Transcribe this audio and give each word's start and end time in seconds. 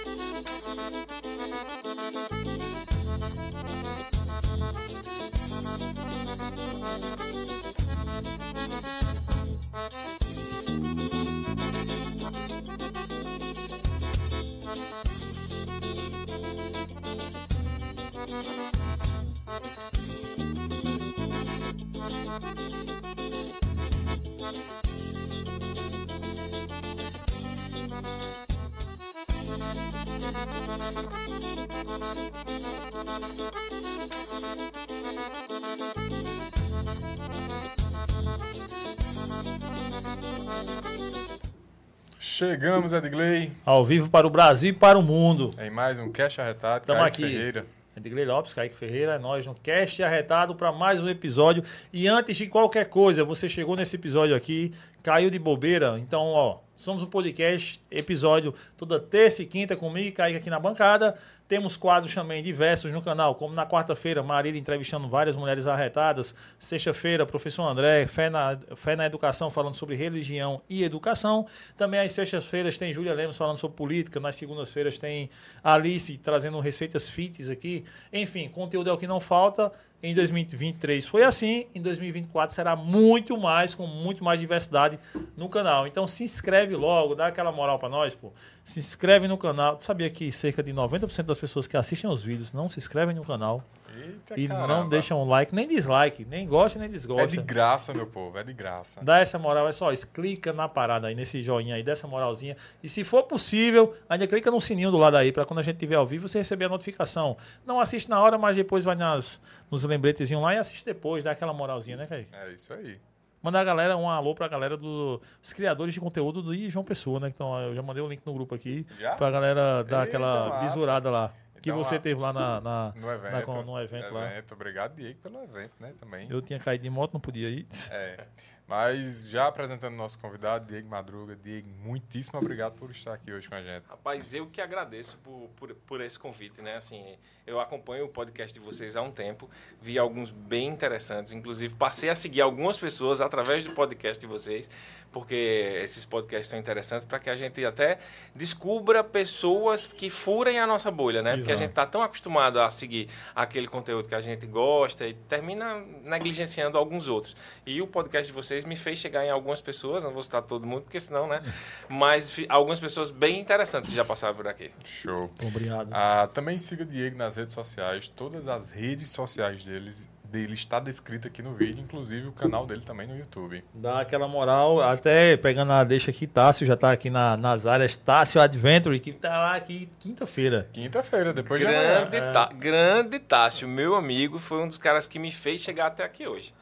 Chegamos, 42.41 42.91
Edgley. 42.91 43.51
Ao 43.63 43.85
vivo 43.85 44.09
para 44.09 44.25
o 44.25 44.29
Brasil 44.31 44.71
e 44.71 44.73
para 44.73 44.97
o 44.97 45.03
mundo. 45.03 45.51
Em 45.59 45.69
mais 45.69 45.99
um 45.99 46.11
Cash 46.11 46.39
Arretado, 46.39 46.81
Estamos 46.81 47.03
Kaique 47.03 47.23
aqui. 47.23 47.33
Ferreira. 47.33 47.65
Edgley 47.95 48.25
Lopes, 48.25 48.55
Kaique 48.55 48.75
Ferreira, 48.75 49.13
é 49.13 49.19
nós 49.19 49.45
no 49.45 49.53
Cast 49.53 50.01
Arretado 50.01 50.55
para 50.55 50.71
mais 50.71 50.99
um 51.03 51.07
episódio. 51.07 51.63
E 51.93 52.07
antes 52.07 52.35
de 52.35 52.47
qualquer 52.47 52.85
coisa, 52.85 53.23
você 53.23 53.47
chegou 53.47 53.75
nesse 53.75 53.95
episódio 53.95 54.35
aqui, 54.35 54.73
caiu 55.03 55.29
de 55.29 55.37
bobeira. 55.37 55.99
Então, 55.99 56.29
ó, 56.29 56.57
somos 56.75 57.03
um 57.03 57.05
podcast, 57.05 57.79
episódio 57.91 58.55
toda 58.75 58.99
terça 58.99 59.43
e 59.43 59.45
quinta 59.45 59.75
comigo 59.75 60.07
e 60.07 60.11
Kaique 60.11 60.39
aqui 60.39 60.49
na 60.49 60.59
bancada. 60.59 61.15
Temos 61.51 61.75
quadros 61.75 62.15
também 62.15 62.41
diversos 62.41 62.93
no 62.93 63.01
canal, 63.01 63.35
como 63.35 63.53
na 63.53 63.65
quarta-feira, 63.65 64.23
Marília 64.23 64.57
entrevistando 64.57 65.09
várias 65.09 65.35
mulheres 65.35 65.67
arretadas. 65.67 66.33
Sexta-feira, 66.57 67.25
professor 67.25 67.63
André, 67.63 68.07
Fé 68.07 68.29
na, 68.29 68.57
Fé 68.77 68.95
na 68.95 69.05
Educação, 69.05 69.49
falando 69.49 69.73
sobre 69.73 69.97
religião 69.97 70.61
e 70.69 70.81
educação. 70.81 71.45
Também 71.75 71.99
às 71.99 72.13
sextas-feiras 72.13 72.77
tem 72.77 72.93
Júlia 72.93 73.13
Lemos 73.13 73.35
falando 73.35 73.57
sobre 73.57 73.75
política. 73.75 74.17
Nas 74.17 74.37
segundas-feiras 74.37 74.97
tem 74.97 75.29
Alice 75.61 76.17
trazendo 76.19 76.57
receitas 76.61 77.09
fits 77.09 77.49
aqui. 77.49 77.83
Enfim, 78.13 78.47
conteúdo 78.47 78.89
é 78.89 78.93
o 78.93 78.97
que 78.97 79.05
não 79.05 79.19
falta. 79.19 79.73
Em 80.03 80.15
2023 80.15 81.05
foi 81.05 81.23
assim, 81.23 81.67
em 81.75 81.81
2024 81.81 82.55
será 82.55 82.75
muito 82.75 83.37
mais, 83.37 83.75
com 83.75 83.85
muito 83.85 84.23
mais 84.23 84.39
diversidade 84.39 84.97
no 85.37 85.47
canal. 85.47 85.85
Então 85.85 86.07
se 86.07 86.23
inscreve 86.23 86.75
logo, 86.75 87.13
dá 87.13 87.27
aquela 87.27 87.51
moral 87.51 87.77
para 87.77 87.87
nós, 87.87 88.15
pô. 88.15 88.33
Se 88.65 88.79
inscreve 88.79 89.27
no 89.27 89.37
canal. 89.37 89.77
Tu 89.77 89.83
sabia 89.83 90.09
que 90.09 90.31
cerca 90.31 90.63
de 90.63 90.73
90% 90.73 91.23
das 91.23 91.37
pessoas 91.37 91.67
que 91.67 91.77
assistem 91.77 92.09
aos 92.09 92.23
vídeos 92.23 92.51
não 92.51 92.67
se 92.67 92.79
inscrevem 92.79 93.15
no 93.15 93.23
canal 93.23 93.63
Eita, 93.95 94.39
e 94.39 94.47
caramba. 94.47 94.67
não 94.67 94.89
deixam 94.89 95.23
like, 95.27 95.53
nem 95.53 95.67
dislike, 95.67 96.25
nem 96.25 96.47
gosta 96.47 96.77
nem 96.79 96.85
É 96.85 96.89
de 96.89 96.93
desgosta. 96.93 97.41
graça, 97.41 97.93
meu 97.93 98.05
povo, 98.07 98.37
é 98.37 98.43
de 98.43 98.53
graça. 98.53 98.99
Dá 99.03 99.19
essa 99.19 99.37
moral, 99.39 99.67
é 99.67 99.71
só 99.71 99.91
isso. 99.91 100.07
Clica 100.09 100.51
na 100.53 100.67
parada 100.69 101.07
aí, 101.07 101.15
nesse 101.15 101.41
joinha 101.43 101.75
aí, 101.75 101.83
dessa 101.83 102.07
moralzinha. 102.07 102.55
E 102.83 102.89
se 102.89 103.03
for 103.03 103.23
possível, 103.23 103.95
ainda 104.09 104.25
clica 104.27 104.49
no 104.51 104.61
sininho 104.61 104.91
do 104.91 104.97
lado 104.97 105.17
aí, 105.17 105.31
para 105.31 105.45
quando 105.45 105.59
a 105.59 105.63
gente 105.63 105.75
estiver 105.75 105.95
ao 105.95 106.05
vivo, 106.05 106.27
você 106.27 106.37
receber 106.39 106.65
a 106.65 106.69
notificação. 106.69 107.37
Não 107.65 107.79
assiste 107.79 108.09
na 108.09 108.21
hora, 108.21 108.37
mas 108.37 108.55
depois 108.55 108.83
vai 108.85 108.95
nas, 108.95 109.41
nos 109.69 109.83
lembretezinhos 109.83 110.43
lá 110.43 110.53
e 110.53 110.57
assiste 110.57 110.85
depois, 110.85 111.23
dá 111.23 111.31
aquela 111.31 111.53
moralzinha, 111.53 111.97
né, 111.97 112.05
Kaique? 112.07 112.29
É 112.33 112.51
isso 112.53 112.73
aí. 112.73 112.97
Mandar 113.43 113.61
a 113.61 113.63
galera, 113.63 113.97
um 113.97 114.07
alô 114.07 114.35
pra 114.35 114.47
galera 114.47 114.77
dos 114.77 115.19
criadores 115.55 115.95
de 115.95 115.99
conteúdo 115.99 116.43
do 116.43 116.55
João 116.69 116.85
Pessoa, 116.85 117.19
né? 117.19 117.27
Então, 117.27 117.59
eu 117.59 117.73
já 117.73 117.81
mandei 117.81 118.03
o 118.03 118.07
link 118.07 118.21
no 118.23 118.31
grupo 118.35 118.53
aqui 118.53 118.85
Já? 118.99 119.15
pra 119.15 119.31
galera 119.31 119.83
dar 119.83 120.01
Eita, 120.01 120.03
aquela 120.03 120.49
massa. 120.49 120.61
bisurada 120.61 121.09
lá. 121.09 121.33
Que 121.61 121.69
Então, 121.69 121.83
você 121.83 121.95
lá- 121.95 122.01
teve 122.01 122.19
lá 122.19 122.33
na, 122.33 122.59
na- 122.61 122.93
No 122.95 123.11
evento. 123.11 123.31
na- 123.53 123.63
no 123.63 123.79
evento 123.81 124.13
lá. 124.13 124.29
Obrigado, 124.51 124.95
Diego, 124.95 125.19
pelo 125.19 125.43
evento, 125.43 125.73
né? 125.79 125.93
Também. 125.97 126.27
Eu 126.29 126.41
tinha 126.41 126.59
caído 126.59 126.83
de 126.83 126.89
moto, 126.89 127.13
não 127.13 127.21
podia 127.21 127.49
ir. 127.49 127.67
É. 127.91 128.25
Mas 128.67 129.27
já 129.27 129.47
apresentando 129.47 129.95
nosso 129.95 130.17
convidado, 130.17 130.65
Diego 130.65 130.87
Madruga. 130.87 131.35
Diego, 131.35 131.67
muitíssimo 131.83 132.39
obrigado 132.39 132.73
por 132.75 132.89
estar 132.91 133.13
aqui 133.13 133.31
hoje 133.31 133.49
com 133.49 133.55
a 133.55 133.61
gente. 133.61 133.85
Rapaz, 133.87 134.33
eu 134.33 134.47
que 134.47 134.61
agradeço 134.61 135.17
por, 135.17 135.49
por, 135.57 135.75
por 135.75 136.01
esse 136.01 136.17
convite, 136.17 136.61
né? 136.61 136.77
Assim, 136.77 137.17
eu 137.45 137.59
acompanho 137.59 138.05
o 138.05 138.07
podcast 138.07 138.57
de 138.57 138.63
vocês 138.63 138.95
há 138.95 139.01
um 139.01 139.11
tempo, 139.11 139.49
vi 139.81 139.99
alguns 139.99 140.31
bem 140.31 140.67
interessantes, 140.67 141.33
inclusive 141.33 141.73
passei 141.73 142.09
a 142.09 142.15
seguir 142.15 142.41
algumas 142.41 142.77
pessoas 142.77 143.19
através 143.19 143.63
do 143.63 143.71
podcast 143.71 144.21
de 144.21 144.27
vocês, 144.27 144.69
porque 145.11 145.79
esses 145.83 146.05
podcasts 146.05 146.47
são 146.47 146.57
interessantes 146.57 147.05
para 147.05 147.19
que 147.19 147.29
a 147.29 147.35
gente 147.35 147.63
até 147.65 147.99
descubra 148.33 149.03
pessoas 149.03 149.85
que 149.85 150.09
furem 150.09 150.59
a 150.59 150.67
nossa 150.67 150.89
bolha, 150.89 151.21
né? 151.21 151.31
Porque 151.31 151.51
a 151.51 151.55
Exato. 151.55 151.59
gente 151.59 151.69
está 151.71 151.85
tão 151.85 152.01
acostumado 152.01 152.61
a 152.61 152.71
seguir 152.71 153.09
aquele 153.35 153.67
conteúdo 153.67 154.07
que 154.07 154.15
a 154.15 154.21
gente 154.21 154.45
gosta 154.45 155.05
e 155.07 155.13
termina 155.13 155.83
negligenciando 156.03 156.77
alguns 156.77 157.07
outros. 157.07 157.35
E 157.65 157.81
o 157.81 157.87
podcast 157.87 158.31
de 158.31 158.33
vocês 158.33 158.60
me 158.65 158.75
fez 158.75 158.97
chegar 158.99 159.25
em 159.25 159.29
algumas 159.29 159.61
pessoas, 159.61 160.03
não 160.03 160.11
vou 160.11 160.23
citar 160.23 160.41
todo 160.41 160.65
mundo, 160.65 160.81
porque 160.83 160.99
senão, 160.99 161.27
né? 161.27 161.41
Mas 161.89 162.39
algumas 162.49 162.79
pessoas 162.79 163.09
bem 163.09 163.39
interessantes 163.39 163.89
que 163.89 163.95
já 163.95 164.05
passaram 164.05 164.35
por 164.35 164.47
aqui. 164.47 164.71
Show. 164.85 165.31
Obrigado. 165.45 165.89
Ah, 165.91 166.27
também 166.33 166.57
siga 166.57 166.85
Diego 166.85 167.17
nas 167.17 167.35
redes 167.35 167.53
sociais. 167.53 168.07
Todas 168.07 168.47
as 168.47 168.69
redes 168.69 169.09
sociais 169.09 169.63
deles, 169.65 170.07
dele 170.23 170.53
está 170.53 170.79
descrita 170.79 171.27
aqui 171.27 171.41
no 171.41 171.53
vídeo, 171.53 171.83
inclusive 171.83 172.27
o 172.27 172.31
canal 172.31 172.65
dele 172.65 172.81
também 172.81 173.05
no 173.05 173.17
YouTube. 173.17 173.61
Dá 173.73 173.99
aquela 173.99 174.29
moral, 174.29 174.81
até 174.81 175.35
pegando 175.35 175.73
a 175.73 175.83
deixa 175.83 176.09
aqui, 176.09 176.25
Tássio 176.25 176.65
já 176.65 176.77
tá 176.77 176.89
aqui 176.91 177.09
na- 177.09 177.35
nas 177.35 177.65
áreas, 177.65 177.97
Tássio 177.97 178.39
Adventure, 178.39 178.97
que 179.01 179.11
tá 179.11 179.27
lá 179.37 179.55
aqui 179.55 179.89
quinta-feira. 179.99 180.69
Quinta-feira, 180.71 181.33
depois 181.33 181.59
de 181.59 181.67
amanhã. 181.67 182.05
Grande, 182.09 182.33
Ta- 182.33 182.49
grande 182.53 183.19
Tássio, 183.19 183.67
meu 183.67 183.93
amigo, 183.95 184.39
foi 184.39 184.61
um 184.63 184.67
dos 184.69 184.77
caras 184.77 185.05
que 185.05 185.19
me 185.19 185.33
fez 185.33 185.59
chegar 185.59 185.87
até 185.87 186.03
aqui 186.05 186.25
hoje. 186.25 186.53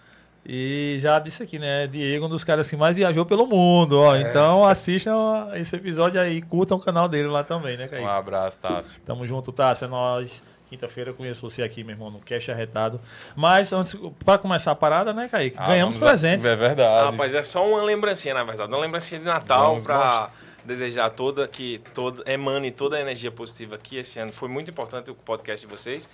E 0.45 0.97
já 1.01 1.19
disse 1.19 1.43
aqui, 1.43 1.59
né? 1.59 1.85
Diego, 1.87 2.25
um 2.25 2.29
dos 2.29 2.43
caras 2.43 2.69
que 2.69 2.75
mais 2.75 2.95
viajou 2.95 3.25
pelo 3.25 3.45
mundo, 3.45 3.99
ó. 3.99 4.15
Então 4.15 4.65
assistam 4.65 5.49
esse 5.53 5.75
episódio 5.75 6.19
aí, 6.19 6.41
curtam 6.41 6.77
o 6.77 6.79
canal 6.79 7.07
dele 7.07 7.27
lá 7.27 7.43
também, 7.43 7.77
né, 7.77 7.87
Kaique? 7.87 8.05
Um 8.05 8.09
abraço, 8.09 8.59
Tássio. 8.59 8.99
Tamo 9.05 9.27
junto, 9.27 9.51
Tássio. 9.51 9.85
É 9.85 9.87
nóis. 9.87 10.41
Quinta-feira 10.67 11.09
eu 11.09 11.13
conheço 11.15 11.41
você 11.41 11.63
aqui, 11.63 11.83
meu 11.83 11.95
irmão, 11.95 12.11
no 12.11 12.19
Cash 12.19 12.47
Arretado. 12.49 13.01
Mas, 13.35 13.73
antes, 13.73 13.95
pra 14.23 14.37
começar 14.37 14.71
a 14.71 14.75
parada, 14.75 15.11
né, 15.13 15.27
Kaique? 15.27 15.55
Ah, 15.59 15.65
Ganhamos 15.65 15.95
vamos 15.95 16.07
a- 16.07 16.09
presentes. 16.11 16.45
É 16.45 16.55
verdade. 16.55 17.11
Rapaz, 17.11 17.33
é 17.33 17.43
só 17.43 17.67
uma 17.67 17.83
lembrancinha, 17.83 18.35
na 18.35 18.43
verdade. 18.43 18.71
Uma 18.71 18.79
lembrancinha 18.79 19.19
de 19.19 19.25
Natal 19.25 19.77
para 19.81 20.29
desejar 20.63 21.09
toda 21.09 21.47
que 21.47 21.81
toda 21.93 22.23
emane 22.31 22.69
toda 22.69 22.97
a 22.97 23.01
energia 23.01 23.31
positiva 23.31 23.75
aqui 23.75 23.97
esse 23.97 24.19
ano. 24.19 24.31
Foi 24.31 24.47
muito 24.47 24.69
importante 24.69 25.09
o 25.09 25.15
podcast 25.15 25.65
de 25.65 25.71
vocês. 25.71 26.07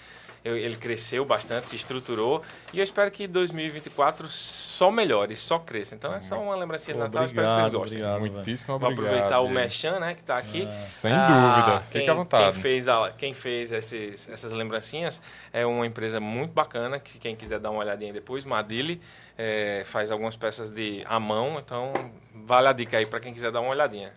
Eu- 0.45 0.56
ele 0.56 0.75
cresceu 0.75 1.25
bastante, 1.25 1.71
se 1.71 1.75
estruturou 1.75 2.44
e 2.71 2.77
eu 2.77 2.83
espero 2.83 3.09
que 3.09 3.25
2024 3.27 4.30
só 4.30 4.92
melhore, 4.92 5.36
só 5.36 5.57
cresça. 5.57 5.95
Então 5.95 6.13
é 6.13 6.21
só 6.21 6.39
uma 6.39 6.56
lembrancinha 6.56 6.94
de 6.94 7.00
Natal, 7.00 7.25
espero 7.25 7.47
que 7.47 7.53
vocês 7.53 7.69
gostem. 7.69 8.03
obrigado. 8.03 8.19
Muitíssimo 8.33 8.77
Vou 8.80 8.89
obrigado. 8.89 9.12
aproveitar 9.15 9.39
o. 9.42 9.50
Mechan, 9.50 10.00
né, 10.00 10.13
que 10.13 10.21
está 10.21 10.36
aqui. 10.38 10.69
Sem 10.77 11.12
Ah, 11.12 11.27
dúvida. 11.27 11.80
Fique 11.81 12.00
quem- 12.00 12.09
à 12.09 12.13
vontade. 12.13 12.51
Quem 12.53 12.62
fez, 12.62 12.88
a- 12.88 13.12
quem 13.18 13.33
fez 13.33 13.71
esses- 13.71 14.30
essas 14.30 14.51
lembrancinhas 14.53 15.19
é 15.51 15.65
uma 15.65 15.86
empresa 15.88 16.19
muito 16.19 16.51
bacana, 16.53 17.00
que 17.00 17.18
quem 17.18 17.36
quiser 17.36 17.59
dar 17.59 17.71
uma 17.71 17.80
olhadinha 17.80 18.13
depois, 18.13 18.45
Madile, 18.45 19.01
é, 19.38 19.81
faz 19.86 20.12
algumas 20.12 20.36
peças 20.36 20.69
de 20.69 21.03
à 21.07 21.19
mão, 21.19 21.57
então 21.57 21.91
vale 22.33 22.68
a 22.68 22.71
dica 22.74 22.98
aí 22.98 23.06
para 23.07 23.19
quem 23.19 23.33
quiser 23.33 23.51
dar 23.51 23.62
uma 23.62 23.71
olhadinha. 23.71 24.13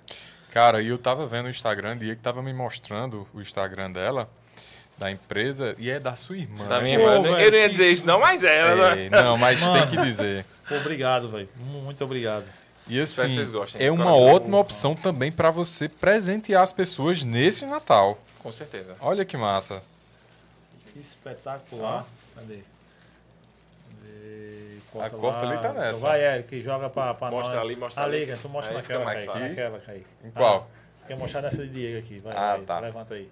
Cara, 0.51 0.81
e 0.83 0.89
eu 0.89 0.99
tava 0.99 1.27
vendo 1.27 1.47
o 1.47 1.49
Instagram, 1.51 1.97
Diego 1.97 2.21
tava 2.23 2.43
me 2.43 2.53
mostrando 2.53 3.27
o 3.35 3.41
Instagram 3.41 3.93
dela, 3.93 4.29
da 4.99 5.11
empresa, 5.11 5.75
e 5.79 5.91
é 5.91 6.01
da 6.01 6.17
sua 6.17 6.37
irmã. 6.37 6.67
Da 6.67 6.79
né? 6.79 6.85
minha 6.85 6.99
Pô, 6.99 7.05
irmã. 7.05 7.15
Eu 7.17 7.23
não- 7.33 7.41
eu 7.41 7.51
não 7.53 7.59
ia 7.59 7.69
dizer 7.69 7.91
isso 7.91 8.05
não, 8.07 8.19
mas 8.21 8.43
é. 8.43 8.75
né? 8.75 9.07
É, 9.07 9.11
não, 9.11 9.37
mas 9.37 9.61
Mano. 9.63 9.73
tem 9.75 9.87
que 9.89 9.97
dizer. 10.05 10.45
Pô, 10.69 10.75
obrigado, 10.77 11.29
velho. 11.29 11.49
Muito 11.57 12.03
obrigado. 12.05 12.45
E 12.89 12.99
assim, 13.01 13.13
Espero 13.13 13.29
que 13.29 13.35
vocês 13.35 13.51
gostem, 13.51 13.87
é 13.87 13.93
uma 13.93 14.17
ótima 14.17 14.59
opção 14.59 14.95
também 14.95 15.31
para 15.31 15.51
você 15.51 15.89
presentear 15.89 16.63
as 16.63 16.73
pessoas 16.73 17.23
nesse 17.23 17.65
Natal. 17.67 18.19
Com 18.41 18.51
certeza. 18.51 18.97
Olha 19.01 19.25
que 19.25 19.37
massa. 19.37 19.83
Que 20.93 20.99
espetacular. 21.01 22.07
Cadê? 22.35 22.61
Cadê? 24.93 25.05
A 25.05 25.11
corta 25.11 25.47
ali 25.47 25.59
tá 25.59 25.73
nessa. 25.73 26.01
Vai, 26.01 26.25
Eric, 26.25 26.63
joga 26.63 26.89
pra, 26.89 27.13
pra 27.15 27.31
Mostra 27.31 27.57
nós. 27.57 27.65
ali, 27.65 27.77
mostra 27.77 28.03
ali. 28.05 28.23
ali. 28.23 28.37
tu 28.41 28.49
mostra 28.49 28.75
Aí 28.75 28.81
naquela, 28.83 29.05
Kaique. 29.05 29.27
fácil. 29.27 29.49
Naquela, 29.49 29.79
Kaique. 29.81 30.07
Em 30.25 30.31
qual? 30.31 30.71
Ah, 31.03 31.07
quer 31.07 31.17
mostrar 31.17 31.43
nessa 31.43 31.59
de 31.63 31.69
Diego 31.69 31.99
aqui. 31.99 32.19
Vai, 32.21 32.37
Ah, 32.37 32.57
vai, 32.57 32.61
tá. 32.63 32.79
Levanta 32.81 33.15
aí. 33.15 33.29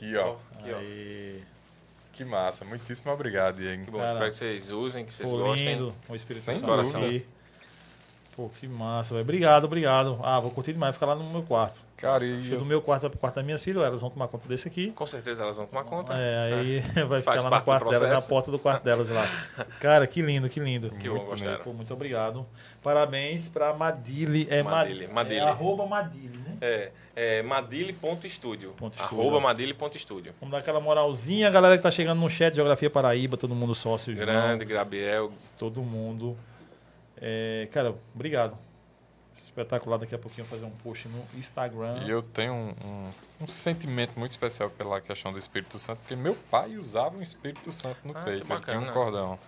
Aqui, 0.00 0.16
ó. 0.16 0.36
Aqui, 0.58 0.72
ó. 0.72 0.78
Aí. 0.78 1.42
Que 2.14 2.24
massa. 2.24 2.64
Muitíssimo 2.64 3.12
obrigado, 3.12 3.56
Diego. 3.56 3.84
Que 3.84 3.90
bom, 3.90 3.98
Cara, 3.98 4.12
espero 4.12 4.30
que 4.30 4.36
vocês 4.36 4.70
usem, 4.70 5.04
que 5.04 5.12
vocês 5.12 5.30
gostem. 5.30 5.74
lindo. 5.74 5.94
O 6.08 6.14
Espírito 6.14 6.42
Sem 6.42 6.54
Santo 6.54 6.66
dúvida. 6.74 6.98
aqui. 7.06 7.26
Pô, 8.36 8.48
que 8.48 8.66
massa, 8.66 9.12
velho. 9.14 9.22
Obrigado, 9.24 9.64
obrigado. 9.64 10.18
Ah, 10.22 10.38
vou 10.40 10.50
curtir 10.50 10.72
demais. 10.72 10.94
Ficar 10.94 11.06
lá 11.06 11.14
no 11.14 11.28
meu 11.30 11.42
quarto. 11.42 11.80
Cara, 11.96 12.24
e 12.24 12.50
eu 12.50 12.58
do 12.58 12.64
meu 12.64 12.80
quarto 12.80 13.02
vai 13.02 13.10
pro 13.10 13.18
quarto 13.18 13.34
das 13.34 13.44
minhas 13.44 13.62
filhas, 13.62 13.82
elas 13.84 14.00
vão 14.00 14.08
tomar 14.08 14.26
conta 14.28 14.48
desse 14.48 14.66
aqui. 14.66 14.90
Com 14.92 15.04
certeza 15.04 15.42
elas 15.42 15.58
vão 15.58 15.66
tomar 15.66 15.84
conta. 15.84 16.14
É, 16.14 16.54
aí 16.54 16.80
vai 17.06 17.20
Faz 17.20 17.38
ficar 17.38 17.50
lá 17.50 17.58
no 17.58 17.64
quarto 17.64 17.90
delas, 17.90 18.08
na 18.08 18.22
porta 18.22 18.50
do 18.50 18.58
quarto 18.58 18.82
delas 18.84 19.10
lá. 19.10 19.28
Cara, 19.80 20.06
que 20.06 20.22
lindo, 20.22 20.48
que 20.48 20.58
lindo. 20.60 20.90
Que 20.92 21.08
bom, 21.08 21.16
Muito 21.16 21.26
gostaram. 21.28 21.58
Pô, 21.58 21.72
muito 21.74 21.92
obrrilhado. 21.92 22.46
Parabéns 22.82 23.48
pra 23.48 23.74
Madile. 23.74 24.46
É 24.48 24.62
Madile, 24.62 25.08
Ma- 25.08 25.14
Madile. 25.14 25.40
É 25.40 25.42
arroba 25.42 25.84
Madile, 25.84 26.38
né? 26.38 26.56
É, 26.62 26.90
é 27.14 27.42
madile.studio. 27.42 28.70
Ponto 28.78 28.94
estúdio. 28.98 29.20
Arroba 29.20 29.40
madile.studio. 29.40 30.32
Vamos 30.40 30.52
dar 30.52 30.58
aquela 30.58 30.80
moralzinha, 30.80 31.50
galera 31.50 31.76
que 31.76 31.82
tá 31.82 31.90
chegando 31.90 32.20
no 32.20 32.30
chat, 32.30 32.54
Geografia 32.54 32.88
Paraíba, 32.88 33.36
todo 33.36 33.54
mundo 33.54 33.74
sócio, 33.74 34.14
João, 34.14 34.24
Grande, 34.26 34.64
Gabriel. 34.64 35.30
todo 35.58 35.82
mundo. 35.82 36.34
É, 37.20 37.68
cara, 37.72 37.94
obrigado. 38.14 38.56
Espetacular, 39.36 39.98
daqui 39.98 40.14
a 40.14 40.18
pouquinho 40.18 40.44
eu 40.44 40.48
vou 40.48 40.58
fazer 40.58 40.70
um 40.70 40.76
post 40.78 41.08
no 41.08 41.24
Instagram. 41.38 42.02
E 42.04 42.10
eu 42.10 42.22
tenho 42.22 42.52
um, 42.52 42.68
um- 42.84 43.10
um 43.42 43.46
sentimento 43.46 44.18
muito 44.18 44.30
especial 44.32 44.68
pela 44.70 45.00
questão 45.00 45.32
do 45.32 45.38
Espírito 45.38 45.78
Santo, 45.78 45.98
porque 46.00 46.16
meu 46.16 46.34
pai 46.50 46.76
usava 46.76 47.16
um 47.16 47.22
Espírito 47.22 47.70
Santo 47.72 47.98
no 48.04 48.16
Ah, 48.16 48.22
peito, 48.22 48.52
ele 48.52 48.60
tinha 48.60 48.80
um 48.80 48.92
cordão. 48.92 49.38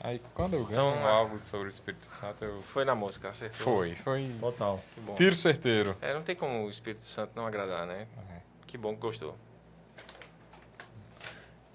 Aí 0.00 0.20
quando 0.34 0.54
eu 0.54 0.64
ganho 0.64 0.90
Então, 0.90 1.06
algo 1.06 1.38
sobre 1.38 1.68
o 1.68 1.70
Espírito 1.70 2.10
Santo, 2.12 2.44
eu. 2.44 2.60
Foi 2.62 2.84
na 2.84 2.94
música, 2.94 3.28
acertou. 3.28 3.58
Foi, 3.58 3.94
foi. 3.96 4.34
Total. 4.40 4.80
Que 4.94 5.00
bom. 5.00 5.14
Tiro 5.14 5.34
certeiro. 5.34 5.96
É, 6.00 6.12
não 6.14 6.22
tem 6.22 6.34
como 6.36 6.64
o 6.66 6.70
Espírito 6.70 7.04
Santo 7.06 7.32
não 7.34 7.46
agradar, 7.46 7.86
né? 7.86 8.06
É. 8.30 8.40
Que 8.66 8.76
bom 8.76 8.94
que 8.94 9.00
gostou. 9.00 9.36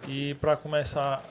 E 0.08 0.34
para 0.36 0.58
começar 0.58 1.24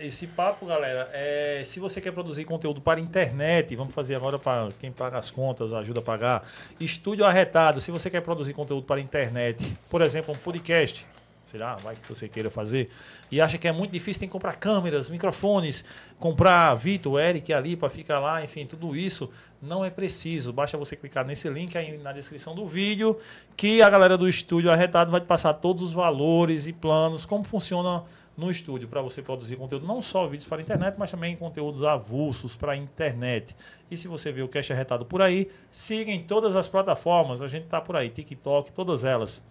esse 0.00 0.26
papo, 0.26 0.66
galera, 0.66 1.08
é, 1.12 1.62
se 1.64 1.80
você 1.80 2.00
quer 2.00 2.12
produzir 2.12 2.44
conteúdo 2.44 2.80
para 2.80 3.00
internet, 3.00 3.74
vamos 3.76 3.94
fazer 3.94 4.14
agora 4.14 4.38
para 4.38 4.68
quem 4.80 4.92
paga 4.92 5.18
as 5.18 5.30
contas, 5.30 5.72
ajuda 5.72 6.00
a 6.00 6.02
pagar. 6.02 6.48
Estúdio 6.78 7.24
Arretado, 7.24 7.80
se 7.80 7.90
você 7.90 8.10
quer 8.10 8.20
produzir 8.20 8.52
conteúdo 8.52 8.84
para 8.84 9.00
internet, 9.00 9.76
por 9.88 10.02
exemplo, 10.02 10.34
um 10.34 10.38
podcast, 10.38 11.06
sei 11.46 11.60
lá, 11.60 11.76
vai 11.76 11.94
que 11.94 12.08
você 12.08 12.28
queira 12.28 12.50
fazer, 12.50 12.90
e 13.30 13.40
acha 13.40 13.56
que 13.56 13.68
é 13.68 13.72
muito 13.72 13.92
difícil, 13.92 14.20
tem 14.20 14.28
que 14.28 14.32
comprar 14.32 14.56
câmeras, 14.56 15.08
microfones, 15.08 15.84
comprar 16.18 16.74
Vitor, 16.74 17.20
Eric 17.20 17.52
ali 17.52 17.76
para 17.76 17.88
ficar 17.88 18.18
lá, 18.18 18.42
enfim, 18.42 18.66
tudo 18.66 18.96
isso 18.96 19.30
não 19.62 19.84
é 19.84 19.90
preciso. 19.90 20.52
Basta 20.52 20.76
você 20.76 20.96
clicar 20.96 21.24
nesse 21.24 21.48
link 21.48 21.76
aí 21.76 21.96
na 21.98 22.12
descrição 22.12 22.54
do 22.54 22.66
vídeo, 22.66 23.18
que 23.56 23.80
a 23.80 23.88
galera 23.88 24.18
do 24.18 24.28
Estúdio 24.28 24.70
Arretado 24.70 25.10
vai 25.10 25.20
te 25.20 25.26
passar 25.26 25.54
todos 25.54 25.82
os 25.82 25.92
valores 25.92 26.66
e 26.66 26.72
planos, 26.72 27.24
como 27.24 27.44
funciona 27.44 28.02
no 28.36 28.50
estúdio 28.50 28.86
para 28.86 29.00
você 29.00 29.22
produzir 29.22 29.56
conteúdo, 29.56 29.86
não 29.86 30.02
só 30.02 30.26
vídeos 30.26 30.46
para 30.48 30.58
a 30.58 30.60
internet, 30.60 30.96
mas 30.98 31.10
também 31.10 31.34
conteúdos 31.36 31.82
avulsos 31.82 32.54
para 32.54 32.72
a 32.72 32.76
internet. 32.76 33.56
E 33.90 33.96
se 33.96 34.08
você 34.08 34.30
vê 34.30 34.42
o 34.42 34.48
Cash 34.48 34.70
Arretado 34.70 35.06
por 35.06 35.22
aí, 35.22 35.50
siga 35.70 36.10
em 36.10 36.22
todas 36.22 36.54
as 36.54 36.68
plataformas, 36.68 37.40
a 37.40 37.48
gente 37.48 37.66
tá 37.66 37.80
por 37.80 37.96
aí, 37.96 38.10
TikTok, 38.10 38.72
todas 38.72 39.04
elas. 39.04 39.42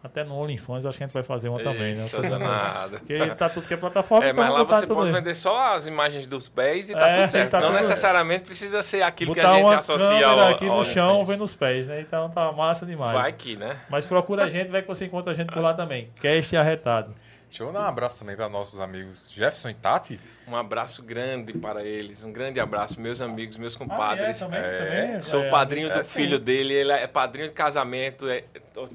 Até 0.00 0.22
no 0.22 0.36
OnlyFans 0.38 0.86
acho 0.86 0.96
que 0.96 1.02
a 1.02 1.06
gente 1.08 1.14
vai 1.14 1.24
fazer 1.24 1.48
uma 1.48 1.58
também, 1.58 1.96
né? 1.96 2.04
Eita, 2.04 2.22
danada. 2.22 2.98
Porque 3.04 3.18
tá 3.34 3.48
tudo 3.48 3.66
que 3.66 3.74
é 3.74 3.76
plataforma. 3.76 4.26
É, 4.26 4.30
então 4.30 4.44
mas 4.44 4.52
lá 4.52 4.58
vamos 4.58 4.68
botar 4.68 4.80
você 4.80 4.86
pode 4.86 5.08
aí. 5.08 5.12
vender 5.12 5.34
só 5.34 5.74
as 5.74 5.88
imagens 5.88 6.24
dos 6.28 6.48
pés 6.48 6.88
e 6.88 6.92
tá 6.92 7.08
É, 7.08 7.20
tudo 7.22 7.30
certo. 7.32 7.50
tá 7.50 7.60
não 7.60 7.66
tudo- 7.70 7.78
necessariamente 7.78 8.44
precisa 8.44 8.80
ser 8.80 9.02
aquilo 9.02 9.34
que 9.34 9.40
Botar 9.40 9.52
a 9.54 9.56
gente 9.56 9.64
uma 9.64 9.74
associa 9.78 10.24
ao, 10.28 10.38
aqui 10.50 10.66
no 10.66 10.84
chão, 10.84 11.24
vendo 11.24 11.42
os 11.42 11.52
pés, 11.52 11.88
né? 11.88 12.00
Então 12.00 12.30
tá 12.30 12.52
massa 12.52 12.86
demais. 12.86 13.12
Vai 13.12 13.32
que, 13.32 13.56
né? 13.56 13.76
Mas 13.90 14.06
procura 14.06 14.44
a 14.44 14.48
gente, 14.48 14.70
vai 14.70 14.82
que 14.82 14.88
você 14.88 15.06
encontra 15.06 15.32
a 15.32 15.34
gente 15.34 15.52
por 15.52 15.60
lá 15.60 15.74
também. 15.74 16.10
Cast 16.20 16.56
Arretado. 16.56 17.12
Deixa 17.48 17.62
eu 17.62 17.72
dar 17.72 17.80
um 17.80 17.86
abraço 17.86 18.18
também 18.20 18.36
para 18.36 18.48
nossos 18.48 18.78
amigos 18.78 19.28
Jefferson 19.32 19.70
e 19.70 19.74
Tati. 19.74 20.20
Um 20.46 20.54
abraço 20.54 21.02
grande 21.02 21.52
para 21.54 21.82
eles. 21.82 22.22
Um 22.22 22.30
grande 22.32 22.60
abraço, 22.60 23.00
meus 23.00 23.22
amigos, 23.22 23.56
meus 23.56 23.74
Ah, 23.74 23.78
compadres. 23.78 24.42
é, 24.42 24.44
também, 24.44 24.60
É, 24.60 24.78
também, 25.06 25.22
Sou 25.22 25.42
é, 25.44 25.48
padrinho 25.50 25.90
do 25.90 25.98
é, 25.98 26.02
sim. 26.02 26.14
filho 26.20 26.38
dele, 26.38 26.74
ele 26.74 26.92
é 26.92 27.06
padrinho 27.06 27.48
de 27.48 27.54
casamento, 27.54 28.28
é 28.28 28.44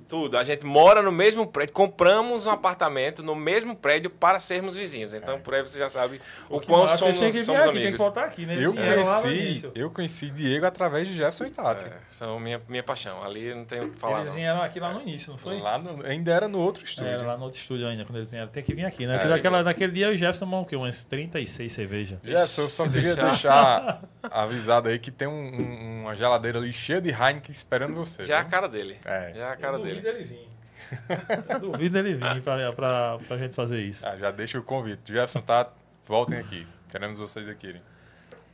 tudo. 0.08 0.38
A 0.38 0.44
gente 0.44 0.66
mora 0.66 1.02
no 1.02 1.12
mesmo 1.12 1.48
prédio, 1.48 1.74
compramos 1.74 2.46
um 2.46 2.52
apartamento 2.52 3.22
no 3.24 3.36
mesmo 3.36 3.75
prédio 3.75 4.10
para 4.10 4.40
sermos 4.40 4.75
vizinhos. 4.75 5.13
Então, 5.13 5.40
por 5.40 5.54
aí 5.56 5.62
você 5.62 5.80
já 5.80 5.90
sabe 5.90 6.22
o 6.50 6.60
Que 6.60 6.68
quão 6.68 6.84
massa, 6.84 6.98
somos, 6.98 7.18
que 7.20 7.32
vir 7.32 7.44
somos 7.46 7.62
aqui, 7.62 7.72
Tem 7.72 7.82
que 7.82 7.88
amigos. 7.88 8.00
voltar 8.00 8.24
aqui, 8.25 8.46
né? 8.46 8.56
Eu 8.58 8.74
no 8.74 8.82
conheci, 8.82 9.72
eu 9.75 9.90
conheci 9.92 10.30
Diego 10.30 10.66
através 10.66 11.08
de 11.08 11.16
Jefferson 11.16 11.46
e 11.46 11.50
Tati. 11.50 11.86
É, 11.88 11.92
são 12.10 12.40
minha, 12.40 12.62
minha 12.70 12.84
paixão. 12.84 13.24
Ali 13.24 13.54
não 13.54 13.66
tenho 13.66 13.86
o 13.86 13.90
que 13.92 13.98
falar. 14.00 14.18
Eles 14.18 14.28
não. 14.28 14.36
vieram 14.36 14.62
aqui 14.62 14.80
lá 14.80 14.94
no 14.94 15.02
início, 15.02 15.32
não 15.32 15.38
foi? 15.38 15.60
Lá 15.60 15.78
no- 15.78 16.06
ainda 16.06 16.32
era 16.32 16.48
no 16.48 16.60
outro 16.60 16.84
estúdio. 16.86 17.10
Era 17.12 17.24
lá 17.24 17.38
no 17.38 17.44
outro 17.46 17.60
estúdio 17.60 17.88
ainda, 17.88 18.06
quando 18.06 18.18
eles 18.18 18.32
vieram. 18.32 18.48
Tem 18.48 18.63
que 18.63 18.74
vir 18.74 18.86
aqui, 18.86 19.06
né? 19.08 19.20
É, 19.22 19.25
naquela, 19.28 19.63
naquele 19.63 19.92
dia 19.92 20.10
o 20.10 20.16
Jefferson 20.16 20.46
tomou 20.46 20.62
o 20.62 20.66
quê? 20.66 20.75
Umas 20.75 21.04
36 21.04 21.72
cervejas. 21.72 22.20
Jefferson, 22.24 22.62
eu 22.63 22.70
só 22.70 22.84
queria 22.88 23.16
deixar. 23.16 23.30
deixar 23.32 24.02
avisado 24.32 24.90
aí 24.90 25.00
que 25.00 25.12
tem 25.12 25.28
um- 25.28 25.32
um- 25.34 26.02
uma 26.04 26.16
geladeira 26.16 26.58
ali 26.60 26.72
cheia 26.74 27.02
de 27.02 27.10
Heineken 27.10 27.52
esperando 27.52 27.96
você. 27.96 28.24
Já 28.24 28.38
é 28.38 28.40
a 28.40 28.44
cara 28.44 28.68
dele. 28.68 28.98
É. 29.06 29.34
Já 29.36 29.48
é 29.50 29.52
a 29.52 29.56
cara 29.56 29.73
Dele. 29.77 30.01
duvido 30.01 30.08
ele 30.08 30.24
vir. 30.24 30.53
Duvido 31.60 31.98
ele 31.98 32.13
vir 32.13 32.42
pra, 32.42 32.74
pra, 32.74 33.20
pra 33.27 33.38
gente 33.38 33.56
fazer 33.56 33.82
isso. 33.82 34.06
Ah, 34.06 34.18
já 34.18 34.32
deixa 34.32 34.60
o 34.60 34.63
convite. 34.63 35.12
Jefferson, 35.12 35.42
tá? 35.42 35.72
Voltem 36.06 36.38
aqui. 36.38 36.68
Queremos 36.89 37.20
vocês 37.20 37.48
aqui. 37.48 37.82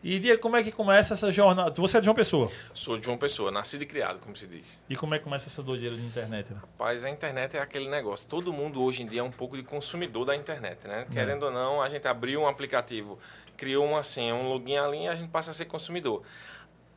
E 0.02 0.18
Diego, 0.18 0.42
como 0.42 0.56
é 0.56 0.64
que 0.64 0.72
começa 0.72 1.14
essa 1.14 1.30
jornada? 1.30 1.72
Você 1.72 1.98
é 1.98 2.02
de 2.02 2.08
uma 2.08 2.16
pessoa. 2.16 2.50
Sou 2.74 2.98
de 2.98 3.10
uma 3.10 3.18
pessoa, 3.18 3.52
nascido 3.52 3.82
e 3.82 3.86
criado, 3.86 4.20
como 4.20 4.34
se 4.34 4.48
diz. 4.48 4.82
E 4.90 4.96
como 4.96 5.14
é 5.14 5.18
que 5.18 5.26
começa 5.26 5.48
essa 5.48 5.62
doideira 5.62 5.94
de 5.94 6.02
internet? 6.06 6.54
Né? 6.54 6.60
Rapaz, 6.62 7.04
a 7.04 7.10
internet 7.10 7.58
é 7.58 7.60
aquele 7.60 7.90
negócio. 7.90 8.26
Todo 8.26 8.54
mundo 8.54 8.82
hoje 8.82 9.04
em 9.04 9.08
dia 9.08 9.20
é 9.20 9.24
um 9.24 9.32
pouco 9.32 9.58
de 9.58 9.64
consumidor 9.64 10.24
da 10.24 10.34
internet, 10.38 10.88
né? 10.88 11.06
Querendo 11.12 11.44
ou 11.44 11.52
não, 11.52 11.82
a 11.82 11.90
gente 11.90 12.08
abriu 12.08 12.40
um 12.40 12.48
aplicativo, 12.48 13.20
criou 13.58 13.86
uma 13.86 14.02
senha, 14.02 14.34
um 14.34 14.48
login 14.48 14.78
ali 14.78 15.04
e 15.04 15.08
a 15.10 15.16
gente 15.18 15.32
passa 15.32 15.52
a 15.52 15.54
ser 15.54 15.66
consumidor. 15.66 16.24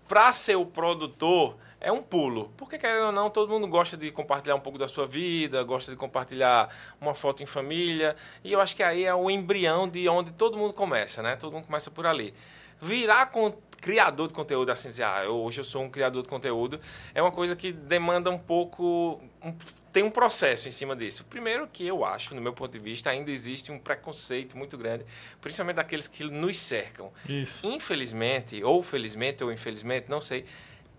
Para 0.06 0.32
ser 0.32 0.54
o 0.54 0.64
produtor, 0.64 1.56
é 1.82 1.92
um 1.92 2.02
pulo. 2.02 2.52
Porque, 2.56 2.78
querendo 2.78 3.06
ou 3.06 3.12
não, 3.12 3.28
todo 3.28 3.50
mundo 3.50 3.66
gosta 3.66 3.96
de 3.96 4.10
compartilhar 4.10 4.54
um 4.54 4.60
pouco 4.60 4.78
da 4.78 4.88
sua 4.88 5.06
vida, 5.06 5.62
gosta 5.64 5.90
de 5.90 5.96
compartilhar 5.98 6.74
uma 7.00 7.12
foto 7.12 7.42
em 7.42 7.46
família. 7.46 8.16
E 8.42 8.52
eu 8.52 8.60
acho 8.60 8.74
que 8.76 8.82
aí 8.82 9.04
é 9.04 9.14
o 9.14 9.28
embrião 9.28 9.88
de 9.88 10.08
onde 10.08 10.32
todo 10.32 10.56
mundo 10.56 10.72
começa, 10.72 11.22
né? 11.22 11.36
Todo 11.36 11.52
mundo 11.52 11.66
começa 11.66 11.90
por 11.90 12.06
ali. 12.06 12.32
Virar 12.80 13.26
con- 13.26 13.54
criador 13.80 14.28
de 14.28 14.34
conteúdo, 14.34 14.70
assim, 14.70 14.90
dizer, 14.90 15.02
ah, 15.02 15.22
eu, 15.24 15.34
hoje 15.34 15.58
eu 15.60 15.64
sou 15.64 15.82
um 15.82 15.90
criador 15.90 16.22
de 16.22 16.28
conteúdo, 16.28 16.80
é 17.12 17.20
uma 17.20 17.32
coisa 17.32 17.56
que 17.56 17.72
demanda 17.72 18.30
um 18.30 18.38
pouco. 18.38 19.20
Um, 19.42 19.52
tem 19.92 20.04
um 20.04 20.10
processo 20.10 20.68
em 20.68 20.70
cima 20.70 20.94
disso. 20.94 21.24
Primeiro, 21.24 21.66
que 21.66 21.84
eu 21.84 22.04
acho, 22.04 22.32
no 22.32 22.40
meu 22.40 22.52
ponto 22.52 22.72
de 22.72 22.78
vista, 22.78 23.10
ainda 23.10 23.30
existe 23.30 23.72
um 23.72 23.78
preconceito 23.78 24.56
muito 24.56 24.78
grande, 24.78 25.04
principalmente 25.40 25.76
daqueles 25.76 26.06
que 26.06 26.22
nos 26.24 26.56
cercam. 26.58 27.12
Isso. 27.28 27.66
Infelizmente, 27.66 28.62
ou 28.62 28.82
felizmente, 28.82 29.42
ou 29.42 29.52
infelizmente, 29.52 30.08
não 30.08 30.20
sei, 30.20 30.44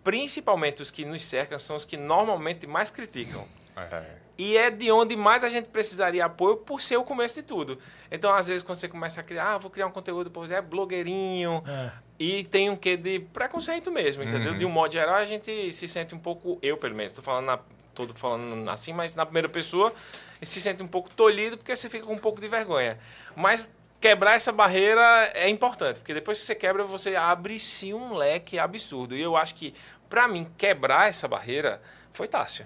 principalmente 0.03 0.81
os 0.81 0.91
que 0.91 1.05
nos 1.05 1.23
cercam 1.23 1.57
são 1.59 1.75
os 1.75 1.85
que 1.85 1.97
normalmente 1.97 2.67
mais 2.67 2.89
criticam. 2.89 3.45
É. 3.75 4.03
E 4.37 4.57
é 4.57 4.69
de 4.69 4.91
onde 4.91 5.15
mais 5.15 5.43
a 5.43 5.49
gente 5.49 5.69
precisaria 5.69 6.25
apoio 6.25 6.57
por 6.57 6.81
ser 6.81 6.97
o 6.97 7.03
começo 7.03 7.35
de 7.35 7.43
tudo. 7.43 7.77
Então, 8.11 8.31
às 8.33 8.47
vezes, 8.47 8.61
quando 8.63 8.77
você 8.77 8.87
começa 8.87 9.21
a 9.21 9.23
criar, 9.23 9.53
ah, 9.53 9.57
vou 9.57 9.71
criar 9.71 9.87
um 9.87 9.91
conteúdo, 9.91 10.29
por 10.29 10.45
exemplo, 10.45 10.63
é 10.63 10.67
blogueirinho, 10.67 11.63
É. 11.67 11.91
e 12.19 12.43
tem 12.43 12.69
um 12.69 12.75
quê 12.75 12.95
de 12.97 13.19
preconceito 13.19 13.91
mesmo, 13.91 14.23
entendeu? 14.23 14.51
Uhum. 14.53 14.57
De 14.59 14.65
um 14.65 14.69
modo 14.69 14.93
geral, 14.93 15.15
a 15.15 15.25
gente 15.25 15.71
se 15.71 15.87
sente 15.87 16.13
um 16.13 16.19
pouco, 16.19 16.59
eu 16.61 16.77
pelo 16.77 16.93
menos, 16.95 17.11
estou 17.11 17.23
falando 17.23 17.45
na, 17.45 17.59
todo 17.95 18.13
falando 18.15 18.69
assim, 18.69 18.93
mas 18.93 19.15
na 19.15 19.25
primeira 19.25 19.49
pessoa, 19.49 19.93
se 20.41 20.61
sente 20.61 20.83
um 20.83 20.87
pouco 20.87 21.09
tolhido 21.09 21.57
porque 21.57 21.75
você 21.75 21.89
fica 21.89 22.05
com 22.05 22.13
um 22.13 22.19
pouco 22.19 22.39
de 22.41 22.47
vergonha. 22.47 22.97
Mas 23.35 23.67
quebrar 24.03 24.33
essa 24.33 24.51
barreira 24.51 25.31
é 25.33 25.47
importante, 25.47 26.01
porque 26.01 26.13
depois 26.13 26.37
que 26.37 26.45
você 26.45 26.53
quebra, 26.53 26.83
você 26.83 27.15
abre-se 27.15 27.93
um 27.93 28.13
leque 28.13 28.59
absurdo. 28.59 29.15
E 29.15 29.21
eu 29.21 29.37
acho 29.37 29.55
que, 29.55 29.73
para 30.09 30.27
mim, 30.27 30.45
quebrar 30.57 31.07
essa 31.07 31.25
barreira 31.25 31.81
foi 32.11 32.27
Tássio 32.27 32.65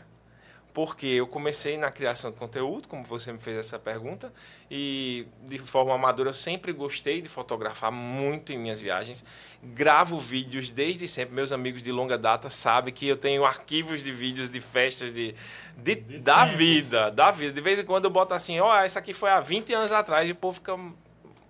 porque 0.73 1.07
eu 1.07 1.25
comecei 1.25 1.75
na 1.75 1.89
criação 1.89 2.29
de 2.29 2.37
conteúdo, 2.37 2.87
como 2.87 3.01
você 3.01 3.33
me 3.33 3.39
fez 3.39 3.57
essa 3.57 3.79
pergunta, 3.79 4.31
e 4.69 5.25
de 5.41 5.57
forma 5.57 5.91
amadora 5.95 6.29
eu 6.29 6.33
sempre 6.35 6.71
gostei 6.71 7.19
de 7.19 7.27
fotografar 7.27 7.91
muito 7.91 8.53
em 8.53 8.59
minhas 8.59 8.79
viagens. 8.79 9.25
Gravo 9.63 10.19
vídeos 10.19 10.69
desde 10.69 11.07
sempre. 11.07 11.33
Meus 11.33 11.51
amigos 11.51 11.81
de 11.81 11.91
longa 11.91 12.15
data 12.15 12.51
sabem 12.51 12.93
que 12.93 13.07
eu 13.07 13.17
tenho 13.17 13.43
arquivos 13.43 14.03
de 14.03 14.11
vídeos 14.11 14.51
de 14.51 14.61
festas 14.61 15.11
de, 15.11 15.33
de, 15.75 15.95
da 15.95 16.41
tempos. 16.41 16.57
vida, 16.59 17.09
da 17.09 17.31
vida. 17.31 17.53
De 17.53 17.61
vez 17.61 17.79
em 17.79 17.83
quando 17.83 18.05
eu 18.05 18.11
boto 18.11 18.35
assim, 18.35 18.59
ó, 18.59 18.79
essa 18.79 18.99
aqui 18.99 19.15
foi 19.15 19.31
há 19.31 19.39
20 19.39 19.73
anos 19.73 19.91
atrás 19.91 20.29
e 20.29 20.31
o 20.31 20.35
povo 20.35 20.59
fica 20.59 20.77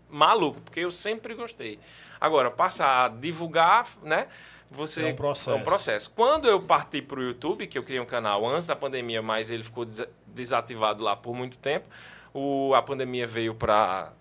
maluco, 0.10 0.62
porque 0.62 0.80
eu 0.82 0.92
sempre 0.92 1.34
gostei. 1.36 1.80
Agora, 2.20 2.50
passar 2.50 3.06
a 3.06 3.08
divulgar, 3.10 3.88
né? 4.04 4.28
Você, 4.70 5.04
É 5.04 5.14
um 5.14 5.16
processo. 5.16 5.50
É 5.52 5.56
um 5.56 5.64
processo. 5.64 6.12
Quando 6.12 6.48
eu 6.48 6.60
parti 6.62 7.02
para 7.02 7.20
o 7.20 7.24
YouTube, 7.24 7.68
que 7.68 7.78
eu 7.78 7.84
criei 7.84 8.02
um 8.02 8.06
canal 8.06 8.46
antes 8.46 8.68
da 8.68 8.76
pandemia, 8.76 9.22
mas 9.22 9.50
ele 9.50 9.64
ficou 9.64 9.86
des- 9.86 10.08
desativado 10.26 11.04
lá 11.04 11.16
por 11.16 11.34
muito 11.34 11.58
tempo, 11.58 11.88
o, 12.34 12.74
a 12.76 12.82
pandemia 12.82 13.26
veio 13.26 13.56
para 13.56 14.12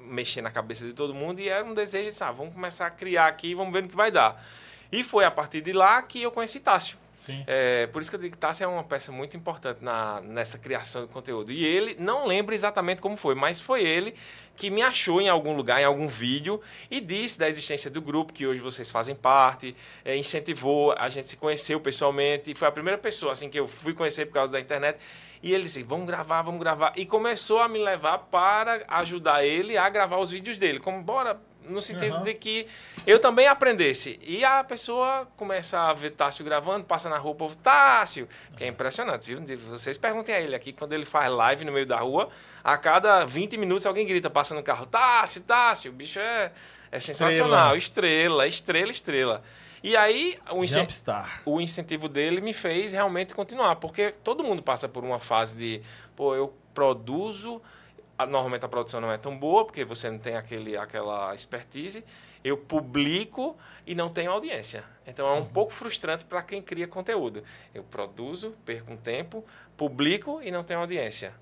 mexer 0.00 0.42
na 0.42 0.50
cabeça 0.50 0.84
de 0.84 0.92
todo 0.92 1.14
mundo 1.14 1.40
e 1.40 1.48
era 1.48 1.64
um 1.64 1.72
desejo 1.74 2.10
de, 2.10 2.22
ah, 2.24 2.32
vamos 2.32 2.52
começar 2.52 2.86
a 2.86 2.90
criar 2.90 3.26
aqui 3.26 3.48
e 3.48 3.54
vamos 3.54 3.72
ver 3.72 3.82
no 3.82 3.88
que 3.88 3.94
vai 3.94 4.10
dar. 4.10 4.44
E 4.90 5.04
foi 5.04 5.24
a 5.24 5.30
partir 5.30 5.60
de 5.60 5.72
lá 5.72 6.02
que 6.02 6.20
eu 6.20 6.32
conheci 6.32 6.58
Tássio. 6.58 6.98
Sim. 7.22 7.44
É, 7.46 7.86
por 7.86 8.02
isso 8.02 8.10
que 8.10 8.16
eu 8.16 8.20
digo 8.20 8.36
é 8.60 8.66
uma 8.66 8.82
peça 8.82 9.12
muito 9.12 9.36
importante 9.36 9.78
na, 9.80 10.20
nessa 10.22 10.58
criação 10.58 11.02
de 11.02 11.08
conteúdo. 11.08 11.52
E 11.52 11.64
ele, 11.64 11.94
não 12.00 12.26
lembro 12.26 12.52
exatamente 12.52 13.00
como 13.00 13.16
foi, 13.16 13.36
mas 13.36 13.60
foi 13.60 13.84
ele 13.84 14.12
que 14.56 14.68
me 14.68 14.82
achou 14.82 15.20
em 15.20 15.28
algum 15.28 15.54
lugar, 15.54 15.80
em 15.80 15.84
algum 15.84 16.08
vídeo, 16.08 16.60
e 16.90 17.00
disse 17.00 17.38
da 17.38 17.48
existência 17.48 17.88
do 17.88 18.02
grupo, 18.02 18.32
que 18.32 18.44
hoje 18.44 18.60
vocês 18.60 18.90
fazem 18.90 19.14
parte, 19.14 19.76
é, 20.04 20.16
incentivou, 20.16 20.96
a 20.98 21.08
gente 21.08 21.30
se 21.30 21.36
conheceu 21.36 21.78
pessoalmente, 21.78 22.50
e 22.50 22.56
foi 22.56 22.66
a 22.66 22.72
primeira 22.72 22.98
pessoa 22.98 23.30
assim 23.30 23.48
que 23.48 23.58
eu 23.58 23.68
fui 23.68 23.94
conhecer 23.94 24.26
por 24.26 24.34
causa 24.34 24.50
da 24.50 24.58
internet. 24.58 24.98
E 25.44 25.54
ele 25.54 25.62
disse, 25.62 25.84
vamos 25.84 26.08
gravar, 26.08 26.42
vamos 26.42 26.60
gravar. 26.60 26.92
E 26.96 27.06
começou 27.06 27.60
a 27.60 27.68
me 27.68 27.78
levar 27.78 28.18
para 28.18 28.84
ajudar 28.88 29.44
ele 29.44 29.76
a 29.76 29.88
gravar 29.88 30.18
os 30.18 30.32
vídeos 30.32 30.56
dele. 30.56 30.80
Como, 30.80 31.00
bora, 31.00 31.40
no 31.68 31.80
sentido 31.82 32.16
Uhum. 32.16 32.22
de 32.24 32.34
que 32.34 32.66
eu 33.06 33.18
também 33.18 33.46
aprendesse. 33.46 34.18
E 34.22 34.44
a 34.44 34.62
pessoa 34.64 35.26
começa 35.36 35.78
a 35.78 35.92
ver 35.92 36.10
Tássio 36.10 36.44
gravando, 36.44 36.84
passa 36.84 37.08
na 37.08 37.18
rua, 37.18 37.32
o 37.32 37.34
povo, 37.34 37.56
Tássio, 37.56 38.28
que 38.56 38.64
é 38.64 38.66
impressionante, 38.66 39.26
viu? 39.34 39.58
Vocês 39.68 39.96
perguntem 39.96 40.34
a 40.34 40.40
ele 40.40 40.54
aqui, 40.54 40.72
quando 40.72 40.92
ele 40.92 41.04
faz 41.04 41.30
live 41.30 41.64
no 41.64 41.72
meio 41.72 41.86
da 41.86 41.98
rua, 41.98 42.28
a 42.64 42.76
cada 42.76 43.24
20 43.24 43.56
minutos 43.56 43.86
alguém 43.86 44.06
grita, 44.06 44.28
passa 44.30 44.54
no 44.54 44.62
carro, 44.62 44.86
Tássio, 44.86 45.40
Tássio, 45.42 45.90
o 45.90 45.94
bicho 45.94 46.18
é, 46.18 46.52
é 46.90 47.00
sensacional, 47.00 47.76
estrela, 47.76 48.46
estrela, 48.46 48.90
estrela. 48.90 49.42
E 49.84 49.96
aí, 49.96 50.38
o, 50.52 50.62
incen- 50.62 50.82
Jumpstar. 50.82 51.42
o 51.44 51.60
incentivo 51.60 52.08
dele 52.08 52.40
me 52.40 52.52
fez 52.52 52.92
realmente 52.92 53.34
continuar, 53.34 53.76
porque 53.76 54.12
todo 54.22 54.44
mundo 54.44 54.62
passa 54.62 54.88
por 54.88 55.02
uma 55.02 55.18
fase 55.18 55.56
de, 55.56 55.82
pô, 56.14 56.36
eu 56.36 56.54
produzo, 56.72 57.60
a- 58.22 58.26
normalmente 58.26 58.64
a 58.64 58.68
produção 58.68 59.00
não 59.00 59.10
é 59.12 59.18
tão 59.18 59.36
boa, 59.36 59.64
porque 59.64 59.84
você 59.84 60.10
não 60.10 60.18
tem 60.18 60.36
aquele, 60.36 60.76
aquela 60.76 61.34
expertise, 61.34 62.04
eu 62.44 62.56
publico 62.56 63.56
e 63.86 63.94
não 63.94 64.08
tenho 64.08 64.30
audiência. 64.32 64.84
Então 65.06 65.26
é 65.28 65.32
um 65.32 65.44
pouco 65.44 65.72
frustrante 65.72 66.24
para 66.24 66.42
quem 66.42 66.60
cria 66.62 66.86
conteúdo. 66.86 67.42
Eu 67.74 67.82
produzo, 67.84 68.54
perco 68.64 68.92
um 68.92 68.96
tempo, 68.96 69.44
publico 69.76 70.40
e 70.42 70.50
não 70.50 70.64
tenho 70.64 70.80
audiência. 70.80 71.32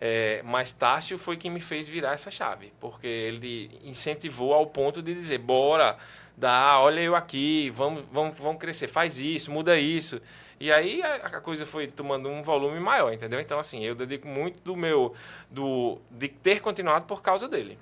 É, 0.00 0.40
mas 0.44 0.70
Tássio 0.70 1.18
foi 1.18 1.36
quem 1.36 1.50
me 1.50 1.60
fez 1.60 1.88
virar 1.88 2.12
essa 2.12 2.30
chave, 2.30 2.72
porque 2.80 3.06
ele 3.06 3.80
incentivou 3.84 4.54
ao 4.54 4.64
ponto 4.66 5.02
de 5.02 5.12
dizer, 5.12 5.38
bora, 5.38 5.96
dá, 6.38 6.78
olha 6.80 7.00
eu 7.00 7.14
aqui, 7.16 7.70
vamos, 7.74 8.04
vamos, 8.12 8.38
vamos 8.38 8.58
crescer, 8.58 8.88
faz 8.88 9.18
isso, 9.18 9.50
muda 9.50 9.78
isso. 9.78 10.20
E 10.60 10.72
aí 10.72 11.02
a, 11.02 11.14
a 11.16 11.40
coisa 11.40 11.64
foi 11.64 11.86
tomando 11.86 12.28
um 12.28 12.42
volume 12.42 12.80
maior, 12.80 13.12
entendeu? 13.12 13.38
Então, 13.40 13.58
assim, 13.60 13.84
eu 13.84 13.94
dedico 13.94 14.26
muito 14.26 14.60
do 14.62 14.74
meu, 14.76 15.14
do, 15.50 15.98
de 16.10 16.28
ter 16.28 16.60
continuado 16.60 17.06
por 17.06 17.22
causa 17.22 17.46
dele. 17.48 17.78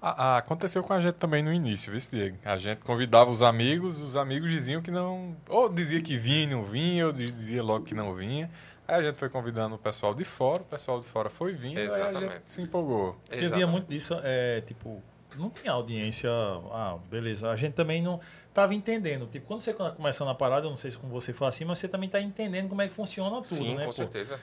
A- 0.00 0.34
a- 0.34 0.36
aconteceu 0.38 0.82
com 0.82 0.92
a 0.92 1.00
gente 1.00 1.14
também 1.14 1.42
no 1.42 1.52
início, 1.52 1.90
viu, 1.92 2.00
Diego? 2.10 2.38
A 2.44 2.56
gente 2.56 2.78
convidava 2.78 3.30
os 3.30 3.42
amigos, 3.42 3.98
os 3.98 4.16
amigos 4.16 4.50
diziam 4.50 4.80
que 4.80 4.90
não. 4.90 5.36
Ou 5.48 5.68
dizia 5.68 6.00
que 6.00 6.16
vinha 6.16 6.44
e 6.44 6.46
não 6.46 6.62
vinha, 6.64 7.06
ou 7.06 7.12
dizia 7.12 7.62
logo 7.62 7.84
que 7.84 7.94
não 7.94 8.14
vinha. 8.14 8.50
Aí 8.88 8.96
a 8.96 9.02
gente 9.02 9.18
foi 9.18 9.28
convidando 9.28 9.74
o 9.74 9.78
pessoal 9.78 10.14
de 10.14 10.24
fora, 10.24 10.62
o 10.62 10.64
pessoal 10.64 10.98
de 11.00 11.06
fora 11.06 11.28
foi 11.28 11.52
vindo, 11.52 11.78
aí 11.78 11.84
a 11.84 11.94
Exatamente. 12.10 12.32
gente 12.32 12.52
se 12.52 12.62
empolgou. 12.62 13.14
Eu 13.28 13.36
via 13.38 13.40
Exatamente. 13.46 13.70
muito 13.70 13.86
disso, 13.88 14.16
é, 14.22 14.60
tipo, 14.62 15.00
não 15.38 15.50
tinha 15.50 15.72
audiência, 15.72 16.30
ah, 16.30 16.98
beleza. 17.10 17.50
A 17.50 17.56
gente 17.56 17.74
também 17.74 18.02
não 18.02 18.20
tava 18.52 18.74
entendendo. 18.74 19.26
Tipo, 19.26 19.46
quando 19.46 19.60
você 19.60 19.72
tá 19.72 19.90
começando 19.90 20.28
a 20.28 20.34
parada, 20.34 20.66
eu 20.66 20.70
não 20.70 20.76
sei 20.76 20.90
se 20.90 20.98
com 20.98 21.08
você 21.08 21.32
foi 21.32 21.48
assim, 21.48 21.64
mas 21.64 21.78
você 21.78 21.88
também 21.88 22.08
tá 22.08 22.20
entendendo 22.20 22.68
como 22.68 22.82
é 22.82 22.88
que 22.88 22.94
funciona 22.94 23.40
tudo, 23.42 23.54
Sim, 23.54 23.74
né? 23.74 23.80
com 23.80 23.86
pô? 23.86 23.92
certeza. 23.92 24.40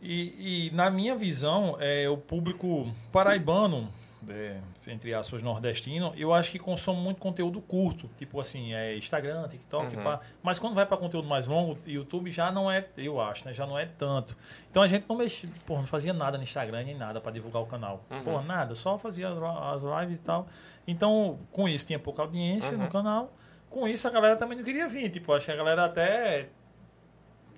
E, 0.00 0.68
e 0.68 0.70
na 0.74 0.90
minha 0.90 1.14
visão, 1.14 1.76
é, 1.78 2.08
o 2.08 2.16
público 2.16 2.92
paraibano, 3.12 3.88
é, 4.30 4.60
entre 4.86 5.12
aspas, 5.14 5.42
nordestino, 5.42 6.12
eu 6.16 6.32
acho 6.34 6.50
que 6.50 6.58
consome 6.58 7.00
muito 7.00 7.18
conteúdo 7.20 7.60
curto. 7.60 8.08
Tipo 8.16 8.38
assim, 8.40 8.72
é 8.74 8.96
Instagram, 8.96 9.48
TikTok, 9.48 9.96
Uhum. 9.96 10.02
pá. 10.02 10.20
Mas 10.42 10.58
quando 10.58 10.74
vai 10.74 10.84
para 10.86 10.96
conteúdo 10.96 11.28
mais 11.28 11.46
longo, 11.46 11.78
YouTube 11.86 12.30
já 12.30 12.50
não 12.52 12.70
é, 12.70 12.86
eu 12.96 13.20
acho, 13.20 13.44
né? 13.44 13.52
Já 13.54 13.66
não 13.66 13.78
é 13.78 13.86
tanto. 13.86 14.36
Então 14.70 14.82
a 14.82 14.86
gente 14.86 15.04
não 15.08 15.16
mexia, 15.16 15.48
porra, 15.66 15.80
não 15.80 15.86
fazia 15.88 16.12
nada 16.12 16.36
no 16.36 16.44
Instagram 16.44 16.84
nem 16.84 16.94
nada 16.96 17.20
para 17.20 17.32
divulgar 17.32 17.62
o 17.62 17.66
canal. 17.66 18.04
Uhum. 18.10 18.22
Porra, 18.22 18.42
nada, 18.42 18.74
só 18.74 18.98
fazia 18.98 19.28
as, 19.28 19.82
as 19.82 19.82
lives 20.00 20.18
e 20.18 20.22
tal. 20.22 20.46
Então, 20.86 21.38
com 21.50 21.68
isso 21.68 21.86
tinha 21.86 21.98
pouca 21.98 22.22
audiência 22.22 22.72
Uhum. 22.76 22.84
no 22.84 22.88
canal. 22.88 23.32
Com 23.70 23.88
isso 23.88 24.06
a 24.06 24.10
galera 24.10 24.36
também 24.36 24.56
não 24.58 24.64
queria 24.64 24.88
vir. 24.88 25.08
Tipo, 25.10 25.32
acho 25.32 25.46
que 25.46 25.52
a 25.52 25.56
galera 25.56 25.84
até 25.84 26.48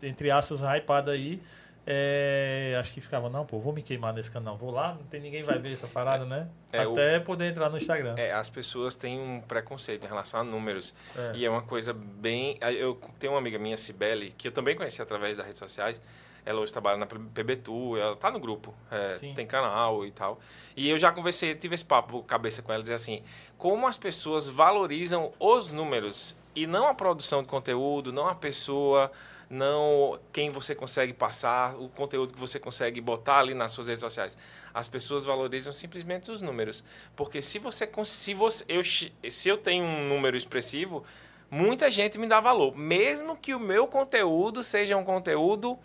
entre 0.02 0.30
aspas, 0.30 0.61
hypada 0.61 1.12
aí. 1.12 1.40
É, 1.86 2.76
acho 2.80 2.92
que 2.94 3.00
ficava, 3.00 3.28
não, 3.28 3.44
pô, 3.44 3.58
vou 3.58 3.72
me 3.72 3.82
queimar 3.82 4.12
nesse 4.14 4.30
canal, 4.30 4.56
vou 4.56 4.70
lá, 4.70 4.94
não 4.94 5.04
tem 5.04 5.20
ninguém 5.20 5.42
vai 5.42 5.58
ver 5.58 5.72
essa 5.74 5.86
parada, 5.86 6.24
né? 6.24 6.48
É, 6.72 6.86
o- 6.86 6.92
Até 6.92 7.20
poder 7.20 7.46
entrar 7.50 7.68
no 7.68 7.76
Instagram. 7.76 8.14
É, 8.16 8.32
as 8.32 8.48
pessoas 8.48 8.94
têm 8.94 9.20
um 9.20 9.40
preconceito 9.40 10.04
em 10.04 10.08
relação 10.08 10.40
a 10.40 10.44
números. 10.44 10.94
É. 11.16 11.32
E 11.34 11.44
é 11.44 11.50
uma 11.50 11.62
coisa 11.62 11.92
bem. 11.92 12.58
Eu 12.78 12.98
tenho 13.18 13.34
uma 13.34 13.38
amiga 13.38 13.58
minha, 13.58 13.76
Cibele, 13.76 14.34
que 14.36 14.48
eu 14.48 14.52
também 14.52 14.74
conheci 14.74 15.00
através 15.02 15.36
das 15.36 15.44
redes 15.44 15.58
sociais. 15.58 16.00
Ela 16.46 16.60
hoje 16.60 16.72
trabalha 16.72 16.98
na 16.98 17.06
PBTU, 17.06 17.96
ela 17.96 18.16
tá 18.16 18.30
no 18.30 18.38
grupo, 18.38 18.74
é, 18.90 19.14
tem 19.34 19.46
canal 19.46 20.04
e 20.04 20.10
tal. 20.10 20.38
E 20.76 20.90
eu 20.90 20.98
já 20.98 21.10
conversei, 21.10 21.54
tive 21.54 21.74
esse 21.74 21.84
papo 21.84 22.22
cabeça 22.22 22.60
com 22.60 22.70
ela, 22.70 22.82
dizer 22.82 22.94
assim, 22.94 23.22
como 23.56 23.86
as 23.86 23.96
pessoas 23.96 24.46
valorizam 24.46 25.32
os 25.40 25.70
números 25.72 26.34
e 26.54 26.66
não 26.66 26.86
a 26.86 26.94
produção 26.94 27.42
de 27.42 27.48
conteúdo, 27.48 28.12
não 28.12 28.28
a 28.28 28.34
pessoa, 28.34 29.10
não 29.50 30.18
quem 30.32 30.50
você 30.50 30.74
consegue 30.74 31.12
passar, 31.12 31.74
o 31.76 31.88
conteúdo 31.88 32.32
que 32.34 32.40
você 32.40 32.58
consegue 32.58 33.00
botar 33.00 33.38
ali 33.38 33.54
nas 33.54 33.72
suas 33.72 33.88
redes 33.88 34.00
sociais. 34.00 34.36
As 34.72 34.88
pessoas 34.88 35.24
valorizam 35.24 35.72
simplesmente 35.72 36.30
os 36.30 36.40
números, 36.40 36.82
porque 37.14 37.40
se 37.42 37.58
você 37.58 37.88
se 38.04 38.34
você 38.34 38.64
eu 38.68 38.82
se 38.84 39.48
eu 39.48 39.56
tenho 39.56 39.84
um 39.84 40.08
número 40.08 40.36
expressivo, 40.36 41.04
muita 41.50 41.90
gente 41.90 42.18
me 42.18 42.26
dá 42.26 42.40
valor, 42.40 42.76
mesmo 42.76 43.36
que 43.36 43.54
o 43.54 43.60
meu 43.60 43.86
conteúdo 43.86 44.64
seja 44.64 44.96
um 44.96 45.04
conteúdo 45.04 45.78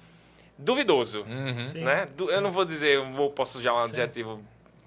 duvidoso, 0.58 1.22
Uhum. 1.24 1.68
Sim, 1.68 1.80
né? 1.84 2.08
Du- 2.16 2.30
Eu 2.30 2.38
sim. 2.38 2.44
não 2.44 2.52
vou 2.52 2.66
dizer, 2.66 2.96
eu 2.96 3.12
vou 3.14 3.30
posso 3.32 3.60
usar 3.60 3.74
um 3.74 3.80
adjetivo 3.84 4.42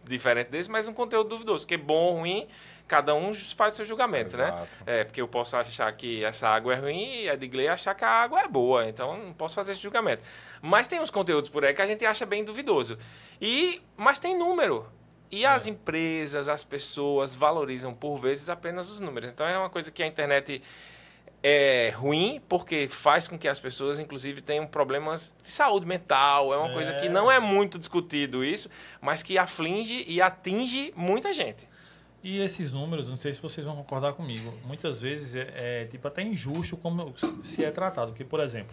diferente 0.05 0.49
desse, 0.49 0.71
mas 0.71 0.87
um 0.89 0.93
conteúdo 0.93 1.29
duvidoso, 1.31 1.65
porque 1.65 1.77
bom 1.77 1.95
ou 2.15 2.19
ruim, 2.19 2.47
cada 2.93 3.15
um 3.15 3.33
faz 3.33 3.73
seu 3.73 3.87
julgamento, 3.87 4.37
né? 4.37 4.49
Exato. 4.49 4.79
É, 4.85 5.05
porque 5.05 5.21
eu 5.23 5.27
posso 5.27 5.57
achar 5.57 5.91
que 5.95 6.23
essa 6.23 6.47
água 6.47 6.75
é 6.75 6.77
ruim 6.77 7.23
e 7.23 7.29
a 7.31 7.33
Edgley 7.33 7.67
achar 7.69 7.95
que 7.95 8.05
a 8.05 8.09
água 8.11 8.41
é 8.43 8.47
boa. 8.47 8.87
Então, 8.87 9.17
não 9.17 9.33
posso 9.33 9.55
fazer 9.55 9.73
esse 9.73 9.81
julgamento. 9.81 10.23
Mas 10.61 10.87
tem 10.87 11.01
uns 11.01 11.09
conteúdos 11.11 11.49
por 11.49 11.65
aí 11.65 11.73
que 11.73 11.81
a 11.81 11.87
gente 11.87 12.05
acha 12.05 12.27
bem 12.27 12.45
duvidoso. 12.45 12.99
E, 13.41 13.81
mas 13.97 14.19
tem 14.19 14.37
número. 14.39 14.87
E 15.31 15.47
as 15.47 15.67
empresas, 15.67 16.49
as 16.51 16.63
pessoas 16.63 17.35
valorizam 17.35 17.95
por 17.95 18.19
vezes 18.19 18.51
apenas 18.51 18.91
os 18.91 19.01
números. 19.01 19.33
Então 19.33 19.47
é 19.47 19.57
uma 19.57 19.71
coisa 19.71 19.91
que 19.91 20.03
a 20.03 20.07
internet 20.07 20.63
é 21.43 21.91
ruim 21.97 22.41
porque 22.49 22.87
faz 22.89 23.27
com 23.27 23.37
que 23.39 23.49
as 23.49 23.59
pessoas, 23.59 23.99
inclusive, 23.99 24.41
tenham 24.43 24.67
problemas 24.67 25.35
de 25.43 25.51
saúde 25.51 25.87
mental. 25.87 26.53
É 26.53 26.57
uma 26.57 26.71
É. 26.71 26.73
coisa 26.75 26.93
que 26.95 27.09
não 27.09 27.33
é 27.33 27.41
muito 27.41 27.79
discutido 27.79 28.45
isso, 28.45 28.69
mas 29.01 29.23
que 29.23 29.39
aflige 29.39 30.05
e 30.07 30.21
atinge 30.21 30.93
muita 30.95 31.33
gente. 31.33 31.67
E 32.23 32.39
esses 32.39 32.71
números, 32.71 33.09
não 33.09 33.17
sei 33.17 33.33
se 33.33 33.41
vocês 33.41 33.67
vão 33.67 33.75
concordar 33.75 34.13
comigo, 34.13 34.55
muitas 34.65 35.01
vezes 35.01 35.35
é, 35.35 35.53
é, 35.55 35.85
tipo 35.87 36.07
até 36.07 36.23
injusto 36.23 36.77
como 36.77 37.13
se 37.43 37.65
é 37.65 37.71
tratado. 37.71 38.13
Porque, 38.13 38.25
por 38.25 38.39
exemplo, 38.39 38.73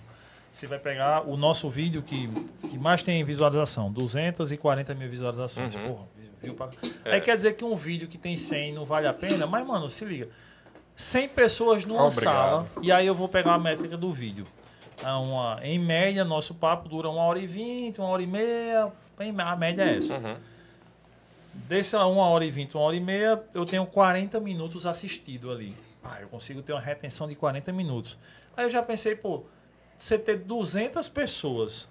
você 0.51 0.67
vai 0.67 0.77
pegar 0.77 1.27
o 1.27 1.35
nosso 1.35 1.67
vídeo 1.69 2.03
que, 2.03 2.29
que 2.69 2.77
mais 2.77 3.01
tem 3.01 3.23
visualização, 3.23 3.91
240 3.91 4.93
mil 4.93 5.09
visualizações. 5.09 5.75
Uhum. 5.75 5.87
Porra, 5.87 6.07
viu 6.41 6.53
pra... 6.53 6.69
É. 7.05 7.13
Aí 7.15 7.21
quer 7.21 7.35
dizer 7.35 7.53
que 7.53 7.65
um 7.65 7.75
vídeo 7.75 8.07
que 8.07 8.17
tem 8.17 8.37
100 8.37 8.73
não 8.73 8.85
vale 8.85 9.07
a 9.07 9.13
pena? 9.13 9.47
Mas, 9.47 9.65
mano, 9.65 9.89
se 9.89 10.05
liga. 10.05 10.29
100 10.95 11.29
pessoas 11.29 11.85
numa 11.85 12.05
Obrigado. 12.05 12.23
sala, 12.23 12.67
e 12.81 12.91
aí 12.91 13.07
eu 13.07 13.15
vou 13.15 13.29
pegar 13.29 13.53
a 13.53 13.59
métrica 13.59 13.97
do 13.97 14.11
vídeo. 14.11 14.45
É 15.03 15.11
Uma, 15.11 15.59
em 15.63 15.79
média, 15.79 16.25
nosso 16.25 16.53
papo 16.53 16.89
dura 16.89 17.09
uma 17.09 17.21
hora 17.21 17.39
e 17.39 17.47
vinte, 17.47 17.99
uma 17.99 18.09
hora 18.09 18.21
e 18.21 18.27
meia. 18.27 18.91
A 19.37 19.55
média 19.55 19.83
é 19.83 19.97
essa. 19.97 20.15
Uhum. 20.17 20.35
Dessa 21.53 22.05
uma 22.05 22.23
hora 22.23 22.45
e 22.45 22.51
vinte, 22.51 22.75
uma 22.75 22.83
hora 22.83 22.95
e 22.95 22.99
meia, 22.99 23.43
eu 23.53 23.65
tenho 23.65 23.85
40 23.85 24.39
minutos 24.39 24.85
assistido 24.85 25.51
ali. 25.51 25.75
Ah, 26.03 26.21
eu 26.21 26.27
consigo 26.27 26.61
ter 26.61 26.73
uma 26.73 26.81
retenção 26.81 27.27
de 27.27 27.35
40 27.35 27.71
minutos. 27.73 28.17
Aí 28.55 28.65
eu 28.65 28.69
já 28.69 28.81
pensei, 28.81 29.15
pô, 29.15 29.43
você 29.97 30.17
ter 30.17 30.37
200 30.37 31.07
pessoas 31.09 31.87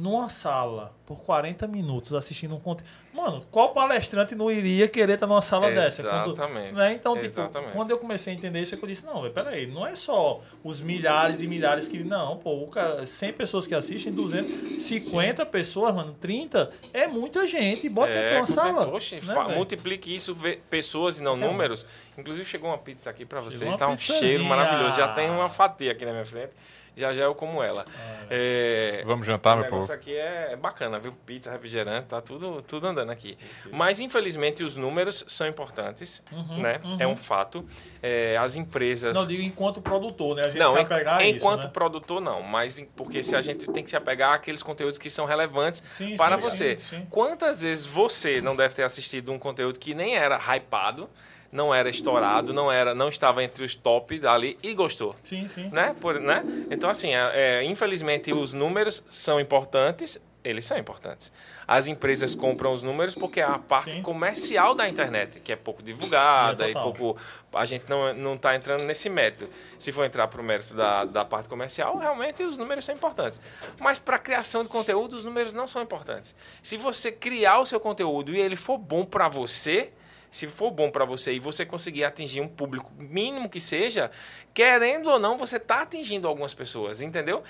numa 0.00 0.28
sala 0.28 0.94
por 1.04 1.20
40 1.22 1.66
minutos 1.66 2.14
assistindo 2.14 2.54
um 2.54 2.60
conteúdo. 2.60 2.88
Mano, 3.12 3.44
qual 3.50 3.70
palestrante 3.72 4.34
não 4.36 4.50
iria 4.50 4.86
querer 4.88 5.14
estar 5.14 5.26
numa 5.26 5.42
sala 5.42 5.70
dessa? 5.70 6.02
Quando- 6.04 6.32
Exatamente. 6.32 6.72
né? 6.72 6.92
Então, 6.92 7.14
tipo, 7.14 7.26
Exatamente. 7.26 7.72
quando 7.72 7.90
eu 7.90 7.98
comecei 7.98 8.32
a 8.32 8.36
entender 8.36 8.60
isso, 8.60 8.74
é 8.74 8.78
que 8.78 8.84
eu 8.84 8.88
disse, 8.88 9.04
não, 9.04 9.28
peraí, 9.30 9.66
não 9.66 9.84
é 9.86 9.94
só 9.96 10.40
os 10.62 10.80
milhares 10.80 11.42
e 11.42 11.48
milhares 11.48 11.88
que... 11.88 12.02
Não, 12.04 12.36
pô, 12.38 12.64
cara, 12.68 13.04
100 13.04 13.32
pessoas 13.32 13.66
que 13.66 13.74
assistem, 13.74 14.12
200, 14.12 14.82
50 14.82 15.44
pessoas, 15.46 15.92
mano, 15.94 16.14
30, 16.20 16.70
é 16.92 17.06
muita 17.08 17.46
gente. 17.46 17.88
Bota 17.88 18.12
dentro 18.12 18.30
de 18.30 18.36
uma 18.36 18.46
sala. 18.46 18.88
Oxe, 18.88 19.16
né, 19.20 19.34
multiplique 19.56 20.14
isso, 20.14 20.34
vê- 20.34 20.60
pessoas 20.70 21.18
e 21.18 21.22
não 21.22 21.34
um. 21.34 21.36
números. 21.36 21.84
Inclusive 22.16 22.44
chegou 22.44 22.70
uma 22.70 22.78
pizza 22.78 23.10
aqui 23.10 23.24
para 23.26 23.40
vocês, 23.40 23.76
tá 23.76 23.88
um 23.88 23.96
pizzazinha. 23.96 24.28
cheiro 24.28 24.44
maravilhoso. 24.44 24.96
Já 24.96 25.08
tem 25.08 25.28
uma 25.30 25.48
fatia 25.48 25.90
aqui 25.92 26.04
na 26.04 26.12
minha 26.12 26.24
frente. 26.26 26.52
Já 27.00 27.14
já 27.14 27.22
eu 27.24 27.34
como 27.34 27.62
ela. 27.62 27.84
É, 28.28 29.02
Vamos 29.06 29.26
jantar, 29.26 29.56
meu 29.56 29.66
povo. 29.66 29.90
aqui 29.92 30.14
é 30.14 30.54
bacana, 30.54 30.98
viu? 30.98 31.12
Pizza, 31.26 31.50
refrigerante, 31.50 32.06
tá 32.06 32.20
tudo, 32.20 32.62
tudo 32.62 32.86
andando 32.86 33.10
aqui. 33.10 33.36
Mas, 33.72 33.98
infelizmente, 33.98 34.62
os 34.62 34.76
números 34.76 35.24
são 35.26 35.46
importantes, 35.48 36.22
né? 36.58 36.80
É 36.98 37.06
um 37.06 37.16
fato. 37.16 37.66
É, 38.02 38.36
as 38.36 38.54
empresas... 38.56 39.16
Não, 39.16 39.26
digo 39.26 39.42
enquanto 39.42 39.80
produtor, 39.80 40.36
né? 40.36 40.42
A 40.44 40.48
gente 40.50 40.58
Não, 40.58 40.74
se 40.74 40.78
apegar 40.80 41.16
a 41.18 41.24
isso, 41.24 41.36
enquanto 41.38 41.64
né? 41.64 41.70
produtor 41.72 42.20
não, 42.20 42.42
mas 42.42 42.78
em- 42.78 42.84
porque 42.84 43.24
se 43.24 43.34
a 43.34 43.40
gente 43.40 43.66
tem 43.70 43.82
que 43.82 43.90
se 43.90 43.96
apegar 43.96 44.34
àqueles 44.34 44.62
conteúdos 44.62 44.98
que 44.98 45.10
são 45.10 45.24
relevantes 45.26 45.82
Sim, 45.90 46.16
para 46.16 46.36
sim, 46.36 46.42
você. 46.42 46.78
sim, 46.82 46.96
sim. 46.98 47.06
Quantas 47.10 47.62
vezes 47.62 47.84
você 47.86 48.40
não 48.40 48.54
deve 48.54 48.74
ter 48.74 48.82
assistido 48.84 49.32
um 49.32 49.38
conteúdo 49.38 49.78
que 49.78 49.92
nem 49.94 50.16
era 50.16 50.36
hypado, 50.38 51.08
não 51.52 51.74
era 51.74 51.88
estourado, 51.88 52.52
não 52.52 52.70
era, 52.70 52.94
não 52.94 53.08
estava 53.08 53.42
entre 53.42 53.64
os 53.64 53.74
top 53.74 54.24
ali 54.26 54.58
e 54.62 54.72
gostou? 54.74 55.16
Sim, 55.22 55.48
sim. 55.48 55.68
Né? 55.70 55.94
Por, 56.00 56.20
né? 56.20 56.44
Então, 56.70 56.88
assim, 56.88 57.14
é, 57.14 57.30
é, 57.34 57.64
infelizmente 57.64 58.32
os 58.32 58.52
números 58.52 59.02
são 59.10 59.40
importantes, 59.40 60.20
eles 60.42 60.64
são 60.64 60.78
importantes. 60.78 61.32
As 61.68 61.86
empresas 61.86 62.34
compram 62.34 62.72
os 62.72 62.82
números 62.82 63.14
porque 63.14 63.40
é 63.40 63.44
a 63.44 63.58
parte 63.58 63.92
Sim. 63.92 64.02
comercial 64.02 64.74
da 64.74 64.88
internet, 64.88 65.38
que 65.38 65.52
é 65.52 65.56
pouco 65.56 65.82
divulgada 65.82 66.66
É, 66.66 66.70
e 66.70 66.72
pouco. 66.72 67.16
A 67.52 67.64
gente 67.64 67.84
não, 67.88 68.12
não 68.14 68.34
está 68.34 68.56
entrando 68.56 68.82
nesse 68.82 69.08
mérito. 69.08 69.48
Se 69.78 69.92
for 69.92 70.04
entrar 70.04 70.26
para 70.26 70.40
o 70.40 70.44
mérito 70.44 70.74
da, 70.74 71.04
da 71.04 71.24
parte 71.24 71.48
comercial, 71.48 71.96
realmente 71.96 72.42
os 72.42 72.58
números 72.58 72.84
são 72.84 72.94
importantes. 72.94 73.40
Mas 73.78 74.00
para 74.00 74.16
a 74.16 74.18
criação 74.18 74.64
de 74.64 74.68
conteúdo, 74.68 75.14
os 75.14 75.24
números 75.24 75.52
não 75.52 75.68
são 75.68 75.80
importantes. 75.80 76.34
Se 76.62 76.76
você 76.76 77.12
criar 77.12 77.60
o 77.60 77.66
seu 77.66 77.78
conteúdo 77.78 78.34
e 78.34 78.40
ele 78.40 78.56
for 78.56 78.76
bom 78.78 79.04
para 79.04 79.28
você, 79.28 79.92
se 80.30 80.46
for 80.46 80.70
bom 80.70 80.90
para 80.90 81.04
você 81.04 81.32
e 81.32 81.40
você 81.40 81.66
conseguir 81.66 82.04
atingir 82.04 82.40
um 82.40 82.48
público 82.48 82.92
mínimo 82.96 83.48
que 83.48 83.60
seja, 83.60 84.10
querendo 84.54 85.10
ou 85.10 85.18
não, 85.18 85.36
você 85.36 85.56
está 85.56 85.82
atingindo 85.82 86.28
algumas 86.28 86.54
pessoas, 86.54 87.02
entendeu? 87.02 87.42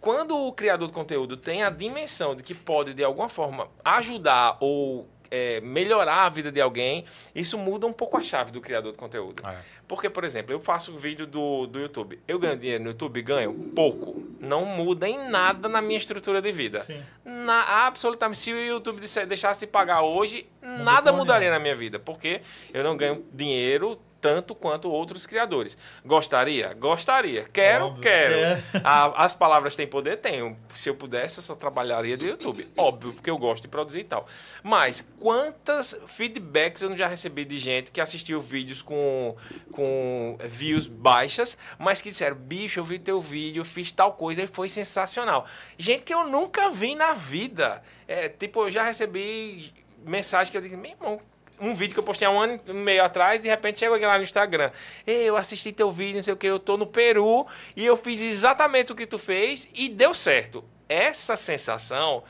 Quando 0.00 0.36
o 0.36 0.52
criador 0.52 0.88
de 0.88 0.94
conteúdo 0.94 1.36
tem 1.36 1.62
a 1.62 1.70
dimensão 1.70 2.34
de 2.34 2.42
que 2.42 2.54
pode, 2.54 2.92
de 2.92 3.02
alguma 3.02 3.28
forma, 3.28 3.68
ajudar 3.84 4.58
ou 4.60 5.08
é, 5.30 5.60
melhorar 5.60 6.24
a 6.24 6.28
vida 6.28 6.50
de 6.50 6.60
alguém, 6.60 7.04
isso 7.34 7.58
muda 7.58 7.86
um 7.86 7.92
pouco 7.92 8.16
a 8.16 8.22
chave 8.22 8.52
do 8.52 8.60
criador 8.60 8.92
de 8.92 8.98
conteúdo. 8.98 9.46
É. 9.46 9.56
Porque, 9.88 10.10
por 10.10 10.24
exemplo, 10.24 10.52
eu 10.52 10.60
faço 10.60 10.96
vídeo 10.96 11.26
do, 11.26 11.66
do 11.66 11.78
YouTube. 11.78 12.18
Eu 12.26 12.38
ganho 12.38 12.56
dinheiro 12.56 12.82
no 12.82 12.90
YouTube? 12.90 13.22
Ganho 13.22 13.52
pouco. 13.74 14.22
Não 14.40 14.64
muda 14.64 15.08
em 15.08 15.28
nada 15.30 15.68
na 15.68 15.80
minha 15.80 15.98
estrutura 15.98 16.42
de 16.42 16.50
vida. 16.50 16.80
Sim. 16.82 17.02
Na, 17.24 17.86
absolutamente. 17.86 18.40
Se 18.40 18.52
o 18.52 18.56
YouTube 18.56 19.00
deixasse 19.26 19.60
de 19.60 19.66
pagar 19.66 20.02
hoje, 20.02 20.46
Não 20.60 20.84
nada 20.84 21.12
muda 21.12 21.24
mudaria 21.24 21.50
na 21.50 21.58
minha 21.60 21.76
vida. 21.76 22.00
Porque 22.00 22.40
eu 22.74 22.82
não 22.82 22.96
ganho 22.96 23.24
dinheiro 23.32 23.98
tanto 24.20 24.54
quanto 24.54 24.90
outros 24.90 25.26
criadores. 25.26 25.76
Gostaria? 26.04 26.72
Gostaria. 26.74 27.44
Quero? 27.52 27.86
Óbvio, 27.86 28.02
quero. 28.02 28.34
quer. 28.34 28.62
A- 28.84 29.24
as 29.24 29.34
palavras 29.34 29.76
têm 29.76 29.86
poder? 29.86 30.16
Tenho. 30.16 30.56
Se 30.74 30.88
eu 30.88 30.94
pudesse, 30.94 31.38
eu 31.38 31.42
só 31.42 31.54
trabalharia 31.54 32.16
do 32.16 32.24
YouTube. 32.26 32.68
Óbvio, 32.76 33.12
porque 33.12 33.30
eu 33.30 33.38
gosto 33.38 33.62
de 33.62 33.68
produzir 33.68 34.00
e 34.00 34.04
tal. 34.04 34.26
Mas 34.62 35.06
quantas 35.20 35.96
feedbacks 36.06 36.82
eu 36.82 36.96
já 36.96 37.06
recebi 37.06 37.44
de 37.44 37.58
gente 37.58 37.90
que 37.90 38.00
assistiu 38.00 38.40
vídeos 38.40 38.82
com, 38.82 39.36
com 39.72 40.36
views 40.44 40.86
baixas, 40.86 41.56
mas 41.78 42.00
que 42.02 42.10
disseram, 42.10 42.36
bicho, 42.36 42.80
eu 42.80 42.84
vi 42.84 42.98
teu 42.98 43.20
vídeo, 43.20 43.64
fiz 43.64 43.92
tal 43.92 44.12
coisa 44.14 44.42
e 44.42 44.46
foi 44.46 44.68
sensacional. 44.68 45.46
Gente 45.78 46.02
que 46.04 46.14
eu 46.14 46.28
nunca 46.28 46.70
vi 46.70 46.94
na 46.94 47.12
vida. 47.14 47.82
É, 48.08 48.28
tipo, 48.28 48.62
eu 48.64 48.70
já 48.70 48.84
recebi 48.84 49.72
mensagem 50.04 50.50
que 50.50 50.56
eu 50.56 50.60
digo, 50.62 50.76
meu 50.76 50.92
irmão, 50.92 51.20
um 51.60 51.74
vídeo 51.74 51.94
que 51.94 52.00
eu 52.00 52.04
postei 52.04 52.26
há 52.26 52.30
um 52.30 52.40
ano 52.40 52.60
e 52.66 52.72
meio 52.72 53.04
atrás, 53.04 53.40
de 53.40 53.48
repente 53.48 53.78
chega 53.78 53.92
alguém 53.92 54.06
lá 54.06 54.16
no 54.16 54.24
Instagram. 54.24 54.70
Eu 55.06 55.36
assisti 55.36 55.72
teu 55.72 55.90
vídeo, 55.90 56.16
não 56.16 56.22
sei 56.22 56.34
o 56.34 56.36
que, 56.36 56.46
eu 56.46 56.58
tô 56.58 56.76
no 56.76 56.86
Peru 56.86 57.46
e 57.74 57.84
eu 57.84 57.96
fiz 57.96 58.20
exatamente 58.20 58.92
o 58.92 58.96
que 58.96 59.06
tu 59.06 59.18
fez 59.18 59.68
e 59.74 59.88
deu 59.88 60.14
certo. 60.14 60.64
Essa 60.88 61.34
sensação 61.36 62.22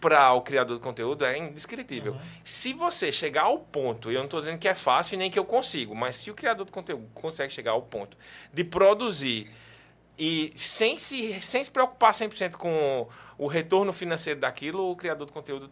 para 0.00 0.32
o 0.32 0.40
criador 0.40 0.76
de 0.76 0.82
conteúdo 0.82 1.24
é 1.24 1.36
indescritível. 1.36 2.16
Se 2.42 2.72
você 2.72 3.12
chegar 3.12 3.42
ao 3.42 3.58
ponto, 3.58 4.10
e 4.10 4.14
eu 4.14 4.20
não 4.20 4.24
estou 4.24 4.40
dizendo 4.40 4.58
que 4.58 4.66
é 4.66 4.74
fácil 4.74 5.18
nem 5.18 5.30
que 5.30 5.38
eu 5.38 5.44
consigo, 5.44 5.94
mas 5.94 6.16
se 6.16 6.30
o 6.30 6.34
criador 6.34 6.64
de 6.64 6.72
conteúdo 6.72 7.06
consegue 7.14 7.52
chegar 7.52 7.72
ao 7.72 7.82
ponto 7.82 8.16
de 8.52 8.64
produzir 8.64 9.50
e 10.18 10.52
sem 10.56 10.98
se, 10.98 11.40
sem 11.40 11.62
se 11.62 11.70
preocupar 11.70 12.12
100% 12.12 12.56
com 12.56 13.08
o 13.38 13.46
retorno 13.46 13.92
financeiro 13.92 14.40
daquilo, 14.40 14.90
o 14.90 14.96
criador 14.96 15.26
de 15.26 15.32
conteúdo, 15.32 15.70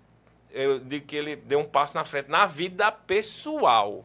eu 0.50 0.78
digo 0.80 1.06
que 1.06 1.16
ele 1.16 1.36
deu 1.36 1.58
um 1.60 1.64
passo 1.64 1.94
na 1.96 2.04
frente 2.04 2.28
na 2.28 2.46
vida 2.46 2.90
pessoal. 2.92 4.04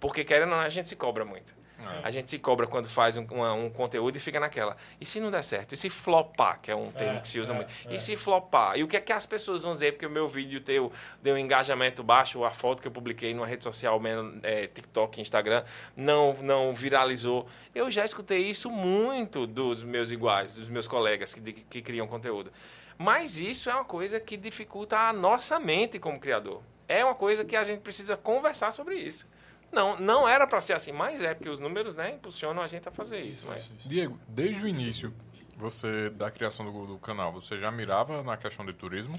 Porque, 0.00 0.24
querendo 0.24 0.50
ou 0.52 0.56
não, 0.58 0.64
a 0.64 0.68
gente 0.68 0.88
se 0.88 0.96
cobra 0.96 1.24
muito. 1.24 1.54
A 2.02 2.10
gente 2.10 2.30
se 2.30 2.38
cobra 2.38 2.66
quando 2.66 2.88
faz 2.88 3.18
um, 3.18 3.24
uma- 3.30 3.52
um 3.52 3.68
conteúdo 3.68 4.16
e 4.16 4.18
fica 4.18 4.40
naquela. 4.40 4.76
E 4.98 5.04
se 5.04 5.20
não 5.20 5.30
der 5.30 5.44
certo? 5.44 5.72
E 5.74 5.76
se 5.76 5.90
flopar, 5.90 6.58
que 6.60 6.70
é 6.70 6.74
um 6.74 6.90
termo 6.90 7.18
É, 7.18 7.20
que 7.20 7.28
se 7.28 7.38
usa 7.38 7.52
é, 7.52 7.56
muito. 7.56 7.70
é. 7.86 7.94
E 7.94 8.00
se 8.00 8.16
flopar? 8.16 8.76
E 8.78 8.82
o 8.82 8.88
que 8.88 8.96
é 8.96 9.00
que 9.00 9.12
as 9.12 9.26
pessoas 9.26 9.62
vão 9.62 9.74
dizer? 9.74 9.92
Porque 9.92 10.06
o 10.06 10.10
meu 10.10 10.26
vídeo 10.26 10.58
deu, 10.58 10.90
deu 11.22 11.34
um 11.34 11.38
engajamento 11.38 12.02
baixo, 12.02 12.42
a 12.44 12.50
foto 12.50 12.80
que 12.80 12.88
eu 12.88 12.92
publiquei 12.92 13.34
numa 13.34 13.46
rede 13.46 13.62
social, 13.62 14.00
menos, 14.00 14.40
é, 14.42 14.66
TikTok, 14.66 15.20
Instagram, 15.20 15.62
não, 15.94 16.32
não 16.40 16.72
viralizou. 16.72 17.46
Eu 17.74 17.90
já 17.90 18.04
escutei 18.06 18.38
isso 18.40 18.70
muito 18.70 19.46
dos 19.46 19.82
meus 19.82 20.10
iguais, 20.10 20.54
dos 20.56 20.70
meus 20.70 20.88
colegas 20.88 21.34
que, 21.34 21.52
que 21.52 21.82
criam 21.82 22.06
conteúdo. 22.08 22.50
Mas 22.98 23.38
isso 23.38 23.68
é 23.68 23.74
uma 23.74 23.84
coisa 23.84 24.18
que 24.18 24.36
dificulta 24.36 24.96
a 24.96 25.12
nossa 25.12 25.58
mente 25.58 25.98
como 25.98 26.18
criador. 26.18 26.62
É 26.88 27.04
uma 27.04 27.14
coisa 27.14 27.44
que 27.44 27.56
a 27.56 27.64
gente 27.64 27.80
precisa 27.80 28.16
conversar 28.16 28.70
sobre 28.70 28.96
isso. 28.96 29.26
Não, 29.72 29.96
não 29.96 30.28
era 30.28 30.46
para 30.46 30.60
ser 30.60 30.72
assim, 30.72 30.92
mas 30.92 31.20
é 31.20 31.34
porque 31.34 31.48
os 31.48 31.58
números 31.58 31.96
né, 31.96 32.12
impulsionam 32.12 32.62
a 32.62 32.66
gente 32.66 32.88
a 32.88 32.92
fazer 32.92 33.20
isso. 33.20 33.46
Mas... 33.48 33.74
Diego, 33.84 34.18
desde 34.28 34.62
o 34.62 34.68
início 34.68 35.12
você 35.56 36.10
da 36.10 36.30
criação 36.30 36.70
do, 36.70 36.86
do 36.86 36.98
canal, 36.98 37.32
você 37.32 37.58
já 37.58 37.70
mirava 37.70 38.22
na 38.22 38.36
questão 38.36 38.64
de 38.64 38.72
turismo? 38.72 39.18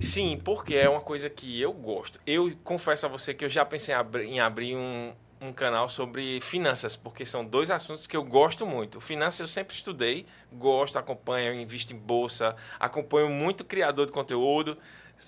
Sim, 0.00 0.40
porque 0.42 0.74
é 0.74 0.88
uma 0.88 1.00
coisa 1.00 1.28
que 1.30 1.60
eu 1.60 1.72
gosto. 1.72 2.20
Eu 2.26 2.52
confesso 2.64 3.06
a 3.06 3.08
você 3.08 3.34
que 3.34 3.44
eu 3.44 3.48
já 3.48 3.64
pensei 3.64 3.94
em 3.94 3.98
abrir, 3.98 4.24
em 4.24 4.40
abrir 4.40 4.76
um, 4.76 5.14
um 5.40 5.52
canal 5.52 5.88
sobre 5.88 6.40
finanças, 6.42 6.96
porque 6.96 7.24
são 7.24 7.44
dois 7.44 7.70
assuntos 7.70 8.06
que 8.06 8.16
eu 8.16 8.22
gosto 8.22 8.66
muito. 8.66 9.00
Finanças 9.00 9.40
eu 9.40 9.46
sempre 9.46 9.74
estudei, 9.74 10.26
gosto, 10.52 10.98
acompanho, 10.98 11.54
invisto 11.54 11.94
em 11.94 11.96
bolsa, 11.96 12.54
acompanho 12.78 13.30
muito 13.30 13.64
criador 13.64 14.06
de 14.06 14.12
conteúdo 14.12 14.76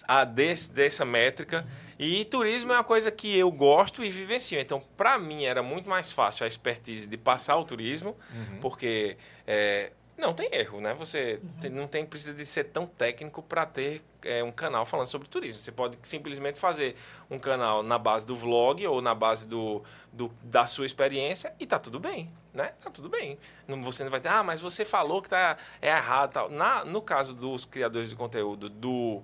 a 0.06 0.24
desse, 0.24 0.70
dessa 0.70 1.04
métrica. 1.04 1.66
E 1.98 2.24
turismo 2.26 2.72
é 2.72 2.76
uma 2.76 2.84
coisa 2.84 3.10
que 3.10 3.36
eu 3.36 3.50
gosto 3.50 4.04
e 4.04 4.10
vivencio. 4.10 4.58
Então, 4.58 4.82
para 4.96 5.18
mim, 5.18 5.44
era 5.44 5.62
muito 5.62 5.88
mais 5.88 6.12
fácil 6.12 6.44
a 6.44 6.48
expertise 6.48 7.08
de 7.08 7.16
passar 7.16 7.56
o 7.56 7.64
turismo, 7.64 8.16
porque 8.60 9.16
é, 9.46 9.92
não 10.16 10.32
tem 10.34 10.48
erro, 10.54 10.80
né? 10.80 10.94
Você 10.94 11.40
Uhum. 11.42 11.48
tem- 11.60 11.70
não 11.70 11.86
tem 11.88 12.04
precisa 12.06 12.32
de 12.34 12.46
ser 12.46 12.64
tão 12.64 12.86
técnico 12.86 13.42
para 13.42 13.66
ter 13.66 14.02
é, 14.24 14.40
um 14.44 14.52
canal 14.52 14.86
falando 14.86 15.08
sobre 15.08 15.26
turismo. 15.26 15.60
Você 15.62 15.72
pode 15.72 15.98
simplesmente 16.04 16.60
fazer 16.60 16.94
um 17.28 17.40
canal 17.40 17.82
na 17.82 17.98
base 17.98 18.24
do 18.24 18.36
vlog 18.36 18.86
ou 18.86 19.02
na 19.02 19.16
base 19.16 19.44
do, 19.46 19.82
do- 20.12 20.30
da 20.44 20.64
sua 20.68 20.86
experiência 20.86 21.52
e 21.58 21.66
tá 21.66 21.76
tudo 21.76 21.98
bem, 21.98 22.30
né? 22.54 22.72
Tá 22.80 22.88
tudo 22.88 23.08
bem. 23.08 23.36
Não, 23.66 23.82
você 23.82 24.04
não 24.04 24.10
vai 24.12 24.20
ter, 24.20 24.28
ah, 24.28 24.44
mas 24.44 24.60
você 24.60 24.84
falou 24.84 25.20
que 25.20 25.28
tá 25.28 25.56
é 25.80 25.88
errado, 25.88 26.32
tal. 26.34 26.48
Na, 26.50 26.84
no 26.84 27.02
caso 27.02 27.34
dos 27.34 27.64
criadores 27.64 28.10
de 28.10 28.14
conteúdo 28.14 28.68
do 28.68 29.20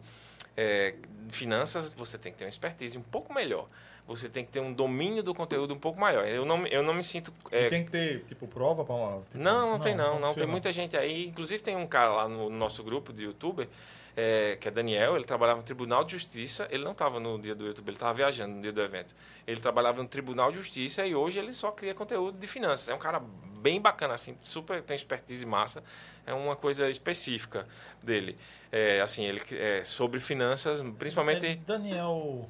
é, 0.57 0.97
finanças, 1.29 1.95
você 1.95 2.19
tem 2.19 2.33
que 2.33 2.39
ter 2.39 2.45
uma 2.47 2.51
expertise 2.51 2.99
um 2.99 3.03
pouco 3.03 3.33
melhor. 3.33 3.69
Você 4.09 4.29
tem 4.29 4.43
que 4.45 4.51
ter 4.51 4.61
um 4.61 4.73
domínio 4.73 5.23
do 5.23 5.35
conteúdo 5.35 5.73
um 5.75 5.79
pouco 5.79 6.01
maior. 6.01 6.27
Eu 6.27 6.45
não, 6.45 6.57
me- 6.59 6.71
eu 6.73 6.83
não 6.83 6.95
me 6.95 7.05
sinto 7.05 7.33
é, 7.51 7.69
tem 7.69 7.85
que 7.85 7.91
ter, 7.91 8.25
tipo, 8.25 8.49
prova 8.49 8.83
para 8.85 8.95
uma. 8.95 9.21
tipo, 9.23 9.37
não, 9.39 9.73
não, 9.73 9.79
tem 9.79 9.95
não. 9.95 10.15
Não, 10.15 10.19
precisa 10.21 10.41
tem 10.41 10.47
muita 10.47 10.73
gente 10.73 10.97
aí. 10.97 11.27
Inclusive 11.27 11.63
tem 11.63 11.77
um 11.77 11.87
cara 11.87 12.11
lá 12.11 12.29
no 12.29 12.49
nosso 12.49 12.83
grupo 12.83 13.13
de 13.13 13.25
youtuber, 13.25 13.69
é, 14.17 14.57
que 14.59 14.67
é 14.67 14.71
Daniel, 14.71 15.15
ele 15.15 15.25
trabalhava 15.27 15.59
no 15.61 15.65
Tribunal 15.65 16.05
de 16.05 16.13
Justiça. 16.13 16.67
Ele 16.71 16.83
não 16.85 16.93
estava 16.93 17.21
no 17.21 17.39
dia 17.39 17.55
do 17.55 17.67
YouTube, 17.67 17.87
ele 17.91 17.97
estava 17.97 18.15
viajando 18.15 18.55
no 18.57 18.63
dia 18.63 18.73
do 18.73 18.81
evento. 18.81 19.15
Ele 19.47 19.61
trabalhava 19.61 20.03
no 20.03 20.09
Tribunal 20.09 20.51
de 20.51 20.57
Justiça 20.57 21.05
e 21.07 21.15
hoje 21.15 21.39
ele 21.39 21.53
só 21.53 21.71
cria 21.71 21.95
conteúdo 21.95 22.39
de 22.39 22.47
finanças. 22.49 22.89
É 22.89 22.95
um 22.95 22.99
cara 22.99 23.21
bem 23.61 23.79
bacana, 23.81 24.15
assim, 24.15 24.37
super, 24.41 24.83
tem 24.83 24.95
expertise 24.95 25.45
massa. 25.45 25.85
É 26.27 26.33
uma 26.33 26.57
coisa 26.57 26.89
específica 26.89 27.69
dele. 28.03 28.39
É, 28.73 29.01
assim, 29.03 29.25
ele 29.25 29.41
é 29.53 29.85
sobre 29.85 30.19
finanças, 30.19 30.81
É 30.81 30.85
principalmente. 30.99 31.57
Daniel. 31.67 32.49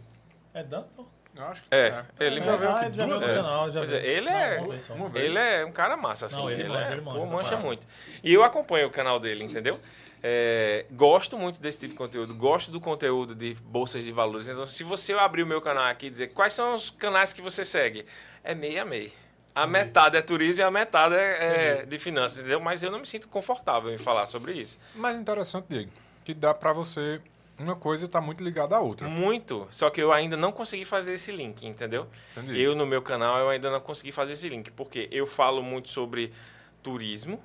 É 0.54 0.62
Danton? 0.62 1.06
Eu 1.36 1.44
acho 1.44 1.62
que 1.62 1.68
É, 1.70 2.04
ele 2.18 2.42
já 2.42 2.56
veio 2.56 2.70
aqui 2.70 2.90
duas 2.90 3.22
vezes. 3.22 3.46
canal, 3.46 3.70
Pois 3.72 3.92
é, 3.92 4.04
ele 4.06 4.28
é-. 4.28 4.60
Uma 4.90 5.08
vez. 5.08 5.24
Ele 5.24 5.38
é 5.38 5.64
um 5.64 5.72
cara 5.72 5.96
massa, 5.96 6.26
assim. 6.26 6.36
Não, 6.36 6.50
ele 6.50 6.62
ele, 6.62 6.68
manja, 6.68 6.88
é, 6.88 6.92
ele 6.92 7.00
manja 7.00 7.18
pô, 7.18 7.26
mancha 7.26 7.56
muito. 7.56 7.86
E 8.24 8.34
eu 8.34 8.42
acompanho 8.42 8.88
o 8.88 8.90
canal 8.90 9.20
dele, 9.20 9.44
entendeu? 9.44 9.78
É, 10.20 10.84
gosto 10.90 11.38
muito 11.38 11.60
desse 11.60 11.78
tipo 11.78 11.92
de 11.92 11.98
conteúdo. 11.98 12.34
Gosto 12.34 12.70
do 12.72 12.80
conteúdo 12.80 13.34
de 13.34 13.54
bolsas 13.62 14.04
de 14.04 14.10
valores. 14.12 14.48
Então, 14.48 14.66
se 14.66 14.82
você 14.82 15.12
abrir 15.12 15.44
o 15.44 15.46
meu 15.46 15.60
canal 15.60 15.84
aqui 15.84 16.06
e 16.06 16.10
dizer 16.10 16.28
quais 16.34 16.52
são 16.52 16.74
os 16.74 16.90
canais 16.90 17.32
que 17.32 17.40
você 17.40 17.64
segue, 17.64 18.04
é 18.42 18.54
meio 18.54 18.82
a 18.82 18.84
meio. 18.84 19.12
A 19.54 19.66
metade 19.66 20.16
é 20.16 20.22
turismo 20.22 20.60
e 20.60 20.62
a 20.62 20.70
metade 20.70 21.14
é, 21.16 21.80
é 21.80 21.86
de 21.86 21.98
finanças, 21.98 22.38
entendeu? 22.38 22.60
Mas 22.60 22.82
eu 22.82 22.90
não 22.90 23.00
me 23.00 23.06
sinto 23.06 23.28
confortável 23.28 23.92
em 23.92 23.98
falar 23.98 24.26
sobre 24.26 24.52
isso. 24.52 24.78
Mas 24.94 25.16
interessante, 25.20 25.66
Diego, 25.68 25.90
que 26.24 26.32
dá 26.34 26.54
pra 26.54 26.72
você... 26.72 27.20
Uma 27.58 27.74
coisa 27.74 28.06
tá 28.06 28.20
muito 28.20 28.42
ligada 28.44 28.76
à 28.76 28.80
outra. 28.80 29.08
Muito. 29.08 29.66
Só 29.70 29.90
que 29.90 30.00
eu 30.00 30.12
ainda 30.12 30.36
não 30.36 30.52
consegui 30.52 30.84
fazer 30.84 31.14
esse 31.14 31.32
link, 31.32 31.66
entendeu? 31.66 32.06
Entendi. 32.36 32.60
Eu, 32.60 32.74
no 32.76 32.86
meu 32.86 33.02
canal, 33.02 33.38
eu 33.38 33.48
ainda 33.48 33.70
não 33.70 33.80
consegui 33.80 34.12
fazer 34.12 34.34
esse 34.34 34.48
link, 34.48 34.70
porque 34.70 35.08
eu 35.10 35.26
falo 35.26 35.62
muito 35.62 35.88
sobre 35.88 36.32
turismo 36.82 37.42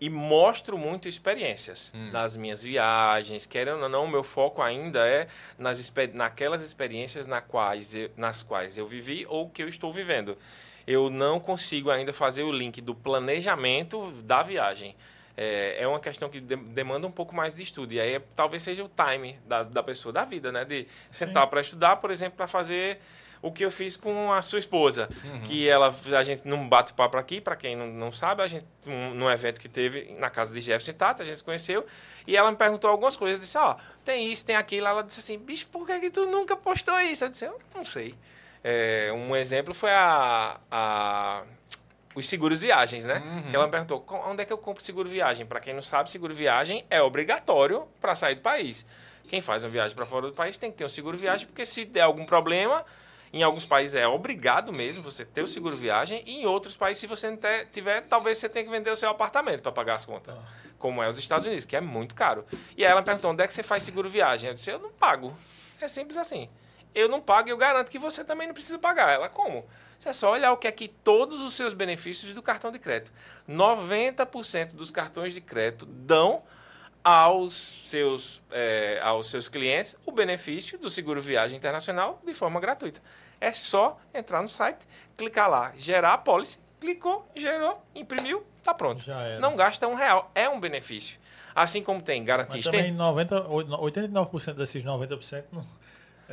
e 0.00 0.08
mostro 0.08 0.78
muito 0.78 1.08
experiências 1.08 1.92
nas 2.12 2.36
minhas 2.36 2.62
viagens. 2.62 3.44
Querendo 3.44 3.82
ou 3.82 3.88
não, 3.88 4.04
o 4.04 4.08
meu 4.08 4.22
foco 4.22 4.62
ainda 4.62 5.06
é 5.06 5.26
nas, 5.58 5.92
naquelas 6.14 6.62
experiências 6.62 7.26
na 7.26 7.40
quais 7.40 7.94
eu- 7.94 8.10
nas 8.16 8.42
quais 8.42 8.78
eu 8.78 8.86
vivi 8.86 9.26
ou 9.28 9.50
que 9.50 9.62
eu 9.62 9.68
estou 9.68 9.92
vivendo. 9.92 10.38
Eu 10.86 11.10
não 11.10 11.38
consigo 11.38 11.90
ainda 11.90 12.12
fazer 12.12 12.42
o 12.44 12.50
link 12.52 12.80
do 12.80 12.94
planejamento 12.94 14.10
da 14.24 14.42
viagem. 14.42 14.96
É, 15.36 15.76
é 15.82 15.86
uma 15.88 16.00
questão 16.00 16.28
que 16.28 16.40
de- 16.40 16.56
demanda 16.56 17.06
um 17.06 17.10
pouco 17.10 17.34
mais 17.34 17.54
de 17.54 17.62
estudo. 17.62 17.92
E 17.94 18.00
aí 18.00 18.14
é- 18.16 18.22
talvez 18.36 18.62
seja 18.62 18.84
o 18.84 18.88
time 18.90 19.38
da, 19.46 19.62
da 19.62 19.82
pessoa, 19.82 20.12
da 20.12 20.24
vida, 20.24 20.50
né? 20.52 20.64
De 20.64 20.86
sentar 21.10 21.46
para 21.46 21.60
estudar, 21.60 21.96
por 21.96 22.10
exemplo, 22.10 22.36
para 22.36 22.46
fazer 22.46 22.98
o 23.42 23.50
que 23.50 23.64
eu 23.64 23.70
fiz 23.70 23.96
com 23.96 24.30
a 24.32 24.42
sua 24.42 24.58
esposa. 24.58 25.08
Que 25.46 25.66
ela, 25.66 25.94
a 26.14 26.22
gente 26.22 26.46
não 26.46 26.68
bate 26.68 26.92
papo 26.92 27.16
aqui, 27.16 27.40
para 27.40 27.56
quem 27.56 27.74
não, 27.74 27.86
não 27.86 28.12
sabe, 28.12 28.42
a 28.42 28.46
gente, 28.46 28.66
um, 28.86 29.14
num 29.14 29.30
evento 29.30 29.58
que 29.58 29.68
teve 29.68 30.14
na 30.18 30.28
casa 30.28 30.52
de 30.52 30.60
Jefferson 30.60 30.92
Tata, 30.92 31.22
a 31.22 31.26
gente 31.26 31.38
se 31.38 31.44
conheceu, 31.44 31.86
e 32.26 32.36
ela 32.36 32.50
me 32.50 32.56
perguntou 32.58 32.90
algumas 32.90 33.16
coisas. 33.16 33.38
Eu 33.38 33.40
disse, 33.40 33.56
ó, 33.56 33.76
tem 34.04 34.30
isso, 34.30 34.44
tem 34.44 34.56
aquilo. 34.56 34.86
Ela 34.88 35.02
disse 35.02 35.20
assim, 35.20 35.38
bicho, 35.38 35.66
por 35.68 35.86
que, 35.86 35.98
que 36.00 36.10
tu 36.10 36.26
nunca 36.26 36.54
postou 36.54 37.00
isso? 37.00 37.24
Eu 37.24 37.28
disse, 37.30 37.46
eu 37.46 37.58
não 37.74 37.82
sei. 37.84 38.14
É, 38.62 39.10
um 39.14 39.34
exemplo 39.34 39.72
foi 39.72 39.90
a, 39.90 40.60
a- 40.70 41.42
os 42.14 42.26
seguros 42.28 42.60
viagens, 42.60 43.04
né? 43.04 43.22
Que 43.48 43.54
ela 43.56 43.66
me 43.66 43.70
perguntou, 43.70 44.00
"Co- 44.00 44.22
onde 44.28 44.42
é 44.42 44.44
que 44.44 44.52
eu 44.52 44.58
compro 44.58 44.82
seguro 44.82 45.08
viagem? 45.08 45.46
Para 45.46 45.60
quem 45.60 45.72
não 45.74 45.82
sabe, 45.82 46.10
seguro 46.10 46.34
viagem 46.34 46.84
é 46.90 47.00
obrigatório 47.00 47.86
para 48.00 48.14
sair 48.14 48.34
do 48.34 48.40
país. 48.40 48.84
Quem 49.28 49.40
faz 49.40 49.62
uma 49.62 49.70
viagem 49.70 49.94
para 49.94 50.04
fora 50.06 50.26
do 50.26 50.32
país 50.32 50.58
tem 50.58 50.70
que 50.72 50.78
ter 50.78 50.84
um 50.84 50.88
seguro 50.88 51.16
viagem, 51.16 51.46
porque 51.46 51.64
se 51.64 51.84
der 51.84 52.00
algum 52.00 52.24
problema, 52.26 52.84
em 53.32 53.44
alguns 53.44 53.64
países 53.64 53.94
é 53.94 54.08
obrigado 54.08 54.72
mesmo 54.72 55.04
você 55.04 55.24
ter 55.24 55.42
o 55.42 55.46
seguro 55.46 55.76
viagem, 55.76 56.20
e 56.26 56.38
em 56.42 56.46
outros 56.46 56.76
países, 56.76 57.00
se 57.00 57.06
você 57.06 57.30
não 57.30 57.36
ter- 57.36 57.66
tiver, 57.66 58.00
talvez 58.02 58.38
você 58.38 58.48
tenha 58.48 58.64
que 58.64 58.70
vender 58.72 58.90
o 58.90 58.96
seu 58.96 59.08
apartamento 59.08 59.62
para 59.62 59.70
pagar 59.70 59.94
as 59.94 60.04
contas. 60.04 60.34
Como 60.80 61.00
é 61.00 61.08
os 61.08 61.16
Estados 61.18 61.46
Unidos, 61.46 61.64
que 61.64 61.76
é 61.76 61.80
muito 61.80 62.14
caro. 62.16 62.44
E 62.76 62.84
aí 62.84 62.90
ela 62.90 63.00
me 63.02 63.04
perguntou, 63.04 63.30
onde 63.30 63.44
é 63.44 63.46
que 63.46 63.52
você 63.52 63.62
faz 63.62 63.84
seguro 63.84 64.08
viagem? 64.08 64.48
Eu 64.48 64.54
disse, 64.54 64.70
eu 64.70 64.80
não 64.80 64.90
pago. 64.90 65.32
É 65.80 65.86
simples 65.86 66.16
assim. 66.18 66.48
Eu 66.94 67.08
não 67.08 67.20
pago 67.20 67.48
e 67.48 67.52
eu 67.52 67.56
garanto 67.56 67.90
que 67.90 67.98
você 67.98 68.24
também 68.24 68.46
não 68.46 68.54
precisa 68.54 68.78
pagar. 68.78 69.10
Ela, 69.10 69.28
como? 69.28 69.64
Você 69.98 70.08
é 70.08 70.12
só 70.12 70.32
olhar 70.32 70.52
o 70.52 70.56
que 70.56 70.66
é 70.66 70.72
que 70.72 70.88
todos 70.88 71.40
os 71.42 71.54
seus 71.54 71.74
benefícios 71.74 72.34
do 72.34 72.42
cartão 72.42 72.72
de 72.72 72.78
crédito. 72.78 73.12
90% 73.48 74.74
dos 74.74 74.90
cartões 74.90 75.34
de 75.34 75.40
crédito 75.40 75.84
dão 75.86 76.42
aos 77.02 77.54
seus, 77.86 78.42
é, 78.50 79.00
aos 79.02 79.28
seus 79.30 79.48
clientes 79.48 79.96
o 80.04 80.12
benefício 80.12 80.78
do 80.78 80.90
seguro 80.90 81.20
viagem 81.20 81.56
internacional 81.56 82.20
de 82.24 82.34
forma 82.34 82.60
gratuita. 82.60 83.00
É 83.40 83.52
só 83.52 83.98
entrar 84.12 84.42
no 84.42 84.48
site, 84.48 84.86
clicar 85.16 85.48
lá, 85.48 85.72
gerar 85.76 86.14
a 86.14 86.18
pólice, 86.18 86.58
clicou, 86.78 87.26
gerou, 87.34 87.82
imprimiu, 87.94 88.44
tá 88.62 88.74
pronto. 88.74 89.04
Não 89.40 89.56
gasta 89.56 89.86
um 89.88 89.94
real. 89.94 90.30
É 90.34 90.48
um 90.48 90.60
benefício. 90.60 91.18
Assim 91.54 91.82
como 91.82 92.00
tem 92.00 92.24
garantia 92.24 92.56
Mas 92.56 92.64
também 92.64 92.92
90, 92.92 93.48
89% 93.48 94.54
desses 94.54 94.82
90% 94.82 95.44
não. 95.52 95.66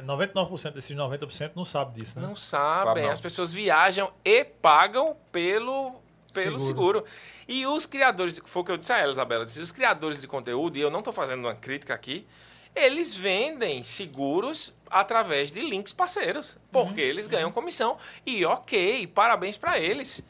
99% 0.02 0.72
desses 0.72 0.96
90% 0.96 1.52
não 1.56 1.66
sabe 1.66 2.00
disso, 2.00 2.20
né? 2.20 2.28
Não 2.28 2.36
sabem. 2.36 2.88
Sabe 2.88 3.02
não. 3.02 3.10
As 3.12 3.22
pessoas 3.22 3.52
viajam 3.52 4.12
e 4.24 4.44
pagam 4.44 5.16
pelo, 5.32 6.02
pelo 6.34 6.60
seguro. 6.60 7.00
Seguro. 7.00 7.06
E 7.48 7.66
os 7.66 7.86
criadores, 7.86 8.42
foi 8.46 8.62
o 8.62 8.66
que 8.66 8.72
eu 8.72 8.78
disse 8.78 8.92
a 8.92 8.98
ela, 8.98 9.12
Isabela, 9.12 9.46
disse, 9.46 9.62
os 9.62 9.72
criadores 9.72 10.20
de 10.20 10.28
conteúdo, 10.28 10.78
e 10.78 10.82
eu 10.82 10.92
não 10.92 11.00
estou 11.00 11.14
fazendo 11.14 11.40
uma 11.40 11.56
crítica 11.56 11.94
aqui, 11.94 12.28
eles 12.76 13.16
vendem 13.16 13.84
seguros 13.84 14.74
através 14.90 15.52
de 15.52 15.62
links 15.62 15.94
parceiros, 15.94 16.58
porque 16.72 17.02
eles 17.02 17.28
ganham 17.28 17.52
comissão. 17.52 17.98
E 18.26 18.46
ok, 18.46 19.08
parabéns 19.08 19.58
para 19.58 19.80
eles. 19.80 20.24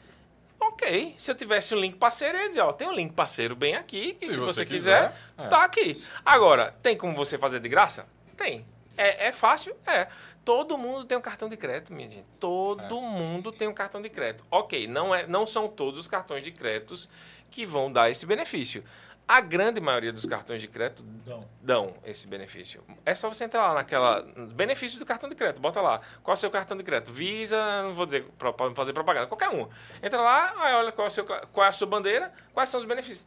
Ok, 0.60 1.14
se 1.16 1.30
eu 1.30 1.34
tivesse 1.34 1.74
um 1.74 1.78
link 1.78 1.96
parceiro, 1.96 2.38
eu 2.38 2.42
ia 2.42 2.48
dizer, 2.48 2.60
ó, 2.62 2.72
tem 2.72 2.88
um 2.88 2.92
link 2.92 3.12
parceiro 3.12 3.54
bem 3.54 3.76
aqui, 3.76 4.14
que 4.14 4.26
se, 4.26 4.34
Se 4.34 4.40
você, 4.40 4.54
você 4.54 4.66
quiser, 4.66 5.12
quiser, 5.12 5.46
é. 5.46 5.48
tá 5.48 5.62
aqui. 5.62 6.02
Agora, 6.24 6.74
tem 6.82 6.96
como 6.96 7.14
você 7.14 7.36
fazer 7.38 7.60
de 7.60 7.68
graça? 7.68 8.06
Tem. 8.36 8.64
É, 8.98 9.28
é 9.28 9.32
fácil? 9.32 9.74
É. 9.86 10.08
Todo 10.44 10.76
mundo 10.76 11.04
tem 11.04 11.16
um 11.16 11.20
cartão 11.20 11.48
de 11.48 11.56
crédito, 11.56 11.92
minha 11.92 12.10
gente. 12.10 12.26
Todo 12.40 13.00
mundo 13.00 13.52
tem 13.52 13.68
um 13.68 13.74
cartão 13.74 14.02
de 14.02 14.08
crédito. 14.08 14.44
Ok, 14.50 14.86
não, 14.86 15.14
é, 15.14 15.26
não 15.26 15.46
são 15.46 15.68
todos 15.68 16.00
os 16.00 16.08
cartões 16.08 16.42
de 16.42 16.50
créditos 16.50 17.08
que 17.50 17.64
vão 17.64 17.92
dar 17.92 18.10
esse 18.10 18.26
benefício. 18.26 18.82
A 19.28 19.42
grande 19.42 19.78
maioria 19.78 20.10
dos 20.10 20.24
cartões 20.24 20.62
de 20.62 20.66
crédito 20.66 21.04
Não. 21.26 21.46
dão 21.60 21.94
esse 22.02 22.26
benefício. 22.26 22.82
É 23.04 23.14
só 23.14 23.28
você 23.28 23.44
entrar 23.44 23.68
lá 23.68 23.74
naquela. 23.74 24.22
Benefício 24.54 24.98
do 24.98 25.04
cartão 25.04 25.28
de 25.28 25.36
crédito. 25.36 25.60
Bota 25.60 25.82
lá. 25.82 26.00
Qual 26.22 26.32
é 26.32 26.36
o 26.36 26.40
seu 26.40 26.50
cartão 26.50 26.74
de 26.74 26.82
crédito? 26.82 27.12
Visa, 27.12 27.82
não 27.82 27.92
vou 27.94 28.06
dizer 28.06 28.24
para 28.38 28.54
fazer 28.74 28.94
propaganda, 28.94 29.26
qualquer 29.26 29.50
um. 29.50 29.68
Entra 30.02 30.18
lá, 30.22 30.54
aí 30.56 30.74
olha 30.76 30.92
qual 30.92 31.06
é, 31.06 31.10
seu, 31.10 31.26
qual 31.26 31.66
é 31.66 31.68
a 31.68 31.72
sua 31.72 31.86
bandeira, 31.86 32.32
quais 32.54 32.70
são 32.70 32.80
os 32.80 32.86
benefícios. 32.86 33.26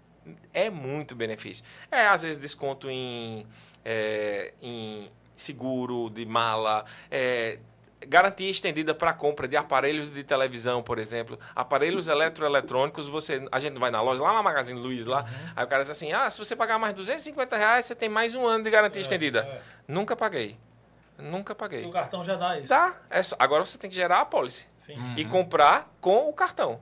É 0.52 0.72
muito 0.72 1.16
benefício. 1.16 1.64
É, 1.92 2.08
às 2.08 2.24
vezes, 2.24 2.40
desconto 2.40 2.90
em, 2.90 3.46
é, 3.86 4.56
em 4.60 5.12
seguro 5.36 6.10
de 6.10 6.26
mala, 6.26 6.86
é, 7.10 7.60
garantia 8.08 8.50
estendida 8.50 8.96
para 8.96 9.14
compra 9.14 9.48
de 9.48 9.56
aparelhos 9.56 10.12
de 10.12 10.24
televisão, 10.24 10.82
por 10.82 10.98
exemplo, 10.98 11.40
aparelhos 11.56 12.08
eletroeletrônicos, 12.08 13.08
você, 13.08 13.48
a 13.52 13.60
gente 13.60 13.78
vai 13.78 13.92
na 13.92 14.02
loja, 14.02 14.24
lá 14.24 14.34
na 14.34 14.42
Magazine 14.42 14.80
Luiza, 14.80 15.10
lá, 15.10 15.26
aí 15.56 15.64
o 15.64 15.68
cara 15.68 15.84
diz 15.84 15.92
assim, 15.92 16.12
ah, 16.12 16.30
se 16.30 16.38
você 16.40 16.56
pagar 16.56 16.80
mais 16.80 16.94
250 16.96 17.56
reais, 17.58 17.86
você 17.86 17.96
tem 17.96 18.10
mais 18.10 18.34
um 18.36 18.46
ano 18.46 18.64
de 18.64 18.70
garantia 18.70 19.02
estendida. 19.02 19.42
é. 19.42 19.62
Nunca 19.88 20.16
paguei. 20.16 20.58
Nunca 21.20 21.54
O 21.54 21.56
paguei. 21.56 21.88
cartão 21.92 22.24
já 22.24 22.36
dá 22.36 22.58
isso. 22.58 22.70
Tá, 22.70 22.96
é 23.10 23.22
só- 23.22 23.36
agora 23.38 23.64
você 23.64 23.78
tem 23.78 23.90
que 23.90 23.96
gerar 23.96 24.22
a 24.22 24.26
pólice 24.26 24.66
Sim. 24.76 24.96
e 25.16 25.24
comprar 25.26 25.94
com 26.02 26.28
o 26.28 26.34
cartão. 26.34 26.80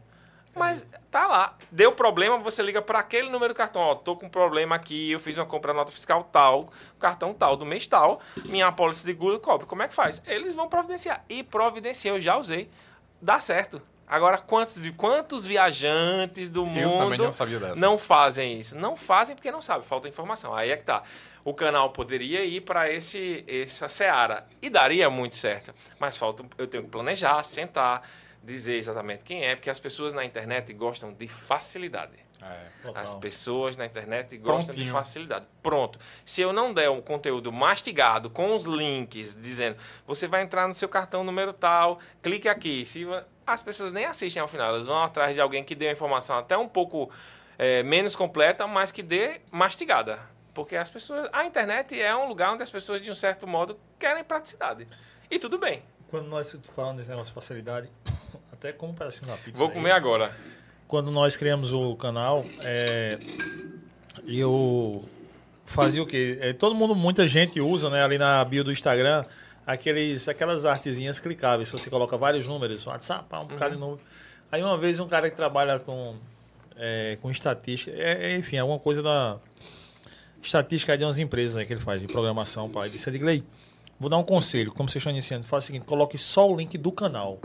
Mas 0.60 0.86
tá 1.10 1.26
lá. 1.26 1.58
Deu 1.72 1.92
problema, 1.94 2.38
você 2.38 2.62
liga 2.62 2.82
para 2.82 3.00
aquele 3.00 3.30
número 3.30 3.54
do 3.54 3.58
cartão. 3.58 3.82
Ó, 3.82 3.96
tô 3.96 4.16
com 4.16 4.26
um 4.28 4.30
problema 4.30 4.76
aqui, 4.76 5.12
eu 5.12 5.20
fiz 5.20 5.38
uma 5.38 5.46
compra 5.46 5.74
nota 5.74 5.92
fiscal 5.92 6.24
tal, 6.32 6.70
cartão 7.00 7.34
tal, 7.34 7.56
do 7.56 7.66
mês 7.66 7.88
tal, 7.88 8.20
minha 8.46 8.68
apólice 8.68 9.02
de 9.02 9.12
seguro 9.12 9.40
cobre. 9.40 9.66
Como 9.66 9.82
é 9.82 9.88
que 9.88 9.96
faz? 9.96 10.22
Eles 10.28 10.54
vão 10.54 10.68
providenciar. 10.68 11.24
E 11.30 11.42
providenciar, 11.42 12.16
eu 12.16 12.22
já 12.22 12.38
usei. 12.38 12.70
Dá 13.22 13.40
certo. 13.40 13.82
Agora, 14.08 14.40
quantos, 14.40 14.82
quantos 14.98 15.46
viajantes 15.46 16.50
do 16.50 16.62
Eu 16.62 16.66
mundo 16.66 17.18
não 17.26 17.32
sabia 17.32 17.60
dessa. 17.60 17.80
não 17.80 17.96
fazem 17.96 18.60
isso? 18.60 18.76
Não 18.76 18.98
fazem 18.98 19.36
porque 19.36 19.52
não 19.52 19.62
sabem, 19.62 19.86
falta 19.88 20.08
informação. 20.08 20.56
Aí 20.56 20.72
é 20.72 20.78
que 20.78 20.84
tá. 20.84 21.04
O 21.46 21.54
canal 21.54 21.92
poderia 21.92 22.44
ir 22.44 22.62
para 22.62 22.92
esse 22.92 23.46
essa 23.48 23.88
seara 23.88 24.48
e 24.62 24.70
daria 24.70 25.10
muito 25.12 25.36
certo, 25.36 25.74
mas 26.00 26.18
falta 26.18 26.44
eu 26.58 26.66
tenho 26.66 26.84
que 26.84 26.90
planejar, 26.90 27.44
sentar, 27.44 28.02
dizer 28.44 28.76
exatamente 28.78 29.24
quem 29.24 29.46
é, 29.46 29.56
porque 29.56 29.70
as 29.70 29.80
pessoas 29.80 30.14
na 30.14 30.24
internet 30.26 30.74
gostam 30.74 31.14
de 31.14 31.28
facilidade. 31.28 32.14
É. 32.42 32.92
As 32.96 33.14
pessoas 33.16 33.76
na 33.76 33.86
internet 33.86 34.38
gostam 34.38 34.74
de 34.74 34.82
Prontinho. 34.82 34.94
facilidade. 34.94 35.46
Pronto. 35.62 36.00
Se 36.24 36.42
eu 36.42 36.54
não 36.54 36.74
der 36.74 36.90
um 36.90 37.02
conteúdo 37.02 37.52
mastigado 37.52 38.30
com 38.30 38.56
os 38.56 38.64
links 38.64 39.36
dizendo 39.36 39.76
você 40.08 40.28
vai 40.28 40.42
entrar 40.42 40.68
no 40.68 40.74
seu 40.74 40.88
cartão 40.88 41.24
número 41.24 41.52
tal, 41.52 42.00
clique 42.22 42.48
aqui. 42.48 42.86
Se 42.86 43.06
as 43.46 43.62
pessoas 43.62 43.92
nem 43.92 44.06
assistem 44.06 44.42
ao 44.42 44.48
final, 44.48 44.70
elas 44.70 44.88
vão 44.88 45.04
atrás 45.04 45.36
de 45.36 45.42
alguém 45.42 45.64
que 45.64 45.76
dê 45.76 45.90
a 45.90 45.92
informação 45.92 46.38
até 46.38 46.58
um 46.58 46.68
pouco 46.68 47.12
eh, 47.58 47.84
menos 47.84 48.16
completa, 48.16 48.66
mas 48.66 48.92
que 48.92 49.04
dê 49.04 49.42
mastigada. 49.52 50.20
Porque 50.54 50.76
as 50.76 50.90
pessoas, 50.90 51.30
a 51.34 51.46
internet 51.46 52.00
é 52.00 52.16
um 52.16 52.28
lugar 52.28 52.54
onde 52.54 52.64
as 52.64 52.72
pessoas 52.72 53.02
de 53.02 53.12
um 53.12 53.16
certo 53.16 53.46
modo 53.46 53.78
querem 53.98 54.24
praticidade. 54.24 54.88
E 55.30 55.38
tudo 55.38 55.58
bem. 55.58 55.84
Quando 56.10 56.28
nós 56.28 56.56
falando 56.76 56.98
desse 56.98 57.10
negócio 57.10 57.32
de 57.32 57.36
facilidade, 57.36 57.90
até 58.60 58.74
como 58.74 58.94
parece 58.94 59.24
uma 59.24 59.38
pizza. 59.38 59.58
Vou 59.58 59.70
aí. 59.70 59.74
comer 59.74 59.92
agora. 59.92 60.36
Quando 60.88 61.10
nós 61.10 61.36
criamos 61.36 61.72
o 61.72 61.96
canal, 61.96 62.46
é, 62.60 63.18
eu 64.28 65.08
fazia 65.66 66.04
o 66.04 66.06
quê? 66.06 66.38
É, 66.42 66.52
todo 66.52 66.76
mundo, 66.76 66.94
muita 66.94 67.28
gente 67.28 67.62
usa, 67.62 67.90
né, 67.90 68.04
ali 68.04 68.18
na 68.18 68.44
bio 68.44 68.64
do 68.64 68.72
Instagram, 68.72 69.24
aqueles, 69.66 70.28
aquelas 70.28 70.66
artezinhas 70.66 71.20
clicáveis. 71.20 71.72
Você 71.72 71.90
coloca 71.90 72.18
vários 72.18 72.46
números, 72.46 72.86
WhatsApp, 72.86 73.26
um 73.34 73.46
bocado 73.46 73.76
de 73.76 73.80
número. 73.80 74.02
Aí 74.52 74.62
uma 74.62 74.78
vez 74.78 75.00
um 75.00 75.08
cara 75.08 75.30
que 75.30 75.36
trabalha 75.36 75.80
com, 75.80 76.16
é, 76.76 77.18
com 77.22 77.32
estatística, 77.32 77.96
é, 77.96 78.32
é, 78.32 78.38
enfim, 78.38 78.58
alguma 78.58 78.80
coisa 78.80 79.02
da 79.02 79.38
estatística 80.42 80.98
de 80.98 81.04
umas 81.06 81.20
empresas 81.20 81.56
aí 81.56 81.66
que 81.66 81.74
ele 81.74 81.82
faz, 81.82 82.02
de 82.02 82.08
programação, 82.08 82.70
pai. 82.70 82.88
Ele 82.88 82.94
disse, 82.94 83.10
Edgley, 83.10 83.44
vou 84.00 84.10
dar 84.10 84.18
um 84.18 84.24
conselho, 84.24 84.72
como 84.72 84.90
vocês 84.90 85.02
estão 85.02 85.12
iniciando, 85.12 85.46
faça 85.46 85.66
o 85.66 85.68
seguinte, 85.68 85.86
coloque 85.86 86.18
só 86.18 86.50
o 86.50 86.58
link 86.58 86.78
do 86.78 86.92
canal. 86.92 87.40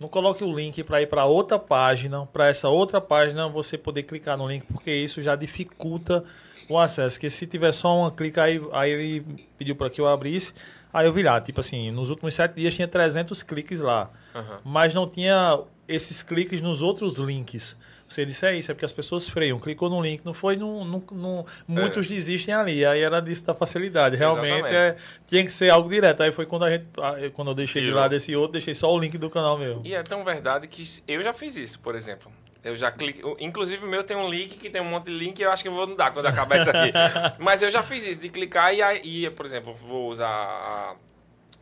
Não 0.00 0.08
coloque 0.08 0.42
o 0.42 0.50
link 0.50 0.82
para 0.82 1.02
ir 1.02 1.06
para 1.06 1.26
outra 1.26 1.58
página, 1.58 2.24
para 2.24 2.48
essa 2.48 2.70
outra 2.70 3.02
página 3.02 3.46
você 3.48 3.76
poder 3.76 4.04
clicar 4.04 4.38
no 4.38 4.48
link, 4.48 4.64
porque 4.72 4.90
isso 4.90 5.20
já 5.20 5.36
dificulta 5.36 6.24
o 6.70 6.78
acesso. 6.78 7.16
Porque 7.16 7.28
se 7.28 7.46
tiver 7.46 7.70
só 7.72 7.94
uma 7.94 8.10
clica, 8.10 8.44
aí, 8.44 8.58
aí 8.72 8.90
ele 8.90 9.46
pediu 9.58 9.76
para 9.76 9.90
que 9.90 10.00
eu 10.00 10.08
abrisse, 10.08 10.54
aí 10.90 11.06
eu 11.06 11.12
vi 11.12 11.22
lá, 11.22 11.38
tipo 11.38 11.60
assim, 11.60 11.90
nos 11.90 12.08
últimos 12.08 12.34
sete 12.34 12.54
dias 12.54 12.74
tinha 12.74 12.88
300 12.88 13.42
cliques 13.42 13.80
lá, 13.80 14.10
Aham. 14.34 14.60
mas 14.64 14.94
não 14.94 15.06
tinha 15.06 15.60
esses 15.86 16.22
cliques 16.22 16.62
nos 16.62 16.80
outros 16.80 17.18
links. 17.18 17.76
Você 18.10 18.26
disse, 18.26 18.44
é 18.44 18.56
isso, 18.56 18.72
é 18.72 18.74
porque 18.74 18.84
as 18.84 18.92
pessoas 18.92 19.28
freiam. 19.28 19.56
Clicou 19.60 19.88
no 19.88 20.02
link, 20.02 20.24
não 20.24 20.34
foi, 20.34 20.56
não, 20.56 20.84
não, 20.84 21.00
não- 21.12 21.46
muitos 21.68 22.08
desistem 22.08 22.52
ali. 22.52 22.84
Aí 22.84 23.00
era 23.00 23.20
disso 23.20 23.44
da 23.44 23.54
facilidade. 23.54 24.16
Realmente 24.16 24.66
é, 24.66 24.96
tinha 25.28 25.44
que 25.44 25.52
ser 25.52 25.70
algo 25.70 25.88
direto. 25.88 26.20
Aí 26.24 26.32
foi 26.32 26.44
quando, 26.44 26.64
a 26.64 26.70
gente, 26.72 26.86
ah, 26.98 27.14
quando 27.32 27.52
eu 27.52 27.54
deixei 27.54 27.80
de 27.82 27.86
Tirou. 27.86 28.00
lado 28.00 28.12
esse 28.16 28.34
outro, 28.34 28.54
deixei 28.54 28.74
só 28.74 28.92
o 28.92 28.98
link 28.98 29.16
do 29.16 29.30
canal 29.30 29.56
mesmo. 29.56 29.82
E 29.84 29.94
é 29.94 30.02
tão 30.02 30.24
verdade 30.24 30.66
que 30.66 30.82
eu 31.06 31.22
já 31.22 31.32
fiz 31.32 31.56
isso, 31.56 31.78
por 31.78 31.94
exemplo. 31.94 32.32
Eu 32.64 32.76
já 32.76 32.90
cliquei. 32.90 33.22
o- 33.22 33.36
Inclusive 33.38 33.86
o 33.86 33.88
meu 33.88 34.02
tem 34.02 34.16
um 34.16 34.28
link 34.28 34.56
que 34.58 34.68
tem 34.68 34.80
um 34.82 34.86
monte 34.86 35.04
de 35.04 35.12
link 35.12 35.40
eu 35.40 35.50
acho 35.52 35.62
que 35.62 35.68
eu 35.68 35.72
vou 35.72 35.86
mudar 35.86 36.10
quando 36.10 36.26
acabar 36.26 36.60
isso 36.60 36.68
aqui. 36.68 36.92
Mas 37.38 37.62
eu 37.62 37.70
já 37.70 37.82
fiz 37.84 38.02
isso, 38.06 38.18
de 38.20 38.28
clicar 38.28 38.74
e, 38.74 38.82
aí, 38.82 39.30
por 39.30 39.46
exemplo, 39.46 39.72
vou 39.72 40.08
usar 40.10 40.26
a. 40.28 40.96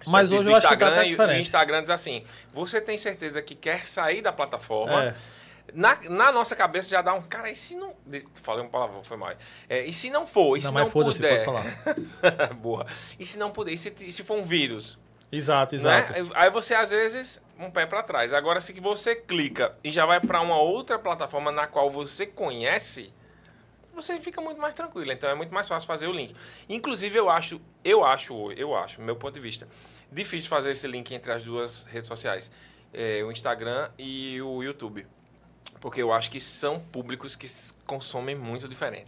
Mas 0.07 0.31
do 0.31 0.37
hoje 0.37 0.45
eu 0.47 0.55
acho 0.57 0.67
que 0.69 0.77
tá 0.77 1.05
Instagram 1.05 1.35
e 1.35 1.39
o. 1.39 1.41
Instagram 1.43 1.81
diz 1.83 1.91
assim: 1.91 2.23
você 2.53 2.81
tem 2.81 2.97
certeza 2.97 3.43
que 3.43 3.55
quer 3.55 3.87
sair 3.87 4.23
da 4.23 4.33
plataforma? 4.33 5.05
É. 5.07 5.15
Na, 5.75 5.97
na 6.09 6.33
nossa 6.33 6.57
cabeça 6.57 6.89
já 6.89 7.03
dá 7.03 7.13
um. 7.15 7.23
Cara, 7.23 7.51
e 7.51 7.55
se 7.57 7.75
não. 7.75 7.95
Falei 8.35 8.65
um 8.65 8.69
palavrão, 8.69 9.03
foi 9.03 9.17
mal. 9.17 9.33
É, 9.69 9.85
e 9.85 9.93
se 9.93 10.11
não 10.11 10.27
for? 10.27 10.57
E 10.57 10.63
se 10.63 10.71
Não, 10.71 10.91
puder? 10.91 11.45
pode 11.45 11.45
falar. 11.45 12.55
Boa. 12.57 12.87
E 13.19 13.27
se 13.27 13.39
não 13.39 13.51
puder? 13.51 13.73
E 13.73 13.79
se, 13.79 13.93
e 14.01 14.13
se 14.13 14.25
for 14.25 14.39
um 14.39 14.43
vírus? 14.43 14.99
Exato, 15.31 15.75
exato. 15.75 16.13
Né? 16.13 16.31
Aí 16.35 16.51
você, 16.51 16.75
às 16.75 16.91
vezes, 16.91 17.43
um 17.59 17.71
pé 17.71 17.85
para 17.85 18.03
trás. 18.03 18.33
Agora, 18.33 18.61
se 18.61 18.73
você 18.81 19.15
clica 19.15 19.77
e 19.85 19.91
já 19.91 20.07
vai 20.07 20.21
para 20.21 20.41
uma 20.41 20.59
outra 20.59 20.99
plataforma 20.99 21.53
na 21.53 21.67
qual 21.67 21.91
você 21.91 22.27
conhece, 22.27 23.13
você 23.95 24.19
fica 24.19 24.41
muito 24.41 24.59
mais 24.61 24.75
tranquilo. 24.75 25.13
Então, 25.13 25.29
é 25.29 25.35
muito 25.35 25.53
mais 25.53 25.69
fácil 25.69 25.87
fazer 25.87 26.07
o 26.07 26.13
link. 26.13 26.35
Inclusive, 26.67 27.19
eu 27.19 27.29
acho, 27.29 27.61
eu 27.85 28.05
acho, 28.05 28.53
eu 28.53 28.75
acho, 28.75 29.03
meu 29.03 29.17
ponto 29.17 29.35
de 29.35 29.41
vista, 29.41 29.69
difícil 30.11 30.49
fazer 30.49 30.71
esse 30.71 30.87
link 30.87 31.15
entre 31.15 31.31
as 31.31 31.43
duas 31.43 31.83
redes 31.83 32.09
sociais. 32.09 32.51
É, 32.91 33.23
o 33.23 33.31
Instagram 33.31 33.91
e 33.99 34.41
o 34.41 34.63
YouTube. 34.63 35.07
Porque 35.81 36.03
eu 36.03 36.13
acho 36.13 36.31
que 36.31 36.41
são 36.41 36.81
públicos 36.81 37.37
que 37.37 37.49
consomem 37.87 38.35
muito 38.35 38.69
diferente. 38.69 39.07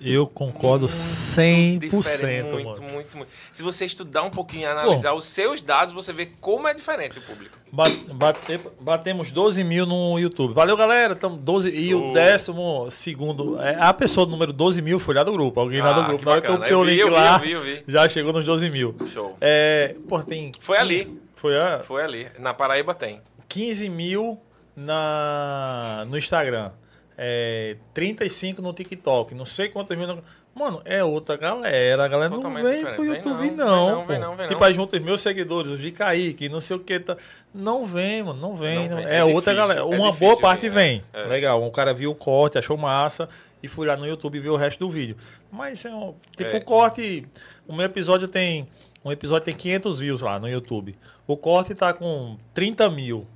Eu 0.00 0.26
concordo 0.26 0.86
100%, 0.86 1.78
Diferente, 1.80 2.48
muito, 2.50 2.66
mano. 2.82 2.82
muito, 2.92 3.16
muito. 3.16 3.30
Se 3.50 3.62
você 3.62 3.84
estudar 3.84 4.22
um 4.22 4.30
pouquinho 4.30 4.62
e 4.62 4.66
analisar 4.66 5.14
os 5.14 5.24
seus 5.26 5.62
dados, 5.62 5.92
você 5.92 6.12
vê 6.12 6.26
como 6.40 6.68
é 6.68 6.74
diferente 6.74 7.18
o 7.18 7.22
público. 7.22 7.58
Bate- 7.72 8.04
bate- 8.12 8.60
batemos 8.80 9.32
12 9.32 9.64
mil 9.64 9.84
no 9.86 10.16
YouTube. 10.18 10.54
Valeu, 10.54 10.76
galera. 10.76 11.16
Tamo 11.16 11.36
12, 11.36 11.70
e 11.70 11.92
o 11.94 12.12
décimo 12.12 12.88
segundo. 12.90 13.60
É, 13.60 13.76
a 13.80 13.92
pessoa 13.92 14.26
número 14.26 14.52
12 14.52 14.80
mil 14.80 15.00
foi 15.00 15.14
lá 15.14 15.24
do 15.24 15.32
grupo. 15.32 15.58
Alguém 15.58 15.80
lá 15.80 15.92
do 15.92 16.00
Ah, 16.02 16.06
grupo. 16.08 16.24
Na 16.24 16.30
hora 16.32 16.40
que 16.42 16.48
eu 16.48 16.56
botei 16.58 16.74
o 16.74 16.84
link 16.84 17.00
eu 17.00 17.08
vi, 17.08 17.12
lá, 17.12 17.34
eu 17.36 17.40
vi, 17.40 17.50
eu 17.52 17.60
vi. 17.62 17.82
já 17.88 18.08
chegou 18.08 18.32
nos 18.32 18.44
12 18.44 18.70
mil. 18.70 18.94
Show. 19.12 19.36
É, 19.40 19.96
pô, 20.08 20.22
tem. 20.22 20.52
Foi 20.60 20.76
ali. 20.78 21.20
Foi 21.34 21.58
a 21.58 21.80
Foi 21.80 22.02
ali. 22.02 22.28
Na 22.38 22.54
Paraíba 22.54 22.94
tem. 22.94 23.20
15 23.48 23.88
mil 23.88 24.38
na, 24.76 26.04
no 26.08 26.16
Instagram. 26.18 26.70
É, 27.16 27.76
35 27.92 28.60
no 28.60 28.72
TikTok. 28.72 29.34
Não 29.34 29.44
sei 29.46 29.68
quantos 29.68 29.96
mil. 29.96 30.06
No... 30.06 30.22
Mano, 30.54 30.82
é 30.84 31.02
outra 31.02 31.36
galera. 31.36 32.04
A 32.04 32.08
galera 32.08 32.28
não 32.30 32.36
Totalmente 32.38 32.62
vem 32.64 32.76
diferente. 32.76 32.94
pro 32.96 33.04
Vem 33.04 33.14
YouTube, 33.14 33.50
não, 33.52 33.66
não. 33.66 33.86
vem 33.86 33.96
não, 33.96 34.06
vem 34.06 34.18
não, 34.20 34.36
vem 34.36 34.46
tipo, 34.48 34.60
não. 34.60 34.66
aí 34.68 34.74
junta 34.74 34.96
os 34.96 35.02
meus 35.02 35.20
seguidores, 35.20 35.70
os 35.70 35.80
de 35.80 35.90
Kaique, 35.90 36.48
não 36.48 36.60
sei 36.60 36.76
o 36.76 36.80
que. 36.80 36.98
Tá... 37.00 37.16
Não 37.52 37.84
vem, 37.84 38.22
mano. 38.22 38.40
Não 38.40 38.54
vem. 38.56 38.88
Não 38.88 38.96
não- 38.96 39.04
vem. 39.04 39.06
É, 39.12 39.16
É 39.18 39.24
outra 39.24 39.52
difícil, 39.52 39.74
galera. 39.74 39.80
é 39.80 39.82
Uma 39.84 40.10
difícil 40.12 40.28
boa 40.28 40.40
parte 40.40 40.68
vem. 40.68 41.02
é. 41.12 41.22
É. 41.22 41.24
Legal. 41.26 41.62
Um 41.62 41.70
cara 41.70 41.92
viu 41.94 42.10
o 42.10 42.14
corte, 42.14 42.58
achou 42.58 42.76
massa 42.76 43.28
e 43.62 43.68
fui 43.68 43.86
lá 43.86 43.96
no 43.96 44.06
YouTube 44.06 44.38
ver 44.40 44.50
o 44.50 44.56
resto 44.56 44.78
do 44.80 44.90
vídeo. 44.90 45.16
Mas 45.50 45.84
é 45.84 45.90
um, 45.94 46.14
tipo, 46.36 46.50
É. 46.50 46.56
o 46.56 46.64
corte. 46.64 47.26
O 47.66 47.72
meu 47.74 47.86
episódio 47.86 48.28
tem. 48.28 48.68
Um 49.04 49.12
episódio 49.12 49.44
tem 49.44 49.54
500 49.54 49.98
views 50.00 50.20
lá 50.22 50.38
no 50.38 50.48
YouTube. 50.48 50.96
O 51.26 51.36
corte 51.36 51.74
tá 51.74 51.92
com 51.92 52.36
30 52.54 52.88
mil. 52.90 53.26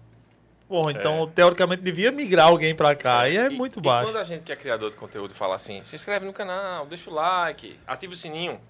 Porra, 0.68 0.92
então 0.92 1.26
teoricamente 1.35 1.83
devia 1.83 2.12
migrar 2.12 2.48
alguém 2.48 2.74
pra 2.74 2.94
cá. 2.94 3.28
E 3.28 3.37
é 3.37 3.46
E- 3.46 3.50
muito 3.50 3.78
e 3.78 3.83
baixo. 3.83 4.09
quando 4.11 4.18
a 4.18 4.24
gente 4.24 4.42
que 4.42 4.52
é 4.52 4.57
criador 4.57 4.90
de 4.90 4.96
conteúdo 4.98 5.35
fala 5.35 5.54
assim, 5.54 5.83
se 5.83 5.96
inscreve 5.96 6.26
no 6.26 6.33
canal, 6.33 6.85
deixa 6.87 7.11
o 7.11 7.14
like, 7.14 7.78
ativa 7.87 8.12
o 8.12 8.16
sininho. 8.16 8.61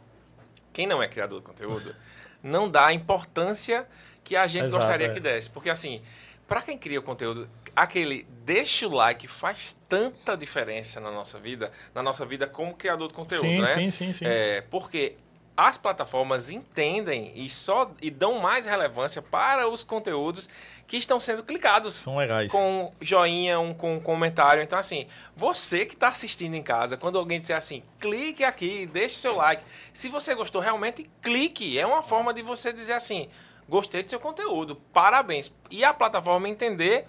Quem 0.72 0.86
não 0.86 1.02
é 1.02 1.08
criador 1.08 1.40
de 1.40 1.46
conteúdo 1.46 1.94
não 2.42 2.70
dá 2.70 2.86
a 2.86 2.92
importância 2.92 3.84
que 4.22 4.36
a 4.36 4.46
gente 4.46 4.66
Exato, 4.66 4.78
gostaria 4.78 5.08
é. 5.08 5.12
que 5.12 5.18
desse. 5.18 5.50
Porque 5.50 5.68
assim, 5.70 6.00
para 6.46 6.62
quem 6.62 6.78
cria 6.78 7.00
o 7.00 7.02
conteúdo, 7.02 7.50
aquele 7.74 8.24
deixa 8.44 8.86
o 8.86 8.94
like 8.94 9.26
faz 9.26 9.74
tanta 9.88 10.36
diferença 10.36 11.00
na 11.00 11.10
nossa 11.10 11.38
vida, 11.40 11.72
na 11.92 12.02
nossa 12.02 12.24
vida 12.24 12.46
como 12.46 12.74
criador 12.74 13.08
de 13.08 13.14
conteúdo, 13.14 13.40
Sim, 13.44 13.60
né? 13.60 13.66
sim, 13.66 13.90
sim, 13.90 14.12
sim. 14.12 14.24
É, 14.24 14.60
porque 14.70 15.16
as 15.56 15.76
plataformas 15.76 16.50
entendem 16.50 17.32
e 17.34 17.50
só 17.50 17.90
e 18.00 18.08
dão 18.10 18.38
mais 18.40 18.64
relevância 18.66 19.20
para 19.20 19.68
os 19.68 19.82
conteúdos 19.82 20.48
que 20.88 20.96
estão 20.96 21.20
sendo 21.20 21.42
clicados 21.42 21.94
São 21.94 22.16
legais. 22.16 22.50
com 22.50 22.90
joinha, 23.00 23.60
um, 23.60 23.74
com 23.74 23.96
um 23.96 24.00
comentário. 24.00 24.62
Então, 24.62 24.78
assim, 24.78 25.06
você 25.36 25.84
que 25.84 25.92
está 25.94 26.08
assistindo 26.08 26.54
em 26.54 26.62
casa, 26.62 26.96
quando 26.96 27.18
alguém 27.18 27.38
disser 27.40 27.56
assim, 27.58 27.82
clique 28.00 28.42
aqui, 28.42 28.86
deixe 28.86 29.14
seu 29.16 29.36
like. 29.36 29.62
Se 29.92 30.08
você 30.08 30.34
gostou, 30.34 30.62
realmente 30.62 31.08
clique. 31.22 31.78
É 31.78 31.86
uma 31.86 32.02
forma 32.02 32.32
de 32.32 32.40
você 32.42 32.72
dizer 32.72 32.94
assim, 32.94 33.28
gostei 33.68 34.02
do 34.02 34.08
seu 34.08 34.18
conteúdo, 34.18 34.76
parabéns. 34.90 35.52
E 35.70 35.84
a 35.84 35.92
plataforma 35.92 36.48
entender 36.48 37.04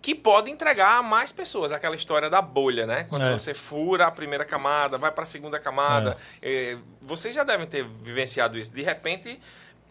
que 0.00 0.14
pode 0.14 0.50
entregar 0.50 0.96
a 0.98 1.02
mais 1.02 1.30
pessoas. 1.30 1.70
Aquela 1.70 1.94
história 1.94 2.30
da 2.30 2.40
bolha, 2.40 2.86
né? 2.86 3.04
Quando 3.10 3.26
É. 3.26 3.32
você 3.32 3.52
fura 3.52 4.06
a 4.06 4.10
primeira 4.10 4.44
camada, 4.44 4.96
vai 4.96 5.12
para 5.12 5.24
a 5.24 5.26
segunda 5.26 5.60
camada. 5.60 6.16
Eh, 6.40 6.78
vocês 7.00 7.34
já 7.34 7.44
devem 7.44 7.66
ter 7.66 7.84
vivenciado 7.84 8.58
isso. 8.58 8.70
De 8.72 8.82
repente, 8.82 9.38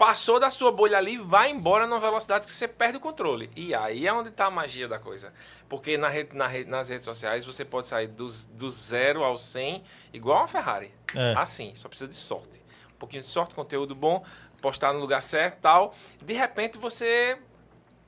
passou 0.02 0.40
da 0.40 0.50
sua 0.50 0.72
bolha 0.72 0.98
ali, 0.98 1.16
vai 1.20 1.52
embora 1.52 1.86
numa 1.86 2.00
velocidade 2.00 2.46
que 2.46 2.52
você 2.52 2.68
perde 2.68 2.98
o 2.98 3.00
controle. 3.00 3.52
E 3.56 3.76
aí 3.76 4.08
é 4.08 4.12
onde 4.12 4.30
está 4.30 4.46
a 4.48 4.50
magia 4.50 4.88
da 4.88 4.98
coisa. 4.98 5.32
Porque 5.70 5.96
na 5.96 6.10
rede- 6.10 6.36
na 6.36 6.48
rede- 6.48 6.68
nas 6.68 6.90
redes 6.90 7.06
sociais 7.06 7.46
você 7.46 7.64
pode 7.64 7.88
sair 7.88 8.08
dos- 8.08 8.46
do 8.46 8.68
zero 8.72 9.24
ao 9.24 9.38
100 9.38 9.84
igual 10.12 10.40
uma 10.40 10.48
Ferrari. 10.48 10.92
É. 11.16 11.36
Assim, 11.38 11.74
só 11.76 11.88
precisa 11.88 12.10
de 12.10 12.16
sorte. 12.16 12.60
Um 12.96 12.98
pouquinho 12.98 13.22
de 13.22 13.30
sorte, 13.30 13.54
conteúdo 13.54 13.94
bom, 13.94 14.24
postar 14.60 14.92
no 14.92 15.00
lugar 15.00 15.22
certo 15.22 15.60
tal. 15.62 15.94
De 16.20 16.34
repente 16.34 16.80
você 16.80 17.38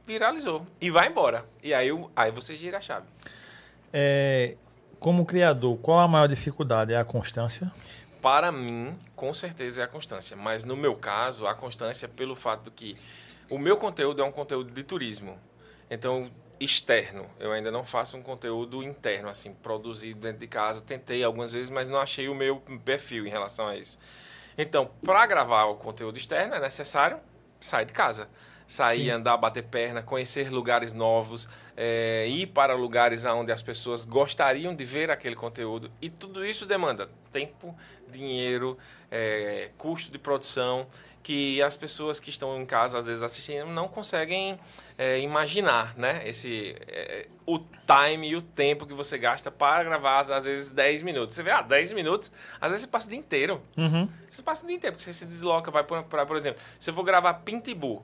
viralizou 0.03 0.65
e 0.81 0.89
vai 0.89 1.09
embora. 1.09 1.45
E 1.61 1.75
aí, 1.75 1.89
aí 2.15 2.31
você 2.31 2.55
gira 2.55 2.79
a 2.79 2.81
chave. 2.81 3.05
É, 3.93 4.55
como 4.99 5.27
criador, 5.27 5.77
qual 5.77 5.99
a 5.99 6.07
maior 6.07 6.27
dificuldade? 6.27 6.91
É 6.91 6.97
a 6.97 7.05
constância? 7.05 7.71
Para 8.23 8.53
mim, 8.53 8.97
com 9.17 9.33
certeza 9.33 9.81
é 9.81 9.83
a 9.83 9.87
constância. 9.87 10.37
Mas 10.37 10.63
no 10.63 10.77
meu 10.77 10.95
caso, 10.95 11.45
a 11.45 11.53
constância 11.53 12.05
é 12.05 12.09
pelo 12.09 12.37
fato 12.37 12.71
que 12.71 12.97
o 13.49 13.57
meu 13.57 13.75
conteúdo 13.75 14.21
é 14.21 14.25
um 14.25 14.31
conteúdo 14.31 14.71
de 14.71 14.81
turismo. 14.81 15.37
Então, 15.91 16.31
externo. 16.57 17.29
Eu 17.37 17.51
ainda 17.51 17.69
não 17.69 17.83
faço 17.83 18.15
um 18.15 18.21
conteúdo 18.23 18.81
interno, 18.81 19.27
assim, 19.27 19.53
produzido 19.53 20.21
dentro 20.21 20.39
de 20.39 20.47
casa. 20.47 20.79
Tentei 20.79 21.21
algumas 21.21 21.51
vezes, 21.51 21.69
mas 21.69 21.89
não 21.89 21.99
achei 21.99 22.29
o 22.29 22.33
meu 22.33 22.61
perfil 22.85 23.27
em 23.27 23.29
relação 23.29 23.67
a 23.67 23.75
isso. 23.75 23.99
Então, 24.57 24.89
para 25.03 25.25
gravar 25.25 25.65
o 25.65 25.75
conteúdo 25.75 26.17
externo 26.17 26.55
é 26.55 26.61
necessário 26.61 27.19
sair 27.59 27.85
de 27.85 27.91
casa. 27.91 28.29
Sair, 28.67 29.05
Sim. 29.05 29.09
andar, 29.11 29.37
bater 29.37 29.63
perna, 29.63 30.01
conhecer 30.01 30.51
lugares 30.51 30.93
novos, 30.93 31.47
é, 31.75 32.27
ir 32.27 32.47
para 32.47 32.73
lugares 32.75 33.25
onde 33.25 33.51
as 33.51 33.61
pessoas 33.61 34.05
gostariam 34.05 34.75
de 34.75 34.85
ver 34.85 35.11
aquele 35.11 35.35
conteúdo. 35.35 35.91
E 36.01 36.09
tudo 36.09 36.45
isso 36.45 36.65
demanda 36.65 37.09
tempo, 37.31 37.75
dinheiro, 38.07 38.77
é, 39.11 39.71
custo 39.77 40.11
de 40.11 40.19
produção, 40.19 40.87
que 41.23 41.61
as 41.63 41.77
pessoas 41.77 42.19
que 42.19 42.29
estão 42.29 42.59
em 42.61 42.65
casa, 42.65 42.97
às 42.97 43.07
vezes 43.07 43.23
assistindo, 43.23 43.67
não 43.67 43.87
conseguem 43.87 44.59
é, 44.97 45.19
imaginar, 45.21 45.97
né? 45.97 46.21
Esse, 46.25 46.75
é, 46.85 47.27
o 47.45 47.57
time 47.57 48.29
e 48.29 48.35
o 48.35 48.41
tempo 48.41 48.85
que 48.85 48.93
você 48.93 49.17
gasta 49.17 49.49
para 49.49 49.83
gravar, 49.85 50.29
às 50.31 50.43
vezes, 50.43 50.69
10 50.69 51.01
minutos. 51.01 51.35
Você 51.35 51.41
vê, 51.41 51.51
ah, 51.51 51.61
10 51.61 51.93
minutos, 51.93 52.31
às 52.59 52.71
vezes 52.71 52.85
você 52.85 52.91
passa 52.91 53.07
o 53.07 53.09
dia 53.09 53.19
inteiro. 53.19 53.61
Uhum. 53.77 54.07
Você 54.29 54.43
passa 54.43 54.65
o 54.65 54.67
dia 54.67 54.75
inteiro, 54.75 54.95
porque 54.95 55.05
você 55.05 55.13
se 55.13 55.25
desloca, 55.25 55.71
vai 55.71 55.83
para, 55.83 56.25
por 56.25 56.35
exemplo, 56.35 56.61
se 56.77 56.89
eu 56.89 56.93
vou 56.93 57.05
gravar 57.05 57.33
Pintibu, 57.35 58.03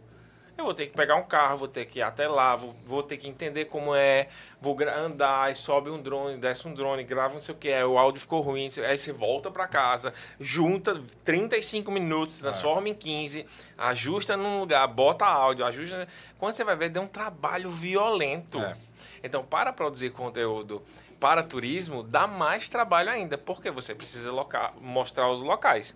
eu 0.60 0.65
vou 0.65 0.74
ter 0.74 0.88
que 0.88 0.95
pegar 0.95 1.15
um 1.15 1.24
carro, 1.24 1.58
vou 1.58 1.67
ter 1.67 1.86
que 1.86 2.00
ir 2.00 2.02
até 2.02 2.28
lá, 2.28 2.56
vou, 2.56 2.76
vou 2.86 3.02
ter 3.02 3.17
que 3.17 3.28
entender 3.28 3.65
como 3.65 3.95
é, 3.95 4.28
vou 4.62 4.78
andar, 4.82 5.56
sobe 5.56 5.89
um 5.89 6.02
drone, 6.02 6.38
desce 6.38 6.67
um 6.67 6.74
drone, 6.74 7.04
grava 7.04 7.34
não 7.34 7.41
sei 7.41 7.56
o 7.56 7.58
que, 7.58 7.72
aí 7.72 7.84
o 7.84 7.98
áudio 7.98 8.22
ficou 8.22 8.41
ruim, 8.41 8.69
aí 8.88 8.98
você 8.98 9.12
volta 9.12 9.50
para 9.50 9.67
casa, 9.67 10.13
junta 10.39 11.02
35 11.24 11.91
minutos, 11.91 12.38
transforma 12.38 12.89
em 12.89 12.93
15, 12.93 13.45
ajusta 13.78 14.36
num 14.36 14.60
lugar, 14.60 14.86
bota 14.88 15.26
áudio, 15.26 15.65
ajusta. 15.65 16.08
Quando 16.38 16.54
você 16.54 16.63
vai 16.63 16.76
ver, 16.76 16.89
deu 16.89 17.02
um 17.02 17.08
trabalho 17.08 17.72
violento. 17.72 18.60
É. 18.60 18.76
Então, 19.24 19.43
para 19.43 19.74
produzir 19.74 20.12
conteúdo 20.12 20.82
para 21.19 21.43
turismo, 21.43 22.02
dá 22.02 22.26
mais 22.26 22.69
trabalho 22.69 23.10
ainda, 23.10 23.38
porque 23.38 23.69
você 23.69 23.93
precisa 23.93 24.32
mostrar 24.80 25.30
os 25.30 25.41
locais. 25.41 25.95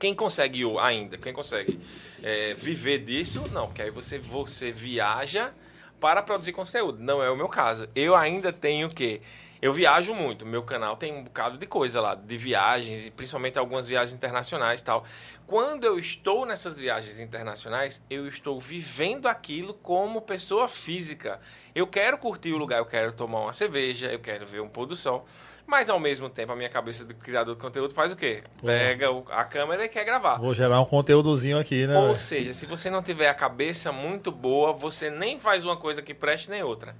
Quem 0.00 0.14
consegue 0.14 0.64
o- 0.64 0.78
ainda, 0.78 1.18
quem 1.18 1.30
consegue 1.32 1.78
é, 2.22 2.54
viver 2.54 3.00
disso, 3.00 3.44
não, 3.52 3.66
porque 3.66 3.82
aí 3.82 3.90
você, 3.90 4.18
você 4.18 4.72
viaja 4.72 5.52
para 6.00 6.22
produzir 6.22 6.52
conteúdo. 6.52 6.98
Não 7.02 7.22
é 7.22 7.30
o 7.30 7.36
meu 7.36 7.48
caso. 7.48 7.86
Eu 7.94 8.16
ainda 8.16 8.50
tenho 8.50 8.88
o 8.88 8.94
quê? 8.94 9.20
Eu 9.60 9.74
viajo 9.74 10.14
muito. 10.14 10.46
Meu 10.46 10.62
canal 10.62 10.96
tem 10.96 11.12
um 11.12 11.24
bocado 11.24 11.58
de 11.58 11.66
coisa 11.66 12.00
lá, 12.00 12.14
de 12.14 12.38
viagens, 12.38 13.06
e 13.06 13.10
principalmente 13.10 13.58
algumas 13.58 13.86
viagens 13.88 14.14
internacionais 14.14 14.80
tal. 14.80 15.04
Quando 15.46 15.84
eu 15.84 15.98
estou 15.98 16.46
nessas 16.46 16.78
viagens 16.78 17.20
internacionais, 17.20 18.00
eu 18.08 18.26
estou 18.26 18.58
vivendo 18.58 19.26
aquilo 19.26 19.74
como 19.74 20.22
pessoa 20.22 20.66
física. 20.66 21.38
Eu 21.74 21.86
quero 21.86 22.16
curtir 22.16 22.54
o 22.54 22.56
lugar, 22.56 22.78
eu 22.78 22.86
quero 22.86 23.12
tomar 23.12 23.40
uma 23.40 23.52
cerveja, 23.52 24.10
eu 24.10 24.18
quero 24.18 24.46
ver 24.46 24.62
um 24.62 24.68
pôr 24.68 24.86
do 24.86 24.96
sol. 24.96 25.26
Mas 25.70 25.88
ao 25.88 26.00
mesmo 26.00 26.28
tempo, 26.28 26.50
a 26.52 26.56
minha 26.56 26.68
cabeça 26.68 27.04
do 27.04 27.14
criador 27.14 27.54
de 27.54 27.60
conteúdo 27.62 27.94
faz 27.94 28.10
o 28.10 28.16
quê? 28.16 28.42
Pega 28.60 29.08
o- 29.12 29.24
a 29.30 29.44
câmera 29.44 29.84
e 29.84 29.88
quer 29.88 30.04
gravar. 30.04 30.36
Vou 30.36 30.52
gerar 30.52 30.80
um 30.80 30.84
conteúdozinho 30.84 31.56
aqui, 31.60 31.86
né? 31.86 31.96
Ou 31.96 32.16
seja, 32.16 32.52
se 32.52 32.66
você 32.66 32.90
não 32.90 33.00
tiver 33.00 33.28
a 33.28 33.34
cabeça 33.34 33.92
muito 33.92 34.32
boa, 34.32 34.72
você 34.72 35.08
nem 35.10 35.38
faz 35.38 35.64
uma 35.64 35.76
coisa 35.76 36.02
que 36.02 36.12
preste 36.12 36.50
nem 36.50 36.60
outra. 36.64 36.96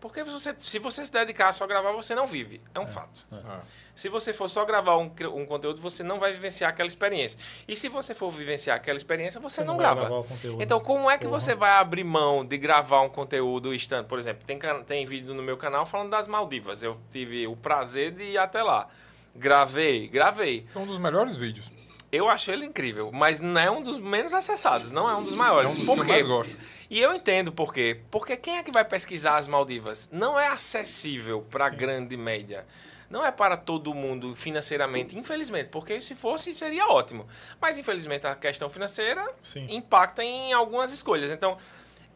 Porque 0.00 0.24
você, 0.24 0.54
se 0.58 0.78
você 0.78 1.04
se 1.04 1.12
dedicar 1.12 1.48
a 1.48 1.52
só 1.52 1.66
gravar, 1.66 1.92
você 1.92 2.14
não 2.14 2.26
vive. 2.26 2.60
É 2.74 2.80
um 2.80 2.86
fato. 2.86 3.26
Ah. 3.30 3.60
Se 3.94 4.08
você 4.08 4.32
for 4.32 4.48
só 4.48 4.64
gravar 4.64 4.96
um, 4.96 5.12
um 5.34 5.44
conteúdo, 5.44 5.78
você 5.78 6.02
não 6.02 6.18
vai 6.18 6.32
vivenciar 6.32 6.70
aquela 6.70 6.86
experiência. 6.86 7.38
E 7.68 7.76
se 7.76 7.88
você 7.88 8.14
for 8.14 8.30
vivenciar 8.30 8.76
aquela 8.76 8.96
experiência, 8.96 9.38
você, 9.38 9.62
não, 9.62 9.76
vai 9.76 9.94
grava. 9.94 10.24
Então, 10.58 10.80
como 10.80 11.10
é 11.10 11.18
que 11.18 11.26
Porra. 11.26 11.38
você 11.38 11.54
vai 11.54 11.72
abrir 11.72 12.04
mão 12.04 12.42
de 12.42 12.56
gravar 12.56 13.02
um 13.02 13.10
conteúdo 13.10 13.74
estando? 13.74 14.06
Por 14.06 14.18
exemplo, 14.18 14.42
tem, 14.46 14.58
tem 14.86 15.04
vídeo 15.04 15.34
no 15.34 15.42
meu 15.42 15.58
canal 15.58 15.84
falando 15.84 16.08
das 16.08 16.26
Maldivas. 16.26 16.82
Eu 16.82 16.98
tive 17.10 17.46
o 17.46 17.54
prazer 17.54 18.12
de 18.12 18.22
ir 18.24 18.38
até 18.38 18.62
lá. 18.62 18.88
Gravei, 19.36 20.08
gravei. 20.08 20.66
Foi 20.70 20.80
um 20.80 20.86
dos 20.86 20.98
melhores 20.98 21.36
vídeos. 21.36 21.70
Eu 22.10 22.28
acho 22.28 22.50
ele 22.50 22.64
incrível, 22.64 23.10
mas 23.12 23.38
não 23.38 23.60
é 23.60 23.70
um 23.70 23.82
dos 23.82 23.96
menos 23.96 24.34
acessados, 24.34 24.90
não 24.90 25.08
é 25.08 25.14
um 25.14 25.22
dos 25.22 25.32
maiores. 25.32 25.70
É 25.70 25.72
um 25.72 25.76
dos 25.76 25.86
por 25.86 25.94
que 25.94 26.00
eu 26.00 26.06
quê? 26.06 26.12
mais 26.12 26.26
gosto. 26.26 26.56
E 26.90 26.98
eu 26.98 27.14
entendo 27.14 27.52
por 27.52 27.72
quê. 27.72 28.00
Porque 28.10 28.36
quem 28.36 28.58
é 28.58 28.64
que 28.64 28.72
vai 28.72 28.84
pesquisar 28.84 29.36
as 29.36 29.46
Maldivas? 29.46 30.08
Não 30.10 30.38
é 30.38 30.48
acessível 30.48 31.46
para 31.48 31.66
a 31.66 31.68
grande 31.68 32.16
média. 32.16 32.66
Não 33.08 33.24
é 33.24 33.30
para 33.30 33.56
todo 33.56 33.94
mundo 33.94 34.34
financeiramente, 34.34 35.16
infelizmente, 35.16 35.68
porque 35.68 36.00
se 36.00 36.16
fosse 36.16 36.52
seria 36.52 36.86
ótimo. 36.88 37.28
Mas 37.60 37.78
infelizmente 37.78 38.26
a 38.26 38.34
questão 38.34 38.68
financeira 38.68 39.24
Sim. 39.42 39.66
impacta 39.70 40.24
em 40.24 40.52
algumas 40.52 40.92
escolhas. 40.92 41.30
Então, 41.30 41.56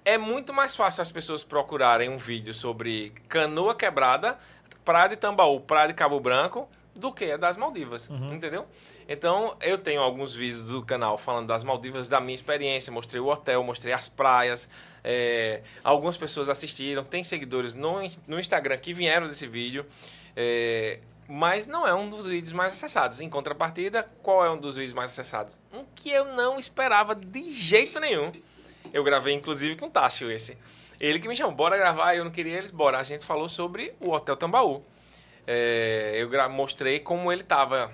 é 0.04 0.18
muito 0.18 0.52
mais 0.52 0.74
fácil 0.74 1.02
as 1.02 1.10
pessoas 1.10 1.42
procurarem 1.44 2.08
um 2.08 2.18
vídeo 2.18 2.52
sobre 2.52 3.12
canoa 3.28 3.74
quebrada, 3.74 4.36
praia 4.84 5.08
de 5.08 5.16
Tambaú, 5.16 5.60
praia 5.60 5.88
de 5.88 5.94
Cabo 5.94 6.18
Branco, 6.20 6.68
do 6.94 7.12
que 7.12 7.32
a 7.32 7.36
das 7.36 7.56
Maldivas, 7.56 8.08
entendeu? 8.32 8.66
Então, 9.08 9.56
eu 9.60 9.76
tenho 9.76 10.00
alguns 10.00 10.34
vídeos 10.34 10.68
do 10.68 10.82
canal 10.82 11.18
falando 11.18 11.48
das 11.48 11.64
Maldivas, 11.64 12.08
da 12.08 12.20
minha 12.20 12.34
experiência, 12.34 12.92
mostrei 12.92 13.20
o 13.20 13.26
hotel, 13.26 13.62
mostrei 13.64 13.92
as 13.92 14.08
praias, 14.08 14.68
é, 15.02 15.62
algumas 15.82 16.16
pessoas 16.16 16.48
assistiram, 16.48 17.04
tem 17.04 17.24
seguidores 17.24 17.74
no, 17.74 17.96
no 18.26 18.38
Instagram 18.38 18.78
que 18.78 18.94
vieram 18.94 19.26
desse 19.26 19.46
vídeo, 19.46 19.84
é, 20.36 21.00
mas 21.28 21.66
não 21.66 21.86
é 21.86 21.94
um 21.94 22.08
dos 22.08 22.26
vídeos 22.26 22.52
mais 22.52 22.72
acessados. 22.72 23.20
Em 23.20 23.28
contrapartida, 23.28 24.08
qual 24.22 24.44
é 24.44 24.50
um 24.50 24.58
dos 24.58 24.76
vídeos 24.76 24.92
mais 24.92 25.10
acessados? 25.10 25.58
Um 25.72 25.84
que 25.94 26.10
eu 26.10 26.24
não 26.26 26.58
esperava 26.58 27.14
de 27.14 27.50
jeito 27.52 27.98
nenhum. 27.98 28.32
Eu 28.92 29.02
gravei, 29.02 29.34
inclusive, 29.34 29.76
com 29.76 29.86
o 29.86 29.90
Tássio 29.90 30.30
esse. 30.30 30.56
Ele 31.00 31.18
que 31.18 31.26
me 31.26 31.34
chamou, 31.34 31.54
bora 31.54 31.76
gravar, 31.76 32.14
eu 32.14 32.24
não 32.24 32.30
queria 32.30 32.56
eles, 32.58 32.70
bora. 32.70 32.98
A 32.98 33.02
gente 33.02 33.24
falou 33.24 33.48
sobre 33.48 33.92
o 34.00 34.10
Hotel 34.10 34.36
Tambaú. 34.36 34.84
É, 35.46 36.12
eu 36.16 36.50
mostrei 36.50 37.00
como 37.00 37.30
ele 37.32 37.42
tava, 37.42 37.92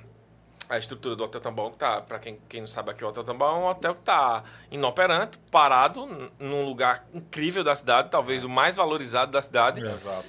a 0.69 0.79
estrutura 0.79 1.17
do 1.17 1.25
Hotel 1.25 1.41
que 1.71 1.77
tá, 1.77 2.01
pra 2.01 2.19
quem, 2.19 2.39
quem 2.49 2.61
não 2.61 2.69
sabe 2.69 2.91
aqui, 2.91 3.05
o 3.05 3.09
Hotel 3.09 3.25
Tambaú 3.25 3.57
é 3.57 3.59
um 3.59 3.67
hotel 3.67 3.95
que 3.95 4.03
tá 4.03 4.45
inoperante, 4.71 5.39
parado, 5.51 6.31
num 6.39 6.65
lugar 6.65 7.07
incrível 7.13 7.65
da 7.65 7.75
cidade, 7.75 8.11
talvez 8.11 8.45
o 8.45 8.49
mais 8.49 8.77
valorizado 8.77 9.33
da 9.33 9.43
cidade. 9.43 9.85
Exato. 9.85 10.27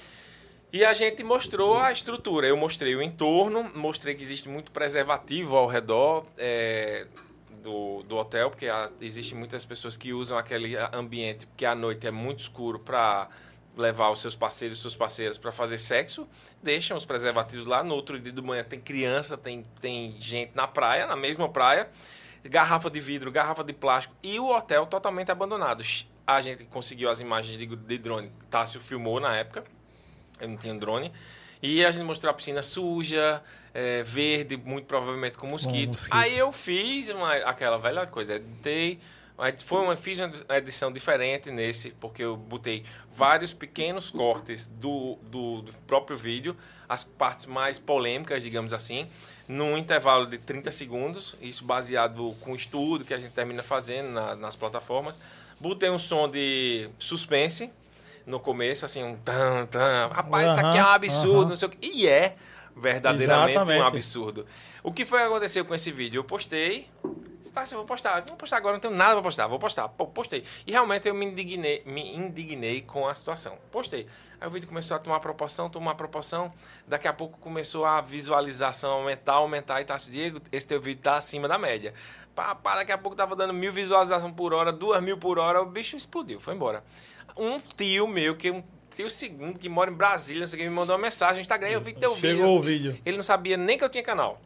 E 0.72 0.86
a 0.86 0.94
gente 0.94 1.22
mostrou 1.22 1.78
a 1.78 1.92
estrutura. 1.92 2.46
Eu 2.46 2.56
mostrei 2.56 2.96
o 2.96 3.02
entorno, 3.02 3.70
mostrei 3.74 4.14
que 4.14 4.22
existe 4.22 4.48
muito 4.48 4.72
preservativo 4.72 5.54
ao 5.54 5.66
redor 5.66 6.24
é, 6.38 7.06
do, 7.62 8.02
do 8.04 8.16
hotel, 8.16 8.48
porque 8.48 8.68
há, 8.68 8.90
existe 8.98 9.34
muitas 9.34 9.66
pessoas 9.66 9.98
que 9.98 10.14
usam 10.14 10.38
aquele 10.38 10.74
ambiente, 10.90 11.46
porque 11.46 11.66
à 11.66 11.74
noite 11.74 12.06
é 12.06 12.10
muito 12.10 12.40
escuro, 12.40 12.78
para 12.78 13.28
levar 13.76 14.10
os 14.10 14.20
seus 14.20 14.34
parceiros 14.34 14.78
e 14.78 14.80
suas 14.80 14.94
parceiras 14.94 15.38
para 15.38 15.50
fazer 15.50 15.78
sexo, 15.78 16.28
deixam 16.62 16.96
os 16.96 17.04
preservativos 17.04 17.66
lá. 17.66 17.82
No 17.82 17.94
outro 17.94 18.18
dia 18.18 18.32
de 18.32 18.42
manhã 18.42 18.64
tem 18.64 18.80
criança, 18.80 19.36
tem, 19.36 19.62
tem 19.80 20.16
gente 20.20 20.52
na 20.54 20.68
praia, 20.68 21.06
na 21.06 21.16
mesma 21.16 21.48
praia, 21.48 21.88
garrafa 22.44 22.90
de 22.90 23.00
vidro, 23.00 23.30
garrafa 23.30 23.64
de 23.64 23.72
plástico 23.72 24.14
e 24.22 24.38
o 24.38 24.48
hotel 24.48 24.86
totalmente 24.86 25.30
abandonado. 25.30 25.82
A 26.26 26.40
gente 26.40 26.64
conseguiu 26.64 27.10
as 27.10 27.20
imagens 27.20 27.56
de, 27.56 27.66
de 27.66 27.98
drone, 27.98 28.30
Tássio 28.50 28.80
filmou 28.80 29.18
na 29.18 29.36
época 29.36 29.64
eu 30.42 30.48
não 30.48 30.56
tinha 30.56 30.74
drone. 30.74 31.12
E 31.62 31.84
a 31.84 31.90
gente 31.90 32.04
mostrou 32.04 32.30
a 32.30 32.34
piscina 32.34 32.60
suja, 32.62 33.40
é, 33.72 34.02
verde, 34.02 34.56
muito 34.56 34.86
provavelmente 34.86 35.38
com 35.38 35.46
mosquito. 35.46 35.92
mosquito. 35.92 36.12
Aí 36.12 36.36
eu 36.36 36.50
fiz 36.50 37.08
uma, 37.10 37.34
aquela 37.36 37.78
velha 37.78 38.06
coisa, 38.06 38.34
editei. 38.34 38.98
Foi 39.64 39.80
uma, 39.80 39.96
fiz 39.96 40.18
uma 40.18 40.56
edição 40.56 40.92
diferente 40.92 41.50
nesse, 41.50 41.90
porque 41.92 42.22
eu 42.22 42.36
botei 42.36 42.84
vários 43.12 43.52
pequenos 43.52 44.10
cortes 44.10 44.66
do, 44.66 45.18
do, 45.22 45.62
do 45.62 45.72
próprio 45.86 46.16
vídeo, 46.16 46.56
as 46.88 47.02
partes 47.04 47.46
mais 47.46 47.78
polêmicas, 47.78 48.42
digamos 48.42 48.72
assim, 48.72 49.08
num 49.48 49.76
intervalo 49.76 50.26
de 50.26 50.38
30 50.38 50.70
segundos, 50.70 51.34
isso 51.40 51.64
baseado 51.64 52.36
com 52.40 52.52
o 52.52 52.56
estudo 52.56 53.04
que 53.04 53.12
a 53.14 53.18
gente 53.18 53.32
termina 53.32 53.62
fazendo 53.62 54.10
na- 54.12 54.36
nas 54.36 54.54
plataformas. 54.54 55.18
Botei 55.60 55.90
um 55.90 55.98
som 55.98 56.28
de 56.28 56.88
suspense, 56.98 57.70
no 58.24 58.38
começo, 58.38 58.84
assim, 58.84 59.02
um 59.02 59.16
tan, 59.16 59.66
tan. 59.66 60.08
Rapaz, 60.12 60.52
isso 60.52 60.60
aqui 60.60 60.78
é 60.78 60.82
um 60.84 60.86
absurdo, 60.86 61.40
aham. 61.40 61.48
não 61.48 61.56
sei 61.56 61.68
o 61.68 61.70
quê. 61.70 61.78
E 61.82 62.06
é 62.06 62.36
verdadeiramente 62.76 63.48
um 63.58 63.62
Exatamente. 63.62 63.86
absurdo. 63.86 64.46
O 64.82 64.92
que 64.92 65.04
foi 65.04 65.18
que 65.20 65.24
aconteceu 65.26 65.64
com 65.64 65.74
esse 65.74 65.90
vídeo? 65.90 66.20
Eu 66.20 66.24
postei. 66.24 66.88
Tá, 67.50 67.64
eu 67.70 67.78
vou 67.78 67.84
postar. 67.84 68.22
Vou 68.22 68.36
postar 68.36 68.56
agora, 68.56 68.74
não 68.74 68.80
tenho 68.80 68.94
nada 68.94 69.14
pra 69.14 69.22
postar. 69.22 69.46
Vou 69.46 69.58
postar. 69.58 69.88
Pô, 69.88 70.06
postei. 70.06 70.44
E 70.66 70.72
realmente 70.72 71.08
eu 71.08 71.14
me 71.14 71.26
indignei, 71.26 71.82
me 71.84 72.14
indignei 72.14 72.80
com 72.82 73.06
a 73.06 73.14
situação. 73.14 73.58
Postei. 73.70 74.06
Aí 74.40 74.48
o 74.48 74.50
vídeo 74.50 74.68
começou 74.68 74.96
a 74.96 75.00
tomar 75.00 75.20
proporção, 75.20 75.68
tomar 75.68 75.94
proporção. 75.94 76.52
Daqui 76.86 77.08
a 77.08 77.12
pouco 77.12 77.38
começou 77.38 77.84
a 77.84 78.00
visualização 78.00 78.92
aumentar, 78.92 79.34
aumentar. 79.34 79.80
E 79.80 79.84
tá, 79.84 79.96
Diego, 79.96 80.40
esse 80.50 80.66
teu 80.66 80.80
vídeo 80.80 81.02
tá 81.02 81.16
acima 81.16 81.48
da 81.48 81.58
média. 81.58 81.92
Pá, 82.34 82.54
pá, 82.54 82.76
daqui 82.76 82.92
a 82.92 82.98
pouco 82.98 83.16
tava 83.16 83.36
dando 83.36 83.52
mil 83.52 83.72
visualizações 83.72 84.32
por 84.34 84.54
hora, 84.54 84.72
duas 84.72 85.02
mil 85.02 85.18
por 85.18 85.38
hora. 85.38 85.60
O 85.60 85.66
bicho 85.66 85.96
explodiu, 85.96 86.40
foi 86.40 86.54
embora. 86.54 86.82
Um 87.36 87.58
tio 87.58 88.06
meu, 88.06 88.36
que 88.36 88.50
um 88.50 88.62
tio 88.94 89.10
segundo, 89.10 89.58
que 89.58 89.68
mora 89.68 89.90
em 89.90 89.94
Brasília, 89.94 90.40
não 90.40 90.46
sei 90.46 90.58
o 90.58 90.62
que, 90.62 90.68
me 90.68 90.74
mandou 90.74 90.96
uma 90.96 91.02
mensagem 91.02 91.36
no 91.36 91.40
Instagram. 91.40 91.68
Eu 91.68 91.80
vi 91.80 91.92
teu 91.92 92.14
vídeo. 92.14 92.36
Chegou 92.36 92.58
o 92.58 92.62
vídeo. 92.62 92.98
Ele 93.04 93.16
não 93.16 93.24
sabia 93.24 93.56
nem 93.56 93.76
que 93.76 93.84
eu 93.84 93.88
tinha 93.90 94.02
canal. 94.02 94.40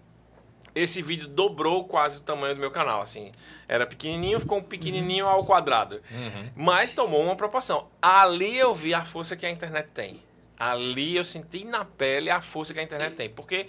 Esse 0.77 1.01
vídeo 1.01 1.27
dobrou 1.27 1.85
quase 1.85 2.19
o 2.19 2.21
tamanho 2.21 2.55
do 2.55 2.61
meu 2.61 2.71
canal, 2.71 3.01
assim. 3.01 3.33
Era 3.67 3.87
pequenininho, 3.87 4.39
ficou 4.39 4.59
um 4.59 4.63
pequenininho 4.63 5.27
ao 5.27 5.43
quadrado. 5.43 6.03
Mas 6.55 6.93
tomou 6.93 7.23
uma 7.23 7.35
proporção. 7.35 7.89
Ali 8.01 8.59
eu 8.59 8.75
vi 8.75 8.93
a 8.93 9.03
força 9.03 9.35
que 9.35 9.47
a 9.47 9.51
internet 9.51 9.89
tem. 9.95 10.23
Ali 10.59 11.17
eu 11.17 11.25
senti 11.25 11.65
na 11.65 11.83
pele 11.85 12.29
a 12.29 12.43
força 12.43 12.75
que 12.75 12.81
a 12.81 12.83
internet 12.83 13.15
tem. 13.15 13.31
Porque 13.31 13.69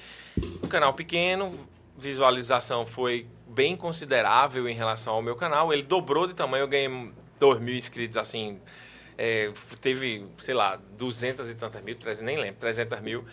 um 0.61 0.67
canal 0.67 0.93
pequeno, 0.93 1.57
visualização 1.97 2.85
foi 2.85 3.25
bem 3.47 3.77
considerável 3.77 4.67
em 4.67 4.75
relação 4.75 5.13
ao 5.13 5.21
meu 5.21 5.35
canal. 5.37 5.71
Ele 5.71 5.83
dobrou 5.83 6.27
de 6.27 6.33
tamanho, 6.33 6.63
eu 6.63 6.67
ganhei 6.67 7.11
2 7.39 7.59
mil 7.61 7.75
inscritos, 7.75 8.17
assim. 8.17 8.59
é, 9.17 9.51
teve, 9.81 10.27
sei 10.37 10.53
lá, 10.53 10.77
200 10.97 11.49
e 11.49 11.55
tantas 11.55 11.81
mil, 11.81 11.95
300, 11.95 12.21
nem 12.25 12.37
lembro, 12.37 12.59
300 12.59 12.99
mil. 12.99 13.25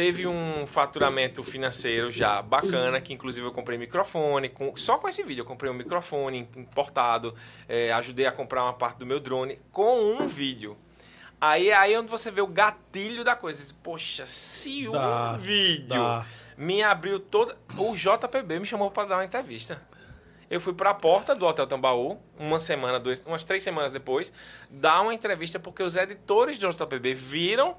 Teve 0.00 0.26
um 0.26 0.66
faturamento 0.66 1.44
financeiro 1.44 2.10
já 2.10 2.40
bacana, 2.40 3.02
que 3.02 3.12
inclusive 3.12 3.46
eu 3.46 3.52
comprei 3.52 3.76
microfone. 3.76 4.48
Com, 4.48 4.74
só 4.74 4.96
com 4.96 5.06
esse 5.06 5.22
vídeo 5.22 5.42
eu 5.42 5.44
comprei 5.44 5.70
um 5.70 5.74
microfone 5.74 6.48
importado, 6.56 7.34
é, 7.68 7.92
ajudei 7.92 8.24
a 8.24 8.32
comprar 8.32 8.62
uma 8.64 8.72
parte 8.72 8.96
do 8.96 9.04
meu 9.04 9.20
drone 9.20 9.60
com 9.70 10.14
um 10.14 10.26
vídeo. 10.26 10.74
Aí 11.38 11.70
aí 11.70 11.92
é 11.92 12.00
onde 12.00 12.10
você 12.10 12.30
vê 12.30 12.40
o 12.40 12.46
gatilho 12.46 13.22
da 13.22 13.36
coisa. 13.36 13.74
Poxa, 13.82 14.26
se 14.26 14.88
um 14.88 14.92
Dá, 14.92 15.36
vídeo 15.36 15.88
dá. 15.88 16.24
me 16.56 16.82
abriu 16.82 17.20
toda. 17.20 17.58
O 17.76 17.94
JPB 17.94 18.58
me 18.58 18.64
chamou 18.64 18.90
para 18.90 19.06
dar 19.06 19.16
uma 19.16 19.24
entrevista. 19.26 19.82
Eu 20.48 20.62
fui 20.62 20.72
para 20.72 20.88
a 20.88 20.94
porta 20.94 21.34
do 21.34 21.44
Hotel 21.44 21.66
Tambaú, 21.66 22.18
uma 22.38 22.58
semana, 22.58 22.98
dois, 22.98 23.22
umas 23.26 23.44
três 23.44 23.62
semanas 23.62 23.92
depois, 23.92 24.32
dar 24.70 25.02
uma 25.02 25.12
entrevista 25.12 25.60
porque 25.60 25.82
os 25.82 25.94
editores 25.94 26.56
do 26.56 26.70
JPB 26.70 27.12
viram 27.12 27.76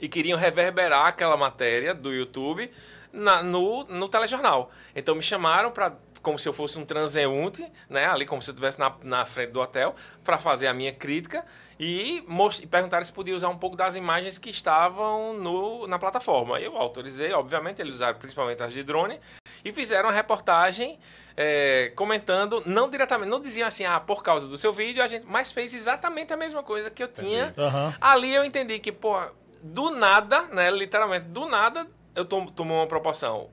e 0.00 0.08
queriam 0.08 0.38
reverberar 0.38 1.06
aquela 1.06 1.36
matéria 1.36 1.94
do 1.94 2.12
YouTube 2.12 2.70
na- 3.12 3.42
no, 3.42 3.84
no 3.84 4.08
telejornal. 4.08 4.70
Então 4.94 5.14
me 5.14 5.22
chamaram 5.22 5.70
para 5.70 5.92
como 6.22 6.38
se 6.38 6.48
eu 6.48 6.52
fosse 6.52 6.78
um 6.78 6.84
transeunte, 6.84 7.64
né, 7.88 8.06
ali 8.06 8.26
como 8.26 8.42
se 8.42 8.50
eu 8.50 8.52
estivesse 8.52 8.78
na, 8.78 8.92
na 9.02 9.24
frente 9.24 9.50
do 9.52 9.60
hotel, 9.60 9.94
para 10.24 10.36
fazer 10.36 10.66
a 10.66 10.74
minha 10.74 10.92
crítica 10.92 11.44
e, 11.78 12.22
mos- 12.26 12.58
e 12.58 12.66
perguntaram 12.66 13.04
se 13.04 13.12
podia 13.12 13.34
usar 13.36 13.48
um 13.48 13.56
pouco 13.56 13.76
das 13.76 13.94
imagens 13.94 14.36
que 14.36 14.50
estavam 14.50 15.34
no, 15.34 15.86
na 15.86 15.96
plataforma. 15.98 16.60
Eu 16.60 16.76
autorizei, 16.76 17.32
obviamente, 17.32 17.80
eles 17.80 17.94
usaram 17.94 18.18
principalmente 18.18 18.62
as 18.62 18.72
de 18.72 18.82
drone 18.82 19.18
e 19.64 19.72
fizeram 19.72 20.08
uma 20.08 20.14
reportagem 20.14 20.98
é, 21.36 21.92
comentando, 21.94 22.62
não 22.66 22.90
diretamente, 22.90 23.30
não 23.30 23.40
diziam 23.40 23.68
assim, 23.68 23.84
ah, 23.84 24.00
por 24.00 24.22
causa 24.22 24.48
do 24.48 24.58
seu 24.58 24.72
vídeo, 24.72 25.02
a 25.02 25.06
gente, 25.06 25.24
mas 25.24 25.52
fez 25.52 25.72
exatamente 25.72 26.32
a 26.32 26.36
mesma 26.36 26.64
coisa 26.64 26.90
que 26.90 27.02
eu 27.02 27.08
tinha 27.08 27.52
Aham. 27.56 27.94
Ali 28.00 28.34
eu 28.34 28.44
entendi 28.44 28.80
que, 28.80 28.90
pô, 28.90 29.16
do 29.62 29.90
nada, 29.90 30.42
né? 30.52 30.70
Literalmente, 30.70 31.26
do 31.26 31.46
nada, 31.46 31.86
eu 32.14 32.24
tom, 32.24 32.46
tomou 32.46 32.78
uma 32.78 32.86
proporção. 32.86 33.48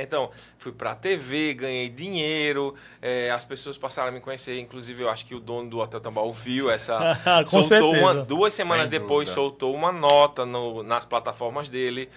Então, 0.00 0.30
fui 0.58 0.70
pra 0.70 0.94
TV, 0.94 1.54
ganhei 1.54 1.88
dinheiro, 1.88 2.72
eh, 3.02 3.30
as 3.32 3.44
pessoas 3.44 3.76
passaram 3.76 4.10
a 4.10 4.12
me 4.12 4.20
conhecer. 4.20 4.56
Inclusive, 4.60 5.02
eu 5.02 5.10
acho 5.10 5.26
que 5.26 5.34
o 5.34 5.40
dono 5.40 5.68
do 5.68 5.78
Hotel 5.80 5.98
Tambal 6.00 6.32
viu 6.32 6.70
essa. 6.70 7.18
Com 7.50 7.62
soltou 7.64 7.90
uma, 7.94 8.06
certeza. 8.12 8.24
duas 8.24 8.54
semanas 8.54 8.88
Sem 8.88 9.00
depois, 9.00 9.28
dúvida. 9.28 9.34
soltou 9.34 9.74
uma 9.74 9.90
nota 9.90 10.46
no- 10.46 10.84
nas 10.84 11.04
plataformas 11.04 11.68
dele. 11.68 12.08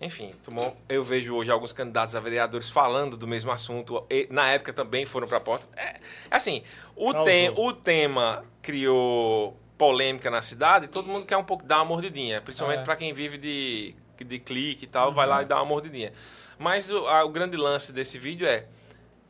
Enfim, 0.00 0.34
tomou, 0.42 0.74
eu 0.88 1.04
vejo 1.04 1.34
hoje 1.36 1.52
alguns 1.52 1.72
candidatos 1.74 2.16
a 2.16 2.20
vereadores 2.20 2.68
falando 2.70 3.16
do 3.16 3.28
mesmo 3.28 3.52
assunto. 3.52 4.04
E, 4.10 4.26
na 4.30 4.50
época 4.50 4.72
também 4.72 5.04
foram 5.06 5.28
pra 5.28 5.38
porta. 5.38 5.68
É, 5.76 6.00
assim, 6.30 6.64
o, 6.96 7.12
tem, 7.22 7.50
o 7.50 7.72
tema 7.72 8.42
criou 8.62 9.56
polêmica 9.80 10.30
na 10.30 10.42
cidade, 10.42 10.88
todo 10.88 11.08
mundo 11.08 11.24
quer 11.24 11.38
um 11.38 11.42
pouco 11.44 11.64
dar 11.64 11.78
uma 11.78 11.86
mordidinha, 11.86 12.42
principalmente 12.42 12.80
É. 12.80 12.84
pra 12.84 12.96
quem 12.96 13.14
vive 13.14 13.38
de, 13.38 13.94
de 14.22 14.38
clique 14.38 14.84
e 14.84 14.86
tal, 14.86 15.10
vai 15.10 15.26
lá 15.26 15.40
e 15.42 15.46
dá 15.46 15.56
uma 15.56 15.64
mordidinha. 15.64 16.12
Mas 16.58 16.90
o, 16.90 17.06
a- 17.06 17.24
o 17.24 17.30
grande 17.30 17.56
lance 17.56 17.90
desse 17.90 18.18
vídeo 18.18 18.46
é: 18.46 18.66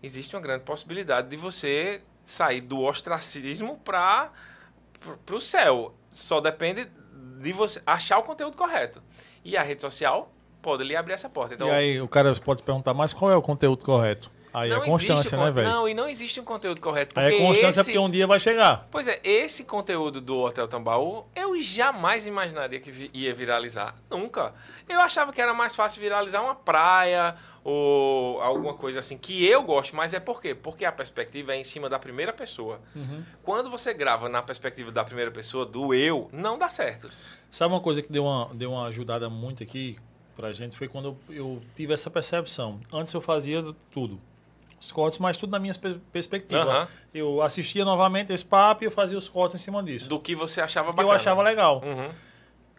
existe 0.03 0.35
uma 0.35 0.43
grande 0.43 0.65
possibilidade 0.65 1.29
de 1.29 1.37
você 1.37 2.03
sair 2.25 2.61
do 2.63 2.81
ostracismo 2.81 3.79
para 3.85 4.33
o 5.31 5.39
céu. 5.39 5.95
Só 6.13 6.41
depende 6.41 6.91
de 7.41 7.53
você 7.53 7.81
achar 7.87 8.19
o 8.19 8.25
conteúdo 8.25 8.57
correto. 8.57 9.01
E 9.45 9.57
a 9.57 9.63
rede 9.63 9.81
social 9.83 10.33
pode 10.61 10.83
lhe 10.83 10.97
abrir 10.97 11.13
essa 11.15 11.29
porta. 11.31 11.55
Então, 11.55 11.69
e 11.69 11.71
aí 11.71 12.01
o 12.01 12.09
cara 12.09 12.35
pode 12.35 12.59
se 12.59 12.65
perguntar, 12.65 12.93
mas 12.93 13.13
qual 13.13 13.31
é 13.31 13.37
o 13.37 13.41
conteúdo 13.43 13.85
correto? 13.85 14.29
Aí 14.53 14.71
é 14.71 14.75
não 14.75 14.83
constância, 14.85 15.13
existe 15.21 15.35
o 15.37 15.45
né, 15.45 15.51
velho? 15.51 15.69
Não, 15.69 15.89
e 15.89 15.95
não 15.95 16.09
existe 16.09 16.41
um 16.41 16.45
conteúdo 16.45 16.81
correto. 16.81 17.13
Aí 17.19 17.35
é 17.35 17.39
constância 17.39 17.81
esse- 17.81 17.91
porque 17.93 17.99
um 17.99 18.11
dia 18.11 18.27
vai 18.27 18.39
chegar. 18.41 18.89
Pois 18.91 19.07
é, 19.07 19.21
esse 19.23 19.65
conteúdo 19.65 20.21
do 20.21 20.39
Hotel 20.41 20.67
Tambaú, 20.67 21.25
eu 21.37 21.61
jamais 21.63 22.27
imaginaria 22.27 22.81
que 22.81 22.91
vi- 22.91 23.11
ia 23.15 23.35
viralizar. 23.35 23.95
Nunca. 24.11 24.53
Eu 24.89 25.01
achava 25.01 25.33
que 25.33 25.41
era 25.41 25.55
mais 25.55 25.75
fácil 25.75 26.01
viralizar 26.01 26.43
uma 26.43 26.55
praia 26.55 27.37
ou 27.63 28.41
alguma 28.41 28.75
coisa 28.75 28.99
assim, 29.01 29.17
que 29.19 29.45
eu 29.47 29.63
gosto, 29.63 29.95
mas 29.95 30.13
é 30.15 30.19
por 30.21 30.41
quê? 30.41 30.55
Porque 30.55 30.85
a 30.85 30.91
perspectiva 30.93 31.53
é 31.55 31.57
em 31.57 31.65
cima 31.65 31.89
da 31.89 31.99
primeira 31.99 32.33
pessoa. 32.33 32.81
Quando 33.43 33.71
você 33.71 33.93
grava 33.95 34.29
na 34.29 34.43
perspectiva 34.43 34.91
da 34.91 35.05
primeira 35.05 35.31
pessoa, 35.31 35.65
do 35.67 35.95
eu, 35.95 36.29
não 36.33 36.59
dá 36.59 36.69
certo. 36.69 37.11
Sabe 37.51 37.75
uma 37.75 37.81
coisa 37.81 38.01
que 38.03 38.11
deu 38.11 38.25
uma, 38.25 38.49
deu 38.55 38.73
uma 38.73 38.87
ajudada 38.87 39.29
muito 39.29 39.63
aqui 39.63 39.97
pra 40.35 40.53
gente? 40.53 40.77
Foi 40.77 40.89
quando 40.89 41.17
eu, 41.29 41.35
eu 41.37 41.63
tive 41.77 41.93
essa 41.93 42.11
percepção. 42.11 42.81
Antes 42.93 43.13
eu 43.13 43.21
fazia 43.21 43.63
tudo. 43.93 44.21
Os 44.81 44.91
cortes, 44.91 45.19
mas 45.19 45.37
tudo 45.37 45.51
na 45.51 45.59
minha 45.59 45.75
pe- 45.75 46.01
perspectiva. 46.11 46.63
Aham. 46.63 46.89
Eu 47.13 47.43
assistia 47.43 47.85
novamente 47.85 48.33
esse 48.33 48.45
papo 48.45 48.83
e 48.83 48.87
eu 48.87 48.91
fazia 48.91 49.19
os 49.19 49.29
cortes 49.29 49.61
em 49.61 49.63
cima 49.63 49.83
disso. 49.83 50.09
Do 50.09 50.19
que 50.19 50.35
você 50.35 50.61
achava 50.61 50.87
Porque 50.87 51.01
eu 51.03 51.07
bacana. 51.07 51.21
achava 51.21 51.43
legal. 51.43 51.83
Uhum. 51.85 52.09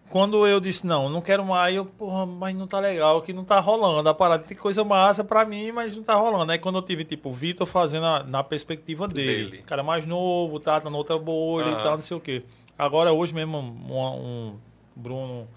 Quando 0.10 0.45
eu 0.45 0.60
disse, 0.60 0.86
não, 0.86 1.08
não 1.08 1.22
quero 1.22 1.45
mais, 1.45 1.74
eu, 1.74 1.86
porra, 1.86 2.26
mas 2.26 2.54
não 2.54 2.68
tá 2.68 2.80
legal, 2.80 3.22
que 3.22 3.32
não 3.32 3.45
tá 3.45 3.60
rolando. 3.62 4.10
A 4.10 4.14
parada 4.14 4.43
tem 4.43 4.58
coisa 4.58 4.84
massa 4.84 5.24
pra 5.24 5.45
mim, 5.45 5.72
mas 5.72 5.95
não 5.95 6.04
tá 6.04 6.16
rolando. 6.16 6.52
Aí 6.52 6.60
quando 6.60 6.78
eu 6.78 6.82
tive, 6.82 7.06
tipo, 7.06 7.30
o 7.30 7.32
Vitor 7.34 7.66
fazendo 7.66 8.06
a- 8.06 8.24
na 8.24 8.43
perspectiva 8.43 9.08
dele. 9.08 9.52
Dele. 9.52 9.64
Cara 9.64 9.84
mais 9.84 10.06
novo, 10.06 10.60
tá, 10.60 10.82
tá 10.82 10.89
na 10.89 10.97
outra 10.97 11.18
bolha 11.18 11.68
Aham. 11.68 11.80
e 11.80 11.84
tal, 11.84 11.95
não 11.95 12.02
sei 12.04 12.18
o 12.18 12.20
quê. 12.20 12.43
Agora, 12.78 13.14
hoje 13.14 13.34
mesmo, 13.34 13.58
um, 13.60 13.93
um 13.93 14.56
Bruno, 14.95 15.47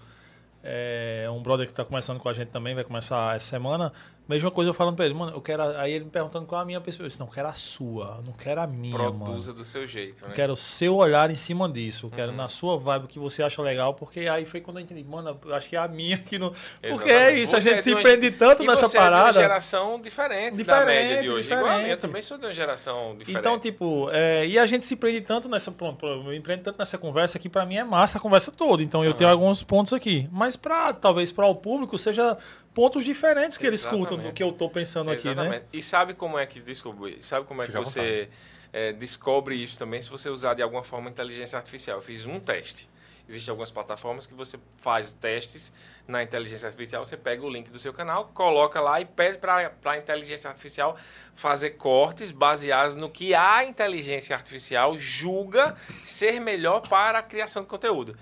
é, 0.63 1.27
um 1.29 1.41
brother 1.41 1.67
que 1.67 1.73
tá 1.73 1.83
começando 1.83 2.19
com 2.19 2.29
a 2.29 2.33
gente 2.33 2.47
também, 2.49 2.73
vai 2.73 2.83
começar 2.83 3.35
essa 3.35 3.47
semana. 3.47 3.91
Mesma 4.27 4.49
coisa 4.49 4.69
eu 4.71 4.73
falando 4.73 4.95
pra 4.95 5.05
ele, 5.05 5.13
mano, 5.13 5.33
eu 5.35 5.41
quero. 5.41 5.61
a- 5.61 5.81
Aí 5.81 5.93
ele 5.93 6.05
me 6.05 6.09
perguntando 6.11 6.45
qual 6.47 6.59
é 6.59 6.63
a 6.63 6.65
minha 6.65 6.81
perspectiva. 6.81 7.05
Eu 7.05 7.09
disse, 7.09 7.19
não, 7.19 7.27
eu 7.27 7.31
quero 7.31 7.47
a 7.47 7.53
sua, 7.53 8.15
eu 8.17 8.23
não 8.23 8.33
quero 8.33 8.59
a 8.59 8.65
minha, 8.65 8.97
mano. 8.97 9.19
Produza 9.25 9.53
do 9.53 9.63
seu 9.63 9.85
jeito, 9.85 10.23
né? 10.23 10.29
Eu 10.31 10.33
quero 10.33 10.53
o 10.53 10.55
seu 10.55 10.95
olhar 10.95 11.29
em 11.29 11.35
cima 11.35 11.69
disso. 11.69 12.07
Eu 12.07 12.09
quero 12.11 12.31
Uhum. 12.31 12.37
na 12.37 12.47
sua 12.49 12.77
vibe 12.77 13.05
o 13.05 13.07
que 13.07 13.19
você 13.19 13.43
acha 13.43 13.61
legal, 13.61 13.93
porque 13.93 14.21
aí 14.21 14.45
foi 14.45 14.61
quando 14.61 14.77
eu 14.77 14.83
entendi, 14.83 15.03
mano, 15.03 15.37
acho 15.53 15.69
que 15.69 15.75
é 15.75 15.79
a 15.79 15.87
minha 15.87 16.17
que 16.17 16.39
não. 16.39 16.49
Porque 16.49 16.87
Exatamente. 16.87 17.11
é 17.13 17.37
isso, 17.39 17.55
a 17.55 17.59
Você 17.59 17.69
gente 17.69 17.79
é 17.79 17.81
se 17.83 17.93
uma- 17.93 18.01
prende 18.01 18.31
tanto 18.31 18.63
E 18.63 18.67
nessa 18.67 18.87
você 18.87 18.97
é 18.97 18.99
de 19.01 19.05
uma 19.05 19.11
parada. 19.11 19.33
geração 19.39 20.01
diferente, 20.01 20.51
da 20.51 20.57
Diferente, 20.57 20.87
média 21.07 21.21
de 21.21 21.29
hoje. 21.29 21.47
Igual 21.53 21.59
a 21.59 21.63
minha, 21.67 21.77
diferente. 21.79 22.01
também 22.01 22.21
sou 22.23 22.37
de 22.39 22.45
uma 22.45 22.51
geração 22.51 23.15
diferente. 23.17 23.39
Então, 23.39 23.59
tipo, 23.59 24.09
é, 24.11 24.47
e 24.47 24.57
a 24.57 24.65
gente 24.65 24.83
se 24.85 24.95
prende 24.95 25.21
tanto 25.21 25.47
nessa. 25.47 25.71
pronto, 25.71 26.05
Eu 26.05 26.23
me 26.23 26.39
prende 26.39 26.63
tanto 26.63 26.79
nessa 26.79 26.97
conversa 26.97 27.37
que 27.37 27.47
pra 27.47 27.65
mim 27.65 27.75
é 27.77 27.83
massa 27.83 28.17
a 28.17 28.21
conversa 28.21 28.51
toda. 28.51 28.81
Então 28.81 29.03
eu 29.03 29.13
tenho 29.13 29.29
alguns 29.29 29.61
pontos 29.61 29.93
aqui. 29.93 30.27
Mas 30.31 30.55
pra, 30.55 30.93
talvez 30.93 31.31
para 31.31 31.45
o 31.45 31.53
público 31.53 31.97
seja 31.97 32.37
pontos 32.75 33.05
diferentes 33.05 33.57
que 33.57 33.65
eles 33.65 33.79
escutam 33.79 33.99
do 33.99 34.13
Exatamente. 34.15 34.33
que 34.33 34.43
eu 34.43 34.51
tô 34.51 34.69
pensando 34.69 35.09
aqui, 35.09 35.27
né? 35.29 35.31
Exatamente. 35.31 35.65
E 35.71 35.81
sabe 35.81 36.13
como 36.13 36.37
é 36.37 36.45
que 36.45 36.59
descobre? 36.59 37.17
Sabe 37.21 37.47
como 37.47 37.61
é 37.61 37.65
Fica 37.65 37.79
que 37.79 37.85
você 37.85 38.29
é, 38.73 38.91
descobre 38.91 39.55
isso 39.55 39.79
também 39.79 40.01
se 40.01 40.09
você 40.09 40.29
usar 40.29 40.53
de 40.53 40.61
alguma 40.61 40.83
forma 40.83 41.09
inteligência 41.09 41.57
artificial? 41.57 41.97
Eu 41.97 42.01
fiz 42.03 42.25
um 42.25 42.37
teste. 42.37 42.87
Existem 43.27 43.49
algumas 43.49 43.71
plataformas 43.71 44.27
que 44.27 44.35
você 44.35 44.59
faz 44.75 45.13
testes 45.13 45.73
na 46.07 46.21
inteligência 46.21 46.67
artificial, 46.67 47.03
você 47.03 47.17
pega 47.17 47.43
o 47.43 47.49
link 47.49 47.71
do 47.71 47.79
seu 47.79 47.91
canal, 47.91 48.29
coloca 48.35 48.79
lá 48.79 49.01
e 49.01 49.05
pede 49.05 49.39
para 49.39 49.71
a 49.83 49.97
inteligência 49.97 50.47
artificial 50.47 50.95
fazer 51.33 51.71
cortes 51.71 52.29
baseados 52.29 52.95
no 52.95 53.09
que 53.09 53.33
a 53.33 53.63
inteligência 53.63 54.35
artificial 54.35 54.95
julga 54.99 55.75
ser 56.03 56.39
melhor 56.39 56.81
para 56.81 57.17
a 57.17 57.23
criação 57.23 57.63
de 57.63 57.67
conteúdo. 57.67 58.15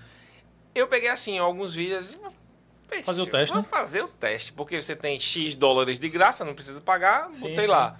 Eu 0.74 0.88
peguei 0.88 1.10
assim 1.10 1.38
alguns 1.38 1.74
vídeos 1.74 2.18
Peixe, 2.94 3.06
Fazer 3.06 3.22
o 3.22 3.26
teste, 3.26 3.52
vou 3.52 3.62
né? 3.62 3.68
fazer 3.68 4.02
o 4.04 4.08
teste, 4.08 4.52
porque 4.52 4.80
você 4.80 4.94
tem 4.94 5.18
X 5.18 5.54
dólares 5.54 5.98
de 5.98 6.08
graça, 6.08 6.44
não 6.44 6.54
precisa 6.54 6.80
pagar, 6.80 7.28
Sim, 7.30 7.40
botei 7.40 7.64
sim. 7.64 7.70
lá. 7.70 7.98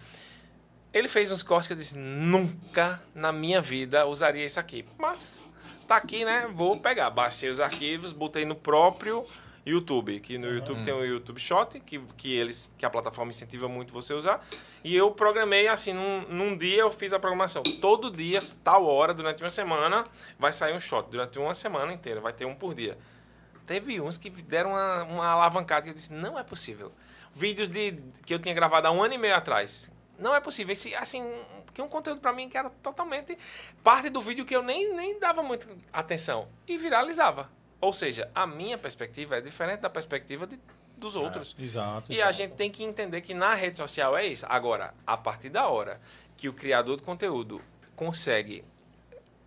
Ele 0.93 1.09
fez 1.09 1.33
uns 1.33 1.43
cortes 1.43 1.67
que 1.67 1.73
eu 1.73 1.77
disse, 1.77 1.97
nunca 1.97 3.03
na 3.13 3.33
minha 3.33 3.61
vida 3.61 4.07
usaria 4.07 4.45
isso 4.47 4.61
aqui. 4.61 4.85
Mas 4.97 5.45
tá 5.89 5.97
aqui, 5.97 6.25
né? 6.25 6.49
Vou 6.55 6.79
pegar. 6.79 7.11
Baixei 7.11 7.51
os 7.51 7.59
arquivos, 7.59 8.13
botei 8.13 8.45
no 8.45 8.55
próprio 8.55 9.27
YouTube, 9.67 10.21
que 10.21 10.39
no 10.39 10.47
YouTube 10.49 10.85
tem 10.85 10.95
o 10.95 11.05
YouTube 11.05 11.41
Shot, 11.41 11.81
que, 11.81 11.99
que, 12.17 12.37
eles, 12.37 12.71
que 12.79 12.87
a 12.87 12.91
plataforma 12.91 13.33
incentiva 13.33 13.67
muito 13.67 13.93
você 13.93 14.15
usar. 14.15 14.47
E 14.85 14.95
eu 14.95 15.11
programei 15.11 15.67
assim, 15.67 15.93
num, 15.93 16.23
num 16.29 16.57
dia 16.57 16.83
eu 16.83 16.91
fiz 16.93 17.13
a 17.13 17.19
programação. 17.19 17.65
Todo 17.81 18.09
dia, 18.09 18.41
tal 18.63 18.87
hora, 18.87 19.13
durante 19.13 19.43
uma 19.43 19.51
semana, 19.51 20.05
vai 20.39 20.53
sair 20.53 20.77
um 20.77 20.81
shot. 20.81 21.11
Durante 21.11 21.39
uma 21.41 21.57
semana 21.57 21.93
inteira, 21.93 22.21
vai 22.21 22.33
ter 22.33 22.45
um 22.45 22.55
por 22.55 22.73
dia. 22.73 22.97
Teve 23.67 24.01
uns 24.01 24.19
que 24.19 24.31
deram 24.31 24.71
uma, 24.71 25.03
uma 25.05 25.27
alavancada 25.27 25.83
que 25.83 25.91
eu 25.91 25.95
disse, 25.95 26.13
não 26.13 26.39
é 26.39 26.43
possível. 26.43 26.93
Vídeos 27.35 27.69
de, 27.69 27.99
que 28.25 28.35
eu 28.35 28.39
tinha 28.39 28.55
gravado 28.55 28.87
há 28.87 28.91
um 28.91 29.03
ano 29.03 29.15
e 29.15 29.19
meio 29.19 29.35
atrás. 29.35 29.91
Não 30.19 30.35
é 30.35 30.41
possível. 30.41 30.73
Esse, 30.73 30.95
assim, 30.95 31.23
que 31.73 31.83
um 31.83 31.89
conteúdo 31.89 32.21
para 32.21 32.33
mim 32.33 32.49
que 32.49 32.57
era 32.57 32.71
totalmente 32.71 33.37
parte 33.83 34.09
do 34.09 34.21
vídeo 34.21 34.45
que 34.45 34.55
eu 34.55 34.63
nem, 34.63 34.95
nem 34.95 35.19
dava 35.19 35.43
muita 35.43 35.67
atenção. 35.93 36.49
E 36.69 36.79
viralizava. 36.79 37.51
Ou 37.81 37.93
seja, 37.93 38.31
a 38.35 38.47
minha 38.47 38.79
perspectiva 38.79 39.37
é 39.37 39.41
diferente 39.41 39.81
da 39.81 39.91
perspectiva 39.91 40.47
de, 40.47 40.59
dos 40.97 41.17
outros. 41.17 41.55
Exato. 41.59 42.11
E 42.11 42.23
a 42.23 42.31
gente 42.33 42.55
tem 42.55 42.71
que 42.71 42.85
entender 42.85 43.21
que 43.21 43.35
na 43.35 43.55
rede 43.55 43.77
social 43.77 44.17
é 44.17 44.25
isso. 44.25 44.47
Agora, 44.49 44.95
a 45.07 45.17
partir 45.17 45.51
da 45.51 45.67
hora 45.67 46.01
que 46.37 46.49
o 46.49 46.53
criador 46.53 46.97
de 46.97 47.03
conteúdo 47.03 47.61
consegue 47.97 48.65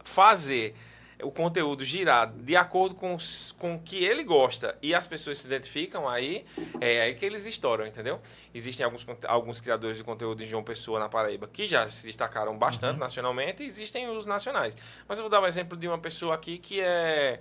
fazer 0.03 0.75
o 1.23 1.31
conteúdo 1.31 1.83
girar 1.83 2.31
de 2.31 2.55
acordo 2.55 2.93
com, 2.93 3.15
os- 3.15 3.51
com 3.57 3.75
o 3.75 3.79
que 3.79 4.03
ele 4.05 4.23
gosta 4.23 4.77
e 4.81 4.93
as 4.93 5.07
pessoas 5.07 5.39
se 5.39 5.47
identificam, 5.47 6.07
aí 6.07 6.45
é 6.79 7.01
aí 7.01 7.15
que 7.15 7.25
eles 7.25 7.45
estouram, 7.45 7.87
entendeu? 7.87 8.21
Existem 8.53 8.85
alguns, 8.85 9.05
alguns 9.27 9.59
criadores 9.59 9.97
de 9.97 10.03
conteúdo 10.03 10.43
em 10.43 10.45
João 10.45 10.63
Pessoa, 10.63 10.99
na 10.99 11.09
Paraíba, 11.09 11.47
que 11.47 11.65
já 11.65 11.89
se 11.89 12.05
destacaram 12.05 12.55
bastante 12.57 12.99
nacionalmente, 12.99 13.63
e 13.63 13.65
existem 13.65 14.07
os 14.09 14.25
nacionais. 14.27 14.77
Mas 15.07 15.17
eu 15.17 15.23
vou 15.23 15.29
dar 15.29 15.41
um 15.41 15.47
exemplo 15.47 15.75
de 15.75 15.87
uma 15.87 15.97
pessoa 15.97 16.35
aqui 16.35 16.59
que 16.59 16.79
é 16.81 17.39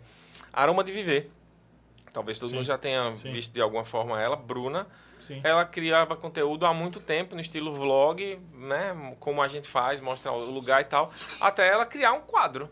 Aroma 0.52 0.82
de 0.82 0.92
Viver. 0.92 1.30
Talvez 2.12 2.38
todo 2.38 2.48
Sim. 2.48 2.54
mundo 2.56 2.64
já 2.64 2.78
tenha 2.78 3.14
Sim. 3.18 3.30
visto 3.30 3.52
de 3.52 3.60
alguma 3.60 3.84
forma 3.84 4.18
ela, 4.20 4.36
Bruna. 4.36 4.86
Sim. 5.20 5.40
Ela 5.44 5.66
criava 5.66 6.16
conteúdo 6.16 6.64
há 6.64 6.72
muito 6.72 6.98
tempo 6.98 7.34
no 7.34 7.40
estilo 7.42 7.72
vlog, 7.74 8.38
né? 8.54 9.14
Como 9.20 9.42
a 9.42 9.48
gente 9.48 9.68
faz, 9.68 10.00
mostrar 10.00 10.32
o 10.32 10.50
lugar 10.50 10.80
e 10.80 10.84
tal, 10.84 11.12
até 11.40 11.68
ela 11.68 11.84
criar 11.84 12.12
um 12.14 12.20
quadro. 12.22 12.70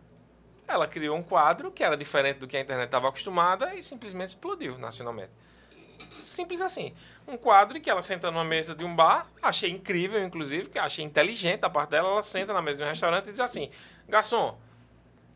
Ela 0.67 0.87
criou 0.87 1.17
um 1.17 1.23
quadro 1.23 1.71
que 1.71 1.85
era 1.85 1.97
diferente 1.97 2.39
do 2.39 2.47
que 2.47 2.57
a 2.57 2.61
internet 2.61 2.87
estava 2.87 3.09
acostumada 3.09 3.75
e 3.75 3.83
simplesmente 3.83 4.31
explodiu 4.31 4.79
nacionalmente. 4.79 5.31
Simples 6.21 6.61
assim. 6.63 6.95
Um 7.29 7.37
quadro 7.37 7.81
que 7.81 7.91
ela 7.91 8.03
senta 8.03 8.31
numa 8.31 8.45
mesa 8.45 8.75
de 8.75 8.85
um 8.85 8.95
bar, 8.95 9.27
achei 9.43 9.71
incrível, 9.71 10.23
inclusive, 10.25 10.69
que 10.69 10.79
achei 10.79 11.05
inteligente 11.05 11.61
da 11.61 11.71
parte 11.71 11.91
dela. 11.91 12.09
Ela 12.09 12.23
senta 12.23 12.53
na 12.53 12.63
mesa 12.63 12.79
de 12.79 12.85
um 12.85 12.87
restaurante 12.89 13.29
e 13.29 13.31
diz 13.33 13.41
assim: 13.41 13.71
Garçom, 14.09 14.59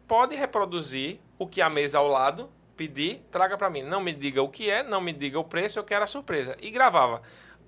pode 0.06 0.34
reproduzir 0.34 1.20
o 1.38 1.46
que 1.46 1.60
a 1.60 1.68
mesa 1.68 1.98
ao 1.98 2.08
lado 2.08 2.50
pedir, 2.76 3.22
traga 3.30 3.58
para 3.58 3.68
mim. 3.68 3.82
Não 3.82 4.00
me 4.00 4.14
diga 4.14 4.42
o 4.42 4.48
que 4.48 4.70
é, 4.70 4.82
não 4.82 5.00
me 5.00 5.12
diga 5.12 5.38
o 5.38 5.44
preço, 5.44 5.78
eu 5.78 5.84
quero 5.84 6.04
a 6.04 6.06
surpresa. 6.06 6.56
E 6.60 6.70
gravava 6.70 7.22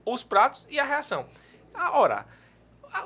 os 0.05 0.23
pratos 0.23 0.67
e 0.69 0.79
a 0.79 0.85
reação. 0.85 1.27
Ora, 1.75 2.21
a- 2.21 2.25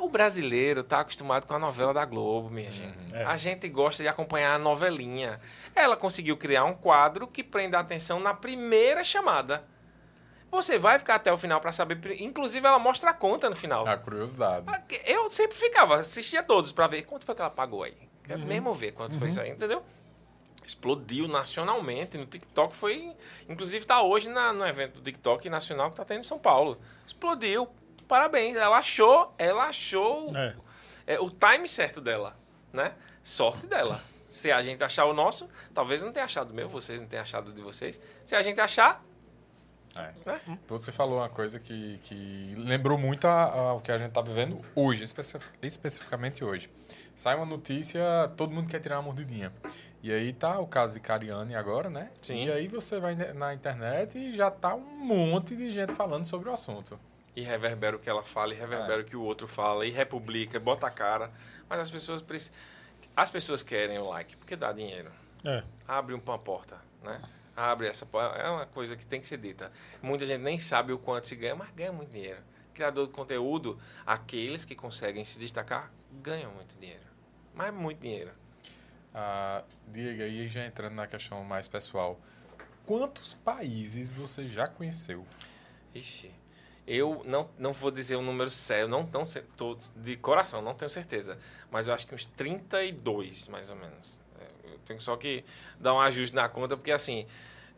o 0.00 0.08
brasileiro 0.08 0.82
tá 0.82 1.00
acostumado 1.00 1.46
com 1.46 1.54
a 1.54 1.58
novela 1.58 1.92
da 1.94 2.04
Globo, 2.04 2.50
minha 2.50 2.70
gente. 2.70 2.96
É. 3.12 3.24
A 3.24 3.36
gente 3.36 3.68
gosta 3.68 4.02
de 4.02 4.08
acompanhar 4.08 4.54
a 4.54 4.58
novelinha. 4.58 5.40
Ela 5.74 5.96
conseguiu 5.96 6.36
criar 6.36 6.64
um 6.64 6.74
quadro 6.74 7.26
que 7.26 7.42
prenda 7.44 7.76
a 7.78 7.80
atenção 7.80 8.18
na 8.20 8.32
primeira 8.34 9.04
chamada. 9.04 9.64
Você 10.50 10.78
vai 10.78 10.98
ficar 10.98 11.16
até 11.16 11.32
o 11.32 11.36
final 11.38 11.60
para 11.60 11.72
saber. 11.72 11.98
Inclusive, 12.22 12.64
ela 12.66 12.78
mostra 12.78 13.10
a 13.10 13.14
conta 13.14 13.50
no 13.50 13.56
final. 13.56 13.86
A 13.86 13.96
curiosidade. 13.96 14.66
Ah, 14.68 14.80
Eu 15.04 15.28
sempre 15.30 15.58
ficava, 15.58 15.96
assistia 15.96 16.42
todos 16.42 16.72
pra 16.72 16.86
ver 16.86 17.02
quanto 17.02 17.26
foi 17.26 17.34
que 17.34 17.40
ela 17.40 17.50
pagou 17.50 17.82
aí. 17.82 17.96
Quero 18.22 18.40
Uhum. 18.40 18.46
mesmo 18.46 18.72
ver 18.72 18.92
quanto 18.92 19.18
foi 19.18 19.28
isso 19.28 19.40
aí, 19.40 19.50
entendeu? 19.50 19.82
Explodiu 20.64 21.28
nacionalmente 21.28 22.16
no 22.16 22.24
TikTok. 22.24 22.74
Foi. 22.74 23.12
Inclusive 23.48 23.84
tá 23.84 24.00
hoje 24.00 24.28
na- 24.30 24.52
no 24.52 24.66
evento 24.66 24.94
do 24.94 25.02
TikTok 25.02 25.50
nacional 25.50 25.90
que 25.90 25.96
tá 25.96 26.04
tendo 26.04 26.20
em 26.20 26.24
São 26.24 26.38
Paulo. 26.38 26.78
Explodiu. 27.06 27.68
Parabéns. 28.08 28.56
Ela 28.56 28.78
achou, 28.78 29.34
ela 29.38 29.64
achou 29.64 30.30
É. 30.36 30.54
é, 31.06 31.20
o 31.20 31.30
time 31.30 31.66
certo 31.68 32.00
dela, 32.00 32.36
né? 32.72 32.92
Sorte 33.22 33.66
dela. 33.66 34.00
Se 34.28 34.50
a 34.50 34.62
gente 34.62 34.82
achar 34.82 35.04
o 35.04 35.12
nosso, 35.14 35.48
talvez 35.72 36.02
não 36.02 36.12
tenha 36.12 36.24
achado 36.24 36.50
o 36.50 36.54
meu, 36.54 36.68
vocês 36.68 37.00
não 37.00 37.06
tenham 37.06 37.22
achado 37.22 37.48
o 37.50 37.52
de 37.52 37.62
vocês. 37.62 38.00
Se 38.24 38.34
a 38.34 38.42
gente 38.42 38.60
achar, 38.60 39.00
É. 39.94 40.10
né? 40.26 40.40
Você 40.66 40.90
falou 40.90 41.18
uma 41.18 41.28
coisa 41.28 41.60
que, 41.60 41.98
que 42.02 42.52
lembrou 42.58 42.98
muito 42.98 43.28
a- 43.28 43.44
a- 43.44 43.72
o 43.74 43.80
que 43.80 43.92
a 43.92 43.96
gente 43.96 44.08
está 44.08 44.20
vivendo 44.20 44.60
hoje, 44.74 45.04
especi- 45.04 45.38
especificamente 45.62 46.42
hoje. 46.44 46.68
Sai 47.14 47.36
uma 47.36 47.46
notícia, 47.46 48.02
todo 48.36 48.52
mundo 48.52 48.68
quer 48.68 48.80
tirar 48.80 48.96
uma 48.96 49.02
mordidinha. 49.04 49.52
E 50.02 50.12
aí 50.12 50.32
tá 50.32 50.58
o 50.58 50.66
caso 50.66 50.94
de 50.94 51.00
Cariane 51.00 51.54
agora, 51.54 51.88
né? 51.88 52.10
Sim. 52.20 52.44
E 52.46 52.50
aí 52.52 52.66
você 52.68 52.98
vai 52.98 53.14
na 53.14 53.54
internet 53.54 54.18
e 54.18 54.32
já 54.34 54.50
tá 54.50 54.74
um 54.74 54.80
monte 54.98 55.54
de 55.54 55.70
gente 55.70 55.92
falando 55.94 56.24
sobre 56.24 56.48
o 56.48 56.52
assunto. 56.52 56.98
E 57.36 57.42
reverbera 57.42 57.96
o 57.96 57.98
que 57.98 58.08
ela 58.08 58.22
fala, 58.22 58.52
e 58.54 58.56
reverbera 58.56 59.00
É. 59.00 59.02
o 59.02 59.04
que 59.04 59.16
o 59.16 59.22
outro 59.22 59.46
fala, 59.48 59.84
e 59.86 59.90
republica, 59.90 60.56
e 60.56 60.60
bota 60.60 60.86
a 60.86 60.90
cara. 60.90 61.30
Mas 61.68 61.80
as 61.80 61.90
pessoas 61.90 62.22
precis- 62.22 62.52
as 63.16 63.30
pessoas 63.30 63.62
querem 63.62 63.98
o 63.98 64.08
like, 64.08 64.36
porque 64.36 64.54
dá 64.56 64.72
dinheiro. 64.72 65.10
É. 65.44 65.62
Abre 65.86 66.14
uma 66.14 66.38
porta, 66.38 66.80
né? 67.02 67.20
Abre 67.56 67.86
essa 67.86 68.04
porta. 68.06 68.36
É 68.38 68.48
uma 68.48 68.66
coisa 68.66 68.96
que 68.96 69.04
tem 69.06 69.20
que 69.20 69.26
ser 69.26 69.38
dita. 69.38 69.70
Muita 70.02 70.26
gente 70.26 70.40
nem 70.42 70.58
sabe 70.58 70.92
o 70.92 70.98
quanto 70.98 71.26
se 71.26 71.36
ganha, 71.36 71.54
mas 71.54 71.70
ganha 71.70 71.92
muito 71.92 72.10
dinheiro. 72.10 72.40
Criador 72.72 73.06
de 73.06 73.12
conteúdo, 73.12 73.78
aqueles 74.04 74.64
que 74.64 74.74
conseguem 74.74 75.24
se 75.24 75.38
destacar, 75.38 75.92
ganham 76.22 76.50
muito 76.52 76.76
dinheiro. 76.78 77.04
Mas 77.54 77.72
muito 77.72 78.00
dinheiro. 78.00 78.32
Ah, 79.14 79.62
Diego, 79.86 80.22
aí 80.22 80.48
já 80.48 80.66
entrando 80.66 80.94
na 80.94 81.06
questão 81.06 81.44
mais 81.44 81.68
pessoal. 81.68 82.18
Quantos 82.84 83.32
países 83.34 84.10
você 84.10 84.48
já 84.48 84.66
conheceu? 84.66 85.24
Ixi. 85.94 86.32
Eu 86.86 87.22
não, 87.24 87.48
não 87.58 87.72
vou 87.72 87.90
dizer 87.90 88.16
o 88.16 88.22
número 88.22 88.50
certo, 88.50 88.88
não, 88.88 89.08
não 89.12 89.24
tô 89.56 89.76
de 89.96 90.16
coração, 90.16 90.60
não 90.60 90.74
tenho 90.74 90.88
certeza. 90.90 91.38
Mas 91.70 91.88
eu 91.88 91.94
acho 91.94 92.06
que 92.06 92.14
uns 92.14 92.26
32, 92.26 93.48
mais 93.48 93.70
ou 93.70 93.76
menos. 93.76 94.20
É, 94.38 94.72
Eu 94.74 94.78
tenho 94.84 95.00
só 95.00 95.16
que 95.16 95.44
dar 95.80 95.94
um 95.94 96.00
ajuste 96.00 96.34
na 96.36 96.48
conta, 96.48 96.76
porque 96.76 96.92
assim, 96.92 97.26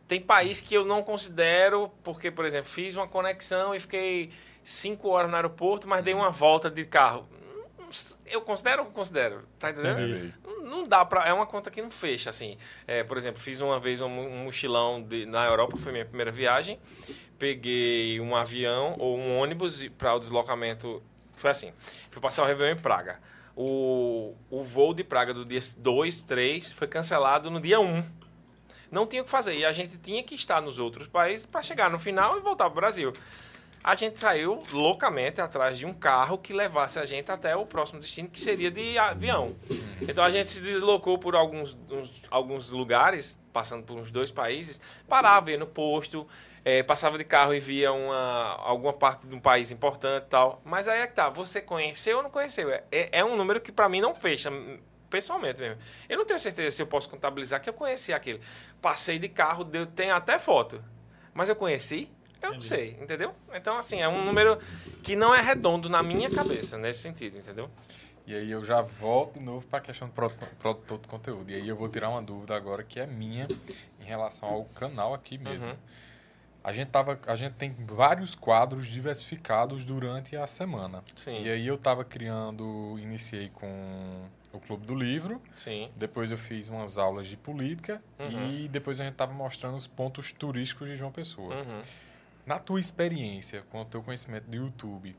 tem 0.07 0.19
país 0.21 0.59
que 0.59 0.73
eu 0.75 0.83
não 0.85 1.01
considero, 1.03 1.89
porque, 2.03 2.29
por 2.29 2.43
exemplo, 2.45 2.69
fiz 2.69 2.95
uma 2.95 3.07
conexão 3.07 3.73
e 3.73 3.79
fiquei 3.79 4.29
5 4.63 5.07
horas 5.07 5.29
no 5.29 5.35
aeroporto, 5.37 5.87
mas 5.87 6.03
dei 6.03 6.13
uma 6.13 6.29
volta 6.29 6.69
de 6.69 6.83
carro. 6.85 7.27
Eu 8.25 8.41
considero 8.41 8.83
ou 8.83 8.89
considero? 8.91 9.43
Tá 9.57 9.69
entendendo? 9.71 10.01
Entendi. 10.01 10.33
Não- 10.69 10.85
dá 10.85 11.05
pra. 11.05 11.25
É 11.25 11.31
uma 11.31 11.45
conta 11.45 11.71
que 11.71 11.81
não 11.81 11.89
fecha, 11.89 12.29
assim. 12.29 12.57
É, 12.85 13.01
por 13.03 13.15
exemplo, 13.17 13.41
fiz 13.41 13.61
uma 13.61 13.79
vez 13.79 14.01
um, 14.01 14.07
um 14.07 14.43
mochilão 14.43 15.01
de- 15.01 15.25
na 15.25 15.45
Europa, 15.45 15.77
foi 15.77 15.93
minha 15.93 16.03
primeira 16.05 16.29
viagem. 16.31 16.77
Peguei 17.37 18.19
um 18.19 18.35
avião 18.35 18.95
ou 18.97 19.17
um 19.17 19.37
ônibus 19.39 19.87
para 19.97 20.15
o 20.15 20.19
deslocamento. 20.19 21.01
Foi 21.35 21.51
assim. 21.51 21.71
Fui 22.09 22.21
passar 22.21 22.43
o 22.43 22.45
Réveillon 22.45 22.73
em 22.77 22.81
Praga. 22.81 23.19
O, 23.55 24.35
o 24.49 24.63
voo 24.63 24.93
de 24.93 25.03
Praga 25.03 25.33
do 25.33 25.45
dia 25.45 25.59
2, 25.77 26.21
3 26.23 26.71
foi 26.71 26.87
cancelado 26.87 27.49
no 27.51 27.59
dia 27.61 27.79
1. 27.79 28.03
Não 28.91 29.05
tinha 29.05 29.21
o 29.21 29.25
que 29.25 29.31
fazer. 29.31 29.55
E 29.55 29.65
a 29.65 29.71
gente 29.71 29.97
tinha 29.97 30.23
que 30.23 30.33
estar 30.35 30.61
nos 30.61 30.79
outros 30.79 31.07
países 31.07 31.45
para 31.45 31.61
chegar 31.61 31.89
no 31.89 31.99
final 31.99 32.37
e 32.37 32.41
voltar 32.41 32.65
para 32.65 32.71
o 32.73 32.75
Brasil. 32.81 33.13
A 33.83 33.95
gente 33.95 34.19
saiu 34.19 34.63
loucamente 34.71 35.39
atrás 35.39 35.77
de 35.77 35.85
um 35.85 35.93
carro 35.93 36.37
que 36.37 36.51
levasse 36.51 36.99
a 36.99 37.05
gente 37.05 37.31
até 37.31 37.55
o 37.55 37.65
próximo 37.65 37.99
destino, 37.99 38.27
que 38.27 38.39
seria 38.39 38.69
de 38.69 38.97
avião. 38.97 39.55
Então 40.01 40.23
a 40.23 40.29
gente 40.31 40.49
se 40.49 40.59
deslocou 40.59 41.17
por 41.17 41.35
alguns, 41.35 41.77
uns- 41.89 42.21
alguns 42.29 42.69
lugares, 42.69 43.39
passando 43.53 43.83
por 43.83 43.97
uns 43.97 44.11
dois 44.11 44.29
países, 44.31 44.81
parava, 45.07 45.55
no 45.55 45.65
posto, 45.67 46.27
eh, 46.65 46.83
passava 46.83 47.17
de 47.17 47.23
carro 47.23 47.53
e 47.53 47.59
via 47.59 47.91
uma, 47.91 48.55
alguma 48.59 48.93
parte 48.93 49.25
de 49.27 49.35
um 49.35 49.39
país 49.39 49.71
importante 49.71 50.25
e 50.25 50.29
tal. 50.29 50.61
Mas 50.65 50.87
aí 50.87 50.99
é 51.01 51.07
que 51.07 51.13
tá, 51.13 51.29
você 51.29 51.61
conheceu 51.61 52.17
ou 52.17 52.23
não 52.23 52.29
conheceu? 52.29 52.69
É, 52.71 52.83
é- 52.91 53.09
é 53.19 53.25
um 53.25 53.35
número 53.35 53.59
que 53.61 53.71
para 53.71 53.87
mim 53.89 54.01
não 54.01 54.13
fecha, 54.15 54.49
pessoalmente 55.09 55.61
mesmo. 55.61 55.77
Eu 56.09 56.17
não 56.17 56.25
tenho 56.25 56.39
certeza 56.39 56.75
se 56.75 56.81
eu 56.81 56.87
posso 56.87 57.09
contabilizar 57.09 57.61
que 57.61 57.69
eu 57.69 57.73
conheci 57.73 58.11
aquele. 58.13 58.41
Passei 58.81 59.17
de 59.17 59.29
carro, 59.29 59.63
deu, 59.63 59.85
tem 59.85 60.11
até 60.11 60.37
foto. 60.39 60.83
Mas 61.33 61.47
eu 61.49 61.55
conheci? 61.55 62.09
Eu 62.41 62.53
não 62.53 62.61
sei, 62.61 62.97
entendeu? 63.01 63.33
Então, 63.53 63.77
assim, 63.79 64.01
é 64.01 64.07
um 64.07 64.23
número 64.23 64.59
que 65.03 65.15
não 65.15 65.33
é 65.33 65.41
redondo 65.41 65.89
na 65.89 66.03
minha 66.03 66.29
cabeça, 66.29 66.77
nesse 66.77 66.99
sentido, 67.01 67.37
entendeu? 67.37 67.69
E 68.27 68.35
aí 68.35 68.51
eu 68.51 68.63
já 68.63 68.81
volto 68.81 69.39
de 69.39 69.45
novo 69.45 69.65
para 69.65 69.79
a 69.79 69.81
questão 69.81 70.07
do 70.07 70.13
produ- 70.13 70.35
produtor 70.59 70.99
de 70.99 71.07
conteúdo. 71.07 71.49
E 71.51 71.55
aí 71.55 71.67
eu 71.67 71.75
vou 71.75 71.87
tirar 71.89 72.09
uma 72.09 72.21
dúvida 72.21 72.55
agora 72.55 72.83
que 72.83 72.99
é 72.99 73.07
minha 73.07 73.47
em 73.99 74.03
relação 74.03 74.49
ao 74.49 74.65
canal 74.65 75.13
aqui 75.13 75.37
mesmo. 75.37 75.69
Uhum. 75.69 75.75
A 76.67 76.73
gente, 76.73 76.89
tava, 76.89 77.17
a 77.27 77.35
gente 77.37 77.53
tem 77.53 77.73
vários 77.87 78.35
quadros 78.35 78.87
diversificados 78.87 79.85
durante 79.85 80.35
a 80.35 80.45
semana. 80.45 81.01
Sim. 81.15 81.41
E 81.41 81.49
aí 81.49 81.65
eu 81.65 81.75
estava 81.75 82.03
criando, 82.03 82.97
iniciei 82.99 83.47
com 83.53 84.25
o 84.51 84.59
Clube 84.59 84.85
do 84.85 84.93
Livro, 84.93 85.41
Sim. 85.55 85.89
depois 85.95 86.29
eu 86.29 86.37
fiz 86.37 86.67
umas 86.67 86.97
aulas 86.97 87.27
de 87.27 87.37
política 87.37 88.03
Uhum. 88.19 88.51
e 88.51 88.67
depois 88.67 88.99
a 88.99 89.05
gente 89.05 89.13
estava 89.13 89.31
mostrando 89.33 89.75
os 89.77 89.87
pontos 89.87 90.33
turísticos 90.33 90.89
de 90.89 90.97
João 90.97 91.09
Pessoa. 91.09 91.55
Uhum. 91.55 91.81
Na 92.45 92.59
tua 92.59 92.81
experiência, 92.81 93.63
com 93.69 93.81
o 93.83 93.85
teu 93.85 94.01
conhecimento 94.01 94.49
do 94.49 94.57
YouTube, 94.57 95.15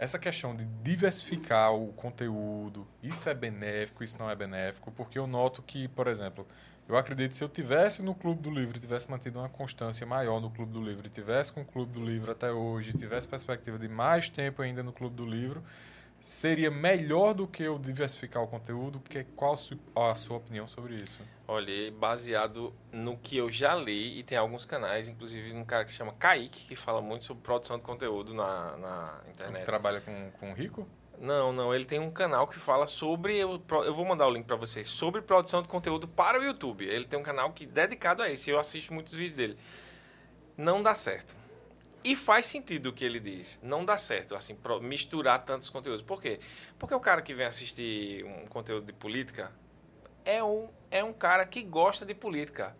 essa 0.00 0.18
questão 0.18 0.56
de 0.56 0.64
diversificar 0.82 1.72
o 1.74 1.92
conteúdo, 1.92 2.88
isso 3.00 3.28
é 3.28 3.34
benéfico, 3.34 4.02
isso 4.02 4.18
não 4.18 4.28
é 4.28 4.34
benéfico? 4.34 4.90
Porque 4.90 5.16
eu 5.16 5.28
noto 5.28 5.62
que, 5.62 5.86
por 5.86 6.08
exemplo, 6.08 6.44
eu 6.88 6.96
acredito 6.96 7.30
que 7.30 7.36
se 7.36 7.44
eu 7.44 7.48
tivesse 7.48 8.02
no 8.02 8.14
Clube 8.14 8.40
do 8.42 8.50
Livro 8.50 8.78
tivesse 8.80 9.10
mantido 9.10 9.38
uma 9.38 9.48
constância 9.48 10.06
maior 10.06 10.40
no 10.40 10.50
Clube 10.50 10.72
do 10.72 10.80
Livro 10.82 11.06
e 11.06 11.10
tivesse 11.10 11.52
com 11.52 11.60
o 11.60 11.64
Clube 11.64 11.92
do 11.92 12.04
Livro 12.04 12.32
até 12.32 12.50
hoje, 12.50 12.92
tivesse 12.92 13.28
perspectiva 13.28 13.78
de 13.78 13.88
mais 13.88 14.28
tempo 14.28 14.62
ainda 14.62 14.82
no 14.82 14.92
Clube 14.92 15.14
do 15.14 15.26
Livro, 15.26 15.62
seria 16.20 16.70
melhor 16.70 17.32
do 17.34 17.46
que 17.46 17.62
eu 17.62 17.78
diversificar 17.78 18.42
o 18.42 18.46
conteúdo? 18.48 18.98
Que, 19.00 19.22
qual 19.36 19.52
a 19.52 19.56
su- 19.56 19.78
a 19.94 20.14
sua 20.14 20.38
opinião 20.38 20.66
sobre 20.66 20.94
isso? 20.94 21.20
Olha, 21.46 21.90
baseado 21.92 22.74
no 22.92 23.16
que 23.16 23.36
eu 23.36 23.50
já 23.50 23.74
li, 23.74 24.18
e 24.18 24.22
tem 24.22 24.36
alguns 24.36 24.64
canais, 24.64 25.08
inclusive 25.08 25.52
um 25.52 25.64
cara 25.64 25.84
que 25.84 25.90
se 25.92 25.96
chama 25.96 26.12
Kaique, 26.12 26.66
que 26.68 26.76
fala 26.76 27.00
muito 27.00 27.24
sobre 27.24 27.42
produção 27.42 27.76
de 27.76 27.82
conteúdo 27.84 28.34
na, 28.34 28.76
na 28.76 29.20
internet. 29.28 29.64
trabalha 29.64 30.00
com, 30.00 30.30
com 30.40 30.50
o 30.50 30.54
Rico? 30.54 30.86
Não, 31.20 31.52
não, 31.52 31.74
ele 31.74 31.84
tem 31.84 31.98
um 31.98 32.10
canal 32.10 32.46
que 32.46 32.56
fala 32.56 32.86
sobre. 32.86 33.36
Eu, 33.36 33.60
eu 33.84 33.94
vou 33.94 34.04
mandar 34.04 34.26
o 34.26 34.30
link 34.30 34.46
pra 34.46 34.56
vocês. 34.56 34.88
Sobre 34.88 35.20
produção 35.20 35.62
de 35.62 35.68
conteúdo 35.68 36.06
para 36.06 36.38
o 36.38 36.44
YouTube. 36.44 36.84
Ele 36.86 37.04
tem 37.04 37.18
um 37.18 37.22
canal 37.22 37.52
que 37.52 37.66
dedicado 37.66 38.22
a 38.22 38.30
isso. 38.30 38.48
Eu 38.48 38.58
assisto 38.58 38.92
muitos 38.92 39.14
vídeos 39.14 39.36
dele. 39.36 39.58
Não 40.56 40.82
dá 40.82 40.94
certo. 40.94 41.36
E 42.04 42.14
faz 42.14 42.46
sentido 42.46 42.90
o 42.90 42.92
que 42.92 43.04
ele 43.04 43.18
diz. 43.18 43.58
Não 43.62 43.84
dá 43.84 43.98
certo, 43.98 44.36
assim, 44.36 44.56
misturar 44.80 45.44
tantos 45.44 45.68
conteúdos. 45.68 46.02
Por 46.02 46.22
quê? 46.22 46.38
Porque 46.78 46.94
o 46.94 47.00
cara 47.00 47.20
que 47.20 47.34
vem 47.34 47.46
assistir 47.46 48.24
um 48.24 48.46
conteúdo 48.46 48.86
de 48.86 48.92
política 48.92 49.52
é 50.24 50.42
um, 50.42 50.68
é 50.90 51.02
um 51.02 51.12
cara 51.12 51.44
que 51.44 51.62
gosta 51.62 52.06
de 52.06 52.14
política. 52.14 52.76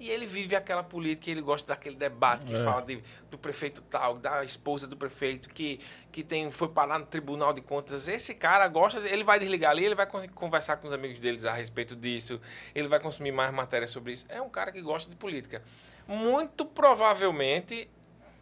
E 0.00 0.10
ele 0.10 0.26
vive 0.26 0.54
aquela 0.54 0.82
política, 0.84 1.30
ele 1.30 1.40
gosta 1.40 1.68
daquele 1.68 1.96
debate 1.96 2.46
que 2.46 2.54
É. 2.54 2.62
fala 2.62 2.82
de- 2.82 3.02
do 3.30 3.36
prefeito 3.36 3.82
tal, 3.82 4.16
da 4.16 4.44
esposa 4.44 4.86
do 4.86 4.96
prefeito, 4.96 5.48
que, 5.48 5.80
que 6.12 6.22
tem, 6.22 6.50
foi 6.50 6.68
parar 6.68 6.98
no 7.00 7.06
Tribunal 7.06 7.52
de 7.52 7.60
Contas. 7.60 8.06
Esse 8.06 8.32
cara 8.34 8.68
gosta, 8.68 9.00
ele 9.00 9.24
vai 9.24 9.38
desligar 9.40 9.72
ali, 9.72 9.84
ele 9.84 9.96
vai 9.96 10.06
conseguir 10.06 10.34
conversar 10.34 10.76
com 10.76 10.86
os 10.86 10.92
amigos 10.92 11.18
deles 11.18 11.44
a 11.44 11.52
respeito 11.52 11.96
disso, 11.96 12.40
ele 12.74 12.86
vai 12.86 13.00
consumir 13.00 13.32
mais 13.32 13.52
matéria 13.52 13.88
sobre 13.88 14.12
isso. 14.12 14.24
É 14.28 14.40
um 14.40 14.48
cara 14.48 14.70
que 14.70 14.80
gosta 14.80 15.10
de 15.10 15.16
política. 15.16 15.62
Muito 16.06 16.64
provavelmente 16.64 17.90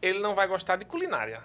ele 0.03 0.19
não 0.19 0.35
vai 0.35 0.47
gostar 0.47 0.77
de 0.77 0.85
culinária. 0.85 1.43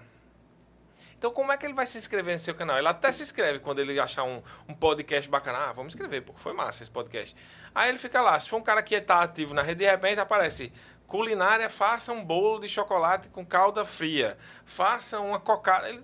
Então, 1.21 1.29
como 1.31 1.51
é 1.51 1.57
que 1.57 1.63
ele 1.67 1.75
vai 1.75 1.85
se 1.85 1.99
inscrever 1.99 2.33
no 2.33 2.39
seu 2.39 2.55
canal? 2.55 2.79
Ele 2.79 2.87
até 2.87 3.11
se 3.11 3.21
inscreve 3.21 3.59
quando 3.59 3.77
ele 3.77 3.99
achar 3.99 4.23
um, 4.23 4.41
um 4.67 4.73
podcast 4.73 5.29
bacana. 5.29 5.59
Ah, 5.67 5.71
vamos 5.71 5.93
inscrever, 5.93 6.23
pô, 6.23 6.33
foi 6.35 6.51
massa 6.51 6.81
esse 6.81 6.89
podcast. 6.89 7.35
Aí 7.75 7.89
ele 7.89 7.99
fica 7.99 8.19
lá. 8.23 8.39
Se 8.39 8.49
for 8.49 8.57
um 8.57 8.63
cara 8.63 8.81
que 8.81 8.95
está 8.95 9.21
ativo 9.21 9.53
na 9.53 9.61
rede, 9.61 9.85
de 9.85 9.91
repente 9.91 10.19
aparece 10.19 10.73
culinária, 11.05 11.69
faça 11.69 12.11
um 12.11 12.25
bolo 12.25 12.57
de 12.57 12.67
chocolate 12.67 13.29
com 13.29 13.45
calda 13.45 13.85
fria. 13.85 14.35
Faça 14.65 15.19
uma 15.19 15.39
cocada. 15.39 15.89
Ele... 15.89 16.01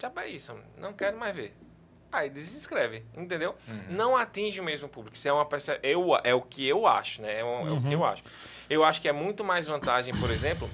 Já 0.00 0.12
é 0.22 0.28
isso, 0.28 0.56
não 0.76 0.92
quero 0.92 1.18
mais 1.18 1.34
ver. 1.34 1.52
Aí 2.12 2.30
desinscreve, 2.30 3.04
entendeu? 3.16 3.56
Não 3.88 4.16
atinge 4.16 4.60
o 4.60 4.64
mesmo 4.64 4.88
público. 4.88 5.16
Isso 5.16 5.26
é 5.26 5.32
uma 5.32 5.44
perce- 5.46 5.80
eu 5.82 6.14
É 6.22 6.32
o 6.32 6.42
que 6.42 6.64
eu 6.64 6.86
acho, 6.86 7.22
né? 7.22 7.40
É, 7.40 7.44
um- 7.44 7.68
é 7.68 7.72
o 7.72 7.82
que 7.82 7.92
eu 7.92 8.04
acho. 8.04 8.22
Eu 8.68 8.84
acho 8.84 9.02
que 9.02 9.08
é 9.08 9.12
muito 9.12 9.42
mais 9.42 9.66
vantagem, 9.66 10.14
por 10.20 10.30
exemplo, 10.30 10.70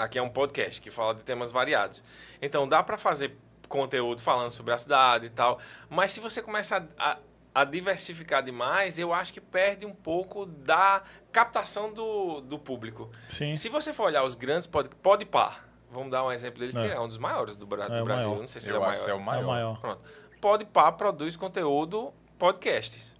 Aqui 0.00 0.18
é 0.18 0.22
um 0.22 0.28
podcast 0.30 0.80
que 0.80 0.90
fala 0.90 1.14
de 1.14 1.22
temas 1.22 1.52
variados. 1.52 2.02
Então 2.40 2.68
dá 2.68 2.82
para 2.82 2.96
fazer 2.96 3.36
conteúdo 3.68 4.20
falando 4.20 4.50
sobre 4.50 4.72
a 4.72 4.78
cidade 4.78 5.26
e 5.26 5.30
tal. 5.30 5.58
Mas 5.88 6.12
se 6.12 6.20
você 6.20 6.40
começa 6.42 6.88
a, 6.98 7.10
a- 7.12 7.18
a 7.54 7.64
diversificar 7.64 8.42
demais, 8.42 8.98
eu 8.98 9.12
acho 9.12 9.32
que 9.32 9.40
perde 9.40 9.84
um 9.84 9.92
pouco 9.94 10.46
da 10.46 11.02
captação 11.32 11.92
do, 11.92 12.40
do 12.40 12.58
público. 12.58 13.10
Sim. 13.28 13.56
Se 13.56 13.68
você 13.68 13.92
for 13.92 14.04
olhar 14.04 14.22
os 14.24 14.34
grandes 14.34 14.66
pod, 14.66 14.88
Podpar, 15.02 15.68
vamos 15.90 16.10
dar 16.10 16.24
um 16.24 16.30
exemplo 16.32 16.60
dele, 16.60 16.72
que 16.72 16.78
É. 16.78 16.92
é 16.94 17.00
um 17.00 17.08
dos 17.08 17.18
maiores 17.18 17.56
do, 17.56 17.64
É 17.64 17.88
do 17.88 18.02
o 18.02 18.04
Brasil. 18.04 18.28
maior. 18.30 18.40
Não 18.40 18.46
sei 18.48 18.60
se 18.60 18.68
ele 18.68 18.76
é 18.76 18.78
Eu 18.78 18.82
o 18.82 18.84
acho 18.86 19.04
que 19.04 19.10
é 19.10 19.14
maior. 19.14 19.20
o 19.20 19.24
maior. 19.24 19.40
É 19.40 19.44
o 19.44 19.48
maior. 19.48 19.80
Pronto. 19.80 20.00
Podpar 20.40 20.92
produz 20.92 21.36
conteúdo 21.36 22.12
podcasts. 22.38 23.14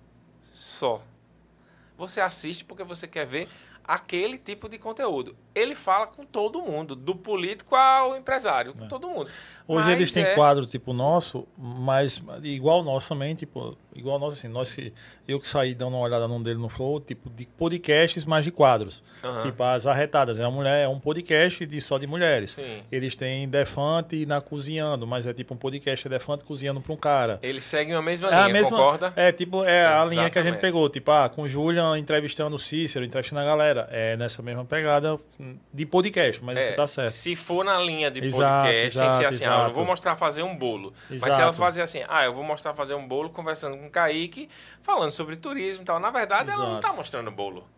Só. 0.52 1.02
Você 1.98 2.20
assiste 2.20 2.64
porque 2.64 2.82
você 2.82 3.06
quer 3.06 3.26
ver 3.26 3.48
aquele 3.90 4.38
tipo 4.38 4.68
de 4.68 4.78
conteúdo. 4.78 5.34
Ele 5.52 5.74
fala 5.74 6.06
com 6.06 6.24
todo 6.24 6.62
mundo, 6.62 6.94
do 6.94 7.12
político 7.12 7.74
ao 7.74 8.16
empresário, 8.16 8.72
com 8.72 8.86
todo 8.86 9.08
mundo. 9.08 9.28
Hoje 9.66 9.88
Mas 9.88 9.96
eles 9.96 10.12
têm 10.12 10.22
é- 10.22 10.34
quadro 10.36 10.64
tipo 10.64 10.92
nosso, 10.92 11.44
mas 11.58 12.22
igual 12.44 12.84
nosso 12.84 13.08
também, 13.08 13.34
tipo, 13.34 13.76
igual 13.94 14.18
nosso 14.18 14.38
assim, 14.38 14.48
nós 14.48 14.72
que 14.74 14.92
eu 15.26 15.38
que 15.40 15.46
saí 15.46 15.74
dando 15.74 15.90
uma 15.96 16.00
olhada 16.00 16.26
num 16.26 16.40
dele 16.42 16.58
no 16.58 16.68
Flow, 16.68 17.00
tipo 17.00 17.28
de 17.30 17.46
podcasts, 17.46 18.24
mas 18.24 18.44
de 18.44 18.50
quadros. 18.50 19.02
Aham. 19.22 19.42
Tipo 19.42 19.62
as 19.64 19.86
arretadas, 19.86 20.38
é 20.38 20.42
uma 20.42 20.50
mulher, 20.50 20.84
é 20.84 20.88
um 20.88 20.98
podcast 20.98 21.64
de 21.66 21.80
só 21.80 21.98
de 21.98 22.06
mulheres. 22.06 22.52
Sim. 22.52 22.82
Eles 22.90 23.14
têm 23.16 23.48
Defante 23.48 24.24
na 24.26 24.40
cozinhando, 24.40 25.06
mas 25.06 25.26
é 25.26 25.32
tipo 25.32 25.54
um 25.54 25.56
podcast 25.56 26.08
Defante 26.08 26.44
cozinhando 26.44 26.80
para 26.80 26.92
um 26.92 26.96
cara. 26.96 27.38
Eles 27.42 27.64
seguem 27.64 27.94
a 27.94 28.02
mesma 28.02 28.28
É 28.28 28.30
linha, 28.30 28.44
a 28.44 28.48
mesma, 28.48 28.76
concorda? 28.76 29.12
é 29.16 29.32
tipo 29.32 29.64
é 29.64 29.84
a 29.86 30.04
linha 30.04 30.30
que 30.30 30.38
a 30.38 30.42
gente 30.42 30.52
Exatamente. 30.54 30.60
pegou, 30.60 30.88
tipo, 30.88 31.10
ah, 31.10 31.28
com 31.28 31.42
o 31.42 31.48
Julian 31.48 31.96
entrevistando 31.98 32.56
o 32.56 32.58
Cícero, 32.58 33.04
entrevistando 33.04 33.40
a 33.40 33.44
galera, 33.44 33.88
é 33.90 34.16
nessa 34.16 34.42
mesma 34.42 34.64
pegada 34.64 35.18
de 35.72 35.86
podcast, 35.86 36.42
mas 36.44 36.58
É, 36.58 36.62
você 36.62 36.72
tá 36.72 36.86
certo. 36.86 37.12
Se 37.12 37.34
for 37.36 37.64
na 37.64 37.78
linha 37.78 38.10
de 38.10 38.24
Exato, 38.24 38.66
podcast, 38.66 38.96
sem 38.98 39.06
exato, 39.06 39.18
ser 39.22 39.26
assim, 39.26 39.44
ah, 39.44 39.46
eu 39.46 39.50
não 39.52 39.58
exato. 39.60 39.74
vou 39.74 39.84
mostrar 39.84 40.16
fazer 40.16 40.42
um 40.42 40.56
bolo. 40.56 40.92
Mas 41.08 41.20
se 41.20 41.26
Exato. 41.26 41.42
ela 41.42 41.52
fazer 41.52 41.82
assim, 41.82 42.02
ah, 42.08 42.24
eu 42.24 42.34
vou 42.34 42.42
mostrar 42.44 42.74
fazer 42.74 42.94
um 42.94 43.06
bolo 43.06 43.30
conversando 43.30 43.76
com 43.80 43.86
o 43.86 43.90
Kaique, 43.90 44.48
falando 44.82 45.10
sobre 45.10 45.36
turismo 45.36 45.82
e 45.82 45.86
tal. 45.86 45.98
Na 45.98 46.10
verdade, 46.10 46.50
ela 46.50 46.58
não 46.64 46.70
Exato. 46.78 46.86
tá 46.88 46.92
mostrando 46.92 47.30
bolo. 47.30 47.68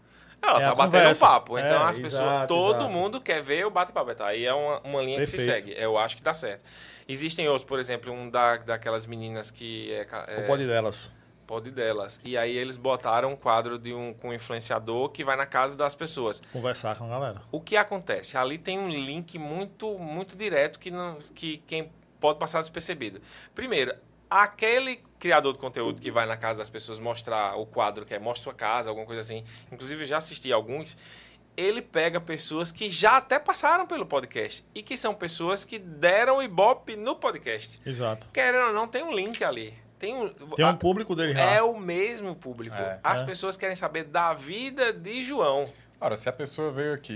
Ela 0.42 0.61
É 0.61 0.64
tá 0.64 0.74
batendo 0.74 1.09
um 1.09 1.14
papo. 1.18 1.57
Então 1.59 1.86
É, 1.86 1.90
as 1.90 1.98
pessoas, 1.98 2.22
exato, 2.22 2.48
todo 2.48 2.76
exato. 2.78 2.90
mundo 2.90 3.20
quer 3.20 3.40
ver 3.42 3.64
o 3.64 3.70
bate-papo. 3.70 4.11
Então, 4.11 4.26
Aí 4.26 4.44
é 4.44 4.53
uma, 4.53 4.80
uma 4.80 5.00
linha 5.00 5.18
que 5.20 5.26
se 5.26 5.36
Perfeito. 5.36 5.66
segue. 5.68 5.80
Eu 5.80 5.96
acho 5.96 6.16
que 6.16 6.22
tá 6.22 6.34
certo. 6.34 6.64
Existem 7.09 7.48
outros, 7.48 7.64
por 7.64 7.78
exemplo, 7.78 8.12
um 8.12 8.28
da, 8.28 8.57
daquelas 8.57 9.07
meninas 9.07 9.50
que 9.53 9.92
é, 9.92 10.05
ca- 10.05 10.26
O 10.28 10.40
é 10.40 10.46
pode 10.46 10.66
delas. 10.66 11.12
pode 11.46 11.70
delas. 11.70 12.20
E 12.24 12.36
aí 12.36 12.57
eles 12.59 12.76
botaram 12.76 13.30
um 13.32 13.36
quadro 13.36 13.78
de 13.78 13.94
um 13.94 14.12
com 14.14 14.30
um 14.30 14.32
influenciador 14.32 15.11
que 15.11 15.22
vai 15.22 15.36
na 15.36 15.46
casa 15.46 15.76
das 15.76 15.94
pessoas. 15.94 16.42
Conversar 16.53 16.96
com 16.96 17.05
a 17.05 17.09
galera. 17.09 17.42
O 17.53 17.61
que 17.61 17.76
acontece? 17.76 18.36
Ali 18.36 18.59
tem 18.59 18.80
um 18.80 18.88
link 18.88 19.38
muito, 19.38 19.96
muito 19.96 20.36
direto 20.36 20.80
que, 20.80 20.90
não, 20.90 21.18
que 21.36 21.59
quem 21.68 21.88
pode 22.18 22.40
passar 22.40 22.61
despercebido. 22.62 23.20
Primeiro, 23.55 23.94
aquele 24.40 24.96
criador 25.18 25.52
de 25.52 25.58
conteúdo 25.58 26.00
que 26.00 26.10
vai 26.10 26.26
na 26.26 26.36
casa 26.36 26.58
das 26.58 26.70
pessoas 26.70 26.98
mostrar 26.98 27.56
o 27.58 27.66
quadro 27.66 28.04
que 28.06 28.14
é 28.14 28.18
Mostra 28.18 28.44
Sua 28.44 28.54
Casa, 28.54 28.88
alguma 28.90 29.06
coisa 29.06 29.20
assim. 29.20 29.44
Inclusive, 29.70 30.02
eu 30.02 30.06
já 30.06 30.16
assisti 30.18 30.52
alguns. 30.52 30.96
Ele 31.56 31.82
pega 31.82 32.18
pessoas 32.20 32.72
que 32.72 32.88
já 32.88 33.18
até 33.18 33.38
passaram 33.38 33.86
pelo 33.86 34.06
podcast 34.06 34.64
e 34.74 34.82
que 34.82 34.96
são 34.96 35.12
pessoas 35.14 35.64
que 35.66 35.78
deram 35.78 36.42
ibope 36.42 36.96
no 36.96 37.14
podcast. 37.16 37.78
Exato. 37.84 38.26
Querendo 38.32 38.68
ou 38.68 38.72
não, 38.72 38.88
tem 38.88 39.02
um 39.04 39.12
link 39.12 39.44
ali. 39.44 39.74
Tem 39.98 40.14
um, 40.16 40.28
Tem 40.30 40.64
a- 40.64 40.70
um 40.70 40.76
público 40.76 41.14
dele 41.14 41.34
já. 41.34 41.40
é 41.42 41.62
o 41.62 41.78
mesmo 41.78 42.34
público. 42.34 42.74
É. 42.74 42.98
As 43.04 43.20
É. 43.22 43.24
pessoas 43.24 43.56
querem 43.56 43.76
saber 43.76 44.04
da 44.04 44.32
vida 44.34 44.92
de 44.92 45.22
João. 45.22 45.70
Ora, 46.05 46.16
se 46.16 46.28
a 46.28 46.32
pessoa 46.32 46.72
veio 46.72 46.94
aqui 46.94 47.12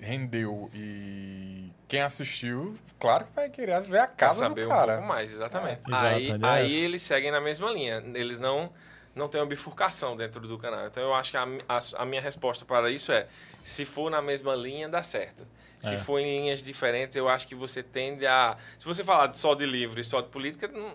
e 0.00 0.04
rendeu 0.04 0.68
e 0.74 1.70
quem 1.86 2.00
assistiu, 2.00 2.74
claro 2.98 3.24
que 3.26 3.32
vai 3.32 3.48
querer 3.48 3.80
ver 3.82 3.98
a 4.00 4.08
casa 4.08 4.48
saber 4.48 4.62
do 4.62 4.66
um 4.66 4.70
cara. 4.70 4.92
pouco 4.94 5.06
mais, 5.08 5.32
exatamente. 5.32 5.82
É, 5.86 5.90
exato, 5.90 6.06
aí 6.06 6.30
é 6.30 6.38
aí 6.42 6.74
eles 6.74 7.00
seguem 7.02 7.30
na 7.30 7.40
mesma 7.40 7.70
linha. 7.70 8.02
Eles 8.14 8.40
não, 8.40 8.72
não 9.14 9.28
têm 9.28 9.40
uma 9.40 9.46
bifurcação 9.46 10.16
dentro 10.16 10.40
do 10.48 10.58
canal. 10.58 10.84
Então 10.88 11.00
eu 11.00 11.14
acho 11.14 11.30
que 11.30 11.36
a, 11.36 11.46
a, 11.68 11.78
a 11.98 12.04
minha 12.04 12.20
resposta 12.20 12.64
para 12.64 12.90
isso 12.90 13.12
é: 13.12 13.28
se 13.62 13.84
for 13.84 14.10
na 14.10 14.20
mesma 14.20 14.56
linha, 14.56 14.88
dá 14.88 15.00
certo. 15.02 15.46
Se 15.80 15.94
É. 15.94 15.96
for 15.98 16.18
em 16.18 16.24
linhas 16.40 16.60
diferentes, 16.60 17.14
eu 17.16 17.28
acho 17.28 17.46
que 17.46 17.54
você 17.54 17.84
tende 17.84 18.26
a. 18.26 18.56
Se 18.80 18.84
você 18.84 19.04
falar 19.04 19.32
só 19.34 19.54
de 19.54 19.64
livro 19.64 20.00
e 20.00 20.04
só 20.04 20.20
de 20.20 20.28
política, 20.28 20.66
não- 20.66 20.92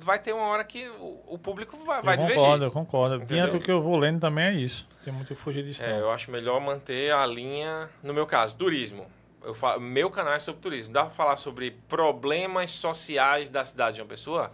vai 0.00 0.18
ter 0.18 0.32
uma 0.32 0.46
hora 0.46 0.64
que 0.64 0.88
o, 0.88 1.22
o 1.26 1.38
público 1.38 1.76
vai, 1.84 2.02
vai 2.02 2.14
eu 2.14 2.20
divergir. 2.20 2.42
concordo, 2.42 2.64
eu 2.64 2.70
concordo. 2.70 3.14
Entendeu? 3.16 3.44
Dentro 3.44 3.58
do 3.58 3.64
que 3.64 3.70
eu 3.70 3.82
vou 3.82 3.96
lendo 3.96 4.20
também 4.20 4.44
é 4.44 4.52
isso. 4.52 4.88
Tem 5.04 5.12
muito 5.12 5.34
que 5.34 5.40
fugir 5.40 5.62
disso. 5.62 5.84
É, 5.84 5.92
não. 5.92 5.98
eu 5.98 6.10
acho 6.10 6.30
melhor 6.30 6.60
manter 6.60 7.12
a 7.12 7.24
linha, 7.26 7.88
no 8.02 8.12
meu 8.12 8.26
caso, 8.26 8.56
turismo. 8.56 9.06
Eu 9.42 9.54
falo, 9.54 9.80
meu 9.80 10.10
canal 10.10 10.34
é 10.34 10.38
sobre 10.38 10.60
turismo. 10.60 10.92
Dá 10.92 11.04
pra 11.04 11.14
falar 11.14 11.36
sobre 11.36 11.70
problemas 11.88 12.72
sociais 12.72 13.48
da 13.48 13.64
cidade 13.64 13.92
de 13.92 13.96
João 13.98 14.08
Pessoa? 14.08 14.52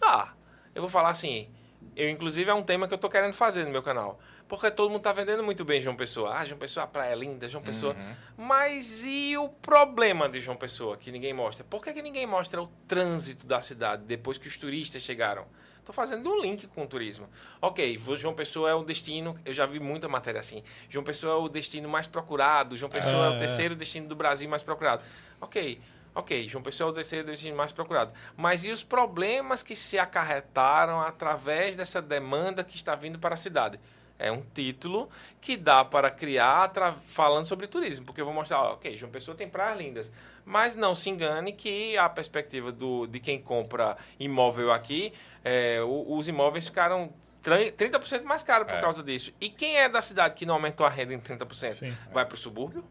Dá. 0.00 0.32
Eu 0.74 0.82
vou 0.82 0.88
falar 0.88 1.10
assim, 1.10 1.48
eu 1.96 2.08
inclusive 2.08 2.48
é 2.48 2.54
um 2.54 2.62
tema 2.62 2.86
que 2.86 2.94
eu 2.94 2.98
tô 2.98 3.08
querendo 3.08 3.34
fazer 3.34 3.64
no 3.64 3.70
meu 3.70 3.82
canal. 3.82 4.18
Porque 4.52 4.70
todo 4.70 4.90
mundo 4.90 5.00
tá 5.00 5.14
vendendo 5.14 5.42
muito 5.42 5.64
bem 5.64 5.80
João 5.80 5.96
Pessoa. 5.96 6.36
Ah, 6.36 6.44
João 6.44 6.58
Pessoa, 6.58 6.84
a 6.84 6.86
praia 6.86 7.14
é 7.14 7.16
linda, 7.16 7.48
João 7.48 7.64
Pessoa. 7.64 7.96
Mas 8.36 9.02
e 9.02 9.34
o 9.38 9.48
problema 9.48 10.28
de 10.28 10.40
João 10.40 10.58
Pessoa 10.58 10.98
que 10.98 11.10
ninguém 11.10 11.32
mostra? 11.32 11.64
Por 11.64 11.82
que, 11.82 11.90
que 11.90 12.02
ninguém 12.02 12.26
mostra 12.26 12.60
o 12.60 12.66
trânsito 12.86 13.46
da 13.46 13.62
cidade 13.62 14.02
depois 14.04 14.36
que 14.36 14.46
os 14.46 14.54
turistas 14.58 15.00
chegaram? 15.00 15.46
Estou 15.78 15.94
fazendo 15.94 16.30
um 16.30 16.38
link 16.38 16.66
com 16.66 16.82
o 16.82 16.86
turismo. 16.86 17.30
Ok, 17.62 17.98
João 18.14 18.34
Pessoa 18.34 18.68
é 18.68 18.74
o 18.74 18.84
destino. 18.84 19.40
Eu 19.42 19.54
já 19.54 19.64
vi 19.64 19.80
muita 19.80 20.06
matéria 20.06 20.40
assim. 20.40 20.62
João 20.86 21.02
Pessoa 21.02 21.32
é 21.32 21.36
o 21.36 21.48
destino 21.48 21.88
mais 21.88 22.06
procurado. 22.06 22.76
João 22.76 22.90
Pessoa 22.90 23.28
é, 23.28 23.32
É, 23.32 23.36
o 23.36 23.38
terceiro 23.38 23.74
destino 23.74 24.06
do 24.06 24.14
Brasil 24.14 24.50
mais 24.50 24.62
procurado. 24.62 25.02
Ok, 25.40 25.80
ok. 26.14 26.46
João 26.46 26.62
Pessoa 26.62 26.88
é 26.88 26.90
o 26.90 26.94
terceiro 26.94 27.26
destino 27.26 27.56
mais 27.56 27.72
procurado. 27.72 28.12
Mas 28.36 28.66
e 28.66 28.70
os 28.70 28.82
problemas 28.84 29.62
que 29.62 29.74
se 29.74 29.98
acarretaram 29.98 31.00
através 31.00 31.74
dessa 31.74 32.02
demanda 32.02 32.62
que 32.62 32.76
está 32.76 32.94
vindo 32.94 33.18
para 33.18 33.32
a 33.32 33.38
cidade? 33.38 33.80
É 34.22 34.30
um 34.30 34.40
título 34.54 35.10
que 35.40 35.56
dá 35.56 35.84
para 35.84 36.10
criar 36.10 36.70
falando 37.06 37.44
sobre 37.44 37.66
turismo, 37.66 38.06
porque 38.06 38.20
eu 38.20 38.24
vou 38.24 38.32
mostrar, 38.32 38.60
ó, 38.60 38.72
ok, 38.74 38.96
João 38.96 39.10
Pessoa 39.10 39.36
tem 39.36 39.48
praias 39.48 39.76
lindas, 39.78 40.12
mas 40.44 40.76
não 40.76 40.94
se 40.94 41.10
engane 41.10 41.52
que 41.52 41.98
a 41.98 42.08
perspectiva 42.08 42.70
do, 42.70 43.06
de 43.08 43.18
quem 43.18 43.40
compra 43.42 43.96
imóvel 44.20 44.70
aqui, 44.72 45.12
é, 45.44 45.78
os 45.82 46.28
imóveis 46.28 46.66
ficaram 46.66 47.12
tran- 47.42 47.72
30% 47.72 48.22
mais 48.22 48.44
caros 48.44 48.68
por 48.68 48.76
É. 48.76 48.80
causa 48.80 49.02
disso. 49.02 49.32
E 49.40 49.48
quem 49.48 49.76
é 49.76 49.88
da 49.88 50.00
cidade 50.00 50.34
que 50.34 50.46
não 50.46 50.54
aumentou 50.54 50.86
a 50.86 50.88
renda 50.88 51.12
em 51.12 51.18
30%? 51.18 51.72
Sim. 51.74 51.96
Vai 52.12 52.24
para 52.24 52.34
o 52.34 52.38
subúrbio? 52.38 52.84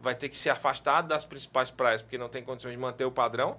Vai 0.00 0.14
ter 0.14 0.28
que 0.28 0.38
se 0.38 0.48
afastar 0.48 1.02
das 1.02 1.24
principais 1.24 1.70
praias 1.70 2.02
porque 2.02 2.18
não 2.18 2.28
tem 2.28 2.42
condições 2.44 2.72
de 2.72 2.78
manter 2.78 3.04
o 3.04 3.10
padrão? 3.10 3.56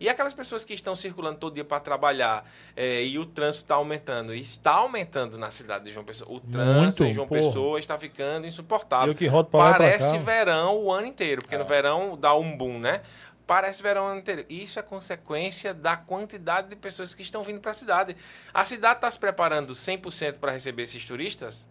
E 0.00 0.08
aquelas 0.08 0.34
pessoas 0.34 0.64
que 0.64 0.74
estão 0.74 0.96
circulando 0.96 1.38
todo 1.38 1.54
dia 1.54 1.64
para 1.64 1.80
trabalhar 1.80 2.48
é, 2.76 3.02
e 3.04 3.18
o 3.18 3.26
trânsito 3.26 3.64
está 3.64 3.74
aumentando, 3.74 4.34
e 4.34 4.40
está 4.40 4.72
aumentando 4.72 5.38
na 5.38 5.50
cidade 5.50 5.84
de 5.84 5.92
João 5.92 6.04
Pessoa. 6.04 6.30
O 6.30 6.40
trânsito 6.40 6.80
Muito, 6.80 7.04
em 7.04 7.12
João 7.12 7.26
porra. 7.26 7.40
Pessoa 7.40 7.78
está 7.78 7.98
ficando 7.98 8.46
insuportável. 8.46 9.14
Parece 9.50 10.18
verão 10.18 10.78
o 10.78 10.92
ano 10.92 11.06
inteiro, 11.06 11.42
porque 11.42 11.56
no 11.56 11.64
verão 11.64 12.16
dá 12.16 12.34
um 12.34 12.56
boom, 12.56 12.78
né? 12.78 13.02
Parece 13.46 13.82
verão 13.82 14.04
o 14.04 14.06
ano 14.06 14.20
inteiro. 14.20 14.44
Isso 14.48 14.78
é 14.78 14.82
consequência 14.82 15.74
da 15.74 15.96
quantidade 15.96 16.68
de 16.68 16.76
pessoas 16.76 17.14
que 17.14 17.22
estão 17.22 17.42
vindo 17.42 17.60
para 17.60 17.72
a 17.72 17.74
cidade. 17.74 18.16
A 18.54 18.64
cidade 18.64 18.96
está 18.96 19.10
se 19.10 19.18
preparando 19.18 19.72
100% 19.72 20.38
para 20.38 20.52
receber 20.52 20.84
esses 20.84 21.04
turistas? 21.04 21.68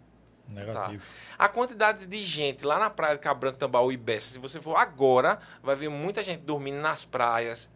Negativo. 0.47 1.03
A 1.39 1.47
quantidade 1.47 2.05
de 2.05 2.23
gente 2.23 2.65
lá 2.65 2.77
na 2.77 2.89
praia 2.89 3.15
de 3.15 3.21
Cabo 3.21 3.39
Branco, 3.39 3.57
Tambaú 3.57 3.91
e 3.91 3.97
Bessa, 3.97 4.33
se 4.33 4.39
você 4.39 4.61
for 4.61 4.75
agora, 4.75 5.39
vai 5.63 5.75
ver 5.75 5.89
muita 5.89 6.21
gente 6.21 6.41
dormindo 6.41 6.81
nas 6.81 7.05
praias, 7.05 7.69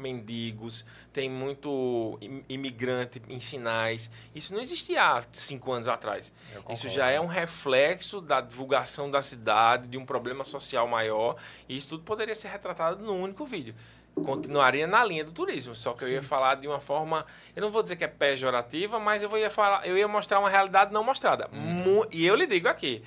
mendigos, 0.00 0.84
tem 1.12 1.28
muito 1.30 2.18
im- 2.20 2.44
imigrante 2.48 3.20
em 3.28 3.38
sinais. 3.40 4.10
Isso 4.34 4.52
não 4.54 4.60
existia 4.60 5.02
há 5.02 5.22
cinco 5.32 5.72
anos 5.72 5.88
atrás. 5.88 6.32
Isso 6.72 6.88
já 6.88 7.08
é 7.10 7.20
um 7.20 7.26
reflexo 7.26 8.20
da 8.20 8.40
divulgação 8.40 9.10
da 9.10 9.20
cidade, 9.22 9.88
de 9.88 9.98
um 9.98 10.04
problema 10.04 10.44
social 10.44 10.86
maior. 10.88 11.36
E 11.68 11.76
isso 11.76 11.88
tudo 11.88 12.02
poderia 12.04 12.34
ser 12.34 12.48
retratado 12.48 13.02
num 13.04 13.20
único 13.22 13.44
vídeo. 13.46 13.74
Continuaria 14.14 14.86
na 14.86 15.02
linha 15.02 15.24
do 15.24 15.32
turismo, 15.32 15.74
só 15.74 15.94
que 15.94 16.04
eu 16.04 16.08
ia 16.10 16.22
falar 16.22 16.56
de 16.56 16.68
uma 16.68 16.78
forma, 16.80 17.24
eu 17.56 17.62
não 17.62 17.70
vou 17.72 17.82
dizer 17.82 17.96
que 17.96 18.04
é 18.04 18.08
pejorativa, 18.08 18.98
mas 19.00 19.22
eu 19.22 19.38
ia 19.38 19.50
falar, 19.50 19.86
eu 19.88 19.96
ia 19.96 20.06
mostrar 20.06 20.38
uma 20.38 20.50
realidade 20.50 20.92
não 20.92 21.02
mostrada. 21.02 21.48
Mu- 21.50 22.06
e 22.12 22.26
eu 22.26 22.34
lhe 22.34 22.46
digo 22.46 22.68
aqui, 22.68 23.02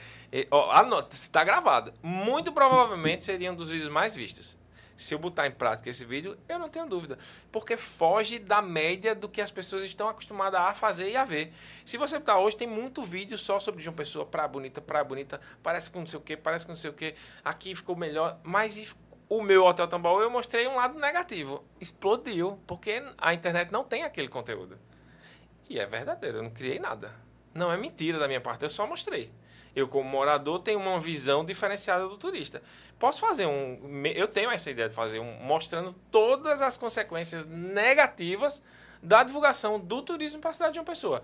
ó, 0.50 0.72
anota, 0.72 1.16
está 1.16 1.44
gravado. 1.44 1.94
Muito 2.02 2.52
provavelmente 2.52 3.24
seria 3.24 3.52
um 3.52 3.56
dos 3.56 3.70
vídeos 3.70 3.92
mais 3.92 4.16
vistos. 4.16 4.58
Se 4.96 5.14
eu 5.14 5.20
botar 5.20 5.46
em 5.48 5.52
prática 5.52 5.90
esse 5.90 6.06
vídeo, 6.06 6.38
eu 6.48 6.58
não 6.58 6.70
tenho 6.70 6.86
dúvida. 6.86 7.18
Porque 7.52 7.76
foge 7.76 8.40
da 8.40 8.62
média 8.62 9.14
do 9.14 9.28
que 9.28 9.42
as 9.42 9.52
pessoas 9.52 9.84
estão 9.84 10.08
acostumadas 10.08 10.60
a 10.60 10.74
fazer 10.74 11.10
e 11.10 11.18
a 11.18 11.26
ver. 11.26 11.54
Se 11.84 11.98
você 11.98 12.18
botar 12.18 12.40
hoje, 12.40 12.56
tem 12.56 12.68
muito 12.68 13.04
vídeo 13.04 13.38
só 13.38 13.60
sobre 13.60 13.82
de 13.82 13.90
uma 13.90 13.96
pessoa, 13.96 14.26
praia 14.26 14.48
bonita, 14.48 14.82
praia 14.82 15.04
bonita, 15.04 15.42
parece 15.62 15.92
com 15.92 16.00
não 16.00 16.08
sei 16.08 16.20
o 16.20 16.22
que, 16.22 16.38
parece 16.38 16.66
com 16.66 16.72
não 16.72 16.78
sei 16.78 16.90
o 16.90 16.94
que, 16.94 17.16
aqui 17.44 17.76
ficou 17.76 17.96
melhor. 17.96 18.40
Mas 18.44 18.96
o 19.28 19.42
meu 19.42 19.66
Hotel 19.66 19.88
Tambaú, 19.88 20.22
eu 20.22 20.30
mostrei 20.30 20.68
um 20.68 20.76
lado 20.76 21.00
negativo. 21.00 21.64
Explodiu, 21.82 22.60
porque 22.66 23.04
a 23.18 23.34
internet 23.34 23.72
não 23.72 23.84
tem 23.84 24.04
aquele 24.04 24.28
conteúdo. 24.28 24.78
E 25.70 25.80
é 25.80 25.86
verdadeiro, 25.86 26.38
eu 26.38 26.44
não 26.44 26.52
criei 26.52 26.80
nada. 26.80 27.14
Não 27.54 27.72
é 27.72 27.78
mentira 27.78 28.20
da 28.20 28.28
minha 28.28 28.42
parte, 28.42 28.64
eu 28.64 28.70
só 28.70 28.86
mostrei. 28.86 29.32
Eu, 29.76 29.88
como 29.88 30.10
morador, 30.10 30.60
tenho 30.60 30.80
uma 30.80 31.00
visão 31.00 31.44
diferenciada 31.44 32.08
do 32.08 32.18
turista. 32.18 32.62
Posso 32.98 33.20
fazer 33.20 33.46
um. 33.46 33.78
Eu 34.16 34.28
tenho 34.28 34.50
essa 34.50 34.72
ideia 34.72 34.88
de 34.88 34.96
fazer 34.96 35.20
um 35.20 35.34
mostrando 35.42 35.94
todas 36.10 36.62
as 36.62 36.78
consequências 36.78 37.46
negativas 37.46 38.62
da 39.04 39.24
divulgação 39.24 39.80
do 39.80 40.02
turismo 40.02 40.40
para 40.40 40.52
a 40.52 40.54
cidade 40.54 40.74
de 40.74 40.80
uma 40.80 40.86
pessoa. 40.86 41.22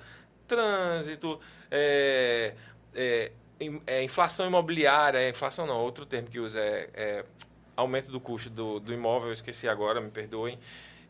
Trânsito, 0.47 1.39
é, 1.69 2.53
é, 2.93 3.31
é, 3.87 4.03
inflação 4.03 4.45
imobiliária, 4.45 5.17
é, 5.17 5.29
inflação 5.29 5.65
não, 5.65 5.79
outro 5.79 6.05
termo 6.05 6.27
que 6.27 6.39
usa 6.39 6.59
é, 6.59 6.89
é 6.93 7.25
aumento 7.75 8.11
do 8.11 8.19
custo 8.19 8.49
do, 8.49 8.79
do 8.79 8.93
imóvel, 8.93 9.29
eu 9.29 9.33
esqueci 9.33 9.67
agora, 9.67 10.01
me 10.01 10.11
perdoem. 10.11 10.59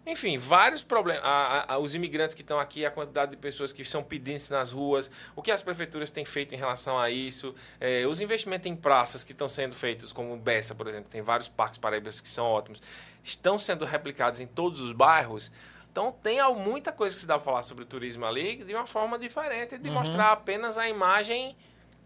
Enfim, 0.05 0.37
vários 0.37 0.81
problemas. 0.81 1.23
A- 1.23 1.73
a- 1.73 1.77
os 1.77 1.93
imigrantes 1.93 2.33
que 2.35 2.41
estão 2.41 2.59
aqui, 2.59 2.83
a 2.85 2.89
quantidade 2.91 3.31
de 3.31 3.37
pessoas 3.37 3.71
que 3.71 3.85
são 3.85 4.01
pedintes 4.03 4.49
nas 4.49 4.71
ruas, 4.71 5.11
o 5.35 5.41
que 5.43 5.51
as 5.51 5.61
prefeituras 5.61 6.09
têm 6.09 6.25
feito 6.25 6.55
em 6.55 6.57
relação 6.57 6.97
a 6.97 7.09
isso, 7.11 7.53
eh, 7.79 8.05
os 8.07 8.19
investimentos 8.19 8.65
em 8.65 8.75
praças 8.75 9.23
que 9.23 9.31
estão 9.31 9.47
sendo 9.47 9.75
feitos, 9.75 10.11
como 10.11 10.35
Bessa, 10.37 10.73
por 10.73 10.87
exemplo, 10.87 11.09
tem 11.09 11.21
vários 11.21 11.47
parques 11.47 11.77
paraíbas 11.77 12.19
que 12.19 12.27
são 12.27 12.45
ótimos, 12.45 12.81
estão 13.23 13.59
sendo 13.59 13.85
replicados 13.85 14.39
em 14.39 14.47
todos 14.47 14.81
os 14.81 14.91
bairros. 14.91 15.51
Então 15.91 16.11
tem 16.23 16.39
muita 16.55 16.91
coisa 16.91 17.13
que 17.15 17.19
se 17.21 17.27
dá 17.27 17.35
para 17.35 17.45
falar 17.45 17.63
sobre 17.63 17.83
o 17.83 17.87
turismo 17.87 18.25
ali 18.25 18.63
de 18.63 18.73
uma 18.73 18.87
forma 18.87 19.19
diferente, 19.19 19.77
de 19.77 19.89
mostrar 19.91 20.31
apenas 20.31 20.77
a 20.79 20.89
imagem 20.89 21.55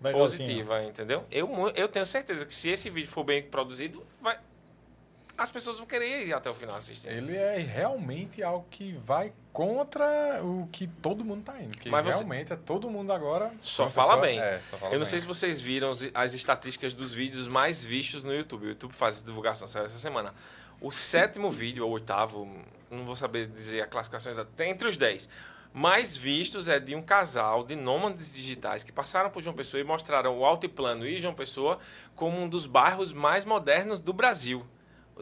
Legalzinho. 0.02 0.48
positiva, 0.50 0.84
entendeu? 0.84 1.24
Eu, 1.32 1.50
eu 1.76 1.88
tenho 1.88 2.06
certeza 2.06 2.46
que 2.46 2.54
se 2.54 2.70
esse 2.70 2.90
vídeo 2.90 3.10
for 3.10 3.24
bem 3.24 3.44
produzido, 3.44 4.06
vai, 4.20 4.38
as 5.38 5.52
pessoas 5.52 5.78
vão 5.78 5.86
querer 5.86 6.28
ir 6.28 6.34
até 6.34 6.50
o 6.50 6.54
final 6.54 6.76
assistindo. 6.76 7.12
Ele 7.12 7.36
é 7.36 7.58
realmente 7.58 8.42
algo 8.44 8.66
que 8.70 8.94
vai 9.06 9.34
contra 9.52 10.42
o 10.44 10.68
que 10.72 10.88
todo 10.88 11.24
mundo 11.24 11.44
tá 11.44 11.60
indo. 11.62 11.78
Que 11.78 11.90
Mas 11.90 12.06
você- 12.06 12.18
realmente 12.20 12.54
é 12.54 12.56
todo 12.56 12.90
mundo 12.90 13.12
agora. 13.12 13.52
Só 13.62 13.90
fala 13.90 14.18
bem. 14.18 14.40
É, 14.40 14.60
só 14.60 14.78
fala 14.78 14.92
Eu 14.94 15.00
não 15.00 15.06
bem. 15.06 15.10
sei 15.10 15.20
se 15.22 15.26
vocês 15.26 15.60
viram 15.60 15.92
as 16.14 16.34
estatísticas 16.34 16.94
dos 16.94 17.14
vídeos 17.14 17.48
mais 17.48 17.84
vistos 17.84 18.24
no 18.24 18.34
YouTube. 18.34 18.66
O 18.66 18.70
YouTube 18.70 18.94
faz 18.94 19.22
divulgação 19.22 19.68
saiu 19.68 19.86
essa 19.86 19.98
semana. 20.00 20.34
O 20.82 20.92
sétimo 20.92 21.50
vídeo, 21.50 21.86
ou 21.86 21.92
oitavo, 21.94 22.48
não 22.92 23.06
vou 23.06 23.16
saber 23.16 23.48
dizer 23.48 23.82
a 23.82 23.88
classificação 23.88 24.32
exata, 24.32 24.50
tem 24.56 24.72
entre 24.72 24.88
os 24.88 24.98
dez. 24.98 25.28
Mais 25.74 26.16
vistos 26.16 26.70
é 26.70 26.80
de 26.80 26.96
um 26.96 27.02
casal 27.02 27.62
de 27.64 27.76
nômades 27.76 28.34
digitais 28.34 28.82
que 28.84 28.94
passaram 28.94 29.30
por 29.30 29.42
João 29.42 29.56
Pessoa 29.56 29.82
e 29.82 29.84
mostraram 29.84 30.38
o 30.38 30.46
Altiplano 30.46 31.06
e 31.06 31.18
João 31.18 31.34
Pessoa 31.34 31.80
como 32.16 32.40
um 32.42 32.48
dos 32.48 32.66
bairros 32.66 33.12
mais 33.12 33.44
modernos 33.44 34.00
do 34.00 34.14
Brasil. 34.14 34.66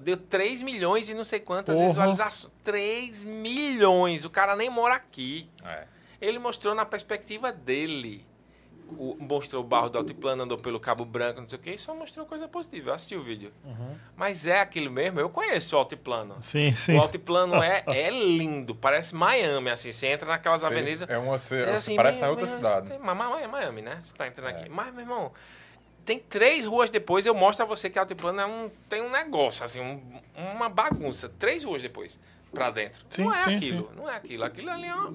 Deu 0.02 0.18
3 0.18 0.62
milhões 0.62 1.10
e 1.10 1.14
não 1.14 1.24
sei 1.24 1.40
quantas 1.40 1.76
Porra. 1.78 1.88
visualizações. 1.90 2.52
3 2.64 3.24
milhões! 3.24 4.26
O 4.26 4.30
cara 4.30 4.56
nem 4.56 4.70
mora 4.70 4.96
aqui. 4.96 5.50
É. 5.64 5.84
Ele 6.22 6.40
mostrou 6.40 6.74
na 6.74 6.86
perspectiva 6.86 7.52
dele. 7.52 8.26
O- 8.98 9.16
mostrou 9.20 9.64
o 9.64 9.66
barro 9.66 9.90
do 9.90 9.98
altiplano, 9.98 10.44
andou 10.44 10.58
pelo 10.58 10.80
Cabo 10.80 11.04
Branco, 11.06 11.42
não 11.42 11.48
sei 11.50 11.58
o 11.58 11.62
que, 11.62 11.72
e 11.72 11.78
só 11.80 11.96
mostrou 11.96 12.26
coisa 12.26 12.48
positiva. 12.48 12.90
Eu 12.90 12.94
assisti 12.94 13.16
o 13.16 13.24
vídeo. 13.24 13.52
Mas 14.16 14.46
é 14.46 14.60
aquilo 14.60 14.92
mesmo, 14.92 15.20
eu 15.20 15.30
conheço 15.30 15.76
o 15.76 15.80
altiplano. 15.80 16.38
Sim, 16.42 16.72
sim. 16.74 16.96
O 16.98 17.02
altiplano 17.02 17.56
é, 17.64 17.84
é 17.88 18.10
lindo, 18.12 18.76
parece 18.76 19.16
Miami, 19.16 19.72
assim. 19.72 19.92
Você 19.92 20.08
entra 20.08 20.28
naquelas 20.28 20.64
avenidas. 20.64 21.10
É 21.10 21.18
uma, 21.18 21.36
é 21.36 21.74
assim, 21.76 21.96
parece 21.96 22.22
na 22.22 22.30
outra 22.30 22.46
cidade. 22.46 22.90
tem- 22.90 23.00
Ma- 23.00 23.16
Ma- 23.16 23.48
Miami, 23.48 23.82
né? 23.82 23.98
Você 24.00 24.14
tá 24.14 24.28
entrando 24.28 24.50
É. 24.56 24.60
aqui. 24.62 24.70
Mas, 24.70 24.92
meu 24.94 25.02
irmão, 25.02 25.32
tem 26.06 26.20
três 26.20 26.66
ruas 26.66 26.90
depois, 26.90 27.26
eu 27.26 27.34
mostro 27.34 27.66
a 27.66 27.68
você 27.68 27.90
que 27.90 27.98
altiplano 27.98 28.40
é 28.42 28.46
um, 28.46 28.70
tem 28.90 29.02
um 29.02 29.10
negócio, 29.12 29.64
assim, 29.64 29.80
um- 29.82 30.22
uma 30.36 30.70
bagunça. 30.70 31.30
Três 31.40 31.64
ruas 31.64 31.82
depois, 31.82 32.20
pra 32.54 32.70
dentro. 32.72 33.06
Sim, 33.10 33.24
não 33.24 33.34
é 33.34 33.44
sim, 33.44 33.56
aquilo, 33.56 33.92
não 33.96 34.10
é 34.10 34.16
aquilo. 34.16 34.44
Aquilo 34.44 34.70
ali 34.70 34.86
é 34.88 34.94
uma, 34.96 35.14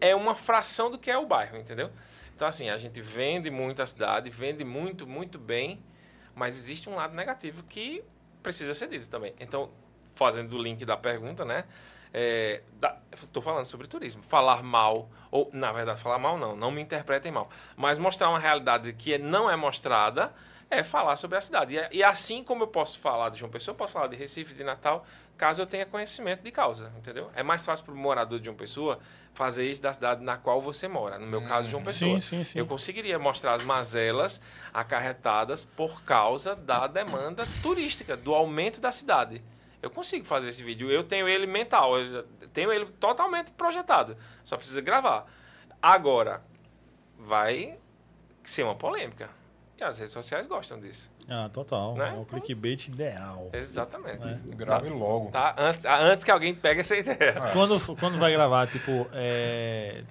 é 0.00 0.14
uma 0.14 0.34
fração 0.34 0.90
do 0.90 0.98
que 0.98 1.10
é 1.10 1.16
o 1.18 1.26
bairro, 1.26 1.56
entendeu? 1.56 1.90
Então, 2.34 2.46
assim, 2.46 2.70
a 2.70 2.78
gente 2.78 3.00
vende 3.00 3.50
muito 3.50 3.82
a 3.82 3.86
cidade, 3.86 4.30
vende 4.30 4.64
muito, 4.64 5.06
muito 5.06 5.38
bem, 5.38 5.82
mas 6.34 6.56
existe 6.56 6.88
um 6.88 6.94
lado 6.94 7.14
negativo 7.14 7.62
que 7.64 8.04
precisa 8.42 8.74
ser 8.74 8.88
dito 8.88 9.08
também. 9.08 9.34
Então, 9.40 9.70
fazendo 10.14 10.56
o 10.56 10.62
link 10.62 10.84
da 10.84 10.96
pergunta, 10.96 11.44
né? 11.44 11.64
Estou 13.12 13.42
falando 13.42 13.66
sobre 13.66 13.86
turismo. 13.86 14.22
Falar 14.22 14.62
mal, 14.62 15.08
ou 15.30 15.50
na 15.52 15.72
verdade, 15.72 16.00
falar 16.00 16.18
mal 16.18 16.38
não, 16.38 16.56
não 16.56 16.70
me 16.70 16.82
interpretem 16.82 17.32
mal. 17.32 17.48
Mas 17.76 17.98
mostrar 17.98 18.28
uma 18.28 18.38
realidade 18.38 18.92
que 18.92 19.18
não 19.18 19.50
é 19.50 19.56
mostrada 19.56 20.32
é 20.70 20.84
falar 20.84 21.16
sobre 21.16 21.38
a 21.38 21.40
cidade. 21.40 21.76
E, 21.76 21.98
e 21.98 22.04
assim 22.04 22.44
como 22.44 22.64
eu 22.64 22.68
posso 22.68 22.98
falar 22.98 23.30
de 23.30 23.38
João 23.38 23.50
Pessoa, 23.50 23.72
eu 23.72 23.76
posso 23.76 23.92
falar 23.92 24.06
de 24.08 24.16
Recife, 24.16 24.54
de 24.54 24.62
Natal, 24.62 25.04
caso 25.36 25.62
eu 25.62 25.66
tenha 25.66 25.86
conhecimento 25.86 26.42
de 26.42 26.50
causa, 26.50 26.92
entendeu? 26.96 27.30
É 27.34 27.42
mais 27.42 27.64
fácil 27.64 27.84
para 27.86 27.94
o 27.94 27.96
morador 27.96 28.38
de 28.38 28.46
João 28.46 28.56
Pessoa 28.56 28.98
fazer 29.34 29.70
isso 29.70 29.80
da 29.80 29.92
cidade 29.92 30.22
na 30.22 30.36
qual 30.36 30.60
você 30.60 30.88
mora. 30.88 31.18
No 31.18 31.26
meu 31.26 31.40
caso, 31.42 31.68
João 31.68 31.82
Pessoa. 31.82 32.20
Sim, 32.20 32.38
sim, 32.38 32.44
sim. 32.44 32.58
Eu 32.58 32.66
conseguiria 32.66 33.18
mostrar 33.18 33.54
as 33.54 33.62
mazelas 33.62 34.40
acarretadas 34.74 35.64
por 35.64 36.02
causa 36.02 36.56
da 36.56 36.86
demanda 36.86 37.46
turística, 37.62 38.16
do 38.16 38.34
aumento 38.34 38.80
da 38.80 38.90
cidade. 38.90 39.42
Eu 39.82 39.90
consigo 39.90 40.24
fazer 40.24 40.48
esse 40.48 40.62
vídeo. 40.62 40.90
Eu 40.90 41.04
tenho 41.04 41.28
ele 41.28 41.46
mental, 41.46 41.96
eu 41.98 42.06
já 42.06 42.24
tenho 42.52 42.72
ele 42.72 42.86
totalmente 42.86 43.52
projetado. 43.52 44.16
Só 44.42 44.56
precisa 44.56 44.80
gravar. 44.80 45.26
Agora, 45.80 46.42
vai 47.16 47.78
ser 48.42 48.64
uma 48.64 48.74
polêmica. 48.74 49.30
E 49.78 49.84
as 49.84 49.98
redes 49.98 50.12
sociais 50.12 50.46
gostam 50.48 50.80
disso. 50.80 51.08
Ah, 51.28 51.48
total. 51.52 51.94
Né? 51.94 52.08
É 52.16 52.18
o 52.18 52.24
clickbait 52.24 52.88
ideal. 52.88 53.50
Exatamente. 53.52 54.26
É. 54.26 54.38
Grave 54.56 54.88
logo. 54.88 55.30
Tá? 55.30 55.54
Antes, 55.56 55.84
antes 55.84 56.24
que 56.24 56.30
alguém 56.32 56.52
pegue 56.54 56.80
essa 56.80 56.96
ideia. 56.98 57.16
É. 57.38 57.52
Quando, 57.52 57.96
quando 57.96 58.18
vai 58.18 58.32
gravar, 58.32 58.66
tipo, 58.66 59.06
é, 59.12 60.02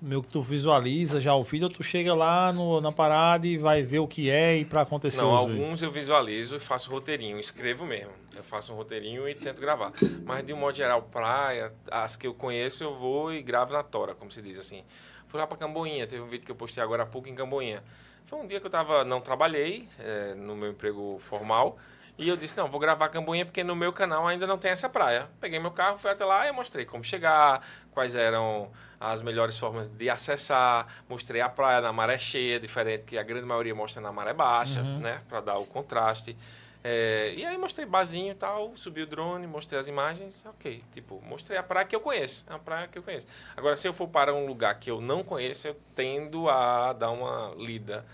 meio 0.00 0.22
que 0.22 0.28
tu 0.28 0.40
visualiza 0.40 1.20
já 1.20 1.34
o 1.34 1.42
vídeo, 1.42 1.66
ou 1.66 1.72
tu 1.72 1.82
chega 1.82 2.14
lá 2.14 2.52
no, 2.52 2.80
na 2.80 2.92
parada 2.92 3.46
e 3.46 3.56
vai 3.56 3.82
ver 3.82 3.98
o 3.98 4.06
que 4.06 4.30
é 4.30 4.56
e 4.56 4.64
pra 4.64 4.82
acontecer 4.82 5.22
Não, 5.22 5.34
alguns 5.34 5.82
eu 5.82 5.90
visualizo 5.90 6.56
e 6.56 6.60
faço 6.60 6.90
roteirinho, 6.90 7.38
escrevo 7.38 7.84
mesmo. 7.84 8.12
Eu 8.34 8.42
faço 8.42 8.72
um 8.72 8.76
roteirinho 8.76 9.28
e 9.28 9.34
tento 9.34 9.60
gravar. 9.60 9.92
Mas 10.24 10.44
de 10.44 10.52
um 10.52 10.56
modo 10.56 10.76
geral, 10.76 11.02
praia, 11.02 11.72
as 11.90 12.16
que 12.16 12.26
eu 12.26 12.34
conheço, 12.34 12.84
eu 12.84 12.94
vou 12.94 13.32
e 13.32 13.42
gravo 13.42 13.72
na 13.72 13.82
tora, 13.82 14.14
como 14.14 14.30
se 14.30 14.42
diz 14.42 14.58
assim. 14.58 14.84
Fui 15.28 15.40
lá 15.40 15.46
pra 15.46 15.56
Camboinha, 15.56 16.06
teve 16.06 16.22
um 16.22 16.28
vídeo 16.28 16.44
que 16.44 16.52
eu 16.52 16.56
postei 16.56 16.82
agora 16.82 17.02
há 17.02 17.06
pouco 17.06 17.28
em 17.28 17.34
Camboinha. 17.34 17.82
Foi 18.26 18.38
um 18.38 18.46
dia 18.46 18.60
que 18.60 18.66
eu 18.66 18.70
tava, 18.70 19.04
não 19.04 19.20
trabalhei 19.20 19.88
eh, 19.98 20.34
no 20.36 20.56
meu 20.56 20.70
emprego 20.70 21.16
formal. 21.20 21.78
E 22.18 22.28
eu 22.28 22.36
disse, 22.36 22.56
não, 22.56 22.66
vou 22.66 22.80
gravar 22.80 23.10
Camboinha 23.10 23.44
porque 23.44 23.62
no 23.62 23.76
meu 23.76 23.92
canal 23.92 24.26
ainda 24.26 24.46
não 24.46 24.56
tem 24.56 24.70
essa 24.70 24.88
praia. 24.88 25.28
Peguei 25.38 25.58
meu 25.58 25.70
carro, 25.70 25.98
fui 25.98 26.10
até 26.10 26.24
lá 26.24 26.48
e 26.48 26.52
mostrei 26.52 26.86
como 26.86 27.04
chegar, 27.04 27.62
quais 27.90 28.14
eram 28.14 28.70
as 28.98 29.20
melhores 29.20 29.58
formas 29.58 29.86
de 29.86 30.08
acessar. 30.08 30.86
Mostrei 31.08 31.42
a 31.42 31.48
praia 31.48 31.82
na 31.82 31.92
maré 31.92 32.16
cheia, 32.16 32.58
diferente 32.58 33.04
que 33.04 33.18
a 33.18 33.22
grande 33.22 33.44
maioria 33.46 33.74
mostra 33.74 34.00
na 34.00 34.10
maré 34.10 34.32
baixa, 34.32 34.82
né? 34.82 35.20
Pra 35.28 35.42
dar 35.42 35.58
o 35.58 35.66
contraste. 35.66 36.34
É, 36.82 37.34
e 37.36 37.44
aí 37.44 37.58
mostrei 37.58 37.84
barzinho 37.84 38.30
e 38.30 38.34
tal, 38.34 38.76
subi 38.76 39.02
o 39.02 39.06
drone, 39.06 39.46
mostrei 39.46 39.78
as 39.78 39.88
imagens, 39.88 40.44
ok. 40.46 40.82
Tipo, 40.92 41.20
mostrei 41.22 41.58
a 41.58 41.62
praia 41.62 41.84
que 41.84 41.96
eu 41.96 42.00
conheço. 42.00 42.46
Uma 42.48 42.60
praia 42.60 42.88
que 42.88 42.96
eu 42.96 43.02
conheço. 43.02 43.26
Agora, 43.56 43.76
se 43.76 43.86
eu 43.88 43.92
for 43.92 44.08
para 44.08 44.32
um 44.32 44.46
lugar 44.46 44.78
que 44.78 44.90
eu 44.90 45.00
não 45.00 45.22
conheço, 45.22 45.66
eu 45.68 45.76
tendo 45.94 46.48
a 46.48 46.92
dar 46.92 47.10
uma 47.10 47.52
lida 47.58 48.06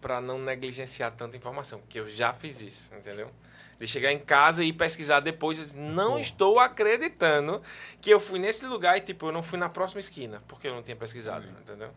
para 0.00 0.20
não 0.20 0.38
negligenciar 0.38 1.12
tanta 1.12 1.36
informação, 1.36 1.80
porque 1.80 2.00
eu 2.00 2.08
já 2.08 2.32
fiz 2.32 2.62
isso, 2.62 2.90
entendeu? 2.94 3.30
De 3.80 3.86
chegar 3.86 4.12
em 4.12 4.18
casa 4.18 4.62
e 4.62 4.74
pesquisar 4.74 5.20
depois, 5.20 5.58
eu 5.58 5.64
disse, 5.64 5.76
não 5.76 6.18
estou 6.18 6.60
acreditando 6.60 7.62
que 7.98 8.10
eu 8.10 8.20
fui 8.20 8.38
nesse 8.38 8.66
lugar 8.66 8.98
e, 8.98 9.00
tipo, 9.00 9.26
eu 9.26 9.32
não 9.32 9.42
fui 9.42 9.58
na 9.58 9.70
próxima 9.70 10.00
esquina, 10.00 10.42
porque 10.46 10.68
eu 10.68 10.74
não 10.74 10.82
tinha 10.82 10.94
pesquisado, 10.94 11.46
entendeu? 11.62 11.90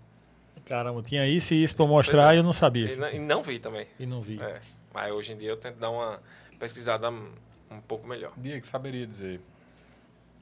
Caramba, 0.65 1.03
tinha 1.03 1.27
isso 1.27 1.53
e 1.53 1.61
isso 1.61 1.75
pra 1.75 1.85
mostrar 1.85 2.31
é. 2.31 2.35
e 2.35 2.39
eu 2.39 2.43
não 2.43 2.53
sabia. 2.53 2.89
E 2.89 2.95
não, 2.95 3.09
e 3.11 3.19
não 3.19 3.43
vi 3.43 3.59
também. 3.59 3.85
E 3.99 4.05
não 4.05 4.21
vi. 4.21 4.41
É. 4.41 4.61
Mas 4.93 5.11
hoje 5.11 5.33
em 5.33 5.37
dia 5.37 5.49
eu 5.49 5.57
tento 5.57 5.77
dar 5.77 5.89
uma 5.89 6.21
pesquisada 6.57 7.09
um 7.09 7.81
pouco 7.85 8.07
melhor. 8.07 8.31
Diego 8.37 8.65
saberia 8.65 9.05
dizer 9.05 9.41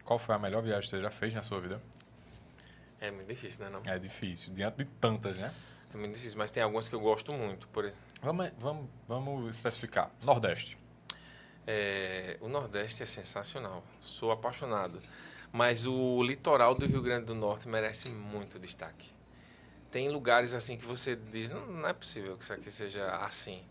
qual 0.04 0.20
foi 0.20 0.36
a 0.36 0.39
melhor 0.39 0.62
viagem 0.62 0.82
que 0.82 0.89
você 0.89 1.02
já 1.02 1.10
fez 1.10 1.34
na 1.34 1.42
sua 1.42 1.60
vida? 1.60 1.82
É 3.00 3.10
muito 3.10 3.28
difícil, 3.28 3.66
né? 3.66 3.72
Não? 3.72 3.82
É 3.92 3.98
difícil, 3.98 4.54
diante 4.54 4.78
de 4.78 4.86
tantas, 4.86 5.38
né? 5.38 5.52
É 5.92 5.98
muito 5.98 6.14
difícil, 6.14 6.38
mas 6.38 6.52
tem 6.52 6.62
algumas 6.62 6.88
que 6.88 6.94
eu 6.94 7.00
gosto 7.00 7.34
muito. 7.34 7.68
Por, 7.70 7.92
Vamos, 8.22 8.52
vamos, 8.60 8.86
vamos 9.08 9.50
especificar. 9.50 10.12
Nordeste. 10.24 10.78
É, 11.66 12.38
o 12.41 12.47
Nordeste 12.47 13.03
é 13.03 13.05
sensacional. 13.05 13.84
Sou 13.99 14.32
apaixonado. 14.32 15.01
Mas 15.51 15.86
o 15.86 16.24
litoral 16.24 16.74
do 16.74 16.86
Rio 16.86 17.01
Grande 17.01 17.26
do 17.26 17.36
Norte 17.36 17.68
merece 17.68 18.07
muito 18.09 18.57
destaque. 18.57 19.09
Tem 19.91 20.09
lugares 20.09 20.53
assim 20.53 20.78
que 20.78 20.86
você 20.86 21.16
diz, 21.16 21.51
não, 21.51 21.66
não 21.68 21.89
é 21.89 21.93
possível 21.93 22.38
que 22.38 22.43
isso 22.43 22.53
aqui 22.53 22.72
seja 22.72 23.05
assim. 23.18 23.62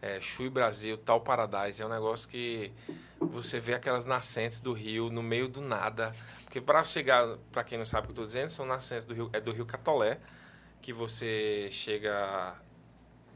É, 0.00 0.20
Chui 0.20 0.48
Brasil, 0.48 0.96
Tal 0.96 1.20
Paradise, 1.20 1.82
é 1.82 1.86
um 1.86 1.90
negócio 1.90 2.28
que 2.28 2.72
você 3.20 3.60
vê 3.60 3.74
aquelas 3.74 4.04
nascentes 4.04 4.60
do 4.60 4.72
rio 4.72 5.10
no 5.10 5.22
meio 5.22 5.48
do 5.48 5.60
nada. 5.60 6.14
Porque 6.44 6.60
para 6.60 6.82
chegar, 6.84 7.36
para 7.52 7.62
quem 7.62 7.76
não 7.76 7.84
sabe 7.84 8.04
o 8.04 8.06
que 8.06 8.12
estou 8.12 8.26
dizendo, 8.26 8.48
são 8.48 8.64
nascentes 8.64 9.04
do 9.04 9.12
rio, 9.12 9.30
é 9.32 9.40
do 9.40 9.52
rio 9.52 9.66
Catolé, 9.66 10.18
que 10.80 10.92
você 10.92 11.68
chega 11.70 12.54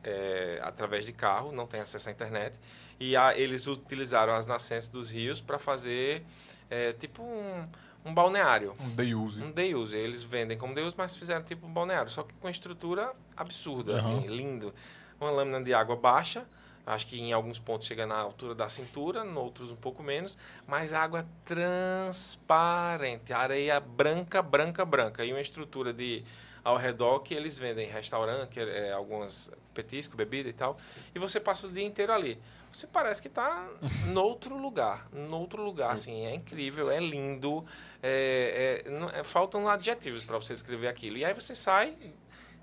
é, 0.02 0.60
através 0.62 1.04
de 1.04 1.12
carro, 1.12 1.52
não 1.52 1.66
tem 1.66 1.80
acesso 1.80 2.08
à 2.08 2.12
internet. 2.12 2.58
E 3.00 3.16
a, 3.16 3.34
eles 3.36 3.66
utilizaram 3.66 4.34
as 4.34 4.44
nascentes 4.44 4.86
dos 4.88 5.10
rios 5.10 5.40
para 5.40 5.58
fazer 5.58 6.22
é, 6.68 6.92
tipo 6.92 7.22
um, 7.22 7.66
um 8.04 8.12
balneário. 8.12 8.76
Um 8.78 8.90
day 8.90 9.14
use. 9.14 9.42
Um 9.42 9.50
day 9.50 9.74
use. 9.74 9.96
Eles 9.96 10.22
vendem 10.22 10.58
como 10.58 10.74
day 10.74 10.84
use, 10.84 10.94
mas 10.98 11.16
fizeram 11.16 11.42
tipo 11.42 11.66
um 11.66 11.72
balneário. 11.72 12.10
Só 12.10 12.22
que 12.22 12.34
com 12.34 12.46
estrutura 12.48 13.12
absurda, 13.34 13.92
Uhum. 13.92 13.98
assim, 13.98 14.26
lindo. 14.26 14.74
Uma 15.18 15.30
lâmina 15.30 15.62
de 15.62 15.72
água 15.72 15.96
baixa. 15.96 16.46
Acho 16.86 17.06
que 17.06 17.18
em 17.18 17.32
alguns 17.32 17.58
pontos 17.58 17.86
chega 17.86 18.04
na 18.06 18.16
altura 18.18 18.54
da 18.54 18.68
cintura, 18.68 19.24
em 19.24 19.34
outros 19.36 19.70
um 19.70 19.76
pouco 19.76 20.02
menos. 20.02 20.36
Mas 20.66 20.92
água 20.92 21.26
transparente. 21.44 23.32
Areia 23.32 23.80
branca, 23.80 24.42
branca, 24.42 24.84
branca. 24.84 25.24
E 25.24 25.32
uma 25.32 25.40
estrutura 25.40 25.92
de 25.92 26.22
ao 26.62 26.76
redor 26.76 27.20
que 27.20 27.32
eles 27.32 27.58
vendem 27.58 27.88
restaurante, 27.88 28.50
que 28.50 28.60
é, 28.60 28.92
algumas 28.92 29.50
petiscos, 29.72 30.14
bebida 30.14 30.48
e 30.50 30.52
tal. 30.52 30.76
E 31.14 31.18
você 31.18 31.40
passa 31.40 31.66
o 31.66 31.72
dia 31.72 31.84
inteiro 31.84 32.12
ali. 32.12 32.38
Você 32.72 32.86
parece 32.86 33.20
que 33.20 33.28
está 33.28 33.68
noutro 34.12 34.56
lugar, 34.56 35.08
noutro 35.12 35.62
lugar, 35.62 35.92
assim, 35.92 36.24
é 36.26 36.34
incrível, 36.34 36.90
é 36.90 37.00
lindo, 37.00 37.64
é, 38.02 38.82
é, 38.86 38.90
não- 38.90 39.10
é, 39.10 39.24
faltam 39.24 39.68
adjetivos 39.68 40.22
para 40.22 40.36
você 40.36 40.52
escrever 40.52 40.88
aquilo. 40.88 41.16
E 41.16 41.24
aí 41.24 41.34
você 41.34 41.54
sai, 41.54 41.96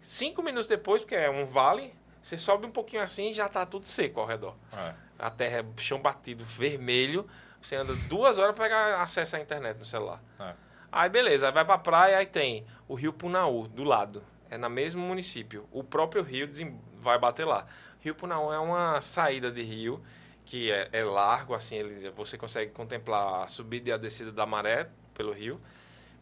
cinco 0.02 0.42
minutos 0.42 0.68
depois, 0.68 1.02
porque 1.02 1.16
é 1.16 1.30
um 1.30 1.46
vale, 1.46 1.94
você 2.22 2.38
sobe 2.38 2.66
um 2.66 2.72
pouquinho 2.72 3.04
assim 3.04 3.32
e 3.32 3.34
já 3.34 3.48
está 3.48 3.66
tudo 3.66 3.86
seco 3.86 4.20
ao 4.20 4.26
redor. 4.26 4.56
É. 4.74 4.94
A 5.20 5.30
terra 5.30 5.60
é 5.60 5.82
chão 5.82 6.00
batido, 6.00 6.44
vermelho, 6.46 7.28
você 7.62 7.76
anda 7.76 7.94
duas 8.08 8.38
horas 8.40 8.56
para 8.56 8.64
pegar 8.66 9.02
acesso 9.02 9.36
à 9.36 9.40
internet 9.40 9.78
no 9.78 9.86
celular. 9.86 10.22
É. 10.40 10.54
Aí 10.92 11.10
beleza, 11.10 11.48
aí 11.48 11.52
vai 11.52 11.66
pra 11.66 11.78
praia, 11.78 12.18
aí 12.18 12.26
tem 12.26 12.66
o 12.88 12.96
rio 12.96 13.12
Punaú, 13.12 13.68
do 13.68 13.84
lado. 13.84 14.24
É 14.50 14.58
no 14.58 14.70
mesmo 14.70 15.02
município. 15.02 15.68
O 15.72 15.84
próprio 15.84 16.24
rio 16.24 16.50
vai 17.02 17.20
bater 17.20 17.46
lá. 17.46 17.68
Rio 18.08 18.16
Punaú 18.16 18.54
é 18.54 18.60
uma 18.60 19.02
saída 19.02 19.52
de 19.52 19.62
rio 19.62 20.02
que 20.46 20.72
é, 20.72 20.88
é 20.94 21.04
largo, 21.04 21.54
assim, 21.54 21.76
ele, 21.76 22.10
você 22.12 22.38
consegue 22.38 22.72
contemplar 22.72 23.44
a 23.44 23.48
subida 23.50 23.90
e 23.90 23.92
a 23.92 23.98
descida 23.98 24.32
da 24.32 24.46
maré 24.46 24.88
pelo 25.14 25.34
rio. 25.34 25.60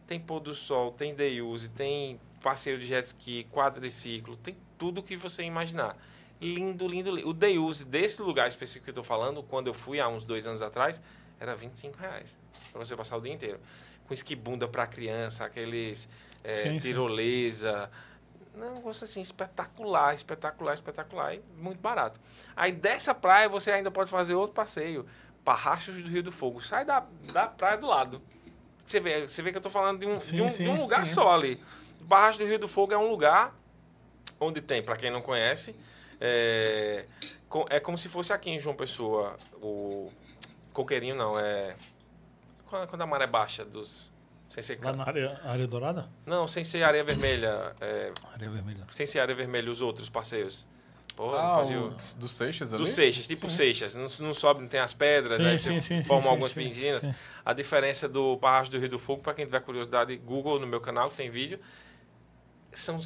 Tem 0.04 0.18
pôr 0.18 0.40
do 0.40 0.52
sol, 0.52 0.90
tem 0.90 1.14
day 1.14 1.40
use, 1.40 1.68
tem 1.68 2.20
passeio 2.42 2.76
de 2.76 2.86
jet 2.86 3.06
ski, 3.06 3.46
quadriciclo, 3.52 4.36
tem 4.36 4.56
tudo 4.76 5.00
que 5.00 5.16
você 5.16 5.44
imaginar. 5.44 5.96
Lindo, 6.40 6.88
lindo, 6.88 7.14
lindo. 7.14 7.28
O 7.28 7.32
day 7.32 7.56
use 7.56 7.84
desse 7.84 8.20
lugar 8.20 8.48
específico 8.48 8.84
que 8.86 8.90
eu 8.90 9.00
estou 9.00 9.04
falando, 9.04 9.44
quando 9.44 9.68
eu 9.68 9.74
fui 9.74 10.00
há 10.00 10.08
uns 10.08 10.24
dois 10.24 10.44
anos 10.44 10.62
atrás, 10.62 11.00
era 11.38 11.54
25 11.54 11.96
reais 11.98 12.36
para 12.72 12.84
você 12.84 12.96
passar 12.96 13.16
o 13.16 13.20
dia 13.20 13.32
inteiro. 13.32 13.60
Com 14.08 14.12
esquibunda 14.12 14.66
para 14.66 14.88
criança, 14.88 15.44
aqueles 15.44 16.08
é, 16.42 16.64
Sim, 16.64 16.80
sim. 16.80 16.88
tirolesa. 16.88 17.82
Não, 17.82 17.88
um 18.56 18.74
negócio 18.74 19.04
assim, 19.04 19.20
espetacular, 19.20 20.14
espetacular, 20.14 20.74
espetacular 20.74 21.34
e 21.34 21.42
muito 21.56 21.80
barato. 21.80 22.20
Aí 22.54 22.72
dessa 22.72 23.14
praia 23.14 23.48
você 23.48 23.70
ainda 23.70 23.90
pode 23.90 24.10
fazer 24.10 24.34
outro 24.34 24.54
passeio. 24.54 25.06
Parrachos 25.44 26.02
do 26.02 26.08
Rio 26.08 26.22
do 26.22 26.32
Fogo. 26.32 26.60
Sai 26.60 26.84
da, 26.84 27.06
da 27.32 27.46
praia 27.46 27.76
do 27.76 27.86
lado. 27.86 28.20
Você 28.84 28.98
vê, 28.98 29.28
você 29.28 29.42
vê 29.42 29.50
que 29.50 29.56
eu 29.56 29.60
estou 29.60 29.70
falando 29.70 30.00
de 30.00 30.06
um, 30.06 30.20
Sim, 30.20 30.36
de 30.36 30.42
um, 30.42 30.50
sim, 30.50 30.64
de 30.64 30.70
um 30.70 30.80
lugar 30.80 31.06
sim. 31.06 31.14
só 31.14 31.32
ali. 31.32 31.62
Barragem 32.00 32.40
do 32.40 32.48
Rio 32.48 32.58
do 32.58 32.68
Fogo 32.68 32.92
é 32.92 32.98
um 32.98 33.08
lugar 33.08 33.54
onde 34.38 34.60
tem, 34.60 34.82
para 34.82 34.96
quem 34.96 35.10
não 35.10 35.22
conhece, 35.22 35.74
é, 36.20 37.06
é 37.70 37.80
como 37.80 37.96
se 37.96 38.08
fosse 38.08 38.32
aqui 38.32 38.50
em 38.50 38.60
João 38.60 38.76
Pessoa, 38.76 39.36
o 39.54 40.12
coqueirinho 40.72 41.14
não, 41.16 41.38
é 41.38 41.70
quando 42.66 43.00
a 43.00 43.06
maré 43.06 43.26
baixa 43.26 43.64
dos 43.64 44.10
sem 44.48 44.62
ser 44.62 44.78
Lá 44.82 44.92
na 44.92 45.04
área, 45.04 45.40
área 45.44 45.66
dourada? 45.66 46.08
não, 46.24 46.46
sem 46.46 46.62
ser 46.64 46.82
areia 46.82 47.02
vermelha, 47.04 47.74
é, 47.80 48.12
Área 48.32 48.48
vermelha. 48.50 48.86
sem 48.90 49.06
ser 49.06 49.20
areia 49.20 49.36
vermelha 49.36 49.70
os 49.70 49.80
outros 49.80 50.08
passeios. 50.08 50.66
Pô, 51.14 51.32
não 51.32 51.38
Ah, 51.38 51.56
fazia 51.58 51.80
o 51.80 51.88
do 52.18 52.28
Seixas 52.28 52.74
ali? 52.74 52.82
dos 52.82 52.92
Seixas, 52.92 53.26
tipo 53.26 53.48
Sim. 53.48 53.56
Seixas, 53.56 53.94
não, 53.94 54.06
não 54.26 54.34
sobe, 54.34 54.60
não 54.60 54.68
tem 54.68 54.80
as 54.80 54.92
pedras, 54.92 55.40
Sim, 55.40 55.46
aí 55.48 55.58
sim, 55.58 55.80
você 55.80 56.02
sim, 56.02 56.02
forma 56.02 56.22
sim, 56.22 56.28
algumas 56.28 56.52
piscinas. 56.52 57.08
A 57.44 57.52
diferença 57.54 58.06
do 58.06 58.36
Barragem 58.36 58.70
do 58.72 58.78
Rio 58.78 58.88
do 58.90 58.98
Fogo, 58.98 59.22
para 59.22 59.32
quem 59.32 59.46
tiver 59.46 59.60
curiosidade, 59.60 60.14
Google 60.18 60.60
no 60.60 60.66
meu 60.66 60.80
canal, 60.80 61.08
que 61.08 61.16
tem 61.16 61.30
vídeo, 61.30 61.58
são 62.72 62.98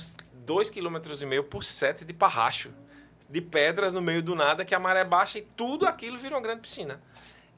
2,5 0.45 0.73
km 0.73 1.43
por 1.49 1.63
7 1.63 2.05
de 2.05 2.13
parracho. 2.13 2.71
De 3.29 3.41
pedras 3.41 3.93
no 3.93 4.03
meio 4.03 4.21
do 4.23 4.35
nada, 4.35 4.65
que 4.65 4.75
a 4.75 4.81
maré 4.81 5.05
baixa 5.05 5.39
e 5.39 5.43
tudo 5.43 5.87
aquilo 5.87 6.19
vira 6.19 6.35
uma 6.35 6.43
grande 6.43 6.63
piscina. 6.63 7.01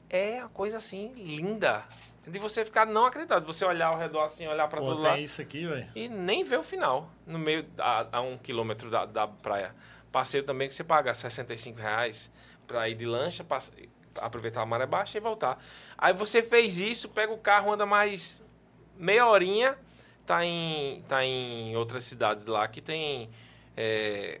É 0.07 0.41
uma 0.41 0.49
coisa 0.49 0.77
assim 0.77 1.11
linda. 1.15 1.83
De 2.25 2.39
você 2.39 2.63
ficar 2.63 2.85
não 2.85 3.05
acreditado, 3.05 3.45
você 3.45 3.65
olhar 3.65 3.87
ao 3.87 3.97
redor 3.97 4.23
assim, 4.23 4.47
olhar 4.47 4.67
para 4.67 4.79
todo 4.79 5.01
lado 5.01 5.19
isso 5.19 5.41
aqui, 5.41 5.65
velho. 5.67 5.87
e 5.95 6.07
nem 6.07 6.43
ver 6.43 6.57
o 6.57 6.63
final, 6.63 7.09
no 7.27 7.37
meio, 7.37 7.65
a, 7.77 8.07
a 8.17 8.21
um 8.21 8.37
quilômetro 8.37 8.89
da, 8.89 9.05
da 9.05 9.27
praia. 9.27 9.75
Passeio 10.11 10.43
também 10.43 10.69
que 10.69 10.75
você 10.75 10.83
paga 10.83 11.13
65 11.13 11.79
reais 11.81 12.31
para 12.65 12.87
ir 12.87 12.95
de 12.95 13.05
lancha, 13.05 13.43
passe- 13.43 13.89
aproveitar 14.21 14.61
a 14.61 14.65
maré 14.65 14.85
baixa 14.85 15.17
e 15.17 15.21
voltar. 15.21 15.61
Aí 15.97 16.13
você 16.13 16.41
fez 16.41 16.77
isso, 16.77 17.09
pega 17.09 17.33
o 17.33 17.37
carro, 17.37 17.73
anda 17.73 17.85
mais 17.85 18.41
meia 18.97 19.27
horinha, 19.27 19.77
tá 20.25 20.45
em, 20.45 21.01
tá 21.07 21.25
em 21.25 21.75
outras 21.75 22.05
cidades 22.05 22.45
lá 22.45 22.65
que 22.67 22.79
tem 22.79 23.29
é, 23.75 24.39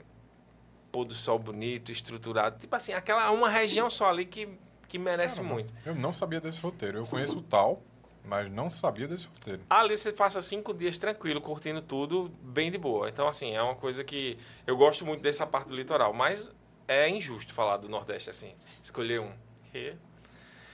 pôr 0.91 1.05
do 1.05 1.15
sol 1.15 1.37
bonito, 1.39 1.91
estruturado. 1.91 2.59
Tipo 2.59 2.75
assim, 2.75 2.93
aquela 2.93 3.29
uma 3.31 3.49
região 3.49 3.89
só 3.89 4.09
ali 4.09 4.25
que, 4.25 4.47
que 4.93 4.99
merece 4.99 5.37
Caramba, 5.37 5.53
muito. 5.55 5.73
Eu 5.83 5.95
não 5.95 6.13
sabia 6.13 6.39
desse 6.39 6.61
roteiro. 6.61 6.99
Eu 6.99 7.07
conheço 7.07 7.39
o 7.39 7.41
tal, 7.41 7.81
mas 8.23 8.47
não 8.51 8.69
sabia 8.69 9.07
desse 9.07 9.25
roteiro. 9.25 9.63
Ali 9.67 9.97
você 9.97 10.11
passa 10.11 10.39
cinco 10.39 10.71
dias 10.71 10.99
tranquilo, 10.99 11.41
curtindo 11.41 11.81
tudo, 11.81 12.31
bem 12.43 12.69
de 12.69 12.77
boa. 12.77 13.09
Então, 13.09 13.27
assim, 13.27 13.55
é 13.55 13.61
uma 13.63 13.73
coisa 13.73 14.03
que 14.03 14.37
eu 14.67 14.77
gosto 14.77 15.03
muito 15.03 15.19
dessa 15.23 15.47
parte 15.47 15.69
do 15.69 15.75
litoral, 15.75 16.13
mas 16.13 16.47
é 16.87 17.09
injusto 17.09 17.51
falar 17.55 17.77
do 17.77 17.89
Nordeste 17.89 18.29
assim, 18.29 18.53
escolher 18.83 19.19
um. 19.19 19.31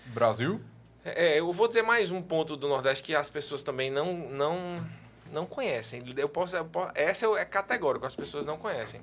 Brasil? 0.07 0.59
É, 1.05 1.39
eu 1.39 1.49
vou 1.53 1.69
dizer 1.69 1.81
mais 1.81 2.11
um 2.11 2.21
ponto 2.21 2.57
do 2.57 2.67
Nordeste 2.67 3.01
que 3.05 3.15
as 3.15 3.29
pessoas 3.29 3.63
também 3.63 3.89
não 3.89 4.13
não 4.31 4.85
não 5.31 5.45
conhecem. 5.45 6.03
Eu 6.17 6.27
posso, 6.27 6.57
eu 6.57 6.65
posso- 6.65 6.91
essa 6.93 7.25
é 7.37 7.45
categórico, 7.45 8.05
as 8.05 8.17
pessoas 8.17 8.45
não 8.45 8.57
conhecem, 8.57 8.99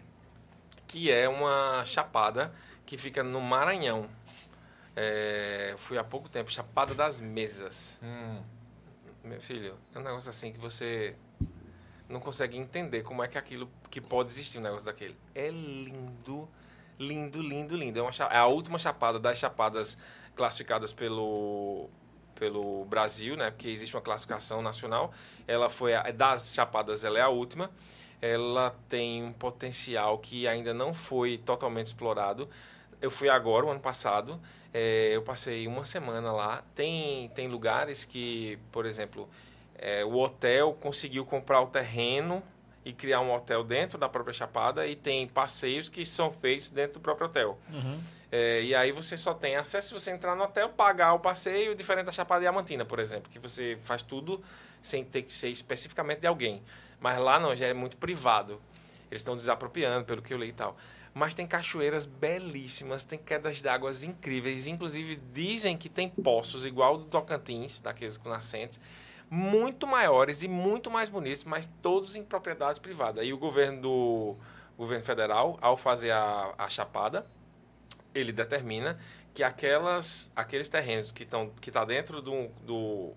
que 0.87 1.11
é 1.11 1.27
uma 1.27 1.83
chapada 1.87 2.53
que 2.85 2.99
fica 2.99 3.23
no 3.23 3.41
Maranhão. 3.41 4.11
É, 4.97 5.75
fui 5.77 5.99
há 5.99 6.05
pouco 6.05 6.29
tempo, 6.29 6.51
Chapada 6.51 6.95
das 6.95 7.21
Mesas. 7.21 8.01
Hum, 8.03 8.41
Meu 9.23 9.41
filho, 9.41 9.77
é 9.95 9.99
um 9.99 10.03
negócio 10.03 10.31
assim 10.31 10.51
que 10.53 10.59
você 10.59 11.15
não 12.09 12.19
consegue 12.21 12.57
entender 12.57 13.03
como 13.03 13.23
é 13.23 13.29
que 13.29 13.37
aquilo 13.37 13.71
que 13.91 14.01
pode 14.01 14.33
existir 14.33 14.59
um 14.59 14.63
negócio 14.63 14.87
daquele. 14.87 15.17
É 15.35 15.51
lindo, 15.51 16.49
lindo, 16.99 17.43
lindo, 17.43 17.77
lindo. 17.77 17.99
É, 17.99 18.03
uma, 18.03 18.11
é 18.31 18.39
a 18.39 18.47
última 18.47 18.79
chapada 18.79 19.19
das 19.19 19.39
chapadas 19.39 19.99
classificadas 20.35 20.93
pelo 20.93 21.91
pelo 22.35 22.85
Brasil, 22.85 23.35
né? 23.37 23.51
Porque 23.51 23.69
existe 23.69 23.97
uma 23.97 24.03
classificação 24.03 24.63
nacional. 24.63 25.13
Ela 25.49 25.69
foi 25.71 25.95
a, 25.95 26.03
das 26.11 26.55
chapadas, 26.55 27.03
ela 27.03 27.19
é 27.19 27.23
a 27.23 27.29
última. 27.29 27.71
Ela 28.21 28.77
tem 28.89 29.25
um 29.25 29.33
potencial 29.33 30.19
que 30.19 30.47
ainda 30.47 30.73
não 30.73 30.95
foi 30.95 31.39
totalmente 31.39 31.87
explorado. 31.87 32.49
Eu 33.01 33.11
fui 33.11 33.29
agora, 33.29 33.67
o 33.67 33.71
ano 33.71 33.81
passado. 33.81 34.41
É, 34.73 35.11
eu 35.13 35.23
passei 35.23 35.67
uma 35.67 35.85
semana 35.85 36.33
lá. 36.33 36.63
Tem, 36.75 37.29
tem 37.31 37.49
lugares 37.49 38.05
que, 38.05 38.59
por 38.71 38.87
exemplo, 38.87 39.29
é, 39.79 40.05
o 40.05 40.17
hotel 40.17 40.77
conseguiu 40.81 41.25
comprar 41.25 41.61
o 41.61 41.67
terreno 41.67 42.43
e 42.85 42.93
criar 42.93 43.21
um 43.21 43.33
hotel 43.33 43.65
dentro 43.65 43.99
da 43.99 44.09
própria 44.09 44.33
Chapada 44.33 44.87
e 44.87 44.95
tem 44.95 45.27
passeios 45.27 45.89
que 45.89 46.07
são 46.07 46.33
feitos 46.33 46.71
dentro 46.71 46.95
do 46.95 47.01
próprio 47.01 47.27
hotel. 47.27 47.59
Uhum. 47.73 48.01
É, 48.31 48.63
e 48.63 48.75
aí 48.75 48.93
você 48.93 49.17
só 49.17 49.33
tem 49.33 49.57
acesso 49.57 49.89
se 49.89 49.95
você 49.95 50.11
entrar 50.11 50.35
no 50.35 50.45
hotel, 50.45 50.69
pagar 50.69 51.13
o 51.15 51.19
passeio, 51.19 51.75
diferente 51.75 52.07
da 52.07 52.13
Chapada 52.13 52.41
Diamantina, 52.41 52.85
por 52.85 52.99
exemplo, 52.99 53.31
que 53.31 53.39
você 53.39 53.79
faz 53.83 54.03
tudo 54.03 54.43
sem 54.83 55.05
ter 55.05 55.23
que 55.23 55.33
ser 55.33 55.49
especificamente 55.49 56.21
de 56.21 56.27
alguém. 56.27 56.63
Mas 57.01 57.19
lá 57.19 57.39
não, 57.39 57.55
já 57.55 57.67
é 57.67 57.75
muito 57.75 57.97
privado. 57.97 58.61
Eles 59.11 59.21
estão 59.21 59.37
desapropriando, 59.37 60.05
pelo 60.05 60.23
que 60.23 60.33
eu 60.33 60.39
li 60.39 60.49
e 60.49 60.53
tal. 60.53 60.77
Mas 61.17 61.33
tem 61.33 61.47
cachoeiras 61.47 62.05
belíssimas, 62.05 63.03
tem 63.03 63.19
quedas 63.19 63.63
d'água 63.63 63.91
incríveis. 64.05 64.67
Inclusive, 64.67 65.17
dizem 65.33 65.75
que 65.75 65.89
tem 65.89 66.11
poços 66.11 66.67
igual 66.67 66.99
do 66.99 67.07
Tocantins, 67.07 67.81
daqueles 67.81 68.19
com 68.19 68.29
nascentes, 68.29 68.79
muito 69.31 69.87
maiores 69.87 70.43
e 70.43 70.49
muito 70.49 70.91
mais 70.91 71.09
bonitos, 71.09 71.43
mas 71.45 71.71
todos 71.81 72.17
em 72.17 72.23
propriedades 72.23 72.79
privadas. 72.79 73.27
E 73.27 73.33
o 73.33 73.39
governo 73.39 73.81
do 73.81 74.37
governo 74.77 75.07
federal, 75.07 75.57
ao 75.63 75.75
fazer 75.75 76.11
a, 76.11 76.53
a 76.59 76.69
chapada, 76.69 77.25
ele 78.15 78.31
determina 78.31 78.99
que 79.33 79.43
aquelas, 79.43 80.31
aqueles 80.37 80.69
terrenos 80.69 81.13
que 81.13 81.23
estão 81.23 81.49
que 81.63 81.71
tá 81.71 81.87
dentro 81.87 82.21
do, 82.21 82.49
do, 82.63 83.15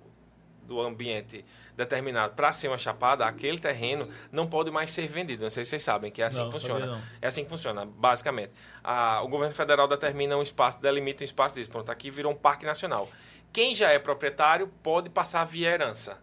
do 0.69 0.81
ambiente 0.81 1.43
determinado 1.75 2.33
para 2.33 2.51
ser 2.53 2.67
uma 2.67 2.77
chapada, 2.77 3.25
aquele 3.25 3.57
terreno 3.59 4.07
não 4.31 4.45
pode 4.47 4.69
mais 4.71 4.91
ser 4.91 5.07
vendido. 5.07 5.43
Não 5.43 5.49
sei 5.49 5.63
se 5.65 5.71
vocês 5.71 5.83
sabem 5.83 6.11
que 6.11 6.21
é 6.21 6.25
assim 6.25 6.39
Não, 6.39 6.45
que 6.47 6.51
funciona. 6.53 7.01
É 7.21 7.27
assim 7.27 7.43
que 7.43 7.49
funciona, 7.49 7.85
basicamente. 7.85 8.51
A- 8.83 9.21
o 9.23 9.27
governo 9.27 9.53
federal 9.53 9.87
determina 9.87 10.37
um 10.37 10.41
espaço, 10.43 10.79
delimita 10.81 11.23
um 11.23 11.25
espaço 11.25 11.55
diz, 11.55 11.67
pronto, 11.67 11.91
aqui 11.91 12.11
virou 12.11 12.31
um 12.31 12.35
parque 12.35 12.65
nacional. 12.65 13.09
Quem 13.51 13.73
já 13.75 13.89
é 13.89 13.97
proprietário 13.97 14.67
pode 14.83 15.09
passar 15.09 15.43
via 15.45 15.69
herança. 15.69 16.17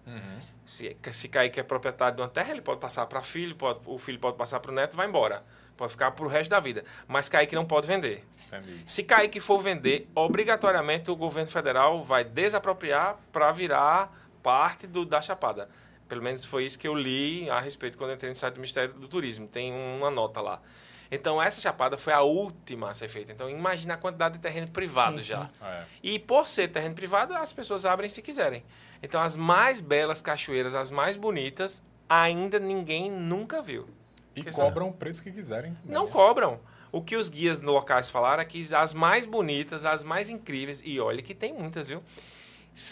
Se, 0.65 0.97
se 1.13 1.29
cair 1.29 1.51
que 1.51 1.59
é 1.61 1.63
proprietário 1.63 2.17
de 2.17 2.23
uma 2.23 2.29
terra, 2.29 2.51
ele 2.51 2.61
pode 2.61 2.81
passar 2.81 3.07
para 3.07 3.23
filho, 3.23 3.55
pode, 3.57 3.81
o 3.87 3.99
filho 3.99 4.19
pode 4.19 4.37
passar 4.37 4.61
para 4.61 4.71
o 4.71 4.75
neto 4.75 4.95
e 4.95 4.97
vai 4.97 5.07
embora. 5.09 5.43
Pode 5.77 5.93
ficar 5.93 6.11
para 6.11 6.25
o 6.25 6.29
resto 6.29 6.51
da 6.51 6.59
vida. 6.61 6.85
Mas 7.07 7.29
Kaique 7.29 7.55
não 7.55 7.65
pode 7.65 7.87
vender. 7.87 8.25
Entendi. 8.47 8.83
Se 8.87 9.03
Kaique 9.03 9.41
for 9.41 9.59
vender, 9.59 10.09
obrigatoriamente 10.15 11.11
o 11.11 11.17
governo 11.17 11.51
federal 11.51 12.03
vai 12.05 12.25
desapropriar 12.25 13.17
para 13.33 13.51
virar 13.53 14.13
parte 14.47 14.87
do, 14.87 15.05
da 15.05 15.21
Chapada. 15.21 15.69
Pelo 16.09 16.23
menos 16.23 16.45
foi 16.45 16.65
isso 16.65 16.79
que 16.79 16.87
eu 16.87 16.95
li 16.95 17.51
a 17.51 17.59
respeito 17.59 17.99
quando 17.99 18.13
entrei 18.13 18.31
no 18.31 18.37
site 18.37 18.55
do 18.55 18.61
Ministério 18.61 18.95
do 18.95 19.09
Turismo. 19.09 19.49
Tem 19.49 19.73
uma 19.73 20.09
nota 20.09 20.41
lá. 20.41 20.63
Então, 21.11 21.43
essa 21.43 21.61
Chapada 21.61 21.99
foi 21.99 22.13
a 22.13 22.23
última 22.23 22.91
a 22.91 22.95
ser 22.95 23.09
feita. 23.09 23.33
Então, 23.33 23.51
imagina 23.51 23.95
a 23.95 23.97
quantidade 23.97 24.37
de 24.37 24.41
terreno 24.41 24.69
privado 24.69 25.17
Sim, 25.19 25.25
já. 25.25 25.51
É. 25.61 25.85
E 26.01 26.21
por 26.21 26.47
ser 26.47 26.69
terreno 26.69 26.95
privado, 26.95 27.35
as 27.35 27.53
pessoas 27.53 27.85
abrem 27.85 28.09
se 28.09 28.23
quiserem. 28.23 28.65
Então, 29.03 29.21
as 29.21 29.35
mais 29.35 29.81
belas 29.81 30.23
cachoeiras, 30.23 30.77
as 30.77 30.93
mais 30.93 31.17
bonitas, 31.17 31.83
ainda 32.09 32.61
ninguém 32.61 33.11
nunca 33.11 33.61
viu. 33.61 33.89
E 34.37 34.45
Porque 34.45 34.55
cobram 34.57 34.91
o 34.91 34.93
preço 34.93 35.25
que 35.25 35.33
quiserem. 35.33 35.75
também, 35.75 35.91
Não 35.93 36.05
né? 36.05 36.11
cobram. 36.13 36.61
O 36.93 37.03
que 37.03 37.17
os 37.17 37.29
guias 37.29 37.61
locais 37.61 38.09
falaram 38.09 38.43
é 38.43 38.45
que 38.45 38.73
as 38.73 38.95
mais 38.95 39.27
bonitas, 39.27 39.85
as 39.85 40.05
mais 40.05 40.31
incríveis, 40.31 40.81
e 40.85 41.01
olha 41.01 41.21
que 41.21 41.35
tem 41.35 41.53
muitas, 41.53 41.89
viu? 41.89 42.01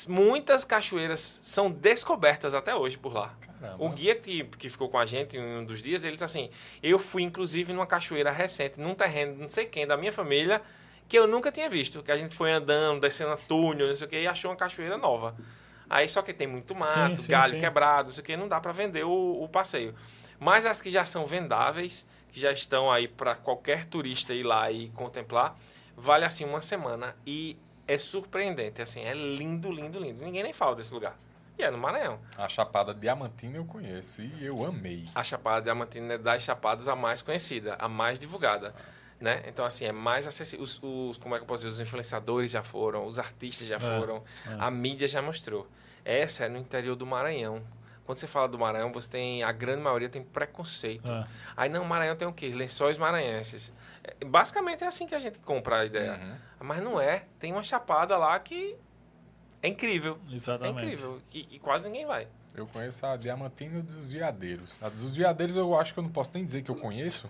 Muitas 0.09 0.64
cachoeiras 0.64 1.41
são 1.43 1.70
descobertas 1.70 2.55
até 2.55 2.74
hoje 2.74 2.97
por 2.97 3.12
lá. 3.12 3.35
Caramba. 3.41 3.85
O 3.85 3.91
guia 3.91 4.14
que, 4.14 4.45
que 4.45 4.70
ficou 4.70 4.89
com 4.89 4.99
a 4.99 5.05
gente 5.05 5.37
em 5.37 5.59
um 5.59 5.64
dos 5.64 5.82
dias, 5.82 6.05
ele 6.05 6.12
disse 6.12 6.24
assim: 6.24 6.49
Eu 6.82 6.99
fui 6.99 7.22
inclusive 7.22 7.70
numa 7.72 7.87
cachoeira 7.87 8.30
recente, 8.30 8.80
num 8.80 8.95
terreno, 8.95 9.37
não 9.43 9.49
sei 9.49 9.66
quem, 9.66 9.87
da 9.87 9.95
minha 9.95 10.12
família, 10.12 10.62
que 11.07 11.18
eu 11.18 11.26
nunca 11.26 11.53
tinha 11.53 11.68
visto. 11.68 12.03
Que 12.03 12.11
a 12.11 12.16
gente 12.16 12.35
foi 12.35 12.51
andando, 12.51 13.01
descendo 13.01 13.32
a 13.32 13.37
túnel, 13.37 13.89
não 13.89 13.97
sei 13.97 14.07
o 14.07 14.11
que, 14.11 14.20
e 14.22 14.26
achou 14.26 14.51
uma 14.51 14.57
cachoeira 14.57 14.97
nova. 14.97 15.37
Aí 15.89 16.09
só 16.09 16.22
que 16.22 16.32
tem 16.32 16.47
muito 16.47 16.74
mato, 16.74 17.20
sim, 17.20 17.30
galho 17.30 17.53
sim. 17.53 17.61
quebrado, 17.61 18.05
não 18.05 18.14
sei 18.14 18.22
o 18.22 18.24
que, 18.24 18.37
não 18.39 18.49
dá 18.49 18.59
para 18.61 18.72
vender 18.72 19.05
o, 19.05 19.43
o 19.43 19.49
passeio. 19.51 19.95
Mas 20.41 20.64
as 20.64 20.80
que 20.80 20.91
já 20.91 21.05
são 21.05 21.26
vendáveis, 21.26 22.07
que 22.32 22.41
já 22.41 22.51
estão 22.51 22.91
aí 22.91 23.07
para 23.07 23.35
qualquer 23.35 23.85
turista 23.85 24.32
ir 24.32 24.45
lá 24.45 24.72
e 24.72 24.89
contemplar, 24.89 25.57
vale 25.95 26.24
assim 26.24 26.47
uma 26.47 26.62
semana. 26.62 27.14
E 27.26 27.59
é 27.87 27.99
surpreendente, 27.99 28.80
assim, 28.82 29.01
é 29.03 29.12
lindo, 29.14 29.70
lindo, 29.70 29.99
lindo. 29.99 30.24
Ninguém 30.24 30.43
nem 30.43 30.53
fala 30.53 30.74
desse 30.76 30.93
lugar. 30.93 31.16
E 31.59 31.62
é 31.62 31.70
no 31.70 31.78
Maranhão. 31.78 32.18
A 32.37 32.49
Chapada 32.49 32.93
Diamantina 32.93 33.57
eu 33.59 33.64
conheço 33.64 34.22
e 34.22 34.45
eu 34.45 34.64
amei. 34.64 35.07
A 35.14 35.22
Chapada 35.22 35.62
Diamantina 35.62 36.14
é 36.14 36.18
das 36.18 36.43
chapadas 36.43 36.89
a 36.89 36.97
mais 36.97 37.22
conhecida, 37.22 37.76
a 37.78 37.89
mais 37.89 38.18
divulgada. 38.18 38.74
Né? 39.20 39.43
Então, 39.47 39.64
assim, 39.64 39.85
é 39.85 39.93
mais 39.93 40.26
acessível. 40.26 40.64
Os, 40.64 40.80
os- 40.82 41.16
como 41.18 41.35
é 41.35 41.39
que 41.39 41.45
eu 41.45 41.47
posso 41.47 41.62
dizer? 41.64 41.74
Os 41.76 41.80
influenciadores 41.80 42.51
já 42.51 42.64
foram, 42.64 43.07
os 43.07 43.18
artistas 43.18 43.68
já 43.68 43.78
foram, 43.78 44.24
a 44.59 44.70
mídia 44.70 45.07
já 45.07 45.22
mostrou. 45.22 45.68
Essa 46.05 46.47
é 46.47 46.49
no 46.49 46.59
interior 46.59 46.97
do 46.97 47.07
Maranhão. 47.07 47.62
Quando 48.05 48.18
você 48.18 48.26
fala 48.26 48.49
do 48.49 48.59
Maranhão, 48.59 48.93
você 48.93 49.09
tem. 49.09 49.43
A 49.45 49.51
grande 49.53 49.80
maioria 49.80 50.11
tem 50.11 50.22
preconceito. 50.22 51.11
É. 51.11 51.24
Aí 51.57 51.68
não, 51.70 51.85
o 51.85 51.87
Maranhão 51.87 52.14
tem 52.16 52.28
o 52.28 52.32
quê? 52.35 52.49
Lençóis 52.49 52.99
maranhenses. 52.99 53.72
É, 54.03 54.24
basicamente 54.26 54.85
é 54.85 54.87
assim 54.89 55.07
que 55.07 55.14
a 55.14 55.18
gente 55.18 55.39
compra 55.39 55.78
a 55.78 55.85
ideia. 55.87 56.12
Uhum. 56.14 56.37
Mas 56.64 56.82
não 56.82 56.98
é. 56.98 57.24
Tem 57.38 57.52
uma 57.52 57.62
chapada 57.62 58.16
lá 58.16 58.38
que 58.40 58.74
é 59.62 59.68
incrível. 59.68 60.18
É 60.30 60.34
Exatamente. 60.34 60.78
incrível. 60.78 61.20
E, 61.32 61.46
e 61.52 61.58
quase 61.58 61.86
ninguém 61.86 62.06
vai. 62.06 62.26
Eu 62.54 62.66
conheço 62.66 63.04
a 63.04 63.16
Diamantina 63.16 63.82
dos 63.82 64.12
Veadeiros. 64.12 64.78
A 64.80 64.88
dos 64.88 65.14
Veadeiros 65.14 65.56
eu 65.56 65.78
acho 65.78 65.92
que 65.92 65.98
eu 65.98 66.04
não 66.04 66.10
posso 66.10 66.30
nem 66.32 66.44
dizer 66.44 66.62
que 66.62 66.70
eu 66.70 66.76
conheço, 66.76 67.28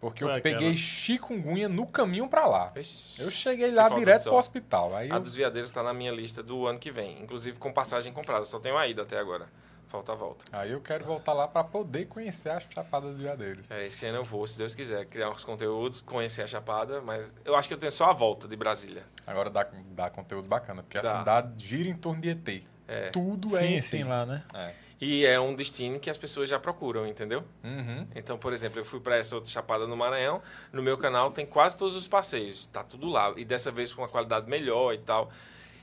porque 0.00 0.24
eu 0.24 0.30
é 0.30 0.40
peguei 0.40 0.56
aquela? 0.56 0.76
chikungunya 0.76 1.68
no 1.68 1.86
caminho 1.86 2.26
pra 2.28 2.46
lá. 2.46 2.72
Ixi. 2.74 3.22
Eu 3.22 3.30
cheguei 3.30 3.70
lá 3.70 3.88
direto 3.90 4.24
pro 4.24 4.34
hospital. 4.34 4.96
Aí 4.96 5.12
A 5.12 5.16
eu, 5.16 5.20
dos 5.20 5.34
Veadeiros 5.34 5.70
está 5.70 5.82
na 5.82 5.94
minha 5.94 6.10
lista 6.10 6.42
do 6.42 6.66
ano 6.66 6.78
que 6.78 6.90
vem, 6.90 7.22
inclusive 7.22 7.58
com 7.58 7.72
passagem 7.72 8.12
comprada. 8.12 8.44
Só 8.44 8.58
tenho 8.58 8.76
a 8.76 8.88
ida 8.88 9.02
até 9.02 9.18
agora. 9.18 9.48
Falta 9.88 10.12
a 10.12 10.14
volta. 10.14 10.44
aí 10.52 10.70
eu 10.72 10.80
quero 10.80 11.04
voltar 11.04 11.32
lá 11.32 11.48
pra 11.48 11.64
poder 11.64 12.06
conhecer 12.06 12.50
as 12.50 12.64
Chapadas 12.64 13.10
dos 13.12 13.18
Veadeiros. 13.18 13.70
É, 13.70 13.86
esse 13.86 14.04
ano 14.04 14.18
eu 14.18 14.24
vou, 14.24 14.46
se 14.46 14.56
Deus 14.58 14.74
quiser, 14.74 15.06
criar 15.06 15.30
os 15.30 15.42
conteúdos, 15.44 16.02
conhecer 16.02 16.42
a 16.42 16.46
Chapada, 16.46 17.00
mas 17.00 17.32
eu 17.44 17.56
acho 17.56 17.68
que 17.68 17.74
eu 17.74 17.78
tenho 17.78 17.90
só 17.92 18.10
a 18.10 18.12
volta 18.12 18.46
de 18.46 18.54
Brasília. 18.54 19.02
Agora 19.26 19.48
dá, 19.48 19.66
dá 19.92 20.10
conteúdo 20.10 20.46
bacana, 20.48 20.82
porque 20.82 21.00
Dá. 21.00 21.14
a 21.14 21.18
cidade 21.18 21.66
gira 21.66 21.88
em 21.88 21.94
torno 21.94 22.20
de 22.20 22.28
ET. 22.30 22.62
É. 22.86 23.10
Tudo 23.10 23.56
é 23.56 23.60
Sim, 23.60 23.76
ET. 23.76 23.84
sim, 23.84 24.04
lá, 24.04 24.26
né? 24.26 24.42
É. 24.54 24.72
E 25.00 25.24
é 25.24 25.38
um 25.38 25.54
destino 25.54 25.98
que 26.00 26.10
as 26.10 26.18
pessoas 26.18 26.50
já 26.50 26.58
procuram, 26.58 27.06
entendeu? 27.06 27.44
Uhum. 27.62 28.06
Então, 28.16 28.36
por 28.36 28.52
exemplo, 28.52 28.80
eu 28.80 28.84
fui 28.84 28.98
para 28.98 29.16
essa 29.16 29.36
outra 29.36 29.48
chapada 29.48 29.86
no 29.86 29.96
Maranhão. 29.96 30.42
No 30.72 30.82
meu 30.82 30.98
canal 30.98 31.30
tem 31.30 31.46
quase 31.46 31.76
todos 31.76 31.94
os 31.94 32.08
passeios. 32.08 32.66
Tá 32.66 32.82
tudo 32.82 33.08
lá. 33.08 33.32
E 33.36 33.44
dessa 33.44 33.70
vez 33.70 33.94
com 33.94 34.02
uma 34.02 34.08
qualidade 34.08 34.50
melhor 34.50 34.92
e 34.92 34.98
tal. 34.98 35.30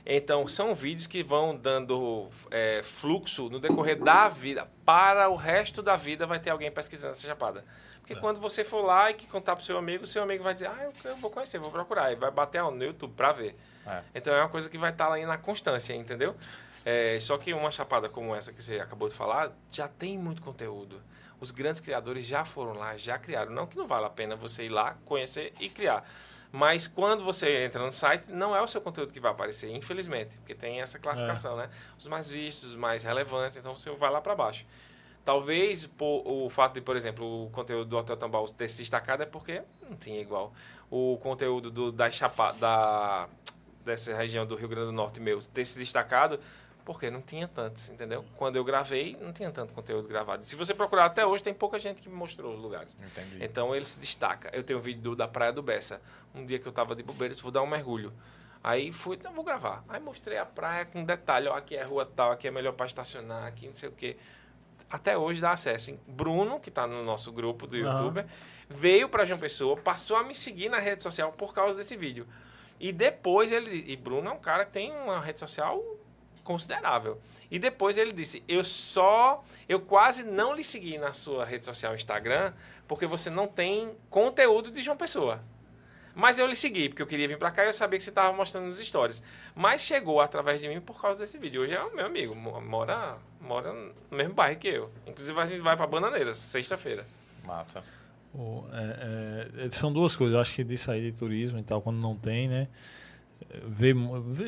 Então, 0.06 0.46
são 0.46 0.72
vídeos 0.72 1.08
que 1.08 1.24
vão 1.24 1.56
dando 1.56 2.28
é, 2.52 2.80
fluxo 2.84 3.48
no 3.50 3.58
decorrer 3.58 3.98
da 3.98 4.28
vida. 4.28 4.70
Para 4.84 5.28
o 5.28 5.34
resto 5.34 5.82
da 5.82 5.96
vida 5.96 6.26
vai 6.26 6.38
ter 6.38 6.50
alguém 6.50 6.70
pesquisando 6.70 7.12
essa 7.12 7.26
chapada. 7.26 7.64
Porque 7.98 8.14
quando 8.14 8.40
você 8.40 8.62
for 8.62 8.82
lá 8.82 9.10
e 9.10 9.14
que 9.14 9.26
contar 9.26 9.56
pro 9.56 9.64
seu 9.64 9.76
amigo, 9.76 10.06
seu 10.06 10.22
amigo 10.22 10.44
vai 10.44 10.54
dizer, 10.54 10.68
ah, 10.68 10.78
eu, 10.84 11.10
eu 11.10 11.16
vou 11.16 11.28
conhecer, 11.28 11.58
vou 11.58 11.72
procurar. 11.72 12.12
E 12.12 12.14
vai 12.14 12.30
bater 12.30 12.62
no 12.62 12.84
YouTube 12.84 13.14
para 13.16 13.32
ver. 13.32 13.56
É. 13.84 14.00
Então 14.14 14.32
é 14.32 14.38
uma 14.38 14.48
coisa 14.48 14.70
que 14.70 14.78
vai 14.78 14.92
estar 14.92 15.08
lá 15.08 15.16
aí 15.16 15.26
na 15.26 15.36
constância, 15.36 15.92
entendeu? 15.92 16.36
É, 16.84 17.18
só 17.18 17.36
que 17.36 17.52
uma 17.52 17.68
chapada 17.68 18.08
como 18.08 18.32
essa 18.32 18.52
que 18.52 18.62
você 18.62 18.78
acabou 18.78 19.08
de 19.08 19.14
falar, 19.14 19.50
já 19.72 19.88
tem 19.88 20.16
muito 20.16 20.40
conteúdo. 20.40 21.02
Os 21.40 21.50
grandes 21.50 21.80
criadores 21.80 22.24
já 22.24 22.44
foram 22.44 22.74
lá, 22.74 22.96
já 22.96 23.18
criaram. 23.18 23.50
Não 23.50 23.66
que 23.66 23.76
não 23.76 23.88
vale 23.88 24.06
a 24.06 24.10
pena 24.10 24.36
você 24.36 24.66
ir 24.66 24.68
lá, 24.68 24.96
conhecer 25.04 25.52
e 25.58 25.68
criar. 25.68 26.08
Mas 26.56 26.88
quando 26.88 27.22
você 27.22 27.64
entra 27.64 27.84
no 27.84 27.92
site, 27.92 28.30
não 28.30 28.56
é 28.56 28.62
o 28.62 28.66
seu 28.66 28.80
conteúdo 28.80 29.12
que 29.12 29.20
vai 29.20 29.30
aparecer, 29.30 29.70
infelizmente. 29.76 30.38
Porque 30.38 30.54
tem 30.54 30.80
essa 30.80 30.98
classificação, 30.98 31.54
né? 31.54 31.68
Os 31.98 32.06
mais 32.06 32.30
vistos, 32.30 32.70
os 32.70 32.76
mais 32.76 33.04
relevantes, 33.04 33.58
então 33.58 33.76
você 33.76 33.90
vai 33.90 34.10
lá 34.10 34.22
para 34.22 34.34
baixo. 34.34 34.64
Talvez 35.22 35.86
por, 35.86 36.22
o 36.26 36.48
fato 36.48 36.72
de, 36.72 36.80
por 36.80 36.96
exemplo, 36.96 37.44
o 37.44 37.50
conteúdo 37.50 37.84
do 37.84 37.98
Hotel 37.98 38.16
Tambal 38.16 38.48
ter 38.48 38.70
se 38.70 38.78
destacado 38.78 39.22
é 39.22 39.26
porque 39.26 39.60
não 39.82 39.98
tinha 39.98 40.18
igual. 40.18 40.54
O 40.90 41.18
conteúdo 41.18 41.70
do, 41.70 41.92
da 41.92 42.10
chapa, 42.10 42.52
da, 42.52 43.28
dessa 43.84 44.16
região 44.16 44.46
do 44.46 44.56
Rio 44.56 44.68
Grande 44.68 44.86
do 44.86 44.92
Norte 44.92 45.20
meu 45.20 45.38
ter 45.42 45.64
se 45.66 45.78
destacado 45.78 46.40
porque 46.86 47.10
não 47.10 47.20
tinha 47.20 47.46
tantos, 47.46 47.90
entendeu? 47.90 48.24
Quando 48.36 48.56
eu 48.56 48.64
gravei, 48.64 49.14
não 49.20 49.32
tinha 49.32 49.50
tanto 49.50 49.74
conteúdo 49.74 50.08
gravado. 50.08 50.46
Se 50.46 50.56
você 50.56 50.72
procurar 50.72 51.04
até 51.06 51.26
hoje, 51.26 51.42
tem 51.42 51.52
pouca 51.52 51.78
gente 51.78 52.00
que 52.00 52.08
me 52.08 52.14
mostrou 52.14 52.54
os 52.54 52.60
lugares. 52.62 52.96
Entendi. 53.04 53.44
Então 53.44 53.74
ele 53.74 53.84
se 53.84 53.98
destaca. 53.98 54.48
Eu 54.54 54.62
tenho 54.62 54.78
um 54.78 54.82
vídeo 54.82 55.02
do- 55.02 55.16
da 55.16 55.26
Praia 55.28 55.52
do 55.52 55.62
Bessa. 55.62 56.00
Um 56.34 56.46
dia 56.46 56.58
que 56.58 56.66
eu 56.66 56.72
tava 56.72 56.94
de 56.96 57.02
bobeira, 57.02 57.26
eu 57.26 57.30
disse, 57.32 57.42
vou 57.42 57.52
dar 57.52 57.60
um 57.62 57.66
mergulho. 57.66 58.12
Aí 58.64 58.90
fui, 58.92 59.16
então 59.16 59.32
vou 59.34 59.44
gravar. 59.44 59.84
Aí 59.88 60.00
mostrei 60.00 60.38
a 60.38 60.46
praia 60.46 60.84
com 60.86 61.04
detalhe, 61.04 61.46
ó, 61.48 61.54
aqui 61.56 61.76
é 61.76 61.82
rua 61.82 62.06
tal, 62.06 62.30
aqui 62.32 62.48
é 62.48 62.50
melhor 62.50 62.72
para 62.72 62.86
estacionar, 62.86 63.44
aqui 63.44 63.66
não 63.68 63.74
sei 63.76 63.88
o 63.88 63.92
quê. 63.92 64.16
Até 64.88 65.18
hoje 65.18 65.40
dá 65.40 65.50
acesso. 65.52 65.98
Bruno, 66.06 66.60
que 66.60 66.68
está 66.68 66.86
no 66.86 67.02
nosso 67.04 67.32
grupo 67.32 67.66
do. 67.66 67.76
YouTube, 67.76 68.24
veio 68.68 69.08
para 69.08 69.24
João 69.24 69.38
Pessoa, 69.40 69.76
passou 69.76 70.16
a 70.16 70.22
me 70.22 70.34
seguir 70.34 70.68
na 70.68 70.78
rede 70.78 71.02
social 71.02 71.32
por 71.32 71.52
causa 71.52 71.76
desse 71.78 71.96
vídeo. 71.96 72.26
E 72.78 72.92
depois 72.92 73.50
ele. 73.50 73.84
E 73.88 73.96
Bruno 73.96 74.28
é 74.28 74.32
um 74.32 74.38
cara 74.38 74.64
que 74.64 74.72
tem 74.72 74.92
uma 74.92 75.20
rede 75.20 75.40
social 75.40 75.82
considerável. 76.46 77.20
E 77.50 77.58
depois 77.58 77.98
ele 77.98 78.12
disse: 78.12 78.42
Eu 78.48 78.64
só. 78.64 79.44
Eu 79.68 79.80
quase 79.80 80.22
não 80.24 80.54
lhe 80.54 80.64
segui 80.64 80.96
na 80.98 81.12
sua 81.12 81.44
rede 81.44 81.66
social 81.66 81.94
Instagram, 81.94 82.52
porque 82.88 83.04
você 83.06 83.28
não 83.28 83.46
tem 83.46 83.94
conteúdo 84.08 84.70
de 84.70 84.80
João 84.82 84.96
Pessoa. 84.96 85.42
Mas 86.18 86.38
eu 86.38 86.46
lhe 86.46 86.56
segui, 86.56 86.88
porque 86.88 87.02
eu 87.02 87.06
queria 87.06 87.28
vir 87.28 87.36
pra 87.36 87.50
cá 87.50 87.62
e 87.62 87.66
eu 87.66 87.74
sabia 87.74 87.98
que 87.98 88.02
você 88.04 88.08
estava 88.08 88.34
mostrando 88.34 88.68
nas 88.68 88.78
histórias. 88.78 89.22
Mas 89.54 89.82
chegou 89.82 90.18
através 90.18 90.62
de 90.62 90.68
mim 90.68 90.80
por 90.80 90.98
causa 90.98 91.20
desse 91.20 91.36
vídeo. 91.36 91.60
Hoje 91.60 91.74
é 91.74 91.82
o 91.82 91.94
meu 91.94 92.06
amigo, 92.06 92.34
mo- 92.34 92.58
mora, 92.62 93.18
mora 93.38 93.70
no 93.74 94.16
mesmo 94.16 94.32
bairro 94.32 94.58
que 94.58 94.66
eu. 94.68 94.90
Inclusive 95.06 95.38
a 95.38 95.44
gente 95.44 95.60
vai 95.60 95.76
pra 95.76 95.86
Bananeiras, 95.86 96.38
sexta-feira. 96.38 97.06
Massa. 97.44 97.82
O- 98.34 98.64
é- 98.72 99.66
é- 99.66 99.70
são 99.70 99.92
duas 99.92 100.16
coisas. 100.16 100.34
Eu 100.34 100.40
acho 100.40 100.54
que 100.54 100.64
disso 100.64 100.90
aí 100.90 101.10
de 101.12 101.18
turismo 101.18 101.58
e 101.58 101.62
tal, 101.62 101.82
quando 101.82 102.00
não 102.02 102.16
tem, 102.16 102.48
né? 102.48 102.66
Vê, 103.68 103.94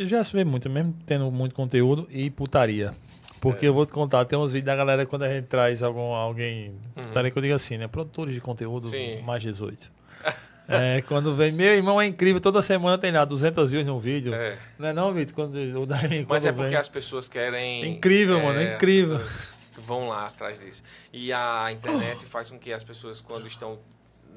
já 0.07 0.23
se 0.25 0.33
vê 0.33 0.45
muito, 0.45 0.69
mesmo 0.69 0.95
tendo 1.07 1.31
muito 1.31 1.55
conteúdo 1.55 2.07
e 2.11 2.31
putaria. 2.31 2.93
Porque 3.41 3.67
É. 3.67 3.69
eu 3.69 3.75
vou 3.75 3.87
te 3.87 3.93
contar, 3.93 4.25
tem 4.25 4.39
uns 4.39 4.53
vídeos 4.53 4.67
da 4.67 4.75
galera 4.77 5.07
quando 5.07 5.23
a 5.23 5.29
gente 5.29 5.47
traz 5.47 5.83
algum, 5.83 6.13
alguém. 6.15 6.71
Uhum. 6.97 7.05
Putaria 7.05 7.31
que 7.31 7.39
eu 7.39 7.43
digo 7.43 7.55
assim, 7.55 7.79
né? 7.79 7.87
Produtores 7.87 8.35
de 8.35 8.41
conteúdo 8.41 8.87
Sim. 8.87 9.23
mais 9.23 9.43
18. 9.43 9.91
É, 10.71 11.01
quando 11.01 11.35
vem, 11.35 11.51
meu 11.51 11.75
irmão 11.75 11.99
é 11.99 12.05
incrível, 12.07 12.43
toda 12.43 12.61
semana 12.61 12.99
tem 12.99 13.11
lá 13.11 13.25
200 13.25 13.71
views 13.71 13.87
no 13.87 13.99
vídeo. 13.99 14.35
É. 14.35 14.59
Não 14.79 14.89
é 14.89 14.93
não, 14.93 15.15
Vitor? 15.15 15.35
Quando 15.35 15.55
o 15.55 15.87
Daime, 15.87 16.27
Mas 16.29 16.45
é 16.45 16.53
porque 16.53 16.69
vem. 16.69 16.77
as 16.77 16.91
pessoas 16.91 17.27
querem. 17.27 17.85
É 17.85 17.87
incrível, 17.87 18.39
mano, 18.43 18.61
é 18.61 18.75
incrível. 18.75 19.19
Vão 19.87 20.09
lá 20.11 20.27
atrás 20.27 20.61
disso. 20.61 20.83
E 21.11 21.33
a 21.33 21.73
internet 21.73 22.19
faz 22.29 22.51
com 22.51 22.59
que 22.59 22.71
as 22.71 22.85
pessoas, 22.85 23.19
quando 23.23 23.47
estão 23.47 23.79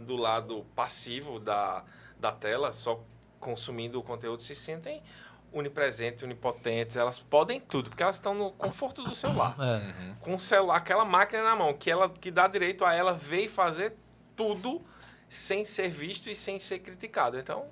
do 0.08 0.16
lado 0.16 0.66
passivo 0.74 1.38
da, 1.38 1.84
da 2.18 2.32
tela, 2.32 2.72
só 2.72 3.04
consumindo 3.42 4.00
o 4.00 4.04
conteúdo, 4.04 4.42
se 4.42 4.56
sentem 4.56 5.04
onipresentes, 5.52 6.24
onipotentes. 6.24 6.96
Elas 6.96 7.20
podem 7.20 7.60
tudo, 7.60 7.90
porque 7.90 8.02
elas 8.02 8.16
estão 8.16 8.34
no 8.34 8.52
conforto 8.52 9.04
do 9.04 9.14
celular. 9.14 9.56
É. 9.60 10.14
Com 10.22 10.36
o 10.36 10.40
celular, 10.40 10.78
aquela 10.78 11.04
máquina 11.04 11.44
na 11.44 11.56
mão, 11.56 11.74
que, 11.74 11.92
ela, 11.92 12.10
que 12.10 12.32
dá 12.32 12.48
direito 12.48 12.86
a 12.86 12.94
ela 12.94 13.14
ver 13.14 13.46
e 13.46 13.50
fazer 13.50 13.96
tudo 14.36 14.82
sem 15.28 15.66
ser 15.66 15.90
visto 15.90 16.30
e 16.30 16.36
sem 16.36 16.60
ser 16.60 16.80
criticado. 16.80 17.38
Então, 17.38 17.66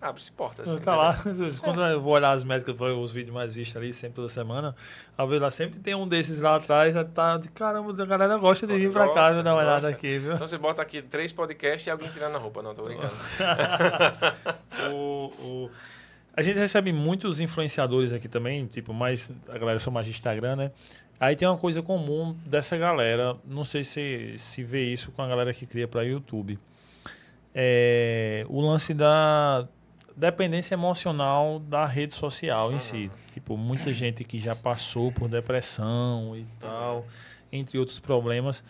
abre-se 0.00 0.32
portas. 0.32 0.74
Tá 0.80 0.96
lá, 0.96 1.16
quando 1.62 1.82
eu 1.82 2.00
vou 2.00 2.14
olhar 2.14 2.30
as 2.32 2.42
métricas, 2.42 2.74
os 2.80 3.12
vídeos 3.12 3.34
mais 3.34 3.54
vistos 3.54 3.76
ali, 3.76 3.92
sempre 3.92 4.16
toda 4.16 4.28
semana, 4.28 4.74
a 5.16 5.26
ver 5.26 5.40
lá 5.40 5.50
sempre 5.50 5.78
tem 5.78 5.94
um 5.94 6.08
desses 6.08 6.40
lá 6.40 6.56
atrás, 6.56 6.94
já 6.94 7.04
tá 7.04 7.36
de 7.36 7.48
caramba, 7.48 8.02
a 8.02 8.06
galera 8.06 8.36
gosta 8.38 8.66
de 8.66 8.74
vir 8.74 8.90
pra 8.90 9.08
cá, 9.08 9.14
Gosta, 9.14 9.34
viu, 9.34 9.42
dar 9.42 9.54
uma 9.54 9.62
olhada 9.62 9.88
aqui, 9.88 10.18
viu? 10.18 10.34
Então 10.34 10.46
você 10.46 10.58
bota 10.58 10.80
aqui 10.80 11.02
três 11.02 11.32
podcasts 11.32 11.86
e 11.86 11.90
alguém 11.90 12.08
tirando 12.10 12.34
a 12.36 12.38
roupa. 12.38 12.62
Não, 12.62 12.74
tô 12.74 12.84
brincando. 12.84 13.12
o, 14.92 15.32
o- 15.38 15.70
A 16.36 16.42
gente 16.42 16.58
recebe 16.58 16.92
muitos 16.92 17.40
influenciadores 17.40 18.12
aqui 18.12 18.28
também, 18.28 18.66
tipo, 18.66 18.94
mais 18.94 19.32
a 19.48 19.58
galera 19.58 19.78
só 19.78 19.90
mais 19.90 20.06
de 20.06 20.12
Instagram, 20.12 20.56
né? 20.56 20.70
Aí 21.18 21.36
tem 21.36 21.46
uma 21.46 21.58
coisa 21.58 21.82
comum 21.82 22.34
dessa 22.46 22.78
galera, 22.78 23.36
não 23.44 23.62
sei 23.64 23.84
se 23.84 24.34
se 24.38 24.62
vê 24.64 24.84
isso 24.84 25.12
com 25.12 25.20
a 25.20 25.28
galera 25.28 25.52
que 25.52 25.66
cria 25.66 25.86
para 25.86 26.02
YouTube. 26.02 26.58
É 27.54 28.46
o 28.48 28.60
lance 28.60 28.94
da 28.94 29.66
dependência 30.16 30.74
emocional 30.74 31.58
da 31.58 31.86
rede 31.86 32.14
social 32.14 32.72
em 32.72 32.80
si. 32.80 33.10
Tipo, 33.32 33.56
muita 33.56 33.92
gente 33.94 34.24
que 34.24 34.38
já 34.40 34.54
passou 34.56 35.10
por 35.12 35.28
depressão 35.28 36.36
e 36.36 36.44
tal, 36.60 37.06
entre 37.52 37.78
outros 37.78 37.98
problemas. 37.98 38.62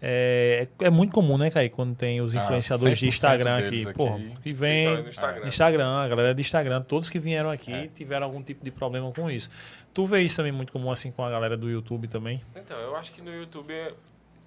É, 0.00 0.68
é 0.78 0.90
muito 0.90 1.12
comum, 1.12 1.36
né, 1.36 1.50
Kaique, 1.50 1.74
quando 1.74 1.92
tem 1.96 2.20
os 2.20 2.32
Ah, 2.34 2.40
influenciadores 2.40 2.98
de 2.98 3.06
100% 3.06 3.08
Instagram 3.08 3.56
aqui, 3.58 3.70
deles 3.70 3.92
porra, 3.92 4.14
aqui. 4.16 4.36
que 4.44 4.52
vem 4.52 4.86
Instagram. 5.08 5.48
Instagram, 5.48 5.88
a 5.98 6.08
galera 6.08 6.34
de 6.34 6.40
Instagram, 6.40 6.82
todos 6.82 7.10
que 7.10 7.18
vieram 7.18 7.50
aqui 7.50 7.72
É. 7.72 7.88
tiveram 7.88 8.26
algum 8.26 8.40
tipo 8.40 8.64
de 8.64 8.70
problema 8.70 9.10
com 9.10 9.28
isso. 9.28 9.50
Tu 9.92 10.04
vê 10.04 10.20
isso 10.22 10.36
também 10.36 10.52
muito 10.52 10.72
comum 10.72 10.92
assim 10.92 11.10
com 11.10 11.24
a 11.24 11.30
galera 11.30 11.56
do 11.56 11.68
YouTube 11.68 12.06
também? 12.06 12.40
Então, 12.54 12.78
eu 12.78 12.94
acho 12.94 13.10
que 13.10 13.20
no 13.20 13.34
YouTube 13.34 13.74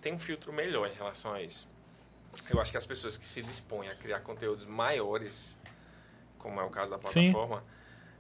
tem 0.02 0.14
um 0.14 0.20
filtro 0.20 0.54
melhor 0.54 0.88
em 0.88 0.94
relação 0.96 1.34
a 1.34 1.42
isso. 1.42 1.68
Eu 2.50 2.62
acho 2.62 2.72
que 2.72 2.78
as 2.78 2.86
pessoas 2.86 3.18
que 3.18 3.26
se 3.26 3.42
dispõem 3.42 3.90
a 3.90 3.96
criar 3.96 4.22
conteúdos 4.22 4.66
maiores, 4.66 5.60
como 6.42 6.60
é 6.60 6.64
o 6.64 6.70
caso 6.70 6.92
da 6.92 6.98
plataforma, 6.98 7.64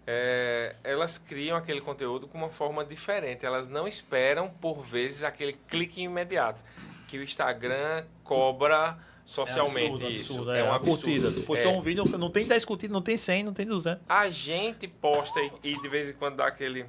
é, 0.05 0.75
elas 0.83 1.17
criam 1.17 1.57
aquele 1.57 1.81
conteúdo 1.81 2.27
com 2.27 2.37
uma 2.37 2.49
forma 2.49 2.83
diferente. 2.85 3.45
Elas 3.45 3.67
não 3.67 3.87
esperam, 3.87 4.49
por 4.49 4.81
vezes, 4.81 5.23
aquele 5.23 5.53
clique 5.67 6.01
imediato. 6.01 6.63
Que 7.07 7.17
o 7.17 7.23
Instagram 7.23 8.05
cobra 8.23 8.97
socialmente 9.25 10.15
isso. 10.15 10.49
é, 10.51 10.63
um 10.63 10.67
uma 10.67 10.75
absurdo. 10.75 11.01
curtida. 11.01 11.31
Tu 11.31 11.41
postou 11.43 11.71
É. 11.71 11.75
um 11.75 11.81
vídeo, 11.81 12.03
não 12.17 12.29
tem 12.29 12.47
10 12.47 12.65
curtidas, 12.65 12.93
não 12.93 13.01
tem 13.01 13.17
100, 13.17 13.43
não 13.43 13.53
tem 13.53 13.65
200. 13.65 14.01
A 14.07 14.29
gente 14.29 14.87
posta 14.87 15.39
e, 15.41 15.51
e 15.63 15.81
de 15.81 15.87
vez 15.89 16.09
em 16.09 16.13
quando 16.13 16.37
dá 16.37 16.47
aquele... 16.47 16.85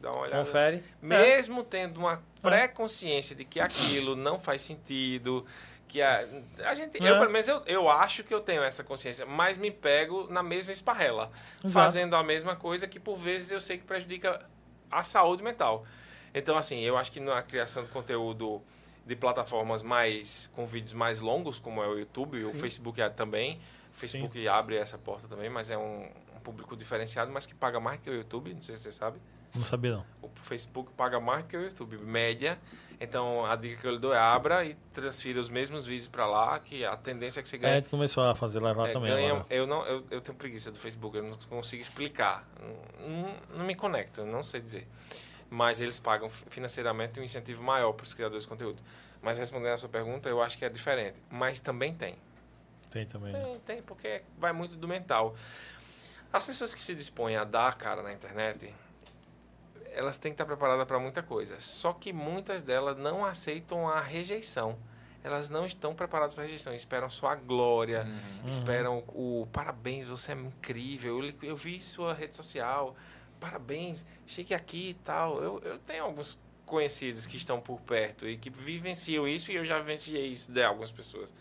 Dá 0.00 0.12
uma 0.12 0.20
olhada. 0.22 0.44
Confere. 0.44 0.82
Mesmo 1.00 1.64
tendo 1.64 1.98
uma 1.98 2.22
pré-consciência 2.42 3.34
de 3.34 3.44
que 3.44 3.58
aquilo 3.58 4.14
não 4.14 4.38
faz 4.38 4.60
sentido, 4.60 5.46
que 5.94 6.02
a, 6.02 6.26
a 6.64 6.74
gente, 6.74 7.00
eu 7.00 7.14
É. 7.14 7.18
pelo 7.20 7.30
menos 7.30 7.46
eu, 7.46 7.62
eu 7.66 7.88
acho 7.88 8.24
que 8.24 8.34
eu 8.34 8.40
tenho 8.40 8.64
essa 8.64 8.82
consciência, 8.82 9.24
mas 9.24 9.56
me 9.56 9.70
pego 9.70 10.26
na 10.28 10.42
mesma 10.42 10.72
esparrela, 10.72 11.30
Exato. 11.58 11.72
fazendo 11.72 12.16
a 12.16 12.22
mesma 12.24 12.56
coisa 12.56 12.88
que 12.88 12.98
por 12.98 13.16
vezes 13.16 13.52
eu 13.52 13.60
sei 13.60 13.78
que 13.78 13.84
prejudica 13.84 14.44
a 14.90 15.04
saúde 15.04 15.40
mental. 15.44 15.86
Então 16.34 16.58
assim, 16.58 16.80
eu 16.80 16.98
acho 16.98 17.12
que 17.12 17.20
na 17.20 17.40
criação 17.42 17.84
de 17.84 17.90
conteúdo 17.90 18.60
de 19.06 19.14
plataformas 19.14 19.84
mais 19.84 20.50
com 20.56 20.66
vídeos 20.66 20.94
mais 20.94 21.20
longos, 21.20 21.60
como 21.60 21.80
é 21.80 21.86
o 21.86 21.96
YouTube, 21.96 22.42
o 22.42 22.48
Sim. 22.48 22.58
Facebook 22.58 23.00
é 23.00 23.08
também, 23.08 23.60
o 23.92 23.96
Facebook 23.96 24.48
abre 24.48 24.74
essa 24.74 24.98
porta 24.98 25.28
também, 25.28 25.48
mas 25.48 25.70
é 25.70 25.78
um, 25.78 26.10
um 26.36 26.40
público 26.42 26.76
diferenciado, 26.76 27.30
mas 27.30 27.46
que 27.46 27.54
paga 27.54 27.78
mais 27.78 28.00
que 28.00 28.10
o 28.10 28.14
YouTube, 28.14 28.52
não 28.52 28.62
sei 28.62 28.74
se 28.74 28.82
você 28.82 28.90
sabe. 28.90 29.20
Não 29.54 29.64
sabia 29.64 29.92
não. 29.92 30.04
O 30.20 30.28
Facebook 30.42 30.90
paga 30.96 31.20
mais 31.20 31.46
que 31.46 31.56
o 31.56 31.62
YouTube, 31.62 31.98
média. 31.98 32.58
Então, 33.00 33.44
a 33.44 33.56
dica 33.56 33.80
que 33.80 33.86
eu 33.86 33.92
lhe 33.92 33.98
dou 33.98 34.14
é 34.14 34.18
abra 34.18 34.64
e 34.64 34.74
transfira 34.92 35.38
os 35.40 35.48
mesmos 35.48 35.84
vídeos 35.84 36.08
para 36.08 36.26
lá, 36.26 36.58
que 36.60 36.84
a 36.84 36.96
tendência 36.96 37.40
é 37.40 37.42
que 37.42 37.48
você 37.48 37.56
É, 37.62 37.72
a 37.72 37.74
gente 37.76 37.88
começou 37.88 38.24
a 38.24 38.34
fazer 38.34 38.60
live 38.60 38.78
lá 38.80 38.88
é, 38.88 38.92
também 38.92 39.10
ganha- 39.12 39.44
eu, 39.50 39.66
não, 39.66 39.84
eu, 39.86 40.04
eu 40.10 40.20
tenho 40.20 40.36
preguiça 40.38 40.70
do 40.70 40.78
Facebook, 40.78 41.16
eu 41.16 41.22
não 41.24 41.36
consigo 41.48 41.82
explicar. 41.82 42.46
Não, 43.00 43.34
não- 43.58 43.64
me 43.64 43.74
conecto, 43.74 44.24
não 44.24 44.42
sei 44.42 44.60
dizer. 44.60 44.86
Mas 45.50 45.80
eles 45.80 45.98
pagam 45.98 46.30
fi- 46.30 46.44
financeiramente 46.48 47.18
um 47.20 47.22
incentivo 47.22 47.62
maior 47.62 47.92
para 47.92 48.04
os 48.04 48.14
criadores 48.14 48.44
de 48.44 48.48
conteúdo. 48.48 48.82
Mas 49.20 49.38
respondendo 49.38 49.72
a 49.72 49.76
sua 49.76 49.88
pergunta, 49.88 50.28
eu 50.28 50.40
acho 50.42 50.56
que 50.58 50.64
é 50.64 50.68
diferente. 50.68 51.16
Mas 51.30 51.58
também 51.60 51.94
tem. 51.94 52.16
Tem 52.90 53.06
também. 53.06 53.32
né? 53.32 53.40
Tem, 53.42 53.58
tem, 53.60 53.82
porque 53.82 54.22
vai 54.38 54.52
muito 54.52 54.76
do 54.76 54.86
mental. 54.86 55.34
As 56.32 56.44
pessoas 56.44 56.74
que 56.74 56.80
se 56.80 56.94
dispõem 56.94 57.36
a 57.36 57.44
dar 57.44 57.74
cara 57.76 58.02
na 58.02 58.12
internet, 58.12 58.72
elas 59.94 60.18
têm 60.18 60.32
que 60.32 60.34
estar 60.34 60.44
preparadas 60.44 60.84
para 60.86 60.98
muita 60.98 61.22
coisa. 61.22 61.58
Só 61.60 61.92
que 61.92 62.12
muitas 62.12 62.62
delas 62.62 62.96
não 62.96 63.24
aceitam 63.24 63.88
a 63.88 64.00
rejeição. 64.00 64.76
Elas 65.22 65.48
não 65.48 65.64
estão 65.64 65.94
preparadas 65.94 66.34
para 66.34 66.42
a 66.42 66.46
rejeição. 66.46 66.74
Esperam 66.74 67.08
só 67.08 67.28
a 67.28 67.34
glória, 67.34 68.06
esperam 68.46 69.02
o 69.08 69.48
parabéns, 69.52 70.06
você 70.06 70.32
é 70.32 70.34
incrível. 70.34 71.24
Eu, 71.24 71.34
eu 71.42 71.56
vi 71.56 71.80
sua 71.80 72.12
rede 72.12 72.36
social, 72.36 72.94
parabéns, 73.40 74.04
chegue 74.26 74.52
aqui 74.52 74.90
e 74.90 74.94
tal. 74.94 75.42
Eu, 75.42 75.60
eu 75.64 75.78
tenho 75.78 76.04
alguns 76.04 76.38
conhecidos 76.66 77.26
que 77.26 77.36
estão 77.36 77.60
por 77.60 77.80
perto 77.80 78.28
e 78.28 78.36
que 78.36 78.50
vivenciam 78.50 79.26
isso 79.28 79.50
e 79.50 79.54
eu 79.54 79.64
já 79.64 79.78
vivenciei 79.78 80.26
isso 80.26 80.52
de 80.52 80.62
algumas 80.62 80.90
pessoas. 80.90 81.32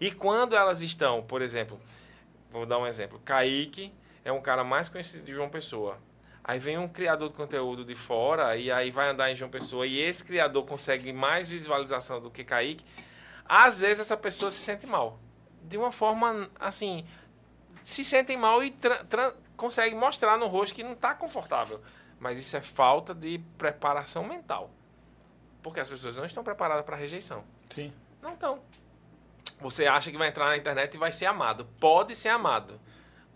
E 0.00 0.10
quando 0.10 0.56
elas 0.56 0.80
estão, 0.80 1.22
por 1.22 1.42
exemplo, 1.42 1.78
vou 2.50 2.64
dar 2.64 2.78
um 2.78 2.86
exemplo, 2.86 3.20
Kaique 3.24 3.92
é 4.24 4.32
um 4.32 4.40
cara 4.40 4.64
mais 4.64 4.88
conhecido 4.88 5.24
de 5.24 5.34
João 5.34 5.48
Pessoa. 5.48 5.98
Aí 6.48 6.58
vem 6.58 6.78
um 6.78 6.88
criador 6.88 7.28
de 7.28 7.34
conteúdo 7.34 7.84
de 7.84 7.94
fora 7.94 8.56
e 8.56 8.72
aí 8.72 8.90
vai 8.90 9.10
andar 9.10 9.30
em 9.30 9.36
João 9.36 9.50
Pessoa 9.50 9.86
e 9.86 10.00
esse 10.00 10.24
criador 10.24 10.64
consegue 10.64 11.12
mais 11.12 11.46
visualização 11.46 12.22
do 12.22 12.30
que 12.30 12.42
Kaique. 12.42 12.82
Às 13.44 13.80
vezes 13.80 14.00
essa 14.00 14.16
pessoa 14.16 14.50
se 14.50 14.56
sente 14.56 14.86
mal. 14.86 15.18
De 15.62 15.76
uma 15.76 15.92
forma 15.92 16.48
assim, 16.58 17.06
se 17.84 18.02
sentem 18.02 18.38
mal 18.38 18.64
e 18.64 18.74
consegue 19.58 19.94
mostrar 19.94 20.38
no 20.38 20.46
rosto 20.46 20.74
que 20.74 20.82
não 20.82 20.94
está 20.94 21.14
confortável. 21.14 21.82
Mas 22.18 22.38
isso 22.38 22.56
é 22.56 22.62
falta 22.62 23.14
de 23.14 23.38
preparação 23.58 24.24
mental. 24.24 24.70
Porque 25.62 25.80
as 25.80 25.88
pessoas 25.90 26.16
não 26.16 26.24
estão 26.24 26.42
preparadas 26.42 26.82
para 26.82 26.96
rejeição. 26.96 27.44
Sim. 27.68 27.92
Não 28.22 28.32
estão. 28.32 28.58
Você 29.60 29.86
acha 29.86 30.10
que 30.10 30.16
vai 30.16 30.28
entrar 30.28 30.46
na 30.46 30.56
internet 30.56 30.94
e 30.94 30.96
vai 30.96 31.12
ser 31.12 31.26
amado. 31.26 31.66
Pode 31.78 32.14
ser 32.14 32.30
amado. 32.30 32.80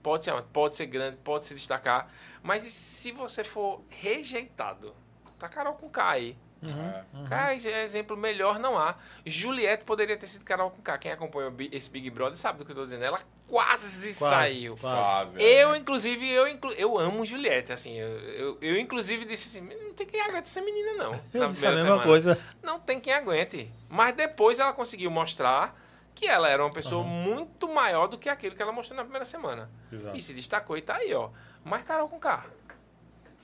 Pode 0.02 0.24
ser 0.24 0.30
amado. 0.30 0.48
Pode 0.50 0.76
ser 0.76 0.86
grande, 0.86 1.18
pode 1.18 1.44
se 1.44 1.54
destacar. 1.54 2.10
Mas 2.42 2.66
e 2.66 2.70
se 2.70 3.12
você 3.12 3.44
for 3.44 3.82
rejeitado? 3.88 4.94
Tá 5.38 5.48
Carol 5.48 5.74
com 5.74 5.88
K 5.88 6.08
aí. 6.10 6.36
É. 6.64 7.28
Cara, 7.28 7.54
esse 7.56 7.68
exemplo 7.68 8.16
melhor 8.16 8.56
não 8.60 8.78
há. 8.78 8.94
Juliette 9.26 9.84
poderia 9.84 10.16
ter 10.16 10.28
sido 10.28 10.44
Carol 10.44 10.70
com 10.70 10.80
K. 10.80 10.96
Quem 10.96 11.10
acompanha 11.10 11.52
esse 11.72 11.90
Big 11.90 12.08
Brother 12.10 12.36
sabe 12.36 12.58
do 12.58 12.64
que 12.64 12.70
eu 12.70 12.76
tô 12.76 12.84
dizendo. 12.84 13.02
Ela 13.04 13.20
quase, 13.48 14.14
saiu. 14.14 14.76
Quase. 14.76 15.36
Quase. 15.36 15.42
é. 15.42 15.64
Eu, 15.64 15.74
inclusive, 15.74 16.28
eu, 16.30 16.46
inclu- 16.46 16.72
eu 16.74 16.96
amo 16.96 17.24
Juliette, 17.24 17.72
assim, 17.72 17.98
eu, 17.98 18.08
eu, 18.08 18.58
eu, 18.60 18.78
inclusive 18.78 19.24
disse 19.24 19.58
assim, 19.58 19.68
não 19.84 19.92
tem 19.92 20.06
quem 20.06 20.20
aguente 20.20 20.44
essa 20.44 20.60
menina, 20.62 20.92
não. 20.94 21.20
Eu 21.34 21.40
na 21.42 21.46
disse 21.48 21.66
a 21.66 21.70
mesma 21.70 21.84
semana. 21.84 22.02
coisa. 22.04 22.38
Não 22.62 22.78
tem 22.78 23.00
quem 23.00 23.12
aguente. 23.12 23.68
Mas 23.88 24.14
depois 24.14 24.60
ela 24.60 24.72
conseguiu 24.72 25.10
mostrar 25.10 25.76
que 26.14 26.28
ela 26.28 26.48
era 26.48 26.64
uma 26.64 26.72
pessoa 26.72 27.02
muito 27.02 27.66
maior 27.74 28.06
do 28.06 28.16
que 28.16 28.28
aquilo 28.28 28.54
que 28.54 28.62
ela 28.62 28.70
mostrou 28.70 28.96
na 28.96 29.02
primeira 29.02 29.24
semana. 29.24 29.68
Exato. 29.92 30.16
E 30.16 30.22
se 30.22 30.32
destacou 30.32 30.76
e 30.76 30.80
tá 30.80 30.96
aí, 30.98 31.12
ó. 31.12 31.30
Mas 31.64 31.84
Carol 31.84 32.08
com 32.08 32.18
K. 32.18 32.44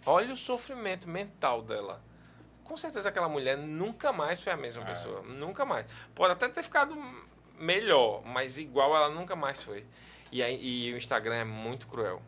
Olha 0.06 0.32
o 0.32 0.36
sofrimento 0.36 1.08
mental 1.08 1.62
dela. 1.62 2.02
Com 2.64 2.76
certeza 2.76 3.08
aquela 3.08 3.28
mulher 3.28 3.56
nunca 3.56 4.12
mais 4.12 4.40
foi 4.40 4.52
a 4.52 4.56
mesma 4.56 4.82
É. 4.82 4.86
pessoa. 4.86 5.22
Nunca 5.22 5.64
mais. 5.64 5.86
Pode 6.14 6.32
até 6.32 6.48
ter 6.48 6.62
ficado 6.62 6.94
melhor, 7.58 8.22
mas 8.24 8.58
igual 8.58 8.94
ela 8.94 9.08
nunca 9.08 9.34
mais 9.34 9.62
foi. 9.62 9.86
E, 10.30 10.42
aí, 10.42 10.58
e 10.62 10.92
o 10.92 10.96
Instagram 10.96 11.34
é 11.36 11.44
muito 11.44 11.86
cruel. 11.88 12.22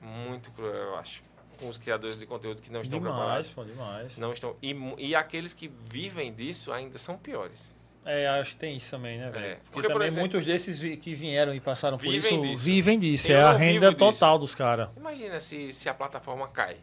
Muito 0.00 0.50
cruel, 0.52 0.72
eu 0.74 0.96
acho. 0.96 1.22
Com 1.58 1.68
os 1.68 1.76
criadores 1.78 2.16
de 2.16 2.24
conteúdo 2.26 2.62
que 2.62 2.70
não 2.72 2.80
estão 2.80 2.98
Demais, 2.98 3.14
preparados. 3.16 3.54
pô, 3.54 3.64
demais. 3.64 4.16
Não 4.16 4.32
estão. 4.32 4.56
E, 4.62 4.74
e 4.98 5.14
aqueles 5.14 5.52
que 5.52 5.68
vivem 5.68 6.32
disso 6.32 6.72
ainda 6.72 6.98
são 6.98 7.18
piores. 7.18 7.74
É, 8.04 8.26
acho 8.28 8.52
que 8.52 8.56
tem 8.56 8.76
isso 8.76 8.90
também, 8.90 9.18
né, 9.18 9.30
velho? 9.30 9.44
É. 9.44 9.48
Porque, 9.56 9.70
Porque, 9.72 9.86
por 9.88 9.92
também 9.94 10.08
exemplo, 10.08 10.20
muitos 10.22 10.46
desses 10.46 10.78
que 10.98 11.14
vieram 11.14 11.54
e 11.54 11.60
passaram 11.60 11.98
por 11.98 12.06
isso 12.06 12.40
disso. 12.40 12.64
vivem 12.64 12.98
disso. 12.98 13.30
Eu 13.30 13.38
é 13.38 13.42
a 13.42 13.52
renda 13.52 13.92
disso. 13.92 13.98
total 13.98 14.38
dos 14.38 14.54
caras. 14.54 14.88
Imagina 14.96 15.38
se, 15.38 15.72
se 15.72 15.88
a 15.88 15.94
plataforma 15.94 16.48
cai. 16.48 16.78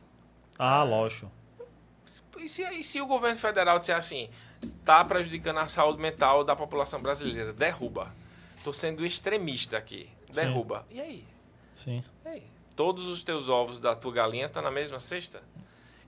Ah, 0.59 0.83
lógico. 0.83 1.31
E 2.39 2.47
se, 2.47 2.63
e 2.63 2.83
se 2.83 3.01
o 3.01 3.07
governo 3.07 3.39
federal 3.39 3.79
disser 3.79 3.97
assim, 3.97 4.29
tá 4.85 5.03
prejudicando 5.03 5.57
a 5.57 5.67
saúde 5.67 5.99
mental 5.99 6.43
da 6.43 6.55
população 6.55 7.01
brasileira, 7.01 7.51
derruba. 7.51 8.13
Tô 8.63 8.71
sendo 8.71 9.05
extremista 9.05 9.77
aqui. 9.77 10.09
derruba. 10.33 10.85
E 10.91 11.01
aí? 11.01 11.23
Sim. 11.75 12.03
E 12.25 12.29
aí? 12.29 12.43
Todos 12.75 13.07
os 13.07 13.23
teus 13.23 13.49
ovos 13.49 13.79
da 13.79 13.95
tua 13.95 14.11
galinha 14.13 14.45
estão 14.45 14.61
na 14.61 14.69
mesma 14.69 14.99
cesta? 14.99 15.41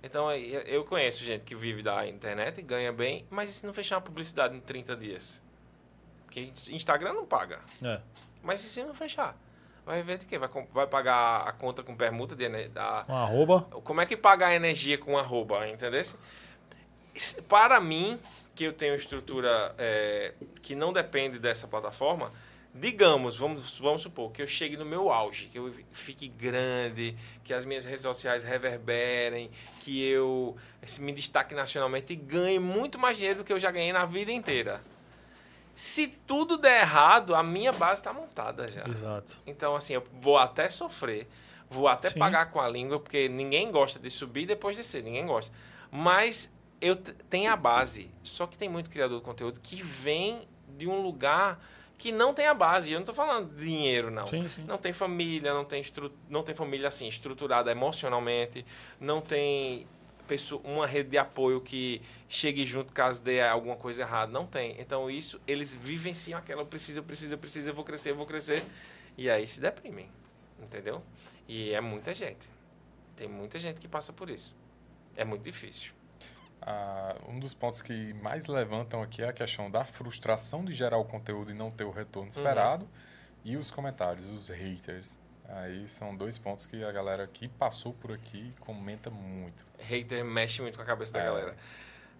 Então, 0.02 0.28
aí, 0.28 0.54
eu 0.66 0.86
conheço 0.86 1.24
gente 1.24 1.44
que 1.44 1.56
vive 1.56 1.84
da 1.84 2.08
internet 2.08 2.60
e 2.60 2.62
ganha 2.62 2.92
bem, 2.92 3.26
mas 3.30 3.50
e 3.50 3.54
se 3.54 3.66
não 3.66 3.74
fechar 3.74 3.98
uma 3.98 4.02
publicidade 4.02 4.56
em 4.56 4.60
30 4.62 4.96
dias? 4.96 5.42
Porque 6.26 6.52
Instagram 6.70 7.14
não 7.14 7.26
paga. 7.26 7.60
É. 7.84 8.00
Mas 8.42 8.64
e 8.64 8.70
se 8.70 8.84
não 8.84 8.94
fechar? 8.94 9.36
Vai 9.86 10.04
ver 10.04 10.20
de 10.20 10.26
quê? 10.26 10.38
Vai, 10.38 10.50
vai 10.72 10.88
pagar 10.88 11.48
a 11.48 11.52
conta 11.52 11.82
com 11.82 11.96
permuta 11.96 12.36
de 12.36 12.48
da, 12.70 13.06
Um 13.10 13.16
arroba. 13.16 13.62
como 13.84 14.00
é 14.00 14.06
que 14.06 14.16
paga 14.16 14.48
a 14.48 14.54
energia 14.56 14.98
com 14.98 15.18
arroba, 15.18 15.68
entendeu? 15.68 16.04
Para 17.48 17.80
mim, 17.82 18.20
que 18.56 18.66
eu 18.66 18.74
tenho 18.74 18.94
estrutura 18.94 19.74
é, 19.78 20.34
que 20.62 20.76
não 20.76 20.94
depende 20.94 21.40
dessa 21.40 21.68
plataforma, 21.68 22.32
digamos, 22.74 23.38
vamos, 23.38 23.80
vamos 23.80 24.02
supor, 24.02 24.32
que 24.32 24.42
eu 24.42 24.48
chegue 24.48 24.78
no 24.78 24.86
meu 24.86 25.12
auge, 25.12 25.48
que 25.48 25.58
eu 25.58 25.74
fique 25.92 26.28
grande, 26.28 27.18
que 27.44 27.54
as 27.54 27.66
minhas 27.66 27.84
redes 27.84 28.02
sociais 28.02 28.44
reverberem, 28.44 29.50
que 29.80 30.04
eu 30.04 30.56
me 31.00 31.12
destaque 31.12 31.56
nacionalmente 31.56 32.14
e 32.14 32.16
ganhe 32.16 32.60
muito 32.60 33.00
mais 33.00 33.18
dinheiro 33.18 33.40
do 33.40 33.44
que 33.44 33.52
eu 33.52 33.60
já 33.60 33.72
ganhei 33.72 33.92
na 33.92 34.06
vida 34.06 34.32
inteira. 34.32 34.82
Se 35.74 36.08
tudo 36.08 36.58
der 36.58 36.82
errado, 36.82 37.34
a 37.34 37.42
minha 37.42 37.72
base 37.72 38.02
está 38.02 38.12
montada 38.14 38.68
já. 38.68 38.84
Exato. 38.88 39.38
Então, 39.48 39.76
assim, 39.76 39.94
eu 39.94 40.04
vou 40.22 40.38
até 40.38 40.70
sofrer, 40.70 41.28
vou 41.70 41.88
até 41.88 42.10
Sim. 42.10 42.20
pagar 42.20 42.52
com 42.52 42.60
a 42.60 42.68
língua, 42.68 43.00
porque 43.00 43.30
ninguém 43.30 43.72
gosta 43.72 43.98
de 43.98 44.10
subir 44.10 44.44
e 44.44 44.46
depois 44.48 44.76
descer, 44.76 45.02
ninguém 45.02 45.26
gosta. 45.26 45.56
Mas 45.90 46.52
eu 46.82 46.96
tenho 46.96 47.52
a 47.52 47.56
base. 47.56 48.12
Só 48.22 48.46
que 48.46 48.58
tem 48.58 48.70
muito 48.70 48.90
criador 48.90 49.20
de 49.20 49.26
conteúdo 49.26 49.60
que 49.60 49.82
vem 49.82 50.48
de 50.78 50.88
um 50.88 51.02
lugar 51.02 51.60
que 52.00 52.14
não 52.14 52.34
tem 52.34 52.48
a 52.48 52.54
base. 52.54 52.92
Eu 52.92 52.96
não 52.96 53.02
estou 53.02 53.14
falando 53.14 53.54
de 53.54 53.66
dinheiro, 53.66 54.10
não. 54.10 54.26
Sim, 54.26 54.48
sim. 54.48 54.64
Não 54.64 54.78
tem 54.78 54.94
família, 54.94 55.54
não 55.54 55.66
tem, 55.66 55.82
estru... 55.82 56.12
não 56.30 56.42
tem 56.42 56.56
família 56.56 56.88
assim, 56.88 57.08
estruturada 57.08 57.70
emocionalmente, 57.70 58.66
não 59.00 59.22
tem 59.22 59.86
pessoa, 60.26 60.62
uma 60.64 60.88
rede 60.88 61.10
de 61.10 61.18
apoio 61.18 61.60
que 61.60 62.02
chegue 62.30 62.66
junto 62.66 62.94
caso 62.94 63.22
dê 63.22 63.42
alguma 63.42 63.76
coisa 63.76 64.02
errada. 64.02 64.32
Não 64.32 64.48
tem. 64.48 64.80
Então, 64.80 65.12
isso, 65.12 65.40
eles 65.46 65.76
vivenciam 65.76 66.40
aquela, 66.40 66.62
eu 66.62 66.66
preciso, 66.66 67.02
eu 67.02 67.04
preciso, 67.04 67.34
eu 67.34 67.38
preciso, 67.38 67.70
eu 67.70 67.76
vou 67.76 67.84
crescer, 67.84 68.12
eu 68.12 68.16
vou 68.16 68.26
crescer. 68.26 68.64
E 69.18 69.30
aí 69.30 69.46
se 69.46 69.60
deprimem. 69.60 70.10
Entendeu? 70.58 71.04
E 71.48 71.72
é 71.74 71.82
muita 71.82 72.14
gente. 72.14 72.50
Tem 73.18 73.28
muita 73.28 73.60
gente 73.60 73.78
que 73.78 73.88
passa 73.90 74.14
por 74.14 74.30
isso. 74.30 74.56
É 75.18 75.26
muito 75.26 75.44
difícil. 75.44 75.92
Um 77.28 77.40
dos 77.40 77.54
pontos 77.54 77.82
que 77.82 78.14
mais 78.16 78.48
levantam 78.48 79.02
aqui 79.02 79.22
é 79.22 79.30
a 79.30 79.34
questão 79.34 79.70
da 79.72 79.84
frustração 79.86 80.64
de 80.64 80.72
gerar 80.74 80.98
o 80.98 81.06
conteúdo 81.06 81.52
e 81.52 81.54
não 81.54 81.72
ter 81.72 81.84
o 81.84 81.92
retorno 81.92 82.30
esperado 82.30 82.88
e 83.44 83.56
os 83.58 83.72
comentários, 83.72 84.26
os 84.26 84.50
haters. 84.50 85.18
Aí 85.48 85.88
são 85.90 86.16
dois 86.16 86.38
pontos 86.38 86.66
que 86.68 86.84
a 86.84 86.92
galera 86.92 87.26
que 87.26 87.48
passou 87.48 87.94
por 87.94 88.12
aqui 88.12 88.54
comenta 88.60 89.10
muito. 89.10 89.66
Hater 89.80 90.24
mexe 90.24 90.62
muito 90.62 90.76
com 90.76 90.82
a 90.84 90.86
cabeça 90.86 91.14
da 91.14 91.20
É. 91.20 91.24
galera. 91.26 91.58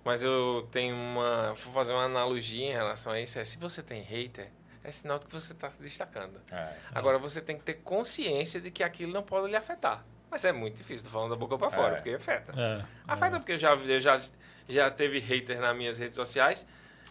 Mas 0.04 0.24
eu 0.24 0.68
tenho 0.72 0.96
uma. 0.96 1.54
Vou 1.54 1.74
fazer 1.74 1.94
uma 1.94 2.06
analogia 2.06 2.66
em 2.70 2.74
relação 2.74 3.12
a 3.12 3.20
isso. 3.20 3.38
É, 3.38 3.46
se 3.46 3.58
você 3.60 3.84
tem 3.84 4.02
hater, 4.02 4.50
é 4.84 4.92
sinal 4.92 5.20
de 5.20 5.26
que 5.28 5.32
você 5.34 5.52
está 5.54 5.70
se 5.70 5.80
destacando. 5.80 6.42
É. 6.52 6.74
Agora 6.96 7.20
você 7.20 7.40
tem 7.42 7.56
que 7.58 7.64
ter 7.64 7.76
consciência 7.76 8.60
de 8.60 8.72
que 8.72 8.82
aquilo 8.82 9.12
não 9.14 9.22
pode 9.22 9.48
lhe 9.50 9.56
afetar. 9.56 10.04
Mas 10.32 10.46
é 10.46 10.52
muito 10.52 10.76
difícil, 10.78 11.06
tô 11.06 11.12
falando 11.12 11.32
da 11.32 11.36
boca 11.36 11.58
para 11.58 11.70
fora, 11.70 11.94
É. 11.94 11.96
porque 11.96 12.12
afeta. 12.12 12.54
É. 12.60 12.86
Afeta 13.08 13.40
porque 13.40 13.54
eu 13.54 13.58
já, 13.58 13.74
eu 13.74 14.00
já, 14.00 14.22
já 14.68 14.92
teve 14.92 15.20
hater 15.20 15.60
nas 15.60 15.76
minhas 15.76 15.98
redes 15.98 16.16
sociais. 16.16 16.66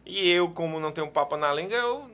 E 0.07 0.31
eu, 0.31 0.51
como 0.51 0.79
não 0.79 0.93
tenho 0.93 1.11
papo 1.11 1.37
na 1.37 1.53
língua, 1.53 1.77
eu 1.77 2.11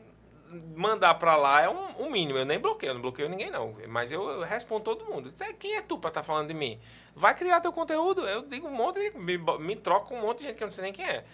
mandar 0.77 1.15
pra 1.15 1.37
lá 1.37 1.63
é 1.63 1.69
um, 1.69 2.07
um 2.07 2.11
mínimo. 2.11 2.39
Eu 2.39 2.45
nem 2.45 2.59
bloqueio, 2.59 2.91
eu 2.91 2.95
não 2.95 3.03
bloqueio 3.03 3.29
ninguém, 3.29 3.51
não. 3.51 3.77
Mas 3.89 4.11
eu, 4.13 4.27
eu 4.29 4.41
respondo 4.43 4.83
todo 4.85 5.05
mundo. 5.05 5.31
Então, 5.35 5.47
Quem 5.55 5.77
é 5.77 5.83
tu 5.83 5.99
pra 5.99 6.09
estar 6.09 6.23
falando 6.23 6.49
de 6.49 6.55
mim? 6.55 6.81
Vai 7.15 7.35
criar 7.35 7.61
teu 7.61 7.73
conteúdo. 7.73 8.27
Eu 8.27 8.43
digo 8.43 8.67
um 8.67 8.71
monte 8.75 8.99
de. 9.11 9.19
Me, 9.19 9.37
me 9.61 9.77
troco 9.77 10.09
com 10.09 10.17
um 10.19 10.23
monte 10.23 10.39
de 10.39 10.45
gente 10.45 10.57
que 10.57 10.63
eu 10.63 10.67
não 10.67 10.73
sei 10.73 10.83
nem 10.85 10.93
quem 10.93 11.05
é. 11.05 11.25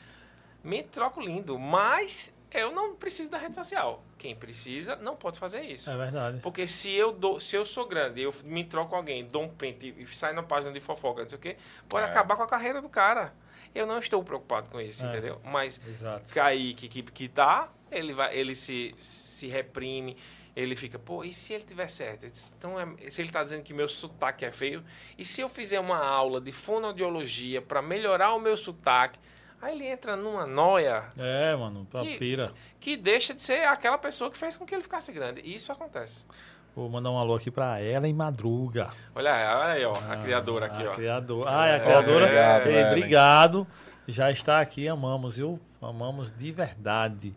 Me 0.65 0.83
troco 0.83 1.21
lindo. 1.21 1.59
Mas 1.59 2.35
eu 2.53 2.73
não 2.73 2.95
preciso 2.95 3.31
da 3.31 3.39
rede 3.39 3.55
social. 3.55 4.03
Quem 4.19 4.35
precisa 4.35 4.97
não 4.97 5.17
pode 5.17 5.39
fazer 5.39 5.63
isso. 5.63 5.91
É 5.91 5.97
verdade. 5.97 6.41
Porque 6.41 6.67
se 6.69 6.93
eu 6.93 7.13
dou, 7.13 7.39
se 7.41 7.57
eu 7.57 7.65
sou 7.65 7.87
grande, 7.87 8.21
eu 8.23 8.35
me 8.45 8.65
troco 8.65 8.91
com 8.91 8.97
alguém, 8.97 9.25
dou 9.25 9.43
um 9.45 9.49
pente 9.49 9.95
e 9.97 10.07
saio 10.15 10.35
na 10.35 10.43
página 10.43 10.73
de 10.73 10.81
fofoca, 10.81 11.23
não 11.23 11.29
sei 11.29 11.39
o 11.39 11.41
quê, 11.41 11.57
pode 11.89 12.07
É. 12.07 12.11
acabar 12.11 12.37
com 12.37 12.43
a 12.43 12.47
carreira 12.49 12.81
do 12.83 12.89
cara. 12.89 13.33
Eu 13.75 13.87
não 13.87 13.99
estou 13.99 14.23
preocupado 14.25 14.69
com 14.69 14.81
isso, 14.81 15.07
É. 15.07 15.09
entendeu? 15.11 15.41
Mas 15.45 15.81
Exato. 15.87 16.33
Kaique, 16.35 16.89
que, 16.89 17.03
que 17.03 17.29
tá, 17.29 17.69
ele, 17.91 18.13
vai, 18.13 18.35
ele 18.37 18.57
se, 18.57 18.95
se 18.99 19.47
reprime, 19.47 20.17
ele 20.57 20.75
fica, 20.75 20.99
pô, 20.99 21.23
e 21.23 21.33
se 21.33 21.53
ele 21.55 21.63
tiver 21.63 21.89
certo? 21.89 22.27
Então, 22.59 22.79
é- 22.81 23.11
se 23.13 23.21
ele 23.23 23.29
está 23.29 23.45
dizendo 23.45 23.63
que 23.63 23.73
meu 23.73 23.89
sotaque 23.89 24.45
é 24.45 24.51
feio, 24.51 24.85
e 25.17 25.25
se 25.25 25.41
eu 25.41 25.49
fizer 25.49 25.79
uma 25.79 26.05
aula 26.05 26.41
de 26.41 26.51
fonoaudiologia 26.51 27.63
para 27.63 27.81
melhorar 27.81 28.35
o 28.35 28.41
meu 28.41 28.57
sotaque? 28.57 29.19
Aí 29.63 29.75
ele 29.75 29.87
entra 29.87 30.17
numa 30.17 30.47
noia 30.47 31.05
É, 31.19 31.55
mano, 31.55 31.87
pra 31.91 32.01
Que- 32.03 32.17
pira. 32.19 32.53
que 32.79 32.97
deixa 32.97 33.35
de 33.35 33.43
ser 33.43 33.65
aquela 33.67 33.99
pessoa 33.99 34.31
que 34.31 34.37
fez 34.39 34.57
com 34.57 34.65
que 34.65 34.75
ele 34.75 34.83
ficasse 34.83 35.13
grande. 35.13 35.41
E 35.45 35.55
isso 35.55 35.71
acontece. 35.71 36.27
Vou 36.75 36.89
mandar 36.89 37.11
um 37.11 37.19
alô 37.19 37.35
aqui 37.35 37.51
pra 37.51 37.83
Ellen 37.83 38.15
Madruga. 38.15 38.91
Olha, 39.15 39.31
olha 39.33 39.65
aí, 39.73 39.85
ó, 39.85 39.93
a 40.09 40.17
criadora 40.17 40.67
aqui, 40.67 40.87
a 40.87 40.91
ó. 40.91 40.95
Criadora. 40.95 41.51
Ah, 41.53 41.67
é 41.67 41.77
a 41.77 41.81
criadora. 41.81 42.25
Obrigado, 42.25 42.67
Ei, 42.69 42.75
Ellen. 42.77 42.87
obrigado. 42.93 43.67
Já 44.09 44.31
está 44.31 44.61
aqui, 44.61 44.89
amamos, 44.89 45.37
viu? 45.37 45.61
Amamos 45.83 46.33
de 46.33 46.51
verdade. 46.53 47.35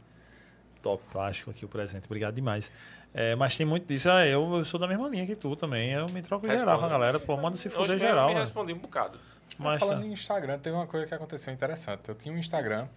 Top 0.82 1.04
plástico 1.12 1.50
aqui 1.50 1.66
o 1.66 1.68
presente. 1.68 2.06
Obrigado 2.06 2.36
demais. 2.36 2.72
É, 3.14 3.36
mas 3.36 3.56
tem 3.58 3.66
muito 3.66 3.86
disso. 3.88 4.10
Ah, 4.10 4.26
eu, 4.26 4.56
eu 4.56 4.66
sou 4.66 4.80
da 4.80 4.88
mesma 4.88 5.08
linha 5.08 5.26
que 5.26 5.36
tu 5.36 5.56
também. 5.56 5.92
Eu 5.92 6.08
me 6.10 6.22
troco 6.22 6.46
geral 6.48 6.60
Responde. 6.60 6.80
com 6.80 6.86
a 6.86 6.90
galera. 6.90 7.20
Pô, 7.20 7.38
manda 7.38 7.58
se 7.58 7.70
fuder 7.70 7.90
mesmo 7.90 8.00
geral. 8.00 8.24
eu 8.26 8.30
me 8.30 8.34
né? 8.36 8.40
respondi 8.42 8.74
um 8.74 8.78
bocado. 8.80 9.20
Mas 9.58 9.80
Falando 9.80 10.02
tá. 10.02 10.08
em 10.08 10.14
Instagram, 10.14 10.60
teve 10.60 10.76
uma 10.76 10.88
coisa 10.88 11.06
que 11.06 11.14
aconteceu 11.14 11.54
interessante. 11.54 12.10
Eu 12.10 12.16
tinha 12.16 12.34
um 12.34 12.38
Instagram 12.38 12.88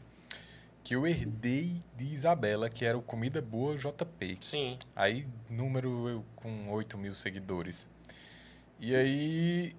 que 0.82 0.94
eu 0.94 1.06
herdei 1.06 1.82
de 1.96 2.04
Isabela, 2.04 2.70
que 2.70 2.84
era 2.84 2.96
o 2.96 3.02
Comida 3.02 3.42
Boa 3.42 3.76
JP. 3.76 4.38
Sim. 4.40 4.78
Aí, 4.94 5.26
número 5.50 6.08
eu 6.08 6.24
com 6.36 6.70
8 6.70 6.96
mil 6.96 7.14
seguidores. 7.14 7.90
E 8.78 8.94
aí, 8.94 9.74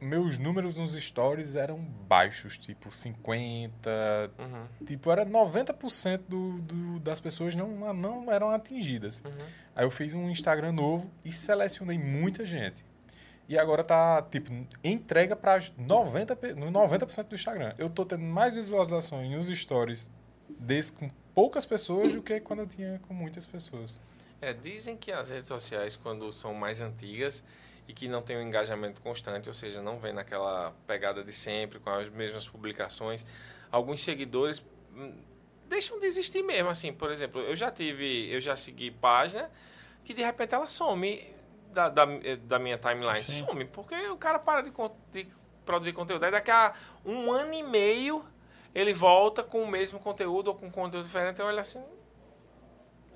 meus 0.00 0.38
números 0.38 0.76
nos 0.76 0.92
stories 0.92 1.54
eram 1.56 1.78
baixos, 1.78 2.56
tipo 2.56 2.90
50. 2.90 3.90
Uhum. 4.38 4.86
Tipo, 4.86 5.10
era 5.10 5.26
90% 5.26 6.20
do, 6.28 6.60
do, 6.60 7.00
das 7.00 7.20
pessoas 7.20 7.54
não, 7.54 7.92
não 7.92 8.30
eram 8.30 8.50
atingidas. 8.50 9.22
Uhum. 9.24 9.32
Aí 9.74 9.84
eu 9.84 9.90
fiz 9.90 10.14
um 10.14 10.30
Instagram 10.30 10.72
novo 10.72 11.10
e 11.24 11.32
selecionei 11.32 11.98
muita 11.98 12.46
gente. 12.46 12.84
E 13.48 13.58
agora 13.58 13.84
tá, 13.84 14.22
tipo, 14.22 14.50
entrega 14.82 15.36
para 15.36 15.58
90%, 15.58 16.36
pe- 16.36 16.54
no 16.54 16.70
90% 16.72 17.24
do 17.28 17.34
Instagram. 17.34 17.74
Eu 17.76 17.90
tô 17.90 18.04
tendo 18.04 18.22
mais 18.22 18.54
visualizações 18.54 19.30
nos 19.30 19.48
stories 19.48 20.10
desse 20.48 20.92
com 20.92 21.08
poucas 21.34 21.66
pessoas 21.66 22.12
do 22.12 22.22
que 22.22 22.40
quando 22.40 22.60
eu 22.60 22.66
tinha 22.66 22.98
com 23.06 23.12
muitas 23.12 23.46
pessoas. 23.46 24.00
É, 24.40 24.52
dizem 24.52 24.96
que 24.96 25.12
as 25.12 25.28
redes 25.28 25.48
sociais, 25.48 25.94
quando 25.96 26.32
são 26.32 26.54
mais 26.54 26.80
antigas 26.80 27.44
e 27.86 27.92
que 27.92 28.08
não 28.08 28.22
tem 28.22 28.36
um 28.38 28.42
engajamento 28.42 29.02
constante, 29.02 29.48
ou 29.48 29.54
seja, 29.54 29.82
não 29.82 29.98
vem 29.98 30.12
naquela 30.12 30.74
pegada 30.86 31.22
de 31.22 31.32
sempre, 31.32 31.78
com 31.78 31.90
as 31.90 32.08
mesmas 32.08 32.48
publicações, 32.48 33.24
alguns 33.70 34.02
seguidores 34.02 34.64
hum, 34.96 35.12
deixam 35.68 36.00
de 36.00 36.06
existir 36.06 36.42
mesmo. 36.42 36.70
Assim, 36.70 36.92
por 36.94 37.10
exemplo, 37.10 37.42
eu 37.42 37.54
já 37.54 37.70
tive, 37.70 38.30
eu 38.32 38.40
já 38.40 38.56
segui 38.56 38.90
página 38.90 39.50
que 40.02 40.14
de 40.14 40.22
repente 40.22 40.54
ela 40.54 40.66
some 40.68 41.33
da, 41.74 41.88
da, 41.88 42.06
da 42.46 42.58
minha 42.58 42.78
timeline. 42.78 43.20
Sim. 43.22 43.44
Some, 43.44 43.64
porque 43.66 43.94
o 44.08 44.16
cara 44.16 44.38
para 44.38 44.62
de, 44.62 44.72
de 45.12 45.26
produzir 45.66 45.92
conteúdo. 45.92 46.24
Aí 46.24 46.30
daqui 46.30 46.50
a 46.50 46.72
um 47.04 47.30
ano 47.32 47.52
e 47.52 47.62
meio 47.62 48.24
ele 48.74 48.94
volta 48.94 49.42
com 49.42 49.62
o 49.62 49.66
mesmo 49.68 49.98
conteúdo 49.98 50.48
ou 50.48 50.54
com 50.54 50.70
conteúdo 50.70 51.04
diferente. 51.04 51.40
Eu 51.40 51.46
olho 51.46 51.58
assim, 51.60 51.82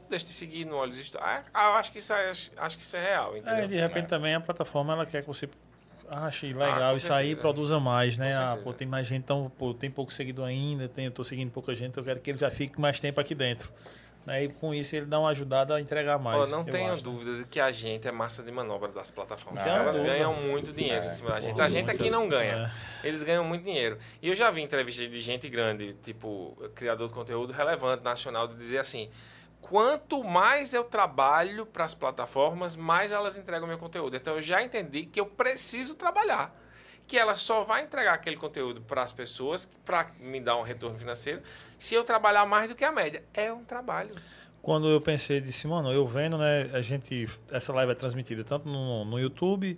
deixa 0.09 0.27
de 0.27 0.33
seguir 0.33 0.65
no 0.65 0.77
Olhos 0.77 0.99
Histó- 0.99 1.19
Ah, 1.21 1.43
eu 1.55 1.73
acho 1.75 1.93
que 1.93 1.99
isso 1.99 2.13
é, 2.13 2.31
acho, 2.31 2.51
que 2.77 2.83
isso 2.83 2.97
é 2.97 3.03
real, 3.03 3.37
entendeu? 3.37 3.65
É, 3.65 3.67
de 3.67 3.77
repente 3.81 4.05
É. 4.05 4.09
também 4.09 4.35
a 4.35 4.41
plataforma 4.41 4.93
ela 4.93 5.05
quer 5.07 5.23
que 5.23 5.27
você 5.29 5.49
ache 6.11 6.53
legal 6.55 6.93
Ah, 6.93 6.97
isso 6.97 7.13
aí 7.13 7.33
e 7.33 7.37
produza 7.37 7.79
mais, 7.79 8.17
né? 8.17 8.35
Ah, 8.35 8.59
pô, 8.63 8.73
tem 8.73 8.89
mais 8.89 9.07
gente, 9.07 9.25
então, 9.25 9.53
pô, 9.59 9.75
tem 9.75 9.91
pouco 9.91 10.11
seguidor 10.13 10.47
ainda, 10.47 10.89
tem, 10.89 11.05
eu 11.05 11.11
tô 11.11 11.23
seguindo 11.23 11.51
pouca 11.51 11.75
gente, 11.75 11.99
eu 11.99 12.05
quero 12.05 12.19
que 12.21 12.31
ele 12.31 12.39
já 12.39 12.49
fique 12.51 12.81
mais 12.81 12.99
tempo 13.01 13.21
aqui 13.21 13.35
dentro. 13.35 13.71
Né? 14.29 14.45
E 14.45 14.49
com 14.49 14.73
isso 14.75 14.95
ele 14.95 15.07
dá 15.07 15.19
uma 15.19 15.31
ajudada 15.31 15.75
a 15.75 15.81
entregar 15.81 16.19
mais. 16.19 16.41
Ó, 16.41 16.47
não 16.57 16.65
tenho 16.65 16.93
acho. 16.93 17.03
dúvida 17.03 17.39
de 17.39 17.45
que 17.47 17.59
a 17.59 17.73
gente 17.73 18.07
é 18.07 18.13
massa 18.13 18.43
de 18.43 18.53
manobra 18.53 18.89
das 18.93 19.11
plataformas. 19.11 19.65
Não 19.67 19.73
Elas 19.75 19.97
dúvida. 19.97 20.15
ganham 20.15 20.35
muito 20.35 20.73
dinheiro 20.73 21.05
É, 21.05 21.09
em 21.09 21.13
cima 21.13 21.31
da 21.31 21.41
gente. 21.41 21.53
porra, 21.55 21.65
A 21.65 21.69
gente 21.69 21.91
aqui 21.91 22.11
não 22.11 22.29
ganha. 22.29 22.71
É. 23.03 23.09
Eles 23.09 23.23
ganham 23.23 23.43
muito 23.45 23.65
dinheiro. 23.65 23.99
E 24.23 24.29
eu 24.29 24.35
já 24.35 24.51
vi 24.51 24.61
entrevistas 24.63 25.11
de 25.11 25.21
gente 25.21 25.49
grande, 25.49 25.95
tipo 26.03 26.57
criador 26.75 27.09
de 27.09 27.15
conteúdo 27.15 27.53
relevante 27.53 28.05
nacional, 28.05 28.47
de 28.47 28.55
dizer 28.57 28.79
assim: 28.79 29.11
quanto 29.61 30.23
mais 30.23 30.73
eu 30.75 30.85
trabalho 30.85 31.67
para 31.67 31.85
as 31.85 31.95
plataformas, 31.95 32.77
mais 32.77 33.11
elas 33.13 33.37
entregam 33.37 33.67
meu 33.67 33.79
conteúdo. 33.79 34.15
Então 34.17 34.35
eu 34.37 34.43
já 34.43 34.63
entendi 34.63 35.05
que 35.07 35.19
eu 35.21 35.27
preciso 35.27 35.95
trabalhar. 35.95 36.55
Que 37.09 37.19
ela 37.19 37.35
só 37.35 37.63
vai 37.65 37.83
entregar 37.83 38.15
aquele 38.15 38.37
conteúdo 38.37 38.81
para 38.83 39.03
as 39.03 39.13
pessoas, 39.13 39.69
para 39.85 40.13
me 40.21 40.41
dar 40.41 40.57
um 40.57 40.63
retorno 40.63 40.97
financeiro, 40.97 41.43
se 41.79 41.95
eu 41.95 42.05
trabalhar 42.05 42.47
mais 42.47 42.69
do 42.69 42.77
que 42.77 42.85
a 42.85 42.93
média. 42.93 43.25
É 43.35 43.53
um 43.53 43.65
trabalho. 43.65 44.15
quando 44.63 44.89
eu 44.89 45.01
pensei, 45.01 45.41
disse, 45.41 45.67
mano, 45.67 45.91
eu 45.91 46.07
vendo, 46.07 46.39
né? 46.39 46.71
A 46.73 46.81
gente. 46.83 47.27
Essa 47.51 47.73
live 47.73 47.93
é 47.93 47.95
transmitida 47.95 48.45
tanto 48.45 48.69
no, 48.69 49.05
no 49.05 49.19
YouTube 49.19 49.77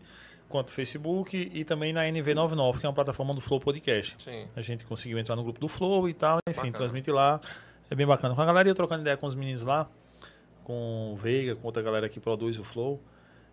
quanto 0.48 0.70
no 0.70 0.74
Facebook 0.74 1.50
e 1.54 1.64
também 1.64 1.92
na 1.92 2.02
NV99, 2.06 2.80
que 2.80 2.86
é 2.86 2.88
uma 2.88 2.94
plataforma 2.94 3.32
do 3.32 3.40
Flow 3.40 3.60
Podcast. 3.60 4.16
Sim. 4.18 4.48
A 4.56 4.60
gente 4.60 4.84
conseguiu 4.84 5.16
entrar 5.16 5.36
no 5.36 5.44
grupo 5.44 5.60
do 5.60 5.68
Flow 5.68 6.08
e 6.08 6.12
tal, 6.12 6.40
enfim, 6.48 6.56
Bacana. 6.56 6.76
transmite 6.76 7.10
lá. 7.10 7.40
É 7.88 7.94
bem 7.94 8.06
bacana. 8.06 8.34
Com 8.34 8.42
a 8.42 8.44
galera, 8.44 8.68
eu 8.68 8.74
trocando 8.74 9.02
ideia 9.02 9.16
com 9.16 9.26
os 9.26 9.36
meninos 9.36 9.62
lá, 9.62 9.88
com 10.64 11.12
o 11.12 11.16
Veiga, 11.16 11.54
com 11.54 11.66
outra 11.66 11.82
galera 11.82 12.08
que 12.08 12.18
produz 12.18 12.58
o 12.58 12.64
Flow. 12.64 13.00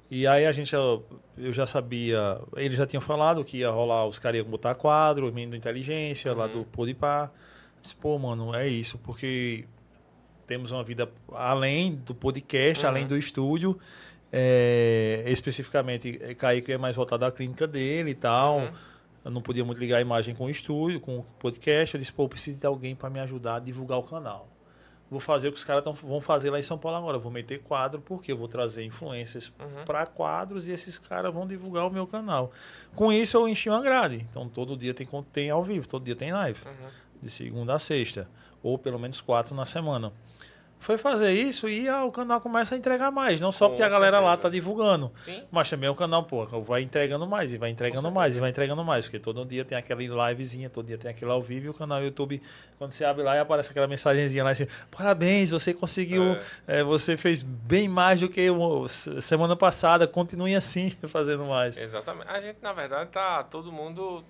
E 0.09 0.25
aí 0.25 0.45
a 0.45 0.51
gente, 0.53 0.73
eu, 0.73 1.05
eu 1.37 1.51
já 1.51 1.67
sabia, 1.67 2.39
eles 2.55 2.77
já 2.77 2.85
tinham 2.85 3.01
falado 3.01 3.43
que 3.43 3.57
ia 3.57 3.69
rolar, 3.69 4.05
os 4.07 4.17
caras 4.19 4.39
iam 4.39 4.49
botar 4.49 4.73
quadro, 4.75 5.27
o 5.27 5.33
menino 5.33 5.51
da 5.51 5.57
inteligência, 5.57 6.33
lá 6.33 6.45
Uhum. 6.45 6.51
do 6.53 6.65
Podipar. 6.65 7.31
Disse, 7.81 7.93
pô, 7.95 8.17
mano, 8.17 8.55
é 8.55 8.67
isso, 8.67 8.97
porque 8.99 9.65
temos 10.45 10.71
uma 10.71 10.83
vida 10.83 11.09
além 11.33 11.95
do 11.95 12.15
podcast, 12.15 12.83
Uhum. 12.85 12.89
além 12.89 13.05
do 13.07 13.17
estúdio. 13.17 13.77
É, 14.31 15.23
especificamente, 15.27 16.19
é, 16.21 16.33
Kaique 16.33 16.71
é 16.71 16.77
mais 16.77 16.95
voltado 16.95 17.25
à 17.25 17.31
clínica 17.31 17.65
dele 17.67 18.11
e 18.11 18.15
tal. 18.15 18.59
Uhum. 18.59 18.71
Eu 19.25 19.31
não 19.31 19.41
podia 19.41 19.65
muito 19.65 19.79
ligar 19.79 19.97
a 19.97 20.01
imagem 20.01 20.33
com 20.35 20.45
o 20.45 20.49
estúdio, 20.49 21.01
com 21.01 21.19
o 21.19 21.23
podcast. 21.39 21.95
Eu 21.95 21.99
disse, 21.99 22.13
pô, 22.13 22.23
eu 22.23 22.29
preciso 22.29 22.57
de 22.57 22.65
alguém 22.65 22.95
para 22.95 23.09
me 23.09 23.19
ajudar 23.19 23.55
a 23.55 23.59
divulgar 23.59 23.97
o 23.99 24.03
canal. 24.03 24.47
Vou 25.09 25.19
fazer 25.21 25.47
o 25.47 25.51
que 25.53 25.57
os 25.57 25.63
caras 25.63 25.83
vão 26.01 26.19
fazer 26.19 26.49
lá 26.49 26.59
em 26.59 26.63
São 26.63 26.77
Paulo 26.77 26.97
agora. 26.97 27.15
Eu 27.17 27.21
vou 27.21 27.31
meter 27.31 27.59
quadro, 27.61 28.01
porque 28.01 28.31
eu 28.31 28.37
vou 28.37 28.47
trazer 28.47 28.83
influências 28.83 29.51
Uhum. 29.59 29.85
para 29.85 30.05
quadros 30.05 30.67
e 30.67 30.71
esses 30.73 30.97
caras 30.97 31.33
vão 31.33 31.47
divulgar 31.47 31.87
o 31.87 31.89
meu 31.89 32.05
canal. 32.05 32.51
Com 32.95 33.11
isso, 33.11 33.37
eu 33.37 33.47
enchi 33.47 33.69
uma 33.69 33.81
grade. 33.81 34.25
Então, 34.29 34.49
todo 34.49 34.75
dia 34.75 34.93
tem, 34.93 35.07
tem 35.31 35.49
ao 35.49 35.63
vivo, 35.63 35.87
todo 35.87 36.03
dia 36.03 36.15
tem 36.15 36.33
live. 36.33 36.59
Uhum. 36.65 36.89
De 37.23 37.29
segunda 37.29 37.73
a 37.73 37.79
sexta. 37.79 38.27
Ou 38.61 38.77
pelo 38.77 38.99
menos 38.99 39.21
quatro 39.21 39.55
na 39.55 39.65
semana. 39.65 40.11
Foi 40.79 40.97
fazer 40.97 41.31
isso 41.31 41.67
e 41.67 41.89
ah, 41.89 42.05
o 42.05 42.11
canal 42.11 42.39
começa 42.39 42.75
a 42.75 42.77
entregar 42.77 43.11
mais. 43.11 43.41
Não 43.41 43.51
só 43.51 43.65
Com 43.65 43.71
porque 43.71 43.83
a 43.83 43.89
galera 43.89 44.19
lá 44.19 44.27
certeza. 44.27 44.41
tá 44.43 44.49
divulgando. 44.49 45.11
Sim. 45.15 45.43
Mas 45.51 45.69
também 45.69 45.89
o 45.89 45.95
canal, 45.95 46.23
pô, 46.23 46.45
vai 46.61 46.81
entregando 46.83 47.25
mais, 47.27 47.51
e 47.51 47.57
vai 47.57 47.69
entregando 47.71 48.11
mais, 48.11 48.37
e 48.37 48.39
vai 48.39 48.51
entregando 48.51 48.83
mais. 48.85 49.05
Porque 49.05 49.17
todo 49.19 49.43
dia 49.43 49.65
tem 49.65 49.77
aquela 49.77 50.01
livezinha, 50.29 50.69
todo 50.69 50.85
dia 50.85 50.97
tem 50.97 51.09
aquele 51.09 51.31
ao 51.31 51.41
vivo, 51.41 51.65
e 51.65 51.69
o 51.69 51.73
canal 51.73 52.01
YouTube, 52.03 52.41
quando 52.77 52.91
você 52.91 53.03
abre 53.03 53.23
lá 53.23 53.35
e 53.35 53.39
aparece 53.39 53.71
aquela 53.71 53.87
mensagenzinha 53.87 54.43
lá 54.43 54.51
assim, 54.51 54.67
parabéns, 54.95 55.49
você 55.49 55.73
conseguiu, 55.73 56.37
é, 56.67 56.83
você 56.83 57.17
fez 57.17 57.41
bem 57.41 57.89
mais 57.89 58.19
do 58.19 58.29
que 58.29 58.49
o- 58.49 58.87
semana 58.87 59.55
passada, 59.55 60.07
continue 60.07 60.55
assim, 60.55 60.91
fazendo 61.09 61.45
mais. 61.45 61.77
Exatamente. 61.77 62.27
A 62.29 62.39
gente, 62.39 62.57
na 62.61 62.71
verdade, 62.71 63.09
tá 63.09 63.43
todo 63.43 63.71
mundo. 63.71 64.23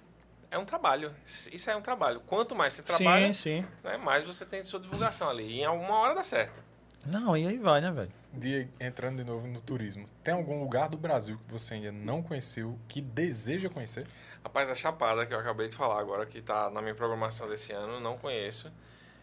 É 0.50 0.58
um 0.58 0.66
trabalho. 0.66 1.14
Isso 1.26 1.70
é 1.70 1.76
um 1.76 1.82
trabalho. 1.82 2.22
Quanto 2.22 2.56
mais 2.56 2.74
você 2.74 2.84
trabalha, 2.84 3.34
Sim, 3.34 3.62
sim. 3.62 3.66
né, 3.84 3.98
mais 3.98 4.24
você 4.24 4.46
tem 4.46 4.64
sua 4.64 4.80
divulgação 4.80 5.30
ali. 5.30 5.44
E 5.44 5.60
em 5.62 5.66
alguma 5.66 5.96
hora 6.00 6.16
dá 6.16 6.24
certo. 6.24 6.64
Não, 7.06 7.38
e 7.38 7.48
aí 7.48 7.58
vai, 7.58 7.80
né, 7.82 7.92
velho? 7.92 8.12
Diego, 8.34 8.72
entrando 8.80 9.18
de 9.18 9.24
novo 9.24 9.48
no 9.48 9.62
turismo, 9.62 10.06
tem 10.22 10.34
algum 10.34 10.60
lugar 10.60 10.90
do 10.90 10.98
Brasil 10.98 11.38
que 11.38 11.52
você 11.52 11.76
ainda 11.76 11.92
não 11.92 12.22
conheceu, 12.22 12.78
que 12.88 13.02
deseja 13.02 13.70
conhecer? 13.70 14.06
Rapaz, 14.44 14.70
a 14.70 14.76
Chapada, 14.76 15.26
que 15.26 15.34
eu 15.34 15.40
acabei 15.40 15.68
de 15.68 15.76
falar 15.76 16.00
agora, 16.00 16.26
que 16.26 16.42
tá 16.42 16.70
na 16.70 16.82
minha 16.82 16.94
programação 16.94 17.48
desse 17.50 17.72
ano, 17.74 18.00
não 18.00 18.18
conheço. 18.18 18.72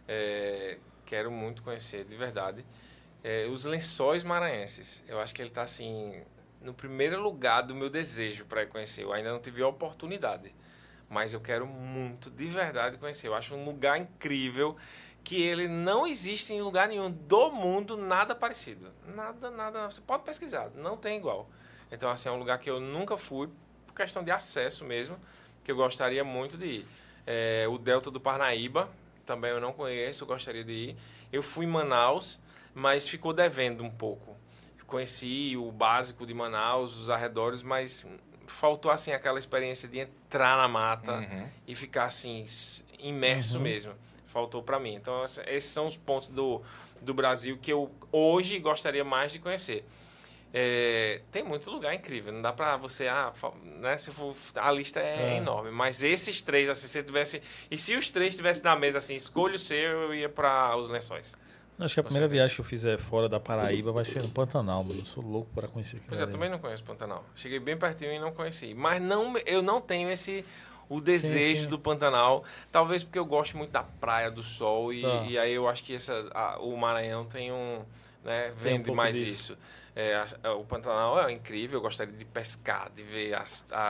É, 0.09 0.79
quero 1.05 1.31
muito 1.31 1.63
conhecer, 1.63 2.05
de 2.05 2.17
verdade. 2.17 2.65
É, 3.23 3.47
os 3.47 3.65
lençóis 3.65 4.25
maranhenses. 4.25 5.05
Eu 5.07 5.21
acho 5.21 5.35
que 5.35 5.41
ele 5.41 5.51
tá 5.51 5.63
assim, 5.63 6.23
no 6.61 6.75
primeiro 6.75 7.23
lugar 7.23 7.63
do 7.63 7.75
meu 7.75 7.89
desejo 7.89 8.45
para 8.47 8.67
conhecer. 8.67 9.05
Eu 9.05 9.13
ainda 9.13 9.31
não 9.31 9.41
tive 9.41 9.63
a 9.63 9.69
oportunidade. 9.69 10.55
Mas 11.15 11.33
eu 11.33 11.41
quero 11.41 11.65
muito, 11.65 12.29
de 12.29 12.47
verdade, 12.47 12.99
conhecer. 12.99 13.29
Eu 13.29 13.37
acho 13.37 13.55
um 13.55 13.65
lugar 13.65 13.97
incrível 13.97 14.77
que 15.23 15.41
ele 15.41 15.69
não 15.69 16.05
existe 16.05 16.53
em 16.53 16.61
lugar 16.61 16.89
nenhum 16.89 17.09
do 17.09 17.53
mundo 17.53 17.97
nada 17.97 18.35
parecido. 18.35 18.91
Nada, 19.07 19.49
nada. 19.49 19.89
Você 19.89 20.01
pode 20.01 20.25
pesquisar, 20.25 20.73
não 20.75 20.97
tem 20.97 21.17
igual. 21.17 21.49
Então, 21.93 22.11
assim, 22.11 22.29
é 22.29 22.33
um 22.33 22.37
lugar 22.37 22.59
que 22.59 22.69
eu 22.69 22.81
nunca 22.81 23.17
fui, 23.17 23.49
por 23.87 23.95
questão 23.95 24.25
de 24.25 24.33
acesso 24.33 24.85
mesmo, 24.85 25.17
que 25.63 25.71
eu 25.71 25.77
gostaria 25.77 26.25
muito 26.25 26.59
de 26.59 26.67
ir. 26.67 26.89
É, 27.25 27.65
o 27.69 27.79
Delta 27.79 28.11
do 28.11 28.21
Parnaíba, 28.21 28.91
também 29.25 29.53
eu 29.53 29.61
não 29.61 29.73
conheço, 29.73 30.25
eu 30.25 30.27
gostaria 30.27 30.65
de 30.65 30.73
ir. 30.73 30.97
Eu 31.33 31.45
fui 31.45 31.65
em 31.65 31.69
Manaus, 31.69 32.41
mas 32.75 33.07
ficou 33.07 33.33
devendo 33.33 33.85
um 33.85 33.91
pouco. 33.91 34.37
Conheci 34.85 35.57
o 35.57 35.71
básico 35.71 36.27
de 36.27 36.35
Manaus, 36.35 36.97
os 36.99 37.09
arredores, 37.09 37.63
mas 37.63 38.05
faltou 38.47 38.91
assim 38.91 39.13
aquela 39.13 39.39
experiência 39.39 39.89
de 39.89 39.99
entrar 40.01 40.57
na 40.57 40.69
mata 40.69 41.13
Uhum. 41.19 41.49
e 41.67 41.75
ficar 41.75 42.05
assim 42.07 42.45
imerso 42.99 43.59
mesmo. 43.61 43.93
Faltou 44.27 44.63
para 44.63 44.79
mim. 44.81 44.95
Então 44.95 45.25
esses 45.47 45.71
são 45.71 45.87
os 45.87 45.97
pontos 45.97 46.29
do, 46.29 46.61
do 47.01 47.15
Brasil 47.15 47.59
que 47.61 47.73
eu 47.73 47.91
hoje 48.11 48.59
gostaria 48.59 49.05
mais 49.05 49.33
de 49.33 49.39
conhecer. 49.39 49.85
É, 50.57 51.21
tem 51.33 51.43
muito 51.43 51.69
lugar 51.71 51.93
incrível. 51.95 52.33
Não 52.33 52.41
dá 52.41 52.53
para 52.53 52.77
você, 52.77 53.09
ah, 53.09 53.33
né? 53.65 53.99
Se 53.99 54.13
for, 54.13 54.37
a 54.55 54.71
lista 54.71 55.01
é, 55.01 55.33
É. 55.35 55.37
enorme. 55.39 55.71
Mas 55.73 56.01
esses 56.03 56.41
três, 56.41 56.69
assim, 56.69 56.87
se 56.87 56.93
você 56.93 57.03
tivesse, 57.03 57.43
e 57.71 57.77
se 57.77 57.97
os 57.97 58.09
três 58.09 58.31
estivessem 58.31 58.63
na 58.63 58.77
mesa 58.77 58.99
assim, 58.99 59.17
escolha 59.17 59.57
o 59.57 59.59
seu, 59.59 59.77
eu 59.77 60.15
ia 60.15 60.29
para 60.29 60.77
os 60.77 60.89
Lençóis. 60.89 61.35
Acho 61.79 61.95
que 61.95 62.01
a 62.01 62.03
primeira 62.05 62.29
viagem 62.29 62.55
que 62.55 62.61
eu 62.61 62.65
fizer 62.65 62.99
fora 62.99 63.29
da 63.29 63.41
Paraíba 63.41 63.91
vai 63.91 64.05
ser 64.05 64.23
no 64.23 64.29
Pantanal, 64.29 64.85
mano. 64.85 65.01
Eu 65.01 65.05
sou 65.05 65.23
louco 65.25 65.51
para 65.55 65.67
conhecer 65.67 65.97
aquilo 65.97 66.09
Pois 66.11 66.21
é, 66.21 66.25
ali. 66.25 66.33
também 66.33 66.49
não 66.49 66.59
conheço 66.61 66.85
Pantanal. 66.85 67.25
Cheguei 67.35 67.59
bem 67.59 67.77
pertinho 67.77 68.13
e 68.13 68.19
não 68.21 68.33
conheci. 68.33 68.75
Mas 68.75 69.03
não, 69.03 69.37
eu 69.39 69.61
não 69.61 69.81
tenho 69.81 70.09
esse 70.09 70.45
o 70.89 71.01
desejo 71.01 71.65
sim. 71.65 71.69
do 71.69 71.79
Pantanal. 71.79 72.45
Talvez 72.71 73.03
porque 73.03 73.19
eu 73.19 73.25
gosto 73.25 73.57
muito 73.57 73.71
da 73.73 73.83
praia, 73.83 74.31
do 74.31 74.43
sol. 74.43 74.93
E, 74.93 75.03
Tá. 75.03 75.25
e 75.27 75.37
aí 75.37 75.53
eu 75.53 75.69
acho 75.69 75.83
que 75.83 75.95
essa, 75.97 76.13
a- 76.33 76.59
o 76.61 76.77
Maranhão 76.77 77.25
tem 77.25 77.51
um. 77.51 77.83
Né, 78.23 78.53
um 78.53 78.55
vende 78.55 78.85
pouco 78.85 78.97
mais 78.97 79.17
disso. 79.17 79.53
isso. 79.55 79.59
É, 79.97 80.15
a- 80.15 80.29
a- 80.51 80.55
o 80.55 80.65
Pantanal 80.65 81.19
é 81.29 81.33
incrível. 81.33 81.79
Eu 81.79 81.83
gostaria 81.83 82.13
de 82.15 82.25
pescar, 82.25 82.89
de 82.95 83.03
ver 83.03 83.35
a, 83.35 83.45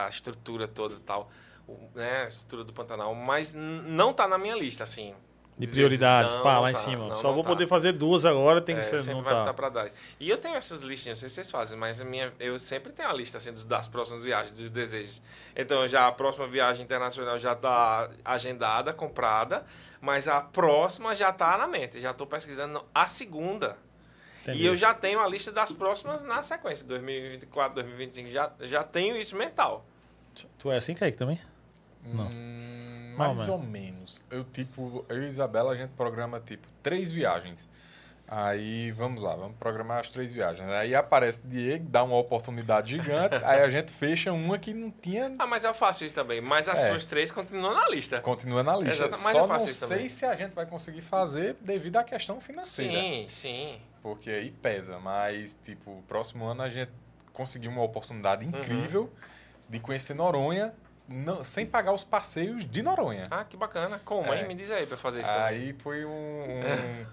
a 0.05 0.09
estrutura 0.09 0.67
toda 0.67 0.95
e 0.95 0.99
tal. 0.99 1.29
O, 1.67 1.77
né, 1.95 2.23
a 2.23 2.27
estrutura 2.27 2.63
do 2.63 2.73
Pantanal. 2.73 3.13
Mas 3.13 3.53
não 3.53 4.11
tá 4.13 4.27
na 4.27 4.37
minha 4.39 4.55
lista, 4.55 4.83
assim. 4.83 5.13
De 5.57 5.67
prioridades, 5.67 6.33
Não, 6.35 6.43
pá, 6.43 6.59
lá 6.59 6.69
em 6.69 6.73
tá, 6.73 6.79
cima. 6.81 7.07
não, 7.07 7.15
Só 7.15 7.29
não 7.29 7.33
vou 7.33 7.41
tá. 7.43 7.49
poder 7.49 7.65
fazer 7.65 7.93
duas 7.93 8.25
agora, 8.25 8.59
tem 8.59 8.75
que 8.75 8.81
É, 8.81 8.83
ser. 8.83 8.99
sempre 8.99 9.13
Não 9.13 9.23
vai 9.23 9.33
tá. 9.45 9.53
pra 9.53 9.69
dar. 9.69 9.89
E 10.19 10.29
eu 10.29 10.37
tenho 10.37 10.55
essas 10.55 10.79
listinhas, 10.81 11.17
não 11.17 11.21
sei 11.21 11.29
se 11.29 11.35
vocês 11.35 11.49
fazem, 11.51 11.77
mas 11.77 12.01
a 12.01 12.03
minha, 12.03 12.33
eu 12.41 12.59
sempre 12.59 12.91
tenho 12.91 13.07
a 13.07 13.13
lista 13.13 13.37
assim, 13.37 13.53
das 13.65 13.87
próximas 13.87 14.21
viagens, 14.25 14.51
dos 14.53 14.69
desejos. 14.69 15.21
Então 15.55 15.87
já 15.87 16.07
a 16.07 16.11
próxima 16.11 16.45
viagem 16.45 16.83
internacional 16.83 17.39
já 17.39 17.53
está 17.53 18.09
agendada, 18.25 18.91
comprada, 18.91 19.65
mas 20.01 20.27
a 20.27 20.41
próxima 20.41 21.15
já 21.15 21.29
está 21.29 21.57
na 21.57 21.67
mente. 21.67 22.01
Já 22.01 22.11
estou 22.11 22.27
pesquisando 22.27 22.83
a 22.93 23.07
segunda. 23.07 23.77
Entendi. 24.41 24.61
E 24.61 24.65
eu 24.65 24.75
já 24.75 24.93
tenho 24.93 25.21
a 25.21 25.27
lista 25.27 25.53
das 25.53 25.71
próximas 25.71 26.21
na 26.21 26.43
sequência, 26.43 26.85
2024, 26.85 27.75
2025, 27.75 28.29
já, 28.29 28.51
já 28.59 28.83
tenho 28.83 29.15
isso 29.15 29.37
mental. 29.37 29.85
Tu 30.59 30.69
é 30.69 30.75
assim, 30.77 30.93
Kaique, 30.93 31.17
também? 31.17 31.39
Não. 32.03 32.25
Hum, 32.25 32.29
Não, 32.29 32.94
mais 33.17 33.49
ou 33.49 33.59
menos. 33.59 34.21
Eu, 34.29 34.43
tipo, 34.43 35.05
eu 35.09 35.23
e 35.23 35.27
Isabela, 35.27 35.71
a 35.71 35.75
gente 35.75 35.91
programa, 35.91 36.39
tipo, 36.39 36.67
três 36.83 37.11
viagens. 37.11 37.67
Aí, 38.27 38.89
vamos 38.91 39.21
lá, 39.21 39.35
vamos 39.35 39.55
programar 39.57 39.99
as 39.99 40.09
três 40.09 40.31
viagens. 40.31 40.67
Aí 40.71 40.95
aparece 40.95 41.41
Diego, 41.43 41.85
dá 41.87 42.03
uma 42.03 42.15
oportunidade 42.17 42.89
gigante, 42.89 43.35
aí 43.45 43.61
a 43.61 43.69
gente 43.69 43.93
fecha 43.93 44.33
uma 44.33 44.57
que 44.57 44.73
não 44.73 44.89
tinha... 44.89 45.31
Ah, 45.37 45.45
mas 45.45 45.63
eu 45.63 45.75
faço 45.75 46.03
isso 46.03 46.15
também. 46.15 46.41
Mas 46.41 46.67
as 46.67 46.79
É. 46.79 46.89
suas 46.89 47.05
três 47.05 47.31
continuam 47.31 47.75
na 47.75 47.87
lista. 47.87 48.19
Continua 48.21 48.63
na 48.63 48.75
lista. 48.77 49.05
Exato, 49.05 49.23
mas 49.23 49.31
Só 49.31 49.37
eu 49.37 49.41
não 49.41 49.47
faço 49.47 49.69
isso 49.69 49.85
sei 49.85 49.89
também. 49.97 50.09
se 50.09 50.25
a 50.25 50.35
gente 50.35 50.55
vai 50.55 50.65
conseguir 50.65 51.01
fazer 51.01 51.55
devido 51.61 51.97
à 51.97 52.03
questão 52.03 52.39
financeira. 52.41 52.99
Sim, 52.99 53.27
sim. 53.29 53.79
Porque 54.01 54.31
aí 54.31 54.49
pesa. 54.49 54.97
Mas, 54.97 55.55
tipo, 55.61 56.03
próximo 56.07 56.45
ano 56.45 56.63
a 56.63 56.69
gente 56.69 56.91
conseguiu 57.31 57.69
uma 57.69 57.83
oportunidade 57.83 58.43
Uhum. 58.43 58.49
incrível 58.59 59.13
de 59.69 59.79
conhecer 59.79 60.15
Noronha 60.15 60.73
não- 61.07 61.43
sem 61.43 61.65
pagar 61.65 61.91
os 61.93 62.03
passeios 62.03 62.65
de 62.65 62.81
Noronha. 62.81 63.27
Ah, 63.29 63.43
que 63.43 63.55
bacana. 63.57 63.99
Como, 64.03 64.33
É. 64.33 64.41
hein? 64.41 64.47
Me 64.47 64.55
diz 64.55 64.71
aí 64.71 64.85
pra 64.85 64.97
fazer 64.97 65.21
isso 65.21 65.29
também. 65.31 65.45
Aí 65.45 65.75
foi 65.79 66.05
um, 66.05 66.43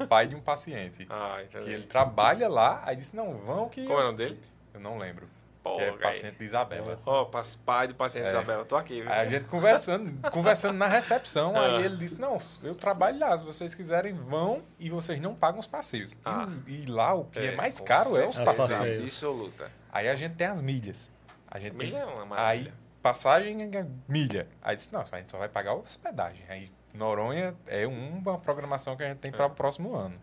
um 0.00 0.06
pai 0.08 0.26
de 0.26 0.34
um 0.34 0.40
paciente. 0.40 1.06
Ah, 1.10 1.38
entendi. 1.42 1.64
Que 1.64 1.70
ele 1.70 1.84
trabalha 1.84 2.48
lá, 2.48 2.82
aí 2.86 2.96
disse, 2.96 3.14
não, 3.16 3.34
vão 3.38 3.68
que... 3.68 3.86
Como 3.86 3.98
é 3.98 4.02
o 4.02 4.06
nome 4.06 4.18
dele? 4.18 4.40
Eu 4.74 4.80
não 4.80 4.98
lembro. 4.98 5.28
Pô, 5.62 5.76
que 5.76 5.82
é 5.82 5.92
paciente 5.92 6.38
de 6.38 6.44
Isabela. 6.44 6.98
Ó, 7.06 7.22
oh, 7.22 7.26
pai 7.64 7.86
do 7.86 7.94
paciente 7.94 8.24
É. 8.26 8.30
Isabela, 8.30 8.64
tô 8.64 8.74
aqui. 8.76 9.00
viu? 9.00 9.12
Aí 9.12 9.20
a 9.20 9.30
gente 9.30 9.46
conversando, 9.46 10.12
conversando 10.32 10.76
na 10.76 10.88
recepção, 10.88 11.54
Ah. 11.56 11.76
aí 11.76 11.84
ele 11.84 11.96
disse, 11.98 12.20
não, 12.20 12.36
eu 12.64 12.74
trabalho 12.74 13.20
lá, 13.20 13.36
se 13.38 13.44
vocês 13.44 13.72
quiserem, 13.72 14.12
vão 14.12 14.60
e 14.76 14.90
vocês 14.90 15.20
não 15.20 15.36
pagam 15.36 15.60
os 15.60 15.68
passeios. 15.68 16.16
Ah. 16.24 16.48
E, 16.66 16.82
e 16.82 16.86
lá 16.86 17.14
o 17.14 17.26
que 17.26 17.38
é, 17.38 17.54
mais 17.54 17.78
com 17.78 17.86
caro 17.86 18.16
é 18.16 18.26
os 18.26 18.40
passeios. 18.40 18.70
passeios. 18.76 19.02
Absoluta. 19.02 19.70
Aí 19.92 20.08
a 20.08 20.16
gente 20.16 20.34
tem 20.34 20.48
as 20.48 20.60
milhas. 20.60 21.08
A 21.48 21.60
gente 21.60 21.76
Milha 21.76 21.98
é 21.98 22.06
tem... 22.06 22.14
uma 22.14 22.22
Aí, 22.22 22.28
maravilha. 22.28 22.74
Passagem 23.02 23.58
é 23.74 23.86
milha. 24.08 24.46
Aí 24.62 24.76
disse, 24.76 24.92
não, 24.92 25.00
a 25.10 25.16
gente 25.18 25.30
só 25.30 25.38
vai 25.38 25.48
pagar 25.48 25.72
a 25.72 25.74
hospedagem. 25.74 26.44
Aí 26.48 26.70
Noronha 26.94 27.54
é 27.66 27.86
uma 27.86 28.38
programação 28.38 28.96
que 28.96 29.02
a 29.02 29.08
gente 29.08 29.18
tem 29.18 29.30
para 29.32 29.44
É. 29.44 29.46
o 29.46 29.50
próximo 29.50 29.94
ano. 29.94 30.18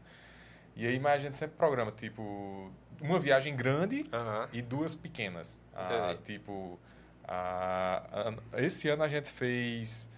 E 0.75 0.87
aí, 0.87 0.99
mas 0.99 1.13
a 1.13 1.17
gente 1.17 1.35
sempre 1.35 1.57
programa, 1.57 1.91
tipo, 1.91 2.71
uma 3.01 3.19
viagem 3.19 3.55
grande 3.55 4.07
Aham. 4.13 4.47
e 4.53 4.61
duas 4.61 4.95
pequenas. 4.95 5.59
Ah, 5.75 6.15
tipo, 6.23 6.79
ah, 7.27 8.33
esse 8.53 8.87
ano 8.87 9.03
a 9.03 9.07
gente 9.07 9.29
fez 9.31 10.09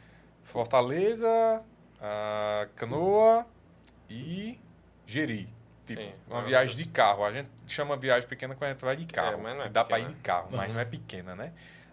Fortaleza, 0.43 1.61
ah, 1.99 2.67
Canoa 2.75 3.45
e 4.09 4.59
Jeri. 5.07 5.49
Tipo, 5.85 6.01
Sim, 6.01 6.07
uma 6.27 6.35
maravilhoso. 6.35 6.47
viagem 6.49 6.77
de 6.77 6.85
carro. 6.89 7.25
A 7.25 7.31
gente 7.33 7.49
chama 7.65 7.97
viagem 7.97 8.29
pequena 8.29 8.53
quando 8.53 8.69
a 8.69 8.73
gente 8.73 8.85
vai 8.85 8.95
de 8.95 9.05
carro. 9.07 9.39
mas 9.41 9.55
não 9.55 9.61
é 9.61 9.67
que 9.67 9.69
dá 9.71 9.83
pra 9.83 9.99
ir 9.99 10.07
de 10.07 10.15
carro, 10.15 10.49
mas 10.51 10.71
não 10.73 10.79
é 10.79 10.85
pequena, 10.85 11.35
né? 11.35 11.51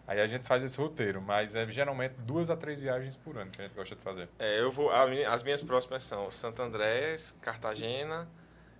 Aí 0.09 0.22
a 0.22 0.26
gente 0.26 0.48
faz 0.48 0.64
esse 0.64 0.78
roteiro, 0.78 1.20
mas 1.20 1.55
é 1.55 1.70
geralmente 1.70 2.14
duas 2.20 2.48
a 2.48 2.56
três 2.56 2.78
viagens 2.78 3.14
por 3.14 3.36
ano 3.36 3.51
que 3.51 3.60
a 3.60 3.64
gente 3.66 3.74
gosta 3.74 3.94
de 3.94 4.01
fazer. 4.01 4.26
É, 4.39 4.59
eu 4.59 4.70
vou. 4.70 4.90
as 4.90 5.43
minhas 5.43 5.62
próximas 5.62 6.02
são 6.02 6.30
Santo 6.30 6.62
Andrés, 6.62 7.36
Cartagena 7.43 8.26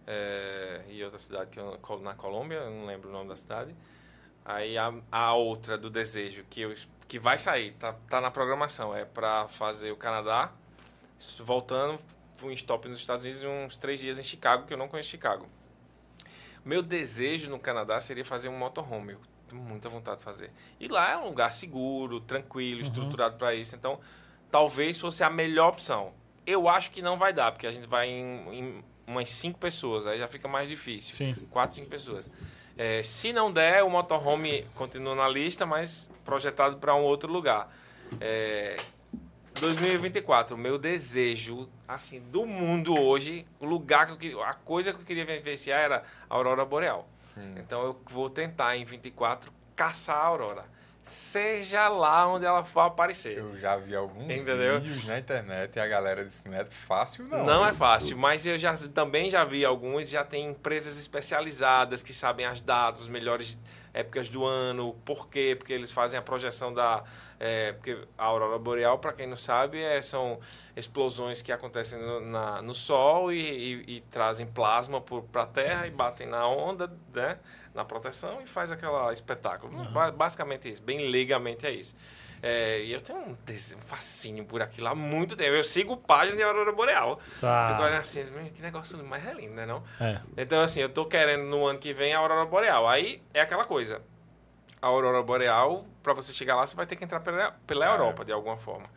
é, 0.07 0.81
e 0.89 1.05
outra 1.05 1.19
cidade 1.19 1.51
que 1.51 1.61
eu, 1.61 1.79
na 2.01 2.15
Colômbia, 2.15 2.57
eu 2.57 2.71
não 2.71 2.87
lembro 2.87 3.11
o 3.11 3.13
nome 3.13 3.29
da 3.29 3.37
cidade. 3.37 3.77
Aí 4.43 4.79
a, 4.79 4.91
a 5.13 5.35
outra 5.35 5.77
do 5.77 5.91
desejo 5.91 6.47
que, 6.49 6.63
eu, 6.63 6.75
que 7.07 7.19
vai 7.19 7.39
sair, 7.39 7.73
tá, 7.73 7.93
tá 8.09 8.23
na 8.23 8.31
programação, 8.31 8.97
é 8.97 9.05
para 9.05 9.47
fazer 9.49 9.93
o 9.93 9.97
Canadá, 9.97 10.51
voltando, 11.41 12.01
um 12.43 12.51
stop 12.53 12.89
nos 12.89 12.97
Estados 12.97 13.27
Unidos 13.27 13.43
e 13.43 13.47
uns 13.47 13.77
três 13.77 14.01
dias 14.01 14.19
em 14.19 14.23
Chicago, 14.23 14.65
que 14.65 14.73
eu 14.73 14.79
não 14.79 14.89
conheço 14.89 15.11
Chicago. 15.11 15.47
Meu 16.65 16.83
desejo 16.83 17.51
no 17.51 17.59
Canadá 17.59 18.01
seria 18.01 18.25
fazer 18.25 18.49
um 18.49 18.57
motorhome. 18.57 19.13
Eu 19.13 19.21
tenho 19.49 19.63
muita 19.63 19.89
vontade 19.89 20.19
de 20.19 20.25
fazer. 20.25 20.51
E 20.79 20.89
lá 20.89 21.13
é 21.13 21.17
um 21.17 21.27
lugar 21.27 21.53
seguro, 21.53 22.21
tranquilo, 22.21 22.81
estruturado 22.81 23.37
para 23.37 23.55
isso. 23.55 23.75
Então, 23.75 23.99
talvez 24.51 24.99
fosse 24.99 25.23
a 25.23 25.31
melhor 25.31 25.69
opção. 25.69 26.13
Eu 26.47 26.69
acho 26.69 26.91
que 26.91 27.03
não 27.03 27.19
vai 27.19 27.33
dar, 27.33 27.53
porque 27.53 27.67
a 27.67 27.73
gente 27.73 27.87
vai 27.87 28.09
em, 28.09 28.55
em 28.55 28.85
umas 29.07 29.31
cinco 29.31 29.59
pessoas, 29.59 30.07
aí 30.07 30.19
já 30.19 30.29
fica 30.29 30.47
mais 30.47 30.69
difícil. 30.69 31.17
Sim. 31.17 31.35
Quatro, 31.51 31.77
cinco 31.77 31.89
pessoas. 31.89 32.31
É, 32.77 33.03
se 33.03 33.33
não 33.33 33.53
der, 33.53 33.83
o 33.83 33.91
motorhome 33.91 34.65
continua 34.75 35.15
na 35.15 35.29
lista, 35.29 35.67
mas 35.67 36.11
projetado 36.25 36.77
para 36.77 36.95
um 36.95 37.03
outro 37.03 37.33
lugar. 37.33 37.75
É, 38.21 38.77
2024, 39.59 40.55
o 40.55 40.59
meu 40.59 40.79
desejo, 40.79 41.69
assim, 41.87 42.21
do 42.21 42.47
mundo 42.47 42.99
hoje, 42.99 43.45
o 43.59 43.67
lugar 43.67 44.07
que 44.07 44.13
eu 44.13 44.17
queria, 44.17 44.45
a 44.45 44.55
coisa 44.55 44.93
que 44.93 45.01
eu 45.01 45.05
queria 45.05 45.27
vivenciar 45.27 45.81
era 45.81 46.05
a 46.31 46.35
Aurora 46.35 46.65
Boreal. 46.65 47.09
Então 47.57 47.83
eu 47.83 48.01
vou 48.11 48.29
tentar 48.31 48.77
em 48.77 48.85
24 48.85 49.53
caçar 49.77 50.17
a 50.17 50.25
Aurora. 50.25 50.65
Seja 51.03 51.89
lá 51.89 52.29
onde 52.29 52.45
ela 52.45 52.63
for 52.63 52.81
aparecer. 52.81 53.39
Eu 53.39 53.57
já 53.57 53.77
vi 53.77 53.97
alguns 53.97 54.25
Entendeu? 54.25 54.79
vídeos 54.79 55.07
na 55.07 55.19
internet 55.19 55.77
e 55.77 55.81
a 55.81 55.87
galera 55.87 56.23
disse 56.23 56.43
que 56.43 56.51
não 56.51 56.59
é 56.59 56.67
fácil, 56.67 57.25
não. 57.25 57.47
Não, 57.47 57.67
é 57.67 57.73
fácil, 57.73 58.19
mas 58.19 58.45
eu 58.45 58.59
já 58.59 58.75
também 58.93 59.31
já 59.31 59.43
vi 59.43 59.65
alguns, 59.65 60.09
já 60.11 60.23
tem 60.23 60.49
empresas 60.49 60.99
especializadas 60.99 62.03
que 62.03 62.13
sabem 62.13 62.45
as 62.45 62.61
datas, 62.61 63.03
as 63.03 63.09
melhores 63.09 63.59
épocas 63.99 64.29
do 64.29 64.45
ano, 64.45 64.95
por 65.05 65.29
quê? 65.29 65.55
Porque 65.59 65.73
eles 65.73 65.91
fazem 65.91 66.19
a 66.19 66.23
projeção 66.23 66.73
da. 66.73 67.03
é, 67.41 67.73
porque 67.73 67.99
a 68.17 68.25
aurora 68.25 68.59
boreal, 68.59 68.99
para 68.99 69.13
quem 69.13 69.27
não 69.27 69.37
sabe, 69.37 69.83
é, 69.83 70.01
são 70.01 70.39
explosões 70.77 71.43
que 71.43 71.51
acontecem 71.51 72.01
no, 72.01 72.21
na- 72.21 72.63
no 72.63 72.75
Sol 72.75 73.33
e, 73.33 73.39
e- 73.41 73.97
e 73.97 74.01
trazem 74.03 74.47
plasma 74.47 75.01
para 75.01 75.43
a 75.43 75.47
Terra 75.47 75.87
e 75.87 75.91
batem 75.91 76.27
na 76.27 76.47
onda, 76.47 76.91
né? 77.13 77.39
na 77.75 77.85
proteção 77.85 78.41
e 78.43 78.47
faz 78.47 78.73
aquele 78.73 79.13
espetáculo. 79.13 79.73
Ba- 79.93 80.11
Basicamente 80.11 80.69
isso, 80.69 80.83
bem 80.83 81.11
leigamente 81.11 81.65
é 81.67 81.71
isso. 81.71 81.95
É, 82.43 82.81
e 82.83 82.93
eu 82.93 83.01
tenho 83.01 83.19
um, 83.19 83.33
um 83.33 83.81
fascínio 83.87 84.45
por 84.45 84.63
aquilo 84.63 84.89
há 84.89 84.95
muito 84.95 85.37
tempo. 85.37 85.51
Eu 85.51 85.65
sigo 85.65 85.97
página 85.97 86.37
de 86.37 86.43
Aurora 86.43 86.73
Boreal. 86.73 87.19
Tá. 87.41 87.79
Olhando 87.81 88.01
assim, 88.01 88.25
"Meu, 88.31 88.45
que 88.51 88.63
negócio 88.63 89.03
mais 89.05 89.27
é 89.27 89.33
lindo, 89.35 89.55
né 89.55 89.67
não? 89.67 89.83
É. 90.01 90.21
Então, 90.37 90.63
assim, 90.63 90.81
eu 90.81 90.89
tô 90.89 91.05
querendo 91.07 91.45
no 91.45 91.67
ano 91.67 91.79
que 91.79 91.93
vem 91.93 92.15
a 92.15 92.19
Aurora 92.19 92.47
Boreal. 92.47 92.89
Aí 92.89 93.23
é 93.35 93.41
aquela 93.41 93.65
coisa. 93.65 94.03
A 94.81 94.87
Aurora 94.87 95.23
Boreal, 95.23 95.85
para 96.03 96.13
você 96.13 96.33
chegar 96.33 96.55
lá, 96.55 96.67
você 96.67 96.77
vai 96.77 96.87
ter 96.87 96.95
que 96.97 97.05
entrar 97.05 97.21
pela, 97.21 97.53
pela 97.67 97.87
É. 97.87 97.89
Europa, 97.89 98.25
de 98.25 98.33
alguma 98.33 98.57
forma. 98.57 98.89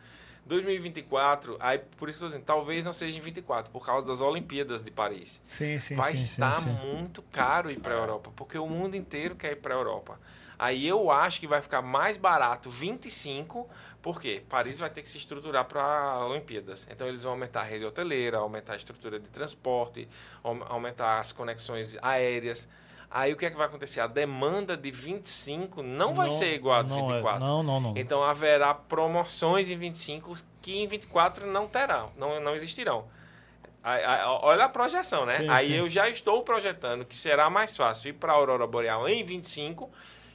2024, 0.44 1.56
aí 1.60 1.78
por 1.78 2.08
isso 2.08 2.18
que 2.18 2.24
eu 2.24 2.28
tô 2.28 2.32
dizendo, 2.32 2.44
talvez 2.44 2.84
não 2.84 2.92
seja 2.92 3.16
em 3.16 3.20
24, 3.20 3.70
por 3.70 3.84
causa 3.84 4.06
das 4.06 4.20
Olimpíadas 4.20 4.82
de 4.82 4.90
Paris. 4.90 5.40
Sim, 5.46 5.78
sim, 5.78 5.94
vai 5.94 6.16
sim, 6.16 6.24
estar 6.24 6.60
sim, 6.60 6.76
sim. 6.76 6.94
muito 6.94 7.22
caro 7.22 7.70
ir 7.70 7.78
para 7.78 7.94
a 7.94 7.98
Europa, 7.98 8.32
porque 8.34 8.58
o 8.58 8.66
mundo 8.66 8.96
inteiro 8.96 9.36
quer 9.36 9.52
ir 9.52 9.56
para 9.56 9.74
a 9.74 9.78
Europa. 9.78 10.18
Aí 10.62 10.86
eu 10.86 11.10
acho 11.10 11.40
que 11.40 11.46
vai 11.48 11.60
ficar 11.60 11.82
mais 11.82 12.16
barato 12.16 12.70
25, 12.70 13.68
porque 14.00 14.44
Paris 14.48 14.78
vai 14.78 14.88
ter 14.88 15.02
que 15.02 15.08
se 15.08 15.18
estruturar 15.18 15.64
para 15.64 16.24
Olimpíadas. 16.24 16.86
Então 16.88 17.08
eles 17.08 17.20
vão 17.24 17.32
aumentar 17.32 17.62
a 17.62 17.64
rede 17.64 17.84
hoteleira, 17.84 18.38
aumentar 18.38 18.74
a 18.74 18.76
estrutura 18.76 19.18
de 19.18 19.26
transporte, 19.28 20.08
aum- 20.40 20.62
aumentar 20.68 21.18
as 21.18 21.32
conexões 21.32 21.96
aéreas. 22.00 22.68
Aí 23.10 23.32
o 23.32 23.36
que 23.36 23.44
é 23.44 23.50
que 23.50 23.56
vai 23.56 23.66
acontecer? 23.66 23.98
A 24.00 24.06
demanda 24.06 24.76
de 24.76 24.90
25 24.92 25.82
não, 25.82 26.14
vai 26.14 26.30
ser 26.30 26.54
igual 26.54 26.78
a 26.78 26.82
de 26.82 26.90
não 26.90 27.10
é. 27.10 27.14
24. 27.14 27.44
Não, 27.44 27.62
não, 27.64 27.80
não. 27.80 27.94
Então 27.96 28.22
haverá 28.22 28.72
promoções 28.72 29.68
em 29.68 29.76
25 29.76 30.32
que 30.62 30.80
em 30.80 30.86
24 30.86 31.44
não 31.46 31.66
terão, 31.66 32.12
não, 32.16 32.38
não 32.40 32.54
existirão. 32.54 33.06
Olha 34.42 34.66
a 34.66 34.68
projeção, 34.68 35.26
né? 35.26 35.38
Sim, 35.38 35.48
Aí 35.48 35.66
sim. 35.66 35.72
eu 35.74 35.90
já 35.90 36.08
estou 36.08 36.42
projetando 36.44 37.04
que 37.04 37.16
será 37.16 37.50
mais 37.50 37.76
fácil 37.76 38.10
ir 38.10 38.12
para 38.12 38.32
a 38.32 38.36
Aurora 38.36 38.64
Boreal 38.66 39.08
em 39.08 39.24
25, 39.24 39.90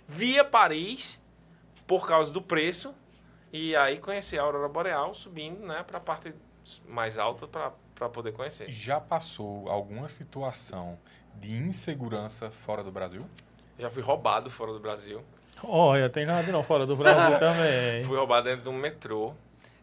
via 0.08 0.44
Paris, 0.44 1.20
por 1.86 2.08
causa 2.08 2.32
do 2.32 2.42
preço, 2.42 2.94
e 3.52 3.76
aí 3.76 3.98
conhecer 3.98 4.40
a 4.40 4.44
Aurora 4.44 4.68
Boreal 4.68 5.14
subindo 5.14 5.66
né, 5.66 5.84
para 5.84 5.98
a 5.98 6.02
parte 6.02 6.34
mais 6.88 7.18
alta 7.18 7.48
para 7.48 8.10
poder 8.10 8.32
conhecer. 8.34 8.70
Já 8.70 9.00
passou 9.00 9.70
alguma 9.70 10.08
situação 10.08 10.98
de 11.36 11.54
insegurança 11.54 12.52
fora 12.52 12.84
do 12.84 12.92
Brasil? 12.92 13.26
Já 13.78 13.90
fui 13.90 14.02
roubado 14.02 14.50
fora 14.50 14.74
do 14.74 14.80
Brasil. 14.80 15.24
Olha, 15.64 16.10
tem 16.10 16.26
nada 16.26 16.52
não 16.52 16.64
fora 16.64 16.86
do 16.86 16.96
Brasil 16.96 17.38
também. 17.40 18.04
Fui 18.04 18.18
roubado 18.18 18.50
dentro 18.50 18.64
de 18.64 18.70
um 18.70 18.78
metrô. 18.78 19.34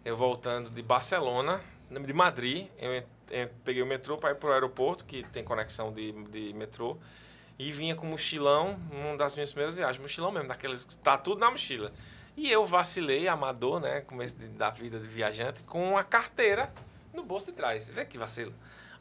Eu 0.04 0.16
voltando 0.16 0.68
de 0.70 0.82
Barcelona, 0.82 1.60
de 1.90 2.12
Madrid. 2.12 2.68
Eu, 2.78 3.02
eu 3.30 3.50
peguei 3.64 3.82
o 3.82 3.86
metrô 3.86 4.16
para 4.16 4.32
ir 4.32 4.36
para 4.36 4.50
o 4.50 4.52
aeroporto, 4.52 5.04
que 5.04 5.22
tem 5.24 5.42
conexão 5.42 5.92
de, 5.92 6.12
de 6.24 6.52
metrô. 6.52 6.98
E 7.58 7.70
vinha 7.72 7.94
com 7.94 8.06
mochilão, 8.06 8.78
uma 8.90 9.16
das 9.16 9.34
minhas 9.34 9.50
primeiras 9.50 9.76
viagens. 9.76 9.98
Mochilão 10.02 10.32
mesmo, 10.32 10.48
daqueles 10.48 10.84
que 10.84 10.96
tá 10.98 11.16
tudo 11.16 11.38
na 11.40 11.50
mochila. 11.50 11.92
E 12.36 12.50
eu 12.50 12.64
vacilei, 12.66 13.28
amador, 13.28 13.78
né? 13.80 14.00
Começo 14.00 14.34
de- 14.34 14.48
da 14.48 14.70
vida 14.70 14.98
de 14.98 15.06
viajante, 15.06 15.62
com 15.62 15.90
uma 15.90 16.02
carteira 16.02 16.72
no 17.12 17.22
bolso 17.22 17.46
de 17.46 17.52
trás. 17.52 17.88
Vê 17.88 18.04
que 18.04 18.18
vacilo. 18.18 18.52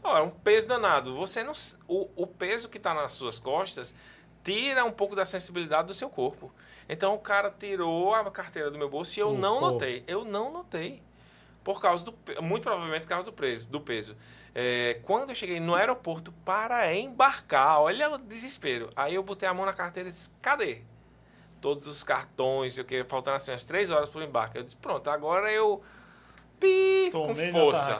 Ó, 0.03 0.17
é 0.17 0.21
um 0.21 0.29
peso 0.29 0.67
danado. 0.67 1.15
Você 1.15 1.43
não, 1.43 1.53
o, 1.87 2.09
o 2.15 2.27
peso 2.27 2.69
que 2.69 2.77
está 2.77 2.93
nas 2.93 3.13
suas 3.13 3.39
costas 3.39 3.95
tira 4.43 4.85
um 4.85 4.91
pouco 4.91 5.15
da 5.15 5.25
sensibilidade 5.25 5.87
do 5.87 5.93
seu 5.93 6.09
corpo. 6.09 6.53
Então 6.87 7.15
o 7.15 7.19
cara 7.19 7.49
tirou 7.49 8.13
a 8.13 8.29
carteira 8.29 8.69
do 8.69 8.77
meu 8.77 8.89
bolso 8.89 9.17
e 9.17 9.21
eu 9.21 9.29
O 9.29 9.37
não 9.37 9.59
corpo. 9.59 9.71
notei. 9.73 10.03
Eu 10.05 10.25
não 10.25 10.51
notei. 10.51 11.01
Por 11.63 11.81
causa 11.81 12.03
do 12.05 12.13
muito 12.41 12.63
provavelmente 12.63 13.03
por 13.03 13.07
causa 13.09 13.25
do 13.25 13.33
peso, 13.33 13.67
do 13.67 13.79
peso. 13.81 14.15
É, 14.55 14.99
quando 15.03 15.29
eu 15.29 15.35
cheguei 15.35 15.59
no 15.59 15.73
aeroporto 15.73 16.31
para 16.45 16.93
embarcar, 16.93 17.79
olha 17.81 18.11
o 18.11 18.17
desespero. 18.17 18.91
Aí 18.95 19.15
eu 19.15 19.23
botei 19.23 19.49
a 19.49 19.53
mão 19.53 19.65
na 19.65 19.73
carteira 19.73 20.09
e 20.09 20.11
disse: 20.11 20.29
"Cadê?" 20.41 20.81
Todos 21.59 21.87
os 21.87 22.03
cartões, 22.03 22.77
eu 22.77 22.85
que 22.85 23.03
faltando 23.05 23.37
assim 23.37 23.51
umas 23.51 23.63
três 23.63 23.89
horas 23.89 24.09
para 24.09 24.19
o 24.21 24.23
embarque. 24.23 24.57
Eu 24.57 24.63
disse: 24.63 24.75
"Pronto, 24.77 25.09
agora 25.09 25.51
eu 25.51 25.81
pi, 26.59 27.09
com 27.27 27.33
força". 27.51 27.95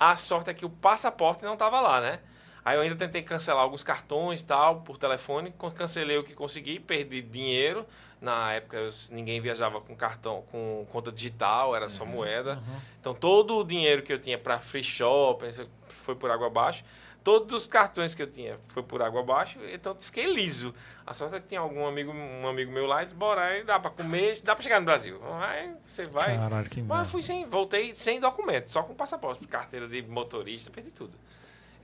A 0.00 0.16
sorte 0.16 0.50
é 0.50 0.54
que 0.54 0.64
o 0.64 0.70
passaporte 0.70 1.44
não 1.44 1.54
estava 1.54 1.80
lá, 1.80 2.00
né? 2.00 2.20
Aí 2.68 2.76
eu 2.76 2.82
ainda 2.82 2.96
tentei 2.96 3.22
cancelar 3.22 3.62
alguns 3.62 3.82
cartões 3.82 4.42
tal, 4.42 4.82
por 4.82 4.98
telefone. 4.98 5.54
Cancelei 5.74 6.18
o 6.18 6.22
que 6.22 6.34
consegui, 6.34 6.78
perdi 6.78 7.22
dinheiro. 7.22 7.86
Na 8.20 8.52
época 8.52 8.76
eu- 8.76 8.90
ninguém 9.10 9.40
viajava 9.40 9.80
com 9.80 9.96
cartão, 9.96 10.44
com 10.50 10.86
conta 10.92 11.10
digital, 11.10 11.74
era 11.74 11.88
só 11.88 12.04
moeda. 12.04 12.62
Então 13.00 13.14
todo 13.14 13.56
o 13.56 13.64
dinheiro 13.64 14.02
que 14.02 14.12
eu 14.12 14.18
tinha 14.18 14.36
para 14.36 14.58
free 14.60 14.84
shopping 14.84 15.48
isso 15.48 15.66
foi 15.88 16.14
por 16.14 16.30
água 16.30 16.48
abaixo. 16.48 16.84
Todos 17.24 17.54
os 17.54 17.66
cartões 17.66 18.14
que 18.14 18.22
eu 18.22 18.26
tinha 18.30 18.58
foi 18.68 18.82
por 18.82 19.00
água 19.00 19.20
abaixo, 19.20 19.58
então 19.72 19.94
fiquei 19.98 20.30
liso. 20.32 20.74
A 21.06 21.14
sorte 21.14 21.36
é 21.36 21.40
que 21.40 21.48
tinha 21.48 21.60
algum 21.60 21.86
amigo, 21.86 22.12
um 22.12 22.46
amigo 22.46 22.70
meu 22.70 22.84
lá 22.86 23.00
e 23.00 23.04
disse, 23.06 23.14
bora, 23.16 23.42
aí 23.44 23.64
dá 23.64 23.78
para 23.80 23.90
comer, 23.90 24.40
dá 24.42 24.54
para 24.54 24.62
chegar 24.62 24.78
no 24.78 24.84
Brasil. 24.86 25.18
Aí 25.40 25.72
você 25.86 26.04
vai. 26.04 26.36
Caralho, 26.36 26.68
que 26.68 26.82
Mas 26.82 27.10
fui 27.10 27.22
sem, 27.22 27.46
voltei 27.46 27.94
sem 27.96 28.20
documento, 28.20 28.68
só 28.70 28.82
com 28.82 28.94
passaporte, 28.94 29.46
carteira 29.46 29.88
de 29.88 30.02
motorista, 30.02 30.70
perdi 30.70 30.90
tudo. 30.90 31.12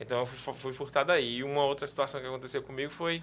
Então 0.04 0.20
eu 0.20 0.26
fui, 0.26 0.54
fui 0.54 0.72
furtado 0.72 1.10
aí. 1.10 1.38
E 1.38 1.44
uma 1.44 1.64
outra 1.64 1.86
situação 1.86 2.20
que 2.20 2.26
aconteceu 2.26 2.62
comigo 2.62 2.90
foi 2.90 3.22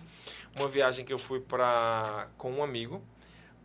uma 0.58 0.68
viagem 0.68 1.06
que 1.06 1.14
eu 1.14 1.20
fui 1.20 1.40
pra, 1.40 2.28
com 2.38 2.52
um 2.52 2.64
amigo 2.64 3.02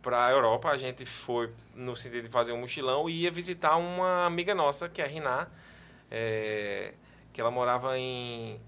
para 0.01 0.27
a 0.27 0.31
Europa. 0.31 0.69
A 0.69 0.77
gente 0.77 1.05
foi 1.05 1.51
no 1.75 1.95
sentido 1.95 2.23
de 2.23 2.29
fazer 2.29 2.53
um 2.53 2.59
mochilão 2.59 3.09
e 3.09 3.23
ia 3.23 3.31
visitar 3.31 3.75
uma 3.77 4.25
amiga 4.25 4.53
nossa, 4.53 4.87
que 4.87 5.01
é 5.01 5.05
a 5.05 5.07
Riná, 5.07 5.47
é, 6.11 6.93
que 7.33 7.41
ela 7.41 7.51
morava 7.51 7.97
em, 7.97 8.61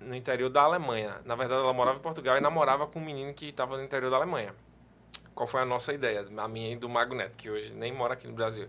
no 0.00 0.14
interior 0.14 0.50
da 0.50 0.62
Alemanha. 0.62 1.20
Na 1.24 1.34
verdade, 1.34 1.62
ela 1.62 1.72
morava 1.72 1.98
em 1.98 2.02
Portugal 2.02 2.36
e 2.36 2.40
namorava 2.40 2.86
com 2.86 2.98
um 2.98 3.04
menino 3.04 3.32
que 3.32 3.46
estava 3.46 3.76
no 3.76 3.84
interior 3.84 4.10
da 4.10 4.16
Alemanha. 4.16 4.54
Qual 5.34 5.46
foi 5.46 5.62
a 5.62 5.64
nossa 5.64 5.92
ideia? 5.92 6.26
A 6.36 6.48
minha 6.48 6.72
e 6.72 6.76
do 6.76 6.88
Mago 6.88 7.14
Neto, 7.14 7.36
que 7.36 7.48
hoje 7.48 7.72
nem 7.72 7.92
mora 7.92 8.14
aqui 8.14 8.26
no 8.26 8.34
Brasil. 8.34 8.68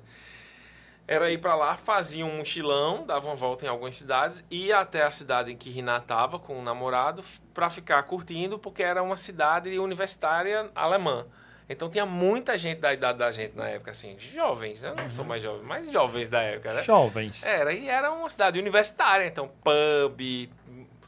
Era 1.06 1.30
ir 1.30 1.38
para 1.40 1.54
lá, 1.54 1.76
fazia 1.76 2.26
um 2.26 2.38
mochilão, 2.38 3.06
dava 3.06 3.28
uma 3.28 3.36
volta 3.36 3.66
em 3.66 3.68
algumas 3.68 3.96
cidades, 3.98 4.44
ia 4.50 4.80
até 4.80 5.04
a 5.04 5.12
cidade 5.12 5.52
em 5.52 5.58
que 5.58 5.70
Riná 5.70 5.98
estava 5.98 6.40
com 6.40 6.58
o 6.58 6.62
namorado 6.62 7.22
para 7.54 7.70
ficar 7.70 8.02
curtindo, 8.04 8.58
porque 8.58 8.82
era 8.82 9.04
uma 9.04 9.18
cidade 9.18 9.78
universitária 9.78 10.72
alemã. 10.74 11.26
Então 11.68 11.90
tinha 11.90 12.06
muita 12.06 12.58
gente 12.58 12.80
da 12.80 12.94
idade 12.94 13.18
da 13.20 13.32
gente 13.34 13.56
na 13.56 13.68
época, 13.68 13.92
assim, 13.92 14.18
jovens, 14.18 14.84
eu 14.84 14.96
não 14.96 15.10
sou 15.10 15.26
mais 15.26 15.44
jovem, 15.44 15.64
mas 15.64 15.90
jovens 15.92 16.30
da 16.30 16.42
época, 16.42 16.74
né? 16.74 16.84
Jovens. 16.84 17.44
Era, 17.46 17.74
e 17.74 17.90
era 17.90 18.10
uma 18.12 18.30
cidade 18.30 18.58
universitária, 18.60 19.26
então 19.26 19.50
pub, 19.62 20.50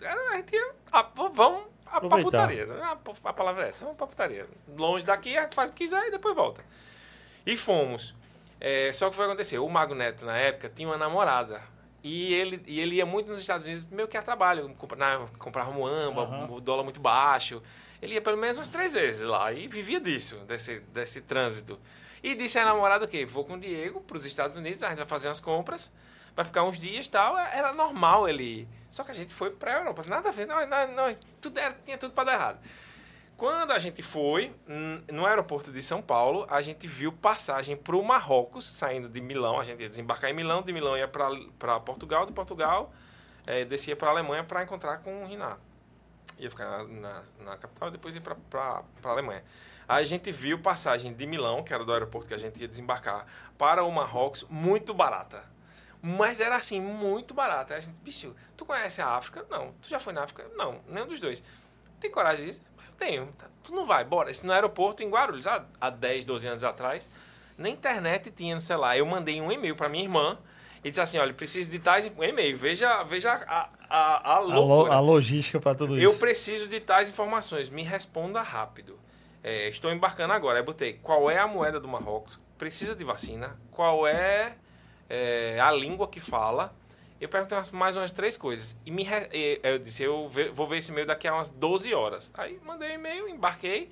era- 0.02 0.30
a 0.32 0.36
gente 0.38 0.54
ia. 0.56 0.72
a- 0.92 1.10
vamos 1.32 1.62
a, 1.86 1.90
pra 1.90 1.98
Aproveitar. 2.08 2.24
putaria. 2.24 2.66
né? 2.66 2.82
A, 2.82 2.98
a 3.30 3.34
palavra 3.34 3.66
é 3.66 3.70
essa, 3.70 3.86
vamos 3.86 3.98
pra 3.98 4.08
putaria. 4.08 4.46
Longe 4.78 5.06
daqui, 5.06 5.38
a 5.38 5.44
gente 5.44 5.56
faz 5.56 5.70
o 5.70 5.74
que 5.74 5.84
quiser 5.86 6.08
e 6.08 6.12
depois 6.12 6.36
volta. 6.36 6.62
E 7.46 7.56
fomos. 7.56 8.14
É, 8.68 8.92
só 8.94 9.06
que 9.06 9.10
o 9.10 9.12
que 9.12 9.16
foi 9.18 9.26
acontecer? 9.26 9.60
O 9.60 9.70
Mago 9.70 9.94
Neto, 9.94 10.26
na 10.26 10.36
época, 10.36 10.72
tinha 10.74 10.88
uma 10.90 10.98
namorada. 10.98 11.62
E 12.04 12.34
ele, 12.34 12.64
e 12.66 12.80
ele 12.80 12.96
ia 12.96 13.06
muito 13.06 13.30
nos 13.30 13.40
Estados 13.40 13.68
Unidos, 13.68 13.86
meio 13.92 14.08
que 14.08 14.18
a 14.18 14.24
trabalho. 14.24 14.70
compra- 14.76 14.98
na- 14.98 15.28
comprava 15.38 15.72
muamba, 15.72 16.24
o 16.52 16.60
dólar 16.60 16.84
muito 16.84 17.00
baixo. 17.00 17.62
Ele 18.02 18.16
ia 18.16 18.22
pelo 18.22 18.38
menos 18.38 18.58
umas 18.58 18.68
três 18.68 18.94
vezes 18.94 19.22
lá 19.22 19.54
e 19.54 19.68
vivia 19.68 20.00
disso, 20.00 20.38
desse, 20.48 20.80
desse 20.92 21.22
trânsito. 21.22 21.80
E 22.24 22.34
disse 22.34 22.58
à 22.58 22.66
namorada 22.66 23.06
o 23.06 23.08
quê? 23.08 23.24
Vou 23.24 23.46
com 23.46 23.54
o 23.54 23.60
Diego 23.60 24.02
para 24.02 24.18
os 24.18 24.26
Estados 24.26 24.58
Unidos, 24.58 24.82
a 24.82 24.90
gente 24.90 24.98
vai 24.98 25.06
fazer 25.08 25.28
umas 25.28 25.40
compras, 25.42 25.92
vai 26.36 26.44
ficar 26.44 26.64
uns 26.64 26.80
dias 26.80 27.06
e 27.06 27.12
tal. 27.12 27.38
Era 27.38 27.72
normal 27.72 28.28
ele 28.28 28.44
ir. 28.44 28.68
Só 28.90 29.04
que 29.04 29.12
a 29.12 29.14
gente 29.14 29.32
foi 29.34 29.52
para 29.52 29.76
a 29.76 29.78
Europa. 29.80 30.04
Nada 30.08 30.30
a 30.30 30.32
ver, 30.32 30.48
não, 30.48 30.66
não, 30.68 30.88
não, 30.92 31.16
tudo 31.40 31.60
era, 31.60 31.76
tinha 31.86 31.98
tudo 32.00 32.14
para 32.14 32.24
dar 32.24 32.34
errado. 32.34 32.60
Quando 33.38 33.72
a 33.72 33.80
gente 33.80 34.02
foi, 34.02 34.56
hum, 34.68 35.02
no 35.12 35.26
aeroporto 35.26 35.72
de 35.72 35.82
São 35.82 36.02
Paulo, 36.02 36.45
a 36.49 36.62
gente 36.62 36.88
viu 36.88 37.12
passagem 37.12 37.76
para 37.76 37.95
o 37.95 38.03
Marrocos, 38.03 38.66
saindo 38.66 39.10
de 39.10 39.20
Milão. 39.20 39.60
A 39.60 39.64
gente 39.64 39.82
ia 39.82 39.90
desembarcar 39.90 40.30
em 40.30 40.34
Milão, 40.34 40.62
de 40.62 40.72
Milão 40.72 40.98
ia 40.98 41.07
para 41.07 41.80
Portugal, 41.82 42.26
de 42.26 42.32
Portugal 42.32 42.94
eh, 43.45 43.66
descia 43.66 43.95
para 43.95 44.07
a 44.10 44.12
Alemanha 44.12 44.44
para 44.44 44.64
encontrar 44.64 44.99
com 44.99 45.24
o 45.24 45.28
Riná. 45.28 45.57
Ia 46.38 46.49
ficar 46.49 46.84
na, 46.86 47.24
na, 47.40 47.57
capital 47.57 47.90
e 47.90 47.91
depois 47.91 48.16
ia 48.16 48.22
para 48.22 48.84
a 49.03 49.10
Alemanha. 49.10 49.44
A 49.88 50.03
gente 50.03 50.32
viu 50.32 50.60
passagem 50.60 51.14
de 51.14 51.28
Milão, 51.28 51.64
que 51.64 51.74
era 51.74 51.86
do 51.86 51.94
aeroporto 51.94 52.28
que 52.28 52.34
a 52.34 52.38
gente 52.38 52.60
ia 52.60 52.68
desembarcar, 52.68 53.26
para 53.57 53.84
o 53.84 53.91
Marrocos, 53.91 54.44
muito 54.49 54.94
barata. 54.94 55.44
Mas 56.02 56.40
era 56.40 56.56
assim, 56.56 56.82
muito 56.82 57.34
barata. 57.34 57.76
A 57.76 57.80
gente, 57.80 57.99
bicho, 58.02 58.36
tu 58.57 58.66
conhece 58.66 59.02
a 59.02 59.10
África? 59.10 59.45
Não. 59.49 59.74
Tu 59.82 59.90
já 59.90 59.99
foi 59.99 60.14
na 60.14 60.24
África? 60.24 60.45
Não, 60.56 60.82
nenhum 60.88 61.07
dos 61.07 61.20
dois. 61.20 61.44
Tem 61.99 62.12
coragem 62.12 62.45
disso? 62.45 62.62
Eu 63.00 63.08
tenho. 63.08 63.26
Tá, 63.38 63.46
Tu 63.64 63.74
não 63.74 63.86
vai, 63.86 64.04
bora. 64.04 64.30
Esse 64.30 64.46
no 64.46 64.54
aeroporto 64.54 65.02
em 65.04 65.10
Guarulhos, 65.10 65.48
há, 65.48 65.66
há 65.82 65.90
10, 65.90 66.24
12 66.26 66.48
anos 66.48 66.64
atrás, 66.64 67.10
na 67.58 67.68
internet 67.70 68.30
tinha, 68.32 68.60
sei 68.60 68.76
lá, 68.76 68.96
eu 68.98 69.06
mandei 69.06 69.42
um 69.42 69.52
e-mail 69.52 69.76
para 69.76 69.90
minha 69.90 70.04
irmã 70.04 70.38
e 70.84 70.90
disse 70.90 71.02
assim, 71.02 71.18
olha, 71.18 71.34
preciso 71.34 71.70
de 71.70 71.80
tais 71.80 72.06
e-mail. 72.06 72.58
Veja, 72.58 73.02
veja 73.04 73.34
a, 73.48 73.70
a, 73.90 74.34
a 74.34 74.36
A, 74.36 74.40
lo- 74.40 74.92
a 74.92 75.00
logística 75.00 75.60
para 75.60 75.74
tudo 75.76 75.98
Eu 75.98 76.12
isso. 76.12 76.20
preciso 76.20 76.68
de 76.68 76.80
tais 76.80 77.10
informações. 77.10 77.70
Me 77.70 77.82
responda 77.82 78.42
rápido. 78.44 79.00
É, 79.44 79.68
estou 79.70 79.92
embarcando 79.92 80.34
agora. 80.34 80.60
Aí 80.60 80.64
botei 80.66 80.94
qual 80.94 81.30
é 81.32 81.40
a 81.40 81.48
moeda 81.48 81.80
do 81.80 81.88
Marrocos? 81.88 82.40
Precisa 82.58 82.96
de 82.96 83.04
vacina? 83.04 83.60
Qual 83.72 84.06
é, 84.08 84.56
é, 85.10 85.60
a 85.60 85.72
língua 85.72 86.08
que 86.08 86.20
fala? 86.20 86.74
Eu 87.20 87.30
perguntei 87.30 87.58
mais 87.72 87.96
umas 87.96 88.12
três 88.12 88.36
coisas. 88.38 88.76
E 88.86 88.92
me 88.92 89.04
re- 89.04 89.30
eu 89.64 89.80
disse, 89.80 90.04
eu 90.04 90.28
vou 90.54 90.68
ver 90.68 90.78
esse 90.78 90.92
e-mail 90.92 91.08
daqui 91.08 91.28
a 91.28 91.34
umas 91.34 91.50
12 91.50 91.94
horas. 91.94 92.32
Aí 92.34 92.60
mandei 92.64 92.92
o 92.92 92.94
e-mail, 92.96 93.28
embarquei 93.30 93.90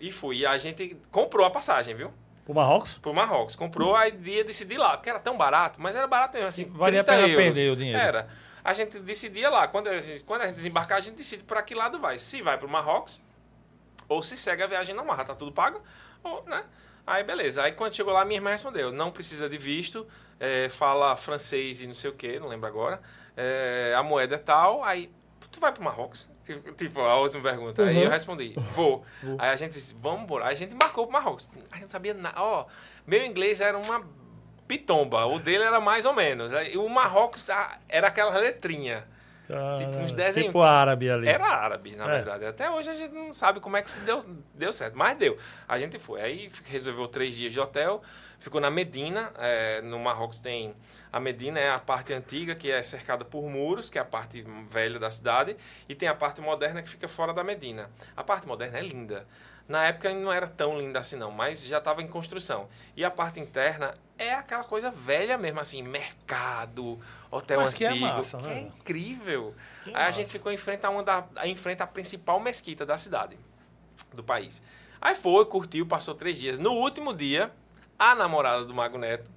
e 0.00 0.12
fui. 0.12 0.38
E 0.38 0.46
a 0.46 0.56
gente 0.58 0.96
comprou 1.10 1.46
a 1.46 1.50
passagem, 1.50 1.94
viu? 1.94 2.12
O 2.46 2.52
Marrocos? 2.52 2.94
Pro 2.98 3.14
Marrocos. 3.14 3.56
Comprou, 3.56 3.96
aí 3.96 4.12
ia 4.24 4.44
decidir 4.44 4.76
lá, 4.76 4.96
porque 4.96 5.08
era 5.08 5.18
tão 5.18 5.36
barato, 5.38 5.80
mas 5.80 5.96
era 5.96 6.06
barato 6.06 6.34
mesmo, 6.34 6.48
assim, 6.48 6.64
Valia 6.66 7.00
a 7.00 7.04
30 7.04 7.16
pena 7.20 7.32
euros. 7.32 7.44
perder 7.54 7.70
o 7.70 7.76
dinheiro. 7.76 7.98
Era. 7.98 8.28
A 8.64 8.74
gente 8.74 8.98
decidia 9.00 9.48
lá, 9.48 9.66
quando 9.66 9.88
a 9.88 10.00
gente, 10.00 10.22
quando 10.22 10.42
a 10.42 10.46
gente 10.46 10.56
desembarcar, 10.56 10.98
a 10.98 11.00
gente 11.00 11.16
decide 11.16 11.42
para 11.44 11.62
que 11.62 11.74
lado 11.74 11.98
vai. 11.98 12.18
Se 12.18 12.42
vai 12.42 12.58
pro 12.58 12.68
Marrocos, 12.68 13.20
ou 14.08 14.22
se 14.22 14.36
segue 14.36 14.62
a 14.62 14.66
viagem 14.66 14.94
normal, 14.94 15.16
tá 15.24 15.34
tudo 15.34 15.52
pago, 15.52 15.80
ou, 16.22 16.44
né? 16.44 16.64
Aí, 17.06 17.22
beleza. 17.24 17.62
Aí, 17.62 17.72
quando 17.72 17.94
chegou 17.96 18.12
lá, 18.12 18.24
minha 18.24 18.38
irmã 18.38 18.50
respondeu, 18.50 18.92
não 18.92 19.10
precisa 19.10 19.48
de 19.48 19.58
visto, 19.58 20.06
é, 20.38 20.68
fala 20.68 21.16
francês 21.16 21.80
e 21.82 21.86
não 21.86 21.94
sei 21.94 22.10
o 22.10 22.14
que, 22.14 22.38
não 22.38 22.48
lembro 22.48 22.66
agora, 22.68 23.00
é, 23.36 23.92
a 23.96 24.02
moeda 24.02 24.36
é 24.36 24.38
tal, 24.38 24.84
aí, 24.84 25.10
tu 25.50 25.58
vai 25.60 25.72
pro 25.72 25.82
Marrocos? 25.82 26.28
Tipo, 26.44 26.72
Tipo, 26.72 27.00
a 27.00 27.16
última 27.18 27.42
pergunta. 27.42 27.84
Aí 27.84 27.96
Uhum. 27.96 28.02
eu 28.02 28.10
respondi, 28.10 28.52
vou. 28.72 29.04
Aí 29.38 29.50
a 29.50 29.56
gente 29.56 29.72
disse, 29.72 29.94
vamos 30.00 30.22
embora. 30.22 30.46
Aí 30.46 30.52
a 30.54 30.56
gente 30.56 30.74
embarcou 30.74 31.04
pro 31.06 31.12
Marrocos. 31.12 31.48
Aí 31.70 31.78
eu 31.78 31.82
não 31.82 31.88
sabia 31.88 32.14
nada. 32.14 32.40
Ó, 32.40 32.66
meu 33.06 33.24
inglês 33.24 33.60
era 33.60 33.78
uma 33.78 34.04
pitomba. 34.66 35.24
O 35.26 35.38
dele 35.38 35.62
era 35.64 35.80
mais 35.80 36.04
ou 36.06 36.12
menos. 36.12 36.52
Aí 36.52 36.76
o 36.76 36.88
Marrocos 36.88 37.48
era 37.88 38.08
aquela 38.08 38.36
letrinha. 38.38 39.06
Tipo 39.78 39.96
uns 39.98 40.12
desenhos. 40.12 40.46
Tipo 40.48 40.62
árabe 40.62 41.10
ali. 41.10 41.28
Era 41.28 41.46
árabe, 41.46 41.94
na 41.96 42.04
É. 42.04 42.08
verdade. 42.16 42.44
Até 42.46 42.70
hoje 42.70 42.90
a 42.90 42.94
gente 42.94 43.12
não 43.14 43.32
sabe 43.32 43.60
como 43.60 43.76
é 43.76 43.82
que 43.82 43.90
se 43.90 43.98
deu, 44.00 44.22
deu 44.54 44.72
certo, 44.72 44.96
mas 44.96 45.16
deu. 45.18 45.36
A 45.68 45.78
gente 45.78 45.98
foi. 45.98 46.20
Aí 46.20 46.50
resolveu 46.66 47.06
três 47.08 47.34
dias 47.36 47.52
de 47.52 47.60
hotel, 47.60 48.02
ficou 48.38 48.60
na 48.60 48.70
Medina. 48.70 49.30
é, 49.38 49.80
no 49.82 49.98
Marrocos 49.98 50.38
tem. 50.38 50.74
A 51.12 51.20
Medina 51.20 51.58
é 51.60 51.70
a 51.70 51.78
parte 51.78 52.12
antiga, 52.12 52.54
que 52.54 52.70
é 52.70 52.82
cercada 52.82 53.24
por 53.24 53.48
muros, 53.48 53.90
que 53.90 53.98
é 53.98 54.00
a 54.00 54.04
parte 54.04 54.44
velha 54.70 54.98
da 54.98 55.10
cidade, 55.10 55.56
e 55.88 55.94
tem 55.94 56.08
a 56.08 56.14
parte 56.14 56.40
moderna 56.40 56.82
que 56.82 56.88
fica 56.88 57.06
fora 57.08 57.32
da 57.34 57.44
Medina. 57.44 57.90
A 58.16 58.24
parte 58.24 58.46
moderna 58.46 58.78
é 58.78 58.82
linda. 58.82 59.26
Na 59.68 59.84
época 59.86 60.12
não 60.12 60.32
era 60.32 60.46
tão 60.46 60.78
linda 60.78 60.98
assim, 60.98 61.16
não, 61.16 61.30
mas 61.30 61.64
já 61.64 61.78
estava 61.78 62.02
em 62.02 62.06
construção. 62.08 62.68
E 62.96 63.04
a 63.04 63.10
parte 63.10 63.40
interna 63.40 63.94
é 64.18 64.34
aquela 64.34 64.64
coisa 64.64 64.90
velha 64.90 65.38
mesmo, 65.38 65.60
assim, 65.60 65.82
mercado, 65.82 66.98
hotel 67.30 67.60
Mas 67.60 67.72
que 67.74 67.84
é 67.84 67.88
antigo. 67.88 68.06
massa, 68.06 68.38
que 68.38 68.46
né? 68.46 68.54
é 68.54 68.60
incrível. 68.60 69.54
Que 69.84 69.90
Aí 69.90 69.96
a 69.96 69.98
massa. 70.06 70.12
gente 70.12 70.30
ficou 70.30 70.52
em 70.52 70.56
frente 70.56 70.84
a 70.84 70.90
uma 70.90 71.02
da, 71.02 71.24
em 71.44 71.56
frente 71.56 71.82
à 71.82 71.86
principal 71.86 72.38
mesquita 72.40 72.84
da 72.84 72.98
cidade, 72.98 73.38
do 74.12 74.22
país. 74.22 74.62
Aí 75.00 75.14
foi, 75.14 75.44
curtiu, 75.46 75.86
passou 75.86 76.14
três 76.14 76.38
dias. 76.38 76.58
No 76.58 76.72
último 76.72 77.14
dia, 77.14 77.50
a 77.98 78.14
namorada 78.14 78.64
do 78.64 78.74
Mago 78.74 78.98
Neto 78.98 79.30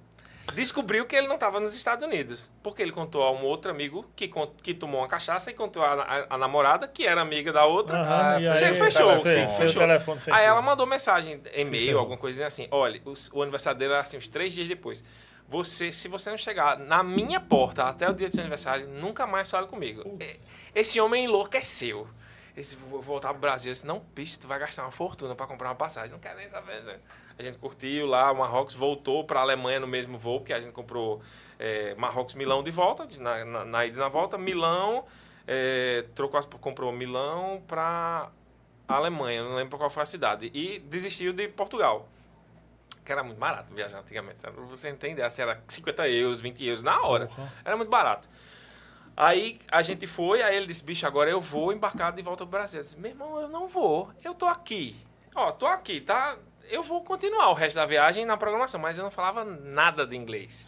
descobriu 0.54 1.04
que 1.06 1.14
ele 1.16 1.26
não 1.26 1.34
estava 1.34 1.60
nos 1.60 1.74
Estados 1.74 2.04
Unidos. 2.04 2.50
Porque 2.62 2.82
ele 2.82 2.92
contou 2.92 3.22
a 3.22 3.30
um 3.32 3.44
outro 3.44 3.70
amigo 3.70 4.04
que, 4.16 4.30
que 4.62 4.74
tomou 4.74 5.00
uma 5.00 5.08
cachaça 5.08 5.50
e 5.50 5.54
contou 5.54 5.82
a, 5.82 5.94
a- 6.02 6.26
a 6.30 6.38
namorada, 6.38 6.88
que 6.88 7.06
era 7.06 7.20
amiga 7.20 7.52
da 7.52 7.64
outra. 7.64 7.98
E 8.40 8.46
Ah, 8.46 8.52
aí, 8.52 8.74
fechou, 8.74 9.20
Fe- 9.20 9.34
sim, 9.48 9.56
fechou. 9.56 9.82
o 9.82 9.86
telefone 9.86 10.20
sem 10.20 10.32
Aí 10.34 10.44
ela 10.44 10.62
mandou 10.62 10.86
mensagem, 10.86 11.40
e-mail, 11.54 11.98
alguma 11.98 12.16
coisinha 12.16 12.46
assim. 12.46 12.68
Olha, 12.70 13.00
os- 13.04 13.30
o 13.32 13.42
aniversário 13.42 13.78
dele 13.78 13.92
era 13.92 14.02
assim, 14.02 14.16
uns 14.16 14.28
três 14.28 14.54
dias 14.54 14.68
depois. 14.68 15.04
Você, 15.48 15.92
se 15.92 16.08
você 16.08 16.28
não 16.30 16.36
chegar 16.36 16.76
na 16.78 17.02
minha 17.04 17.38
porta 17.38 17.84
até 17.84 18.08
o 18.10 18.12
dia 18.12 18.28
do 18.28 18.34
seu 18.34 18.40
aniversário, 18.42 18.88
nunca 18.88 19.26
mais 19.26 19.48
fale 19.50 19.66
comigo. 19.68 20.02
E- 20.20 20.40
Esse 20.74 21.00
homem 21.00 21.24
enlouqueceu. 21.24 22.08
Esse, 22.56 22.74
vou 22.74 23.00
voltar 23.02 23.30
pro 23.30 23.38
Brasil. 23.38 23.70
Eu 23.70 23.74
disse, 23.74 23.86
não, 23.86 24.00
bicho, 24.14 24.38
tu 24.38 24.48
vai 24.48 24.58
gastar 24.58 24.82
uma 24.82 24.90
fortuna 24.90 25.34
para 25.34 25.46
comprar 25.46 25.68
uma 25.68 25.74
passagem. 25.74 26.10
Não 26.10 26.18
quero 26.18 26.36
nem 26.38 26.48
saber. 26.50 26.82
Né? 26.82 26.96
A 27.38 27.42
gente 27.42 27.58
curtiu 27.58 28.06
lá, 28.06 28.32
o 28.32 28.38
Marrocos 28.38 28.74
voltou 28.74 29.24
para 29.24 29.40
a 29.40 29.42
Alemanha 29.42 29.80
no 29.80 29.86
mesmo 29.86 30.16
voo, 30.16 30.40
porque 30.40 30.54
a 30.54 30.60
gente 30.60 30.72
comprou 30.72 31.20
é, 31.58 31.94
Marrocos-Milão 31.96 32.62
de 32.62 32.70
volta, 32.70 33.06
na, 33.18 33.44
na, 33.44 33.64
na 33.64 33.86
ida 33.86 33.96
e 33.96 34.00
na 34.00 34.08
volta. 34.08 34.38
Milão, 34.38 35.04
é, 35.46 36.06
trocou 36.14 36.38
as, 36.38 36.46
comprou 36.46 36.90
Milão 36.92 37.62
para 37.66 38.30
Alemanha, 38.88 39.42
não 39.42 39.56
lembro 39.56 39.76
qual 39.76 39.90
foi 39.90 40.02
a 40.02 40.06
cidade. 40.06 40.50
E 40.54 40.78
desistiu 40.78 41.32
de 41.32 41.48
Portugal. 41.48 42.08
Que 43.04 43.12
era 43.12 43.22
muito 43.22 43.38
barato 43.38 43.72
viajar 43.74 44.00
antigamente. 44.00 44.38
Você 44.68 44.88
entender, 44.88 45.22
assim, 45.22 45.42
era 45.42 45.62
50 45.68 46.08
euros, 46.08 46.40
20 46.40 46.64
euros 46.64 46.82
na 46.82 47.02
hora. 47.02 47.26
Porra. 47.26 47.52
Era 47.64 47.76
muito 47.76 47.90
barato. 47.90 48.28
Aí 49.16 49.60
a 49.70 49.80
gente 49.82 50.06
foi, 50.06 50.42
aí 50.42 50.56
ele 50.56 50.66
disse, 50.66 50.82
bicho, 50.82 51.06
agora 51.06 51.30
eu 51.30 51.40
vou 51.40 51.72
embarcar 51.72 52.12
de 52.12 52.22
volta 52.22 52.44
pro 52.44 52.50
Brasil. 52.50 52.80
Eu 52.80 52.82
disse, 52.82 52.98
meu 52.98 53.10
irmão, 53.10 53.40
eu 53.40 53.48
não 53.48 53.68
vou. 53.68 54.10
Eu 54.24 54.34
tô 54.34 54.46
aqui. 54.46 54.96
Ó, 55.34 55.52
tô 55.52 55.66
aqui, 55.66 56.00
tá? 56.00 56.36
Eu 56.70 56.82
vou 56.82 57.02
continuar 57.02 57.50
o 57.50 57.54
resto 57.54 57.76
da 57.76 57.86
viagem 57.86 58.24
na 58.26 58.36
programação, 58.36 58.80
mas 58.80 58.98
eu 58.98 59.04
não 59.04 59.10
falava 59.10 59.44
nada 59.44 60.06
de 60.06 60.16
inglês. 60.16 60.66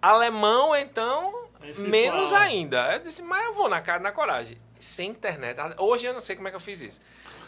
Alemão, 0.00 0.74
então, 0.74 1.48
menos 1.78 2.30
fala. 2.30 2.44
ainda. 2.44 2.92
Eu 2.94 3.00
disse, 3.00 3.22
mas 3.22 3.44
eu 3.44 3.52
vou 3.54 3.68
na 3.68 3.80
cara 3.80 4.00
na 4.00 4.10
coragem. 4.12 4.56
Sem 4.78 5.10
internet. 5.10 5.58
Hoje 5.78 6.06
eu 6.06 6.14
não 6.14 6.20
sei 6.20 6.36
como 6.36 6.48
é 6.48 6.50
que 6.50 6.56
eu 6.56 6.60
fiz 6.60 6.80
isso. 6.80 7.00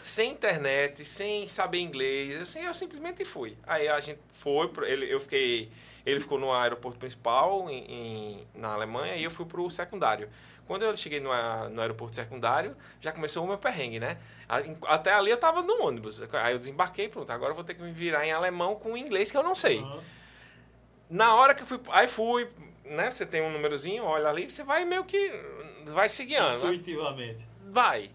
Sem 0.03 0.31
internet, 0.31 1.03
sem 1.03 1.47
saber 1.47 1.79
inglês, 1.79 2.47
sei- 2.49 2.67
eu 2.67 2.73
simplesmente 2.73 3.25
fui. 3.25 3.57
Aí 3.65 3.87
a 3.87 3.99
gente 3.99 4.19
foi, 4.33 4.69
ele, 4.83 5.11
eu 5.11 5.19
fiquei, 5.19 5.71
ele 6.05 6.19
ficou 6.19 6.37
no 6.37 6.51
aeroporto 6.53 6.99
principal 6.99 7.69
em, 7.69 7.85
em- 7.89 8.47
na 8.53 8.73
Alemanha 8.73 9.15
e 9.15 9.23
eu 9.23 9.31
fui 9.31 9.45
pro 9.45 9.67
secundário. 9.71 10.29
Quando 10.67 10.83
eu 10.83 10.95
cheguei 10.95 11.19
no, 11.19 11.29
no 11.69 11.81
aeroporto 11.81 12.15
secundário, 12.15 12.75
já 13.01 13.11
começou 13.11 13.43
o 13.43 13.47
meu 13.47 13.57
perrengue, 13.57 13.99
né? 13.99 14.17
Até 14.87 15.13
ali 15.13 15.31
eu 15.31 15.37
tava 15.37 15.61
no 15.61 15.81
ônibus. 15.83 16.21
Aí 16.33 16.53
eu 16.53 16.59
desembarquei, 16.59 17.09
pronto, 17.09 17.31
agora 17.31 17.51
eu 17.51 17.55
vou 17.55 17.63
ter 17.63 17.73
que 17.73 17.81
me 17.81 17.91
virar 17.91 18.25
em 18.25 18.31
alemão 18.31 18.75
com 18.75 18.95
inglês 18.97 19.31
que 19.31 19.37
eu 19.37 19.43
não 19.43 19.55
sei. 19.55 19.79
Aham. 19.79 19.99
Na 21.09 21.35
hora 21.35 21.53
que 21.53 21.61
eu 21.61 21.67
fui, 21.67 21.79
aí 21.89 22.07
fui, 22.07 22.49
né? 22.85 23.11
Você 23.11 23.25
tem 23.25 23.41
um 23.41 23.51
númerozinho, 23.51 24.03
olha 24.03 24.29
ali, 24.29 24.49
você 24.49 24.63
vai 24.63 24.83
meio 24.83 25.03
que 25.03 25.31
vai 25.87 26.09
se 26.09 26.25
guiando, 26.25 26.65
né? 26.65 26.73
Intuitivamente. 26.73 27.47
Vai. 27.69 28.09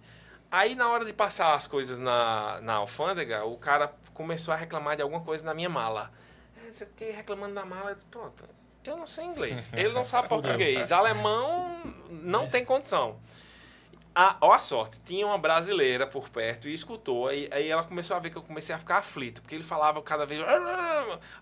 Aí 0.51 0.75
na 0.75 0.89
hora 0.91 1.05
de 1.05 1.13
passar 1.13 1.55
as 1.55 1.67
coisas 1.67 1.99
na, 1.99 2.61
na 2.63 2.75
alfândega, 2.75 3.45
o 3.45 3.57
cara 3.57 3.93
começou 4.15 4.53
a 4.53 4.57
reclamar 4.57 4.97
de 4.97 5.03
alguma 5.03 5.21
coisa 5.21 5.45
na 5.45 5.55
minha 5.55 5.69
mala. 5.69 6.11
É, 6.67 6.73
Você 6.73 6.87
fiquei 6.87 7.11
reclamando 7.13 7.55
da 7.55 7.65
mala, 7.65 7.97
pronto. 8.11 8.45
Eu 8.85 8.97
não 8.97 9.07
sei 9.07 9.27
inglês. 9.27 9.71
Ele 9.75 9.91
não 9.91 10.07
sabe 10.07 10.27
português. 10.31 10.91
Alemão 10.91 11.79
não 12.11 12.49
tem 12.49 12.65
condição. 12.65 13.21
A, 14.21 14.37
ó 14.41 14.53
a 14.53 14.59
sorte, 14.59 14.99
tinha 15.07 15.25
uma 15.25 15.39
brasileira 15.39 16.05
por 16.05 16.29
perto 16.29 16.69
e 16.69 16.75
escutou. 16.75 17.29
Aí, 17.29 17.49
aí 17.53 17.69
ela 17.69 17.85
começou 17.85 18.17
a 18.17 18.21
ver 18.21 18.31
que 18.31 18.37
eu 18.37 18.43
comecei 18.43 18.75
a 18.75 18.79
ficar 18.79 18.99
aflito, 18.99 19.41
porque 19.41 19.55
ele 19.55 19.63
falava 19.63 20.03
cada 20.03 20.27
vez. 20.27 20.41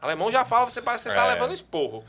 Alemão 0.01 0.31
já 0.31 0.45
fala, 0.45 0.69
você 0.69 0.83
parece 0.83 1.05
que 1.05 1.11
você 1.11 1.17
tá 1.17 1.27
É. 1.27 1.33
levando 1.33 1.53
esporro. 1.55 2.05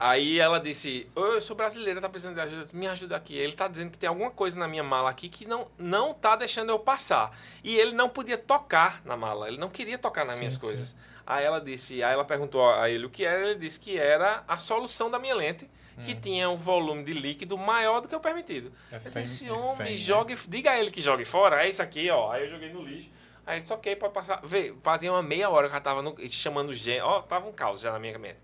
Aí 0.00 0.40
ela 0.40 0.58
disse: 0.58 1.06
"Ô, 1.14 1.20
Eu 1.34 1.40
sou 1.42 1.54
brasileira, 1.54 2.00
tá 2.00 2.08
precisando 2.08 2.34
de 2.36 2.40
ajuda, 2.40 2.66
me 2.72 2.86
ajuda 2.88 3.16
aqui. 3.16 3.36
Ele 3.36 3.52
tá 3.52 3.68
dizendo 3.68 3.90
que 3.90 3.98
tem 3.98 4.08
alguma 4.08 4.30
coisa 4.30 4.58
na 4.58 4.66
minha 4.66 4.82
mala 4.82 5.10
aqui 5.10 5.28
que 5.28 5.46
não, 5.46 5.68
não 5.78 6.14
tá 6.14 6.34
deixando 6.34 6.70
eu 6.70 6.78
passar. 6.78 7.30
E 7.62 7.78
ele 7.78 7.92
não 7.92 8.08
podia 8.08 8.38
tocar 8.38 9.02
na 9.04 9.16
mala, 9.18 9.48
ele 9.48 9.58
não 9.58 9.68
queria 9.68 9.98
tocar 9.98 10.24
nas 10.24 10.38
minhas 10.38 10.56
coisas. 10.56 10.96
Aí 11.26 11.44
ela 11.44 11.60
disse, 11.60 12.02
aí 12.02 12.12
ela 12.14 12.24
perguntou 12.24 12.68
a 12.70 12.88
ele 12.90 13.04
o 13.06 13.10
que 13.10 13.24
era, 13.24 13.50
ele 13.50 13.54
disse 13.58 13.78
que 13.78 13.96
era 13.98 14.42
a 14.48 14.56
solução 14.58 15.10
da 15.10 15.18
minha 15.18 15.34
lente, 15.34 15.70
que 16.04 16.14
tinha 16.14 16.48
um 16.50 16.56
volume 16.56 17.04
de 17.04 17.12
líquido 17.12 17.56
maior 17.58 18.00
do 18.00 18.08
que 18.08 18.14
o 18.16 18.20
permitido. 18.20 18.72
É 18.90 18.96
eu 18.96 19.00
100 19.00 19.22
disse, 19.22 19.44
homem, 19.50 19.58
100, 19.58 19.86
né?" 19.86 19.96
jogue, 19.96 20.36
diga 20.48 20.70
a 20.72 20.78
ele 20.78 20.90
que 20.90 21.00
jogue 21.00 21.24
fora, 21.24 21.64
é 21.64 21.68
isso 21.68 21.82
aqui, 21.82 22.10
ó. 22.10 22.30
Aí 22.32 22.44
eu 22.44 22.50
joguei 22.50 22.72
no 22.72 22.82
lixo. 22.82 23.10
Aí 23.46 23.60
disse, 23.60 23.72
ok, 23.72 23.96
pode 23.96 24.12
passar. 24.14 24.40
Vê, 24.44 24.74
fazia 24.82 25.10
uma 25.12 25.22
meia 25.22 25.48
hora 25.50 25.66
que 25.68 25.72
eu 25.72 25.76
já 25.76 25.80
tava 25.80 26.02
no, 26.02 26.14
chamando 26.28 26.72
gente. 26.74 27.00
Ó, 27.00 27.22
tava 27.22 27.48
um 27.48 27.52
caos 27.52 27.80
já 27.80 27.90
na 27.90 27.98
minha 27.98 28.18
mente. 28.18 28.38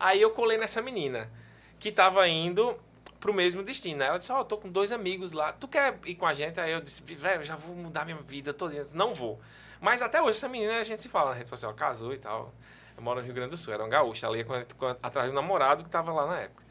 Aí 0.00 0.20
eu 0.20 0.30
colei 0.30 0.58
nessa 0.58 0.80
menina, 0.82 1.30
que 1.78 1.92
tava 1.92 2.26
indo 2.28 2.76
pro 3.20 3.32
mesmo 3.32 3.62
destino. 3.62 4.02
Aí 4.02 4.08
ela 4.08 4.18
disse, 4.18 4.32
ó, 4.32 4.38
eu 4.40 4.44
tô 4.44 4.56
com 4.56 4.68
dois 4.68 4.90
amigos 4.90 5.32
lá. 5.32 5.52
Tu 5.52 5.68
quer 5.68 5.98
ir 6.06 6.14
com 6.14 6.26
a 6.26 6.34
gente? 6.34 6.58
Aí 6.58 6.72
eu 6.72 6.80
disse, 6.80 7.02
velho, 7.02 7.44
já 7.44 7.56
vou 7.56 7.74
mudar 7.74 8.04
minha 8.04 8.16
vida 8.16 8.52
toda. 8.54 8.74
Disse, 8.74 8.96
Não 8.96 9.14
vou. 9.14 9.38
Mas 9.80 10.02
até 10.02 10.20
hoje 10.20 10.32
essa 10.32 10.48
menina 10.48 10.80
a 10.80 10.84
gente 10.84 11.02
se 11.02 11.08
fala 11.08 11.30
na 11.30 11.36
rede 11.36 11.48
social, 11.48 11.72
casou 11.74 12.12
e 12.12 12.18
tal. 12.18 12.52
Eu 12.96 13.02
moro 13.02 13.20
no 13.20 13.24
Rio 13.26 13.34
Grande 13.34 13.50
do 13.50 13.56
Sul, 13.56 13.72
era 13.72 13.84
um 13.84 13.88
gaúcho, 13.88 14.26
com- 14.44 14.64
com- 14.76 14.96
atrás 15.00 15.28
do 15.28 15.34
namorado 15.34 15.84
que 15.84 15.90
tava 15.90 16.10
lá 16.12 16.26
na 16.26 16.40
época. 16.40 16.64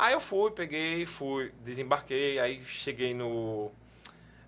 Aí 0.00 0.14
eu 0.14 0.20
fui, 0.20 0.50
peguei, 0.50 1.04
fui, 1.04 1.52
desembarquei, 1.62 2.38
aí 2.38 2.64
cheguei 2.64 3.12
no, 3.12 3.70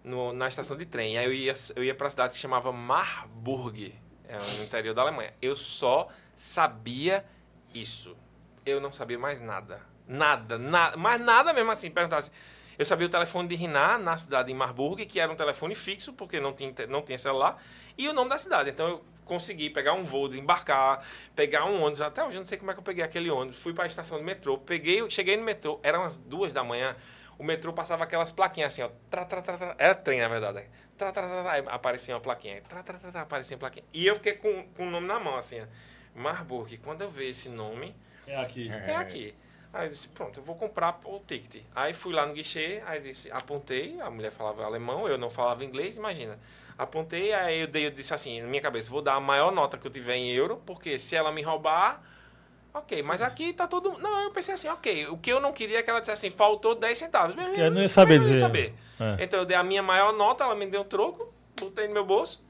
no- 0.02 0.32
na 0.32 0.48
estação 0.48 0.78
de 0.78 0.86
trem. 0.86 1.18
Aí 1.18 1.26
eu 1.26 1.32
ia, 1.34 1.52
eu 1.76 1.84
ia 1.84 1.94
pra 1.94 2.08
cidade 2.08 2.28
que 2.30 2.34
se 2.36 2.40
chamava 2.40 2.72
Marburg, 2.72 3.94
é 4.26 4.38
no 4.38 4.64
interior 4.64 4.94
da 4.94 5.02
Alemanha. 5.02 5.34
Eu 5.42 5.54
só 5.54 6.08
sabia 6.34 7.22
isso. 7.74 8.16
Eu 8.64 8.80
não 8.80 8.92
sabia 8.94 9.18
mais 9.18 9.40
nada. 9.40 9.82
Nada, 10.08 10.56
nada, 10.56 10.96
mas 10.96 11.20
nada 11.20 11.52
mesmo 11.52 11.70
assim. 11.70 11.90
Perguntasse. 11.90 12.30
Eu 12.78 12.86
sabia 12.86 13.06
o 13.06 13.10
telefone 13.10 13.46
de 13.46 13.54
Riná, 13.54 13.98
na 13.98 14.16
cidade 14.16 14.48
de 14.48 14.54
Marburg, 14.54 15.04
que 15.04 15.20
era 15.20 15.30
um 15.30 15.36
telefone 15.36 15.74
fixo, 15.74 16.14
porque 16.14 16.40
não 16.40 16.54
tinha, 16.54 16.72
não 16.88 17.02
tinha 17.02 17.18
celular, 17.18 17.62
e 17.98 18.08
o 18.08 18.14
nome 18.14 18.30
da 18.30 18.38
cidade. 18.38 18.70
Então 18.70 18.88
eu 18.88 19.04
consegui 19.24 19.70
pegar 19.70 19.92
um 19.94 20.02
voo, 20.02 20.28
desembarcar, 20.28 21.04
pegar 21.34 21.64
um 21.66 21.80
ônibus. 21.82 22.02
Até 22.02 22.24
hoje 22.24 22.36
eu 22.36 22.40
não 22.40 22.46
sei 22.46 22.58
como 22.58 22.70
é 22.70 22.74
que 22.74 22.80
eu 22.80 22.84
peguei 22.84 23.04
aquele 23.04 23.30
ônibus. 23.30 23.60
Fui 23.62 23.72
para 23.72 23.84
a 23.84 23.86
estação 23.86 24.18
de 24.18 24.24
metrô, 24.24 24.58
peguei, 24.58 25.08
cheguei 25.10 25.36
no 25.36 25.42
metrô, 25.44 25.78
eram 25.82 26.00
umas 26.00 26.16
duas 26.16 26.52
da 26.52 26.62
manhã. 26.64 26.96
O 27.38 27.44
metrô 27.44 27.72
passava 27.72 28.04
aquelas 28.04 28.30
plaquinhas 28.30 28.72
assim, 28.72 28.82
ó. 28.82 28.90
Tra, 29.10 29.24
tra, 29.24 29.42
tra, 29.42 29.56
tra, 29.56 29.74
era 29.78 29.94
trem, 29.94 30.20
na 30.20 30.28
verdade. 30.28 30.66
Tra, 30.96 31.10
tra, 31.10 31.26
tra, 31.26 31.42
tra, 31.42 31.52
aí 31.52 31.64
aparecia 31.66 32.14
uma 32.14 32.20
plaquinha. 32.20 32.60
Tra, 32.68 32.82
tra, 32.82 32.98
tra, 32.98 33.10
tra, 33.10 33.22
aparecia 33.22 33.56
uma 33.56 33.60
plaquinha. 33.60 33.84
E 33.92 34.06
eu 34.06 34.14
fiquei 34.16 34.34
com, 34.34 34.64
com 34.76 34.86
o 34.86 34.90
nome 34.90 35.06
na 35.08 35.18
mão, 35.18 35.36
assim, 35.36 35.60
ó. 35.60 35.64
Marburg. 36.14 36.76
Quando 36.78 37.02
eu 37.02 37.10
vi 37.10 37.30
esse 37.30 37.48
nome, 37.48 37.96
É 38.26 38.36
aqui. 38.36 38.70
é 38.70 38.94
aqui. 38.94 39.34
Aí 39.72 39.86
eu 39.86 39.90
disse, 39.90 40.06
pronto, 40.08 40.38
eu 40.38 40.44
vou 40.44 40.54
comprar 40.54 41.00
o 41.04 41.18
ticket. 41.20 41.62
Aí 41.74 41.94
fui 41.94 42.12
lá 42.12 42.26
no 42.26 42.34
guichê, 42.34 42.82
aí 42.84 43.00
disse, 43.00 43.30
apontei, 43.32 43.98
a 44.02 44.10
mulher 44.10 44.30
falava 44.30 44.62
alemão, 44.64 45.08
eu 45.08 45.16
não 45.16 45.30
falava 45.30 45.64
inglês, 45.64 45.96
imagina. 45.96 46.38
Apontei, 46.82 47.32
aí 47.32 47.60
eu, 47.60 47.66
dei, 47.66 47.86
eu 47.86 47.90
disse 47.90 48.12
assim, 48.12 48.40
na 48.40 48.46
minha 48.46 48.62
cabeça, 48.62 48.90
vou 48.90 49.02
dar 49.02 49.14
a 49.14 49.20
maior 49.20 49.52
nota 49.52 49.78
que 49.78 49.86
eu 49.86 49.90
tiver 49.90 50.16
em 50.16 50.30
euro, 50.30 50.62
porque 50.66 50.98
se 50.98 51.14
ela 51.16 51.32
me 51.32 51.42
roubar, 51.42 52.02
ok, 52.74 53.02
mas 53.02 53.22
aqui 53.22 53.52
tá 53.52 53.66
todo... 53.66 53.98
Não, 53.98 54.22
eu 54.22 54.30
pensei 54.30 54.54
assim, 54.54 54.68
ok, 54.68 55.08
o 55.08 55.16
que 55.16 55.30
eu 55.30 55.40
não 55.40 55.52
queria 55.52 55.78
é 55.78 55.82
que 55.82 55.90
ela 55.90 56.00
dissesse 56.00 56.26
assim, 56.26 56.36
faltou 56.36 56.74
10 56.74 56.98
centavos. 56.98 57.34
Que 57.34 57.60
eu 57.60 57.70
não 57.70 57.82
ia 57.82 57.88
saber 57.88 58.16
eu 58.16 58.20
dizer. 58.20 58.40
saber. 58.40 58.74
É. 58.98 59.24
Então 59.24 59.40
eu 59.40 59.46
dei 59.46 59.56
a 59.56 59.62
minha 59.62 59.82
maior 59.82 60.12
nota, 60.12 60.44
ela 60.44 60.54
me 60.54 60.66
deu 60.66 60.82
um 60.82 60.84
troco, 60.84 61.32
botei 61.58 61.86
no 61.86 61.94
meu 61.94 62.04
bolso, 62.04 62.44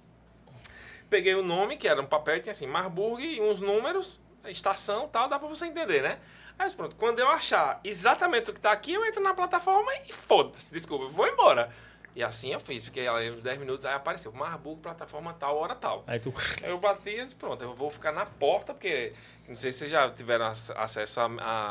peguei 1.09 1.35
o 1.35 1.43
nome, 1.43 1.77
que 1.77 1.87
era 1.87 2.01
um 2.01 2.07
papel, 2.07 2.41
tinha 2.41 2.53
assim, 2.53 2.67
Marburg 2.67 3.23
e 3.23 3.41
uns 3.41 3.61
números, 3.61 4.21
estação 4.47 5.09
tal, 5.09 5.29
dá 5.29 5.39
pra 5.39 5.49
você 5.49 5.67
entender, 5.67 6.03
né? 6.03 6.19
Aí 6.59 6.69
eu, 6.69 6.75
pronto, 6.75 6.97
quando 6.97 7.19
eu 7.19 7.29
achar 7.29 7.81
exatamente 7.83 8.51
o 8.51 8.55
que 8.55 8.61
tá 8.61 8.73
aqui, 8.73 8.93
eu 8.93 9.05
entro 9.05 9.23
na 9.23 9.35
plataforma 9.35 9.91
e 10.09 10.13
foda-se, 10.13 10.73
desculpa, 10.73 11.05
eu 11.05 11.11
vou 11.11 11.27
embora. 11.27 11.71
E 12.15 12.23
assim 12.23 12.53
eu 12.53 12.61
fiz, 12.61 12.85
fiquei 12.85 13.09
lá 13.09 13.19
uns 13.21 13.41
10 13.41 13.59
minutos, 13.59 13.87
aí 13.87 13.95
apareceu, 13.95 14.31
Marburg, 14.33 14.81
plataforma 14.83 15.33
tal, 15.33 15.57
hora 15.57 15.75
tal. 15.75 16.05
Aí 16.07 16.21
tu. 16.21 16.33
Aí 16.63 16.71
eu 16.71 16.79
bati 16.79 17.09
e 17.09 17.25
disse, 17.25 17.35
pronto, 17.35 17.63
eu 17.65 17.75
vou 17.75 17.91
ficar 17.91 18.13
na 18.13 18.27
porta, 18.27 18.75
porque 18.75 19.15
não 19.49 19.57
sei 19.57 19.73
se 19.73 19.79
vocês 19.79 19.91
já 19.91 20.11
tiveram 20.11 20.45
ac- 20.47 20.73
acesso 20.77 21.21
a, 21.21 21.27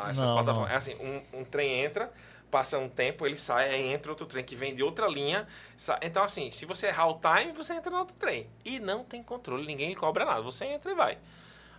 a 0.07 0.09
essas 0.11 0.29
Não, 0.29 0.35
plataformas. 0.37 0.69
não. 0.69 0.75
É 0.75 0.77
assim, 0.77 0.95
um, 0.95 1.41
um 1.41 1.43
trem 1.43 1.83
entra, 1.83 2.11
passa 2.49 2.79
um 2.79 2.89
tempo, 2.89 3.25
ele 3.27 3.37
sai, 3.37 3.69
aí 3.69 3.93
entra 3.93 4.11
outro 4.11 4.25
trem 4.25 4.43
que 4.43 4.55
vem 4.55 4.73
de 4.73 4.81
outra 4.81 5.07
linha. 5.07 5.47
sa- 5.77 5.99
Então, 6.01 6.23
assim, 6.23 6.49
se 6.49 6.65
você 6.65 6.87
errar 6.87 7.07
o 7.07 7.19
time, 7.19 7.51
você 7.51 7.73
entra 7.73 7.91
no 7.91 7.99
outro 7.99 8.15
trem. 8.17 8.47
E 8.65 8.79
não 8.79 9.03
tem 9.03 9.21
controle, 9.21 9.65
ninguém 9.67 9.89
lhe 9.89 9.95
cobra 9.95 10.25
nada. 10.25 10.41
Você 10.41 10.65
entra 10.65 10.91
e 10.91 10.95
vai. 10.95 11.19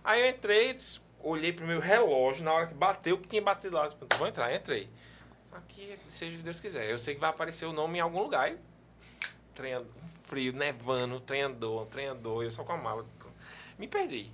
Aí 0.05 0.21
eu 0.21 0.29
entrei, 0.29 0.77
olhei 1.21 1.51
pro 1.51 1.65
meu 1.67 1.81
relógio, 1.81 2.45
na 2.45 2.53
hora 2.53 2.67
que 2.67 2.73
bateu, 2.73 3.17
que 3.17 3.27
tinha 3.27 3.41
batido 3.41 3.75
lá. 3.75 3.81
eu 3.83 3.87
disse, 3.87 3.97
"Pronto, 3.97 4.17
Vou 4.17 4.27
entrar, 4.27 4.53
entrei. 4.55 4.89
Que 5.67 5.97
seja 6.09 6.33
o 6.35 6.37
que 6.37 6.43
Deus 6.43 6.59
quiser. 6.59 6.89
Eu 6.89 6.99
sei 6.99 7.15
que 7.15 7.21
vai 7.21 7.29
aparecer 7.29 7.65
o 7.65 7.73
nome 7.73 7.97
em 7.97 8.01
algum 8.01 8.21
lugar. 8.21 8.51
E 8.51 8.57
and- 9.71 9.85
frio, 10.23 10.51
nevando, 10.53 11.19
trem 11.19 11.43
andou, 11.43 12.43
eu 12.43 12.49
só 12.51 12.63
com 12.63 12.73
a 12.73 12.77
mala. 12.77 13.05
Me 13.77 13.87
perdi. 13.87 14.31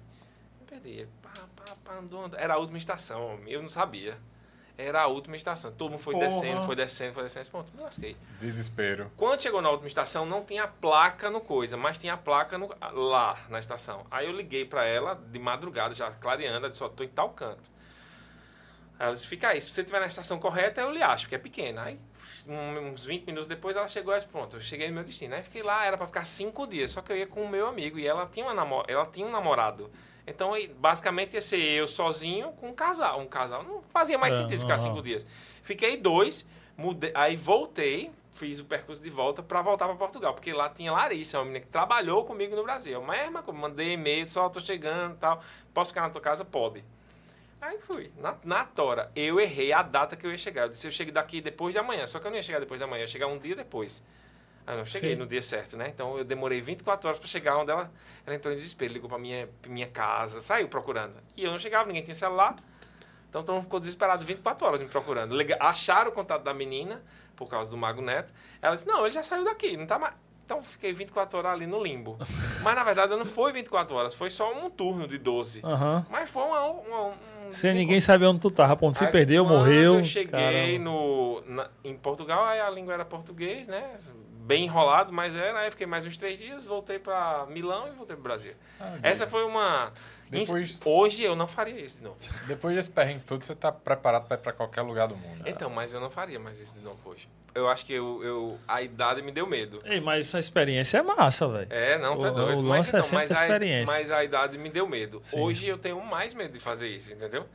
Me 0.61 0.67
perdi. 0.67 1.07
Pá, 1.21 1.31
pá, 1.55 1.75
pá, 1.83 1.93
andou, 1.95 2.23
andou. 2.25 2.39
Era 2.39 2.53
a 2.53 2.57
última 2.57 2.77
estação, 2.77 3.39
eu 3.47 3.61
não 3.61 3.69
sabia. 3.69 4.17
Era 4.77 5.01
a 5.01 5.07
última 5.07 5.35
estação. 5.35 5.73
Todo 5.73 5.91
mundo 5.91 5.99
foi 5.99 6.13
Porra. 6.13 6.27
descendo, 6.29 6.61
foi 6.63 6.75
descendo, 6.75 7.13
foi 7.13 7.23
descendo. 7.23 7.49
Pronto, 7.49 7.69
me 7.75 7.81
lasquei. 7.83 8.15
Desespero. 8.39 9.11
Quando 9.17 9.41
chegou 9.41 9.61
na 9.61 9.69
última 9.69 9.89
estação, 9.89 10.25
não 10.25 10.45
tinha 10.45 10.67
placa 10.69 11.29
no 11.29 11.41
coisa, 11.41 11.75
mas 11.75 11.97
tinha 11.97 12.15
placa 12.15 12.57
no- 12.57 12.69
lá 12.93 13.37
na 13.49 13.59
estação. 13.59 14.05
Aí 14.09 14.25
eu 14.25 14.31
liguei 14.31 14.63
pra 14.63 14.85
ela 14.85 15.15
de 15.15 15.37
madrugada, 15.37 15.93
já 15.93 16.09
clareando, 16.13 16.55
ela 16.59 16.69
disse, 16.69 16.81
ó, 16.81 16.87
tô 16.87 17.03
em 17.03 17.09
tal 17.09 17.31
canto. 17.31 17.69
Ela 18.99 19.13
disse, 19.13 19.25
fica 19.27 19.47
aí, 19.47 19.61
se 19.61 19.69
você 19.71 19.79
estiver 19.79 19.99
na 20.01 20.07
estação 20.07 20.37
correta, 20.39 20.81
eu 20.81 20.91
lhe 20.91 21.01
acho, 21.01 21.29
que 21.29 21.33
é 21.35 21.37
pequena. 21.37 21.83
Aí, 21.83 21.97
uns 22.45 23.05
20 23.05 23.25
minutos 23.25 23.47
depois, 23.47 23.77
ela 23.77 23.87
chegou 23.87 24.13
e 24.13 24.17
disse, 24.17 24.27
pronto, 24.29 24.57
eu 24.57 24.61
cheguei 24.61 24.89
no 24.89 24.95
meu 24.95 25.03
destino. 25.05 25.35
Aí 25.35 25.41
fiquei 25.43 25.63
lá, 25.63 25.85
era 25.85 25.97
pra 25.97 26.05
ficar 26.05 26.25
cinco 26.25 26.67
dias, 26.67 26.91
só 26.91 27.01
que 27.01 27.11
eu 27.11 27.15
ia 27.17 27.25
com 27.25 27.41
o 27.43 27.47
meu 27.49 27.65
amigo, 27.67 27.97
e 27.97 28.05
ela 28.05 28.25
tinha, 28.25 28.45
uma 28.45 28.53
namo- 28.53 28.83
ela 28.89 29.05
tinha 29.05 29.25
um 29.25 29.31
namorado. 29.31 29.89
Então, 30.27 30.51
basicamente, 30.77 31.33
ia 31.33 31.41
ser 31.41 31.59
eu 31.59 31.87
sozinho 31.87 32.51
com 32.53 32.67
um 32.69 32.73
casal. 32.73 33.19
Um 33.21 33.25
casal 33.27 33.63
não 33.63 33.81
fazia 33.83 34.17
mais 34.17 34.35
É, 34.35 34.39
sentido 34.39 34.59
ficar 34.59 34.73
aham. 34.75 34.83
cinco 34.83 35.01
dias. 35.01 35.25
Fiquei 35.63 35.95
dois, 35.97 36.45
mudei, 36.77 37.11
aí 37.15 37.35
voltei, 37.37 38.11
fiz 38.31 38.59
o 38.59 38.65
percurso 38.65 39.01
de 39.01 39.09
volta 39.09 39.41
pra 39.41 39.61
voltar 39.61 39.85
pra 39.87 39.95
Portugal, 39.95 40.33
porque 40.33 40.51
lá 40.53 40.69
tinha 40.69 40.91
Larissa, 40.91 41.39
uma 41.39 41.45
menina 41.45 41.61
que 41.61 41.71
trabalhou 41.71 42.25
comigo 42.25 42.55
no 42.55 42.63
Brasil. 42.63 43.01
Mas, 43.01 43.21
irmã, 43.21 43.41
como 43.41 43.59
mandei 43.59 43.93
e-mail, 43.93 44.27
só 44.27 44.49
tô 44.49 44.59
chegando 44.59 45.13
e 45.13 45.17
tal. 45.17 45.41
Posso 45.73 45.89
ficar 45.91 46.01
na 46.01 46.09
tua 46.09 46.21
casa? 46.21 46.43
Pode. 46.45 46.83
Aí 47.61 47.77
fui, 47.79 48.11
na, 48.17 48.35
na 48.43 48.63
tora. 48.65 49.11
Eu 49.15 49.39
errei 49.39 49.73
a 49.73 49.81
data 49.81 50.15
que 50.15 50.25
eu 50.25 50.31
ia 50.31 50.37
chegar. 50.37 50.63
Eu 50.63 50.69
disse, 50.69 50.87
eu 50.87 50.91
chego 50.91 51.11
daqui 51.11 51.41
depois 51.41 51.73
de 51.73 51.79
amanhã. 51.79 52.07
Só 52.07 52.19
que 52.19 52.25
eu 52.27 52.31
não 52.31 52.37
ia 52.37 52.43
chegar 52.43 52.59
depois 52.59 52.79
de 52.79 52.83
amanhã, 52.85 53.01
eu 53.01 53.05
ia 53.05 53.07
chegar 53.07 53.27
um 53.27 53.37
dia 53.37 53.55
depois. 53.55 54.01
Eu 54.65 54.77
não 54.77 54.85
cheguei 54.85 55.11
Sim. 55.11 55.15
no 55.17 55.25
dia 55.25 55.41
certo, 55.41 55.75
né? 55.75 55.87
Então 55.89 56.17
eu 56.17 56.23
demorei 56.23 56.61
24 56.61 57.07
horas 57.07 57.19
pra 57.19 57.27
chegar 57.27 57.57
onde 57.57 57.71
ela, 57.71 57.91
ela 58.25 58.35
entrou 58.35 58.53
em 58.53 58.55
desespero, 58.55 58.93
ligou 58.93 59.09
pra 59.09 59.17
minha, 59.17 59.49
minha 59.67 59.87
casa, 59.87 60.41
saiu 60.41 60.67
procurando. 60.69 61.15
E 61.35 61.43
eu 61.43 61.51
não 61.51 61.57
chegava, 61.59 61.87
ninguém 61.87 62.03
tinha 62.03 62.13
celular. 62.15 62.55
Então 63.29 63.43
todo 63.43 63.55
mundo 63.55 63.63
ficou 63.63 63.79
desesperado 63.79 64.25
24 64.25 64.65
horas 64.67 64.81
me 64.81 64.87
procurando. 64.87 65.35
Liga- 65.35 65.57
Acharam 65.59 66.11
o 66.11 66.13
contato 66.13 66.43
da 66.43 66.53
menina, 66.53 67.01
por 67.35 67.49
causa 67.49 67.69
do 67.69 67.75
Mago 67.77 68.01
Neto. 68.01 68.31
Ela 68.61 68.75
disse, 68.75 68.87
não, 68.87 69.03
ele 69.05 69.11
já 69.13 69.23
saiu 69.23 69.43
daqui, 69.43 69.75
não 69.75 69.85
tá 69.87 69.97
mais... 69.99 70.13
Então 70.45 70.63
fiquei 70.63 70.91
24 70.93 71.37
horas 71.37 71.51
ali 71.51 71.65
no 71.67 71.81
limbo. 71.83 72.17
Mas 72.63 72.75
na 72.75 72.83
verdade 72.83 73.15
não 73.15 73.25
foi 73.25 73.51
24 73.53 73.95
horas, 73.95 74.13
foi 74.15 74.29
só 74.29 74.51
um 74.53 74.69
turno 74.69 75.07
de 75.07 75.17
12. 75.17 75.61
Aham. 75.63 76.05
Mas 76.09 76.29
foi 76.29 76.43
uma, 76.43 76.63
uma, 76.65 77.13
um 77.49 77.53
Sem 77.53 77.73
ninguém 77.73 77.99
saber 78.01 78.25
onde 78.25 78.39
tu 78.39 78.49
tava, 78.51 78.75
ponto. 78.75 78.97
Se 78.97 79.05
Aí, 79.05 79.11
perdeu, 79.11 79.43
quando 79.45 79.57
morreu. 79.57 79.95
Eu 79.95 80.03
cheguei 80.03 80.27
caramba. 80.29 80.79
no, 80.79 81.43
na- 81.47 81.69
em 81.83 81.95
Portugal, 81.95 82.45
aí 82.45 82.59
a 82.59 82.69
língua 82.69 82.93
era 82.93 83.05
português, 83.05 83.67
né? 83.67 83.95
Bem 84.41 84.63
enrolado, 84.65 85.13
mas 85.13 85.35
era. 85.35 85.59
Aí 85.59 85.69
fiquei 85.71 85.85
mais 85.85 86.05
uns 86.05 86.17
três 86.17 86.37
dias, 86.37 86.65
voltei 86.65 86.97
para 86.97 87.45
Milão 87.49 87.87
e 87.87 87.91
voltei 87.91 88.15
pro 88.15 88.23
Brasil. 88.23 88.53
Ah, 88.79 88.97
Essa 89.03 89.27
foi 89.27 89.43
uma. 89.45 89.91
Depois- 90.29 90.79
Hoje 90.85 91.23
eu 91.23 91.35
não 91.35 91.47
faria 91.47 91.79
isso 91.79 91.97
de 91.97 92.03
novo. 92.03 92.17
Depois 92.47 92.75
desse 92.75 92.89
perrengue 92.91 93.23
todo, 93.25 93.43
você 93.43 93.55
tá 93.55 93.71
preparado 93.71 94.27
pra 94.27 94.37
ir 94.37 94.39
pra 94.39 94.53
qualquer 94.53 94.81
lugar 94.83 95.07
do 95.07 95.15
mundo. 95.15 95.43
Então, 95.47 95.69
mas 95.71 95.93
eu 95.93 95.99
não 95.99 96.09
faria 96.11 96.39
mais 96.39 96.59
isso 96.59 96.75
de 96.75 96.81
novo 96.83 96.99
hoje. 97.05 97.27
Eu 97.55 97.67
acho 97.67 97.85
que 97.85 97.93
eu, 97.93 98.23
eu, 98.23 98.59
a 98.67 98.81
idade 98.81 99.21
me 99.21 99.31
deu 99.31 99.47
medo. 99.47 99.79
Ei, 99.85 99.99
mas 99.99 100.27
essa 100.27 100.37
experiência 100.39 100.99
é 100.99 101.01
massa, 101.01 101.47
velho. 101.47 101.67
É, 101.71 101.97
não, 101.97 102.17
tá 102.19 102.31
O- 102.31 102.33
doido. 102.35 102.59
o 102.59 102.63
mas, 102.63 102.77
lance 102.77 102.87
é 102.89 102.99
então, 102.99 103.03
sempre 103.03 103.17
mas, 103.27 103.31
a 103.31 103.39
a, 103.41 103.43
experiência. 103.45 103.95
mas 103.97 104.11
a 104.11 104.23
idade 104.23 104.57
me 104.57 104.69
deu 104.69 104.87
medo. 104.87 105.21
Sim. 105.25 105.39
Hoje 105.39 105.67
eu 105.67 105.77
tenho 105.77 105.99
mais 106.03 106.33
medo 106.33 106.53
de 106.53 106.59
fazer 106.59 106.87
isso, 106.87 107.11
entendeu? 107.11 107.45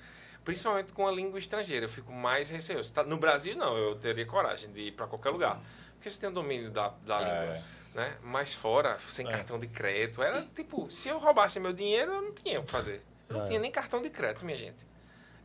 Principalmente 0.45 0.93
com 0.93 1.07
a 1.07 1.13
língua 1.13 1.39
estrangeira. 1.39 1.87
Eu 1.87 1.89
fico 1.89 2.13
mais 2.13 2.51
receoso. 2.51 2.93
Tá- 2.93 3.05
No 3.05 3.17
Brasil, 3.17 3.57
não. 3.57 3.77
Eu 3.77 3.95
teria 3.95 4.27
coragem 4.27 4.71
de 4.73 4.81
ir 4.89 4.93
para 4.93 5.07
qualquer 5.07 5.31
lugar. 5.31 5.59
Porque 5.95 6.11
você 6.11 6.21
tem 6.21 6.29
o 6.29 6.33
domínio 6.33 6.71
da, 6.71 6.93
da 7.07 7.21
É. 7.23 7.41
língua. 7.41 7.63
Né? 7.95 8.13
Mas 8.25 8.53
fora, 8.53 8.99
sem 9.09 9.27
É. 9.27 9.31
cartão 9.31 9.59
de 9.59 9.69
crédito, 9.69 10.21
era 10.23 10.43
tipo, 10.55 10.91
se 10.91 11.09
eu 11.09 11.19
roubasse 11.19 11.61
meu 11.61 11.73
dinheiro, 11.73 12.13
eu 12.13 12.23
não 12.23 12.33
tinha 12.33 12.59
o 12.61 12.65
que 12.65 12.73
fazer. 12.73 13.01
Eu 13.29 13.37
não 13.39 13.45
É. 13.45 13.47
tinha 13.49 13.61
nem 13.61 13.71
cartão 13.71 14.03
de 14.03 14.11
crédito, 14.11 14.45
minha 14.45 14.57
gente. 14.59 14.85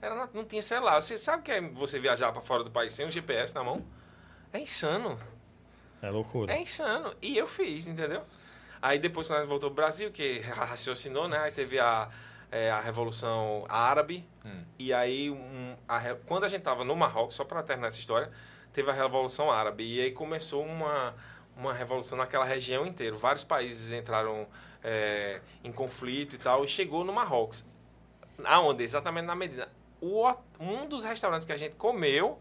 Era, 0.02 0.28
não 0.34 0.44
tinha 0.44 0.62
celular. 0.62 1.00
Você 1.02 1.18
sabe 1.18 1.44
que 1.44 1.52
é 1.52 1.62
você 1.62 2.00
viajar 2.00 2.32
para 2.32 2.42
fora 2.42 2.64
do 2.64 2.72
país 2.72 2.92
sem 2.94 3.06
um 3.06 3.12
GPS 3.12 3.54
na 3.54 3.64
mão? 3.64 3.86
É 4.52 4.60
insano. 4.60 5.20
É 6.02 6.10
loucura. 6.10 6.54
É 6.54 6.62
insano. 6.62 7.14
E 7.22 7.38
eu 7.38 7.48
fiz, 7.48 7.88
entendeu? 7.88 8.24
Aí 8.82 8.98
depois, 8.98 9.28
quando 9.28 9.40
a 9.40 9.42
gente 9.42 9.50
voltou 9.50 9.70
pro 9.70 9.84
Brasil, 9.84 10.12
que 10.12 10.40
raciocinou, 10.40 11.28
né? 11.28 11.38
Aí 11.40 11.52
teve 11.52 11.80
a, 11.80 12.10
é, 12.52 12.72
a 12.72 12.80
Revolução 12.80 13.66
Árabe. 13.68 14.26
Hum. 14.46 14.64
E 14.78 14.94
aí, 14.94 15.30
um, 15.30 15.76
a 15.88 16.16
quando 16.26 16.46
a 16.46 16.48
gente 16.48 16.62
tava 16.62 16.84
no 16.84 16.96
Marrocos, 16.96 17.36
só 17.36 17.44
para 17.44 17.62
terminar 17.62 17.90
essa 17.90 18.00
história, 18.00 18.32
teve 18.74 18.90
a 18.90 18.94
Revolução 18.94 19.52
Árabe. 19.52 19.84
E 19.84 20.02
aí 20.02 20.12
começou 20.12 20.64
uma, 20.64 21.14
uma 21.56 21.74
revolução 21.74 22.18
naquela 22.18 22.46
região 22.46 22.86
inteira. 22.86 23.16
Vários 23.16 23.44
países 23.44 23.92
entraram 23.92 24.48
é, 24.84 25.42
em 25.64 25.72
conflito 25.72 26.36
e 26.36 26.40
tal. 26.40 26.64
E 26.64 26.68
chegou 26.68 27.04
no 27.04 27.12
Marrocos. 27.12 27.66
Aonde? 28.46 28.84
Exatamente 28.84 29.26
na 29.26 29.36
Medina. 29.36 29.68
O, 30.02 30.34
um 30.58 30.88
dos 30.88 31.04
restaurantes 31.04 31.46
que 31.46 31.52
a 31.52 31.58
gente 31.58 31.76
comeu 31.76 32.40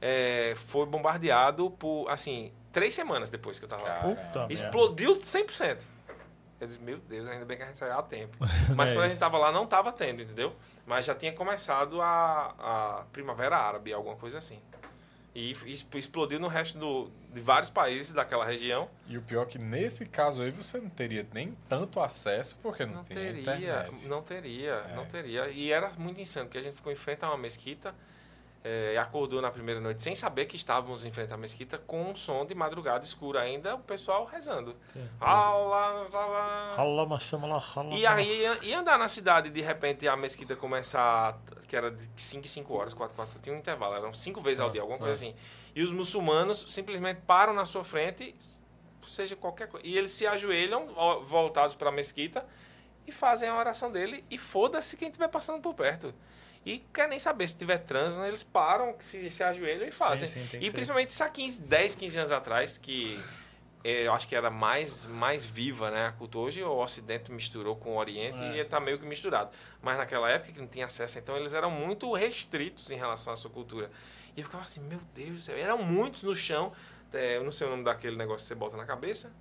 é, 0.00 0.54
foi 0.56 0.86
bombardeado 0.86 1.70
por, 1.70 2.08
assim, 2.08 2.52
três 2.72 2.94
semanas 2.94 3.30
depois 3.30 3.58
que 3.58 3.64
eu 3.64 3.68
tava 3.68 3.82
lá. 3.82 3.88
Caramba. 3.96 4.14
Puta 4.16 4.38
merda. 4.40 4.52
Explodiu 4.54 5.16
100%. 5.20 5.84
Eu 6.60 6.66
disse, 6.66 6.80
meu 6.80 6.98
Deus, 6.98 7.28
ainda 7.28 7.44
bem 7.44 7.56
que 7.56 7.62
a 7.62 7.66
gente 7.66 7.78
saiu 7.78 7.96
a 7.98 8.02
tempo. 8.02 8.36
Mas 8.74 8.90
É 8.90 8.94
quando 8.94 9.04
a 9.04 9.06
isso. 9.06 9.12
gente 9.14 9.20
tava 9.20 9.38
lá, 9.38 9.52
não 9.52 9.66
tava 9.66 9.92
tendo, 9.92 10.22
entendeu? 10.22 10.54
Mas 10.86 11.04
já 11.04 11.14
tinha 11.14 11.32
começado 11.32 12.00
a, 12.02 12.54
a 12.58 13.04
Primavera 13.12 13.56
Árabe, 13.56 13.92
alguma 13.92 14.16
coisa 14.16 14.38
assim. 14.38 14.58
E 15.34 15.52
explodiu 15.94 16.40
no 16.40 16.48
resto 16.48 16.76
do, 16.78 17.10
de 17.32 17.40
vários 17.40 17.70
países 17.70 18.10
daquela 18.10 18.44
região. 18.44 18.88
E 19.06 19.16
o 19.16 19.22
pior 19.22 19.42
é 19.42 19.46
que 19.46 19.58
nesse 19.58 20.04
caso 20.06 20.42
aí 20.42 20.50
você 20.50 20.78
não 20.78 20.88
teria 20.88 21.24
nem 21.32 21.56
tanto 21.68 22.00
acesso 22.00 22.58
porque 22.60 22.84
não, 22.84 22.94
Não 22.94 23.04
tinha 23.04 23.20
teria, 23.20 23.40
internet. 23.40 24.08
não 24.08 24.22
teria, 24.22 24.72
É. 24.90 24.96
não 24.96 25.04
teria. 25.04 25.48
E 25.50 25.70
era 25.70 25.92
muito 25.96 26.20
insano, 26.20 26.46
porque 26.46 26.58
a 26.58 26.62
gente 26.62 26.74
ficou 26.74 26.90
em 26.90 26.96
frente 26.96 27.24
a 27.24 27.28
uma 27.28 27.36
mesquita 27.38 27.94
e 28.94 28.96
acordou 28.98 29.40
na 29.40 29.50
primeira 29.50 29.80
noite 29.80 30.02
sem 30.02 30.14
saber 30.14 30.46
que 30.46 30.56
estávamos 30.56 31.04
em 31.04 31.12
frente 31.12 31.32
à 31.32 31.36
mesquita 31.36 31.78
com 31.78 32.02
um 32.10 32.14
som 32.14 32.44
de 32.44 32.54
madrugada 32.54 33.04
escura 33.04 33.40
ainda, 33.40 33.74
o 33.74 33.78
pessoal 33.78 34.24
rezando. 34.24 34.76
Sim. 34.92 35.08
Allah, 35.20 36.06
Allah. 36.12 36.74
Rala, 36.76 37.06
mas 37.06 37.22
chama 37.22 37.46
lá, 37.46 37.58
rala, 37.58 37.94
E 37.94 38.06
aí, 38.06 38.44
ia 38.62 38.80
andar 38.80 38.98
na 38.98 39.08
cidade 39.08 39.48
e 39.48 39.50
de 39.50 39.60
repente 39.60 40.06
a 40.06 40.16
mesquita 40.16 40.56
começar, 40.56 41.38
que 41.66 41.76
era 41.76 41.90
de 41.90 42.20
5 42.20 42.44
em 42.44 42.48
5 42.48 42.76
horas, 42.76 42.94
4 42.94 43.14
4, 43.16 43.40
tinha 43.40 43.54
um 43.54 43.58
intervalo, 43.58 43.94
eram 43.94 44.12
5 44.12 44.40
vezes 44.40 44.60
ao 44.60 44.68
Ah, 44.68 44.72
dia, 44.72 44.80
alguma 44.80 44.98
coisa 44.98 45.12
ah. 45.12 45.14
assim. 45.14 45.34
E 45.74 45.82
os 45.82 45.92
muçulmanos 45.92 46.64
simplesmente 46.68 47.20
param 47.26 47.52
na 47.52 47.64
sua 47.64 47.84
frente, 47.84 48.34
seja 49.06 49.36
qualquer 49.36 49.68
coisa. 49.68 49.86
E 49.86 49.96
eles 49.96 50.12
se 50.12 50.26
ajoelham, 50.26 50.88
voltados 51.24 51.74
para 51.74 51.88
a 51.88 51.92
mesquita, 51.92 52.44
e 53.06 53.12
fazem 53.12 53.48
a 53.48 53.56
oração 53.56 53.90
dele, 53.90 54.24
e 54.30 54.36
foda-se 54.36 54.96
quem 54.96 55.08
estiver 55.08 55.28
passando 55.28 55.62
por 55.62 55.74
perto. 55.74 56.14
E 56.68 56.78
quer 56.92 57.08
nem 57.08 57.18
saber 57.18 57.48
se 57.48 57.56
tiver 57.56 57.78
trânsito, 57.78 58.22
eles 58.24 58.42
param, 58.42 58.94
se, 59.00 59.30
se 59.30 59.42
ajoelham 59.42 59.86
e 59.86 59.92
fazem. 59.92 60.26
sim, 60.28 60.46
que 60.50 60.56
e 60.58 60.66
ser. 60.66 60.72
principalmente 60.72 61.10
isso 61.10 61.22
há 61.24 61.28
15, 61.28 61.60
10, 61.62 61.94
15 61.94 62.18
anos 62.18 62.30
atrás, 62.30 62.76
que 62.78 63.18
eh, 63.84 64.06
eu 64.06 64.12
acho 64.12 64.28
que 64.28 64.34
era 64.36 64.50
mais, 64.50 65.06
mais 65.06 65.44
viva 65.44 65.90
né, 65.90 66.06
a 66.08 66.12
cultura. 66.12 66.46
Hoje 66.46 66.62
o 66.62 66.76
Ocidente 66.76 67.32
misturou 67.32 67.74
com 67.76 67.90
o 67.92 67.96
Oriente 67.98 68.38
É. 68.38 68.56
e 68.56 68.58
está 68.60 68.78
meio 68.80 68.98
que 68.98 69.06
misturado. 69.06 69.50
Mas 69.80 69.96
naquela 69.96 70.28
época 70.30 70.52
que 70.52 70.58
não 70.60 70.66
tinha 70.66 70.86
acesso, 70.86 71.18
então 71.18 71.36
eles 71.36 71.54
eram 71.54 71.70
muito 71.70 72.12
restritos 72.12 72.90
em 72.90 72.96
relação 72.96 73.32
à 73.32 73.36
sua 73.36 73.50
cultura. 73.50 73.90
E 74.36 74.40
eu 74.40 74.44
ficava 74.44 74.64
assim, 74.64 74.80
meu 74.80 75.00
Deus 75.14 75.30
do 75.30 75.40
céu, 75.40 75.56
eram 75.56 75.78
muitos 75.78 76.22
no 76.22 76.34
chão. 76.36 76.72
Eh, 77.12 77.36
eu 77.38 77.44
não 77.44 77.50
sei 77.50 77.66
o 77.66 77.70
nome 77.70 77.84
daquele 77.84 78.16
negócio 78.16 78.44
que 78.44 78.48
você 78.48 78.54
bota 78.54 78.76
na 78.76 78.84
cabeça. 78.84 79.32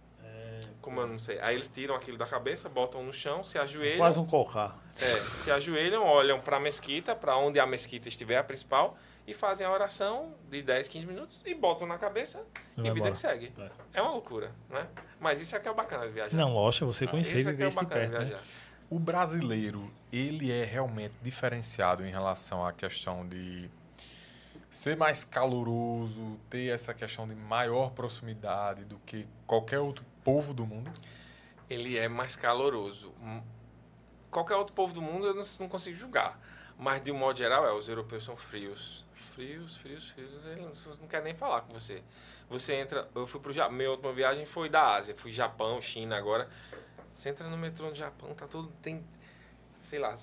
Como 0.87 1.01
eu 1.01 1.07
não 1.07 1.19
sei. 1.19 1.37
Aí 1.41 1.53
eles 1.53 1.67
tiram 1.67 1.93
aquilo 1.93 2.17
da 2.17 2.25
cabeça, 2.25 2.69
botam 2.69 3.03
no 3.03 3.11
chão, 3.11 3.43
se 3.43 3.57
ajoelham. 3.59 3.97
quase 3.97 4.17
um 4.17 4.25
cocar. 4.25 4.79
É, 4.95 5.15
se 5.17 5.51
ajoelham, 5.51 6.01
olham 6.05 6.39
para 6.39 6.55
a 6.55 6.59
mesquita, 6.61 7.13
para 7.13 7.35
onde 7.35 7.59
a 7.59 7.65
mesquita 7.67 8.07
estiver, 8.07 8.37
a 8.37 8.43
principal, 8.43 8.97
e 9.27 9.33
fazem 9.33 9.67
a 9.67 9.69
oração 9.69 10.33
de 10.49 10.61
10, 10.61 10.87
15 10.87 11.05
minutos 11.05 11.41
e 11.45 11.53
botam 11.53 11.85
na 11.85 11.97
cabeça 11.97 12.41
E 12.77 12.79
e, 12.79 12.83
vida 12.83 12.95
embora. 12.95 13.11
que 13.11 13.17
segue. 13.17 13.51
É. 13.59 13.69
É 13.95 14.01
uma 14.01 14.11
loucura, 14.11 14.53
né? 14.69 14.87
Mas 15.19 15.41
isso 15.41 15.53
é 15.57 15.59
que 15.59 15.67
é 15.67 15.71
o 15.71 15.75
bacana 15.75 16.07
de 16.07 16.13
viajar. 16.13 16.37
Não, 16.37 16.53
lógico, 16.53 16.85
você 16.85 17.03
Ah, 17.03 17.09
conhecer 17.09 17.35
e 17.35 17.39
isso 17.41 17.49
é 17.49 17.51
que 17.51 17.57
viver 17.57 17.67
é 17.67 17.69
de 17.69 17.75
bacana 17.75 18.05
de 18.05 18.09
perto, 18.11 18.21
né? 18.21 18.27
viajar. 18.29 18.43
O 18.89 18.97
brasileiro, 18.97 19.91
ele 20.13 20.49
é 20.53 20.63
realmente 20.63 21.15
diferenciado 21.21 22.05
em 22.05 22.09
relação 22.09 22.65
à 22.65 22.71
questão 22.71 23.27
de 23.27 23.69
ser 24.71 24.95
mais 24.95 25.25
caloroso, 25.25 26.39
ter 26.49 26.67
essa 26.69 26.93
questão 26.93 27.27
de 27.27 27.35
maior 27.35 27.91
proximidade 27.91 28.85
do 28.85 28.97
que 28.99 29.27
qualquer 29.45 29.79
outro 29.79 30.05
povo 30.27 30.53
do 30.53 30.65
mundo? 30.65 30.91
Ele 31.69 31.97
é 31.97 32.09
mais 32.09 32.35
caloroso. 32.35 33.13
Hum, 33.21 33.41
Qualquer 34.29 34.55
outro 34.55 34.75
povo 34.75 34.93
do 34.93 35.01
mundo 35.01 35.25
eu 35.25 35.33
não, 35.33 35.69
consigo 35.69 35.97
julgar. 35.97 36.37
Mas, 36.77 37.01
de 37.01 37.11
um 37.11 37.17
modo 37.17 37.39
geral, 37.39 37.65
é, 37.65 37.71
os 37.71 37.87
europeus 37.87 38.25
são 38.25 38.35
frios. 38.35 39.07
Frios, 39.33 39.77
frios, 39.77 40.09
frios. 40.09 40.45
Eles 40.45 40.99
não, 40.99 41.07
querem 41.07 41.25
nem 41.25 41.33
falar 41.33 41.61
com 41.61 41.73
você. 41.73 42.03
Você 42.49 42.73
entra... 42.73 43.09
Eu 43.15 43.25
fui 43.25 43.39
pro 43.39 43.53
Japão. 43.53 43.75
Minha 43.77 43.91
última 43.91 44.11
viagem 44.11 44.45
foi 44.45 44.67
da 44.67 44.95
Ásia. 44.95 45.15
Fui 45.15 45.31
Japão, 45.31 45.81
China 45.81 46.17
agora. 46.17 46.49
Você 47.13 47.29
entra 47.29 47.49
no 47.49 47.57
metrô 47.57 47.89
no 47.89 47.95
Japão, 47.95 48.35
tá 48.35 48.45
tudo... 48.47 48.71
Tem, 48.81 49.03
sei 49.81 49.97
lá, 49.97 50.15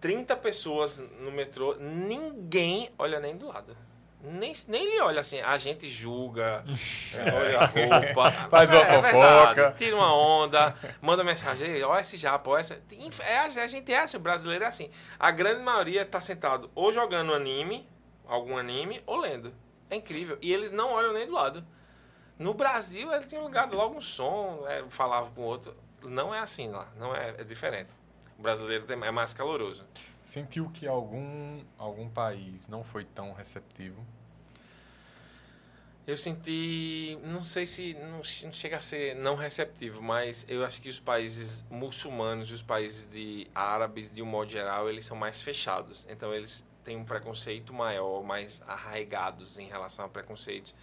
30 0.00 0.36
pessoas 0.36 0.98
no 0.98 1.30
metrô. 1.30 1.76
Ninguém 1.76 2.90
olha 2.98 3.20
nem 3.20 3.36
do 3.36 3.46
lado. 3.46 3.76
Nem, 4.24 4.52
nem 4.68 4.88
lhe 4.88 5.00
olha 5.00 5.20
assim. 5.20 5.40
A 5.40 5.58
gente 5.58 5.88
julga, 5.88 6.64
olha 7.34 7.58
a 7.60 7.66
roupa. 7.66 8.30
Faz 8.48 8.70
uma 8.72 8.80
É 8.82 8.94
fofoca. 9.02 9.54
verdade. 9.54 9.76
Tira 9.78 9.96
uma 9.96 10.14
onda, 10.14 10.74
manda 11.00 11.24
mensagem. 11.24 11.68
"Ei, 11.68 11.82
Olha 11.82 12.00
esse 12.00 12.16
japa, 12.16 12.48
olha 12.50 12.60
essa. 12.60 12.80
É, 13.20 13.38
a 13.38 13.66
gente 13.66 13.92
é 13.92 13.98
assim, 14.00 14.16
o 14.16 14.20
brasileiro 14.20 14.62
é 14.64 14.68
assim. 14.68 14.90
A 15.18 15.30
grande 15.32 15.62
maioria 15.62 16.04
tá 16.06 16.20
sentado 16.20 16.70
ou 16.74 16.92
jogando 16.92 17.34
anime, 17.34 17.88
algum 18.26 18.56
anime, 18.56 19.02
ou 19.06 19.16
lendo. 19.16 19.52
É 19.90 19.96
incrível. 19.96 20.38
E 20.40 20.52
eles 20.52 20.70
não 20.70 20.92
olham 20.92 21.12
nem 21.12 21.26
do 21.26 21.32
lado. 21.32 21.66
No 22.38 22.54
Brasil, 22.54 23.12
ele 23.12 23.24
tinha 23.26 23.40
ligado 23.42 23.76
logo 23.76 23.96
um 23.96 24.00
som, 24.00 24.64
é, 24.68 24.82
falava 24.88 25.30
com 25.30 25.40
o 25.40 25.44
outro. 25.44 25.76
Não 26.02 26.34
é 26.34 26.38
assim 26.38 26.70
lá, 26.70 26.88
não 26.96 27.14
é, 27.14 27.34
é 27.38 27.44
diferente. 27.44 27.90
O 28.42 28.48
brasileiro 28.52 28.84
é 28.92 29.10
mais 29.12 29.32
caloroso. 29.32 29.86
Sentiu 30.20 30.68
que 30.68 30.84
algum, 30.84 31.60
algum 31.78 32.08
país 32.08 32.66
não 32.66 32.82
foi 32.82 33.04
tão 33.04 33.32
receptivo? 33.32 34.04
Eu 36.04 36.16
senti, 36.16 37.16
não 37.22 37.44
sei 37.44 37.68
se 37.68 37.94
não, 37.94 38.16
não 38.16 38.52
chega 38.52 38.78
a 38.78 38.80
ser 38.80 39.14
não 39.14 39.36
receptivo, 39.36 40.02
mas 40.02 40.44
eu 40.48 40.64
acho 40.64 40.82
que 40.82 40.88
os 40.88 40.98
países 40.98 41.64
muçulmanos 41.70 42.50
e 42.50 42.54
os 42.54 42.62
países 42.62 43.08
de 43.08 43.46
árabes, 43.54 44.10
de 44.10 44.20
um 44.20 44.26
modo 44.26 44.50
geral, 44.50 44.90
eles 44.90 45.06
são 45.06 45.16
mais 45.16 45.40
fechados. 45.40 46.04
Então 46.10 46.34
eles 46.34 46.66
têm 46.82 46.96
um 46.96 47.04
preconceito 47.04 47.72
maior, 47.72 48.24
mais 48.24 48.60
arraigados 48.66 49.56
em 49.56 49.68
relação 49.68 50.04
a 50.04 50.08
preconceitos 50.08 50.74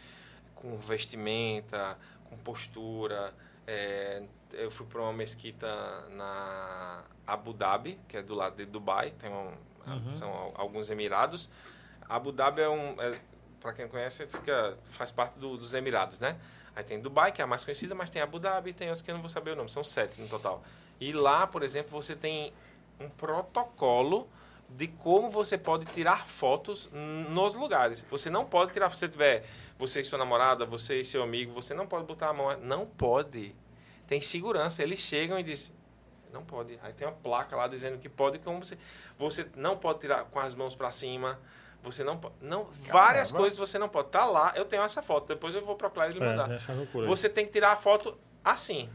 com 0.55 0.77
vestimenta, 0.77 1.97
com 2.29 2.37
postura. 2.37 3.33
É, 3.67 4.23
eu 4.53 4.69
fui 4.71 4.85
para 4.85 5.01
uma 5.01 5.13
mesquita 5.13 5.67
na 6.11 7.03
Abu 7.27 7.53
Dhabi, 7.53 7.99
que 8.07 8.17
é 8.17 8.21
do 8.21 8.35
lado 8.35 8.55
de 8.57 8.65
Dubai, 8.65 9.11
tem 9.11 9.29
um, 9.31 9.51
Uhum. 9.87 10.09
são 10.09 10.29
al- 10.31 10.53
alguns 10.55 10.89
emirados. 10.89 11.49
Abu 12.07 12.31
Dhabi 12.31 12.61
é 12.61 12.69
um, 12.69 13.01
é, 13.01 13.19
para 13.59 13.73
quem 13.73 13.85
não 13.85 13.91
conhece, 13.91 14.25
fica, 14.27 14.77
faz 14.85 15.11
parte 15.11 15.37
do- 15.39 15.57
dos 15.57 15.73
Emirados, 15.73 16.19
né? 16.19 16.37
Aí 16.75 16.83
tem 16.83 16.99
Dubai, 16.99 17.31
que 17.31 17.41
é 17.41 17.43
a 17.43 17.47
mais 17.47 17.63
conhecida, 17.63 17.93
mas 17.95 18.09
tem 18.09 18.21
Abu 18.21 18.39
Dhabi 18.39 18.73
tem 18.73 18.87
outros 18.87 19.01
que 19.01 19.09
eu 19.11 19.15
não 19.15 19.21
vou 19.21 19.29
saber 19.29 19.51
o 19.51 19.55
nome, 19.55 19.69
são 19.69 19.83
sete 19.83 20.19
no 20.21 20.27
total. 20.27 20.63
E 20.99 21.11
lá, 21.11 21.45
por 21.47 21.63
exemplo, 21.63 21.91
você 21.91 22.15
tem 22.15 22.53
um 22.99 23.09
protocolo 23.09 24.27
de 24.69 24.87
como 24.87 25.31
você 25.31 25.57
pode 25.57 25.85
tirar 25.87 26.27
fotos 26.27 26.89
nos 27.29 27.55
lugares. 27.55 28.05
Você 28.11 28.29
não 28.29 28.45
pode 28.45 28.71
tirar, 28.71 28.89
se 28.91 28.97
você 28.97 29.09
tiver, 29.09 29.45
você 29.79 30.01
e 30.01 30.03
sua 30.05 30.19
namorada, 30.19 30.65
você 30.65 31.01
e 31.01 31.05
seu 31.05 31.23
amigo, 31.23 31.51
você 31.51 31.73
não 31.73 31.87
pode 31.87 32.05
botar 32.05 32.29
a 32.29 32.33
mão, 32.33 32.55
não 32.59 32.85
pode. 32.85 33.55
Tem 34.09 34.19
segurança, 34.19 34.81
eles 34.81 34.97
chegam 34.99 35.37
e 35.37 35.43
dizem, 35.43 35.71
não 36.33 36.43
pode. 36.43 36.79
Aí 36.81 36.91
tem 36.93 37.07
uma 37.07 37.13
placa 37.13 37.55
lá 37.55 37.67
dizendo 37.67 37.99
que 37.99 38.09
pode, 38.09 38.39
como 38.39 38.65
você, 38.65 38.75
você 39.19 39.45
não 39.55 39.77
pode 39.77 39.99
tirar 39.99 40.23
com 40.25 40.39
as 40.39 40.55
mãos 40.55 40.73
para 40.73 40.91
cima, 40.91 41.39
você 41.83 42.03
não 42.03 42.17
pode, 42.17 42.33
não, 42.41 42.63
várias 42.91 43.31
coisas 43.31 43.59
você 43.59 43.77
não 43.77 43.87
pode. 43.87 44.09
Tá 44.09 44.25
lá, 44.25 44.51
eu 44.55 44.65
tenho 44.65 44.81
essa 44.81 45.03
foto, 45.03 45.27
depois 45.27 45.53
eu 45.53 45.63
vou 45.63 45.75
procurar 45.75 46.09
e 46.09 46.13
lhe 46.13 46.19
mandar. 46.19 46.49
É, 46.49 46.73
loucura. 46.73 47.05
aí. 47.05 47.07
Você 47.07 47.29
tem 47.29 47.45
que 47.45 47.51
tirar 47.51 47.73
a 47.73 47.77
foto 47.77 48.17
assim. 48.43 48.89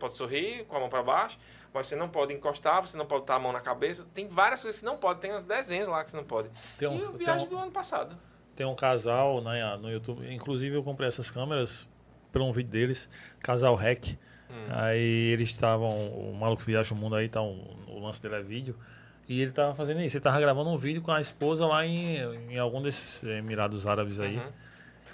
Pode 0.00 0.16
sorrir, 0.16 0.64
com 0.64 0.76
a 0.76 0.80
mão 0.80 0.88
para 0.88 1.02
baixo, 1.04 1.38
mas 1.72 1.86
você 1.86 1.94
não 1.94 2.08
pode 2.08 2.34
encostar, 2.34 2.80
você 2.84 2.96
não 2.96 3.06
pode 3.06 3.20
botar 3.20 3.36
a 3.36 3.38
mão 3.38 3.52
na 3.52 3.60
cabeça. 3.60 4.04
Tem 4.12 4.26
várias 4.26 4.62
coisas 4.62 4.80
que 4.80 4.84
você 4.84 4.90
não 4.92 4.98
pode, 4.98 5.20
tem 5.20 5.32
uns 5.32 5.44
desenhos 5.44 5.86
lá 5.86 6.02
que 6.02 6.10
você 6.10 6.16
não 6.16 6.24
pode. 6.24 6.50
Tem 6.76 6.88
um- 6.88 6.96
e 6.96 7.02
eu 7.02 7.08
tem 7.10 7.18
viagem 7.18 7.46
um- 7.46 7.50
do 7.50 7.56
ano 7.58 7.70
passado. 7.70 8.18
Tem 8.56 8.66
um 8.66 8.74
casal 8.74 9.40
né, 9.40 9.76
no 9.76 9.88
YouTube, 9.90 10.26
inclusive 10.34 10.74
eu 10.74 10.82
comprei 10.82 11.06
essas 11.06 11.30
câmeras 11.30 11.86
por 12.32 12.40
um 12.42 12.52
vídeo 12.52 12.70
deles, 12.70 13.08
casal 13.40 13.74
Hack. 13.74 14.16
Hum. 14.50 14.54
Aí 14.70 15.32
eles 15.32 15.50
estavam, 15.50 15.88
o 15.90 16.34
maluco 16.38 16.62
viaja 16.62 16.94
o 16.94 16.98
mundo 16.98 17.14
aí, 17.16 17.28
tá, 17.28 17.40
um- 17.40 17.64
o 17.88 17.98
lance 18.00 18.20
dele 18.22 18.36
é 18.36 18.42
vídeo. 18.42 18.76
E 19.28 19.40
ele 19.40 19.52
tava 19.52 19.74
fazendo 19.76 20.00
isso, 20.00 20.16
ele 20.16 20.24
tava 20.24 20.40
gravando 20.40 20.70
um 20.70 20.76
vídeo 20.76 21.00
com 21.02 21.12
a 21.12 21.20
esposa 21.20 21.64
lá 21.66 21.86
em, 21.86 22.16
em 22.50 22.58
algum 22.58 22.82
desses 22.82 23.22
Emirados 23.22 23.86
Árabes 23.86 24.18
aí. 24.18 24.38
Uhum. 24.38 24.42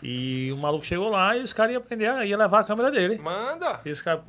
E 0.03 0.53
o 0.53 0.59
maluco 0.59 0.85
chegou 0.85 1.09
lá 1.09 1.37
e 1.37 1.43
os 1.43 1.53
caras 1.55 1.73
iam 1.73 1.81
aprender, 1.83 2.07
a- 2.07 2.25
ia 2.25 2.37
levar 2.37 2.61
a 2.61 2.65
câmera 2.65 2.91
dele. 2.91 3.19
Manda! 3.19 3.81
E 3.85 3.91
os 3.91 4.01
caras, 4.03 4.23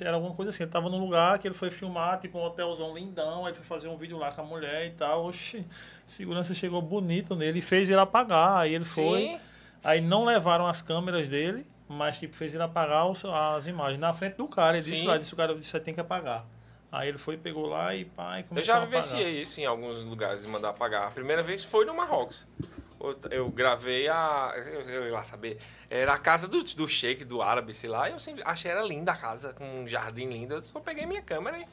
era 0.00 0.14
alguma 0.14 0.34
coisa 0.34 0.50
assim. 0.50 0.62
Ele 0.62 0.70
tava 0.70 0.88
num 0.90 0.98
lugar 0.98 1.38
que 1.38 1.48
ele 1.48 1.54
foi 1.54 1.70
filmar, 1.70 2.18
tipo, 2.20 2.38
um 2.38 2.42
hotelzão 2.44 2.94
lindão. 2.94 3.40
Aí 3.44 3.52
ele 3.52 3.56
foi 3.56 3.64
fazer 3.64 3.88
um 3.88 3.96
vídeo 3.96 4.18
lá 4.18 4.30
com 4.32 4.42
a 4.42 4.44
mulher 4.44 4.86
e 4.86 4.90
tal. 4.90 5.26
Oxi, 5.26 5.64
segurança 6.06 6.52
chegou 6.54 6.80
bonito 6.82 7.34
nele 7.34 7.58
e 7.60 7.62
fez 7.62 7.88
ele 7.90 8.00
apagar. 8.00 8.58
Aí 8.58 8.74
ele 8.74 8.84
foi, 8.84 9.20
Sim. 9.20 9.38
Aí 9.82 10.00
não 10.00 10.24
levaram 10.24 10.66
as 10.66 10.80
câmeras 10.82 11.28
dele, 11.28 11.66
mas 11.88 12.18
tipo, 12.18 12.34
fez 12.36 12.54
ele 12.54 12.62
apagar 12.62 13.06
os- 13.06 13.24
as 13.24 13.66
imagens 13.66 14.00
na 14.00 14.12
frente 14.12 14.36
do 14.36 14.46
cara. 14.48 14.76
Ele 14.76 14.84
disse 14.84 15.02
Sim. 15.02 15.06
lá, 15.06 15.18
disse 15.18 15.32
o 15.34 15.36
cara 15.36 15.54
disse, 15.54 15.70
você 15.70 15.80
tem 15.80 15.94
que 15.94 16.00
apagar. 16.00 16.44
Aí 16.90 17.08
ele 17.08 17.18
foi, 17.18 17.36
pegou 17.36 17.66
lá 17.66 17.92
e 17.94 18.02
e 18.02 18.56
Eu 18.56 18.62
já 18.62 18.78
vivenciei 18.80 19.42
isso 19.42 19.60
em 19.60 19.66
alguns 19.66 19.98
lugares 20.04 20.42
de 20.42 20.48
mandar 20.48 20.68
apagar. 20.70 21.08
A 21.08 21.10
primeira 21.10 21.42
vez 21.42 21.64
foi 21.64 21.84
no 21.84 21.92
Marrocos. 21.94 22.46
Eu 23.30 23.50
gravei 23.50 24.08
a. 24.08 24.54
Eu, 24.56 25.06
ia 25.06 25.12
lá 25.12 25.24
saber. 25.24 25.58
Era 25.90 26.14
a 26.14 26.18
casa 26.18 26.48
do, 26.48 26.62
do 26.62 26.88
sheik, 26.88 27.24
do 27.24 27.42
árabe, 27.42 27.74
sei 27.74 27.90
lá. 27.90 28.08
E 28.08 28.12
eu 28.12 28.18
sempre 28.20 28.42
achei 28.46 28.70
era 28.70 28.82
linda 28.82 29.12
a 29.12 29.16
casa, 29.16 29.52
com 29.52 29.64
um 29.80 29.86
jardim 29.86 30.26
lindo. 30.28 30.54
Eu 30.54 30.62
só 30.62 30.80
peguei 30.80 31.04
minha 31.04 31.20
câmera 31.20 31.58
e 31.58 31.66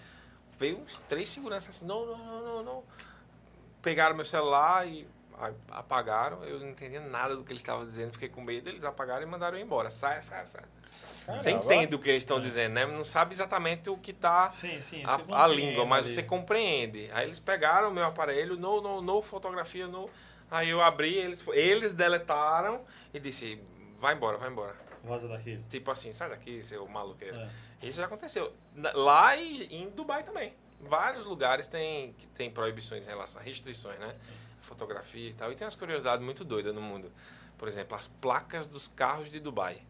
veio 0.60 0.80
uns 0.80 0.98
três 1.08 1.30
seguranças 1.30 1.70
assim: 1.70 1.86
não, 1.86 2.06
não, 2.06 2.18
não, 2.18 2.42
não, 2.44 2.64
não. 2.64 2.84
Pegaram 3.82 4.16
meu 4.16 4.26
celular 4.26 4.86
e 4.88 5.08
apagaram. 5.70 6.44
Eu 6.44 6.60
não 6.60 6.70
entendia 6.70 7.02
nada 7.02 7.36
do 7.36 7.44
que 7.44 7.52
eles 7.52 7.62
estavam 7.62 7.86
dizendo. 7.86 8.14
Fiquei 8.14 8.30
com 8.30 8.42
medo. 8.42 8.70
Eles 8.70 8.84
apagaram 8.84 9.24
e 9.24 9.26
mandaram 9.26 9.58
eu 9.58 9.64
embora. 9.64 9.90
Sai, 9.90 10.22
sai, 10.22 10.46
sai. 10.48 10.64
Você 11.28 11.52
Caramba. 11.52 11.74
entende 11.74 11.96
o 11.96 12.00
que 12.00 12.10
eles 12.10 12.24
estão 12.24 12.42
dizendo, 12.42 12.74
né? 12.74 12.86
Não 12.86 13.06
sabe 13.06 13.34
exatamente 13.34 13.90
o 13.90 13.98
que 13.98 14.12
está 14.12 14.46
a, 14.46 14.50
você 14.50 15.04
a 15.32 15.48
língua, 15.48 15.86
mas 15.86 16.06
ali. 16.06 16.14
você 16.14 16.24
compreende. 16.24 17.10
Aí 17.14 17.26
eles 17.26 17.40
pegaram 17.40 17.90
o 17.90 17.94
meu 17.94 18.06
aparelho, 18.06 18.58
no, 18.58 18.82
no, 18.82 19.02
no 19.02 19.22
fotografia, 19.22 19.88
no. 19.88 20.10
Aí 20.50 20.70
eu 20.70 20.82
abri, 20.82 21.16
eles, 21.16 21.46
eles 21.54 21.94
deletaram 21.94 22.84
e 23.14 23.20
disse, 23.20 23.62
vai 24.00 24.16
embora, 24.16 24.38
vai 24.38 24.50
embora. 24.50 24.76
Vaza 25.04 25.28
daqui. 25.28 25.60
Tipo 25.70 25.92
assim, 25.92 26.12
sai 26.12 26.30
daqui, 26.30 26.62
seu 26.62 26.88
maluqueiro. 26.88 27.38
É. 27.38 27.50
Isso 27.82 27.98
já 27.98 28.06
aconteceu. 28.06 28.54
Lá 28.94 29.36
e 29.36 29.64
em 29.66 29.90
Dubai 29.90 30.24
também. 30.24 30.54
Vários 30.82 31.26
lugares 31.26 31.68
tem, 31.68 32.16
tem 32.36 32.50
proibições 32.50 33.06
em 33.06 33.10
relação 33.10 33.42
a 33.42 33.46
restrições, 33.46 34.00
né? 34.00 34.16
Fotografia 34.62 35.30
e 35.30 35.34
tal. 35.34 35.52
E 35.52 35.56
tem 35.56 35.66
umas 35.66 35.76
curiosidades 35.76 36.24
muito 36.24 36.44
doidas 36.44 36.74
no 36.74 36.82
mundo. 36.82 37.12
Por 37.58 37.68
exemplo, 37.68 37.98
as 37.98 38.08
placas 38.08 38.68
dos 38.68 38.88
carros 38.88 39.30
de 39.30 39.40
Dubai. 39.40 39.82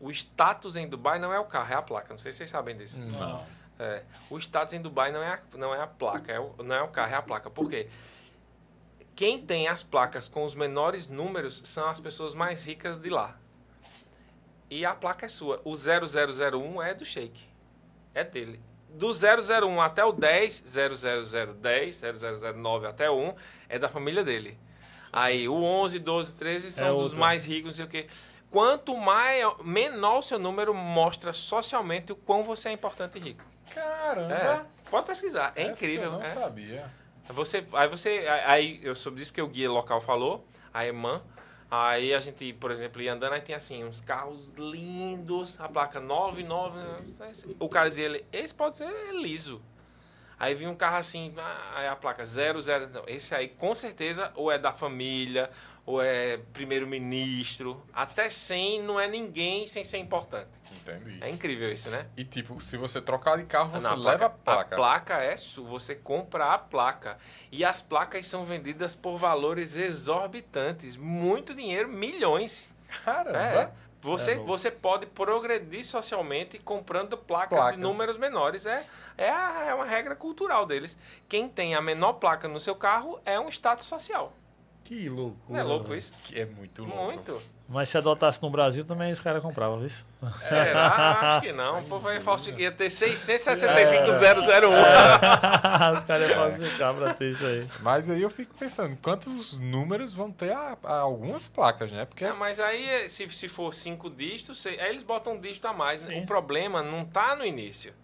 O 0.00 0.10
status 0.10 0.76
em 0.76 0.88
Dubai 0.88 1.18
não 1.18 1.32
é 1.32 1.38
o 1.38 1.44
carro, 1.44 1.72
é 1.72 1.76
a 1.76 1.82
placa. 1.82 2.08
Não 2.10 2.18
sei 2.18 2.32
se 2.32 2.38
vocês 2.38 2.50
sabem 2.50 2.76
disso. 2.76 3.00
Não. 3.00 3.46
É, 3.78 4.02
o 4.28 4.38
status 4.38 4.74
em 4.74 4.80
Dubai 4.80 5.10
não 5.10 5.22
é 5.22 5.34
a, 5.34 5.40
não 5.56 5.74
é 5.74 5.80
a 5.80 5.86
placa, 5.86 6.30
é 6.30 6.38
o, 6.38 6.54
não 6.62 6.74
é 6.74 6.82
o 6.82 6.88
carro, 6.88 7.12
é 7.12 7.16
a 7.16 7.22
placa. 7.22 7.48
Por 7.50 7.70
quê? 7.70 7.88
Quem 9.16 9.40
tem 9.40 9.68
as 9.68 9.82
placas 9.82 10.28
com 10.28 10.44
os 10.44 10.54
menores 10.54 11.08
números 11.08 11.62
são 11.64 11.88
as 11.88 12.00
pessoas 12.00 12.34
mais 12.34 12.66
ricas 12.66 12.98
de 12.98 13.08
lá. 13.08 13.38
E 14.70 14.84
a 14.84 14.94
placa 14.94 15.26
é 15.26 15.28
sua. 15.28 15.60
O 15.64 15.74
0001 15.76 16.82
é 16.82 16.94
do 16.94 17.04
Sheik. 17.04 17.42
É 18.14 18.22
dele. 18.22 18.60
Do 18.88 19.10
001 19.10 19.80
até 19.80 20.04
o 20.04 20.12
10, 20.12 20.64
00010, 20.66 22.02
0009 22.54 22.86
até 22.86 23.10
o 23.10 23.18
1, 23.18 23.34
é 23.70 23.78
da 23.78 23.88
família 23.88 24.22
dele. 24.22 24.58
Aí 25.12 25.48
o 25.48 25.54
11, 25.62 25.98
12, 25.98 26.34
13 26.34 26.72
são 26.72 26.86
É 26.86 26.90
dos 26.90 27.02
outro. 27.04 27.18
mais 27.18 27.44
ricos, 27.44 27.70
não 27.72 27.76
sei 27.76 27.84
o 27.84 27.88
quê. 27.88 28.06
Quanto 28.50 28.96
maior, 28.96 29.64
menor 29.64 30.18
o 30.18 30.22
seu 30.22 30.38
número, 30.38 30.74
mostra 30.74 31.32
socialmente 31.32 32.12
o 32.12 32.16
quão 32.16 32.42
você 32.42 32.68
é 32.68 32.72
importante 32.72 33.16
e 33.16 33.20
rico. 33.20 33.44
Caramba. 33.72 34.34
É, 34.34 34.90
pode 34.90 35.06
pesquisar, 35.06 35.52
é 35.54 35.62
Essa 35.62 35.70
incrível. 35.70 36.06
Eu 36.06 36.12
não 36.12 36.20
é. 36.20 36.24
sabia. 36.24 36.90
Você, 37.28 37.64
aí 37.72 37.88
você, 37.88 38.26
aí 38.44 38.80
eu 38.82 38.96
soube 38.96 39.18
disso 39.18 39.30
porque 39.30 39.40
o 39.42 39.46
guia 39.46 39.70
local 39.70 40.00
falou, 40.00 40.44
a 40.74 40.84
irmã. 40.84 41.22
Aí 41.70 42.12
a 42.12 42.20
gente, 42.20 42.52
por 42.54 42.72
exemplo, 42.72 43.00
ia 43.00 43.12
andando, 43.12 43.34
aí 43.34 43.40
tinha 43.40 43.56
assim, 43.56 43.84
uns 43.84 44.00
carros 44.00 44.52
lindos, 44.58 45.60
a 45.60 45.68
placa 45.68 46.00
99. 46.00 46.80
O 47.60 47.68
cara 47.68 47.88
dizia, 47.88 48.20
esse 48.32 48.52
pode 48.52 48.78
ser 48.78 48.90
liso. 49.12 49.62
Aí 50.40 50.54
vinha 50.54 50.70
um 50.70 50.74
carro 50.74 50.96
assim, 50.96 51.34
ah, 51.36 51.72
aí 51.76 51.86
a 51.86 51.94
placa 51.94 52.24
00. 52.24 52.88
Não, 52.88 53.04
esse 53.06 53.34
aí 53.34 53.46
com 53.46 53.74
certeza 53.74 54.32
ou 54.34 54.50
é 54.50 54.58
da 54.58 54.72
família, 54.72 55.50
ou 55.84 56.00
é 56.02 56.38
primeiro-ministro. 56.54 57.84
Até 57.92 58.30
100 58.30 58.82
não 58.82 58.98
é 58.98 59.06
ninguém 59.06 59.66
sem 59.66 59.84
ser 59.84 59.98
importante. 59.98 60.48
Entendi. 60.72 61.18
É 61.20 61.28
incrível 61.28 61.70
isso, 61.70 61.90
né? 61.90 62.06
E 62.16 62.24
tipo, 62.24 62.58
se 62.58 62.78
você 62.78 63.02
trocar 63.02 63.36
de 63.36 63.44
carro, 63.44 63.70
você 63.70 63.86
Não, 63.86 63.96
leva 63.96 64.26
a 64.26 64.30
placa. 64.30 64.74
A 64.74 64.78
placa 64.78 65.14
é 65.18 65.36
sua, 65.36 65.66
você 65.66 65.94
compra 65.94 66.54
a 66.54 66.58
placa. 66.58 67.18
E 67.52 67.62
as 67.62 67.82
placas 67.82 68.26
são 68.26 68.46
vendidas 68.46 68.94
por 68.94 69.18
valores 69.18 69.76
exorbitantes. 69.76 70.96
Muito 70.96 71.54
dinheiro, 71.54 71.86
milhões. 71.86 72.66
Caramba. 73.04 73.38
É. 73.76 73.89
Você, 74.02 74.32
É 74.32 74.36
você 74.36 74.70
pode 74.70 75.04
progredir 75.06 75.84
socialmente 75.84 76.58
comprando 76.58 77.16
placas, 77.18 77.58
Placas. 77.58 77.76
de 77.76 77.80
números 77.82 78.16
menores. 78.16 78.64
É, 78.64 78.84
é, 79.18 79.28
a- 79.30 79.64
é 79.68 79.74
uma 79.74 79.84
regra 79.84 80.16
cultural 80.16 80.64
deles. 80.64 80.96
Quem 81.28 81.48
tem 81.48 81.74
a 81.74 81.82
menor 81.82 82.14
placa 82.14 82.48
no 82.48 82.58
seu 82.58 82.74
carro 82.74 83.20
é 83.26 83.38
um 83.38 83.48
status 83.48 83.86
social. 83.86 84.32
Que 84.84 85.08
louco. 85.08 85.36
Não 85.48 85.58
é 85.58 85.62
louco 85.62 85.94
isso? 85.94 86.12
Que 86.24 86.40
é 86.40 86.46
muito 86.46 86.82
louco. 86.84 86.96
Muito. 87.04 87.42
Mas 87.72 87.88
se 87.88 87.96
adotasse 87.96 88.42
no 88.42 88.50
Brasil 88.50 88.84
também 88.84 89.12
os 89.12 89.20
caras 89.20 89.40
compravam, 89.40 89.78
viu? 89.78 89.88
Será? 90.40 90.88
Acho 91.38 91.46
que 91.46 91.52
não. 91.52 91.78
O 91.78 91.84
povo 91.84 92.08
aí. 92.08 92.20
Ia 92.58 92.72
ter 92.72 92.86
É. 92.86 92.88
665,001. 92.88 94.70
os 95.96 96.04
caras 96.04 96.28
iam 96.30 96.34
falsificar 96.40 96.94
pra 96.94 97.14
ter 97.14 97.30
isso 97.32 97.46
aí. 97.46 97.68
Mas 97.80 98.10
aí 98.10 98.20
eu 98.22 98.30
fico 98.30 98.52
pensando, 98.58 98.96
quantos 99.00 99.56
números 99.58 100.12
vão 100.12 100.32
ter 100.32 100.50
a, 100.52 100.76
a 100.82 100.94
algumas 100.98 101.46
placas, 101.46 101.92
né? 101.92 102.04
Porque 102.06 102.24
É, 102.24 102.32
mas 102.32 102.58
aí, 102.58 103.08
se, 103.08 103.28
se 103.30 103.46
for 103.48 103.72
cinco 103.72 104.10
dígitos, 104.10 104.60
se- 104.60 104.70
aí 104.70 104.90
eles 104.90 105.04
botam 105.04 105.34
um 105.34 105.40
dígito 105.40 105.68
a 105.68 105.72
mais. 105.72 106.00
Sim. 106.00 106.22
O 106.22 106.26
problema 106.26 106.82
não 106.82 107.04
tá 107.04 107.36
no 107.36 107.44
início. 107.46 107.94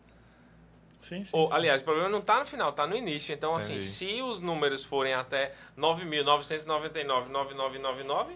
Sim, 1.01 1.23
sim. 1.25 1.31
Ou, 1.33 1.49
sim. 1.49 1.55
aliás, 1.55 1.83
o 1.83 1.85
problema 1.85 2.09
não 2.09 2.21
tá 2.21 2.41
no 2.41 2.47
final, 2.47 2.73
tá 2.73 2.87
no 2.87 2.97
início. 2.97 3.33
Então, 3.35 3.55
assim, 3.55 3.75
Entendi. 3.75 3.91
se 3.91 4.23
os 4.23 4.41
números 4.41 4.85
forem 4.85 5.15
até 5.15 5.53
9.999,9999, 5.79 8.29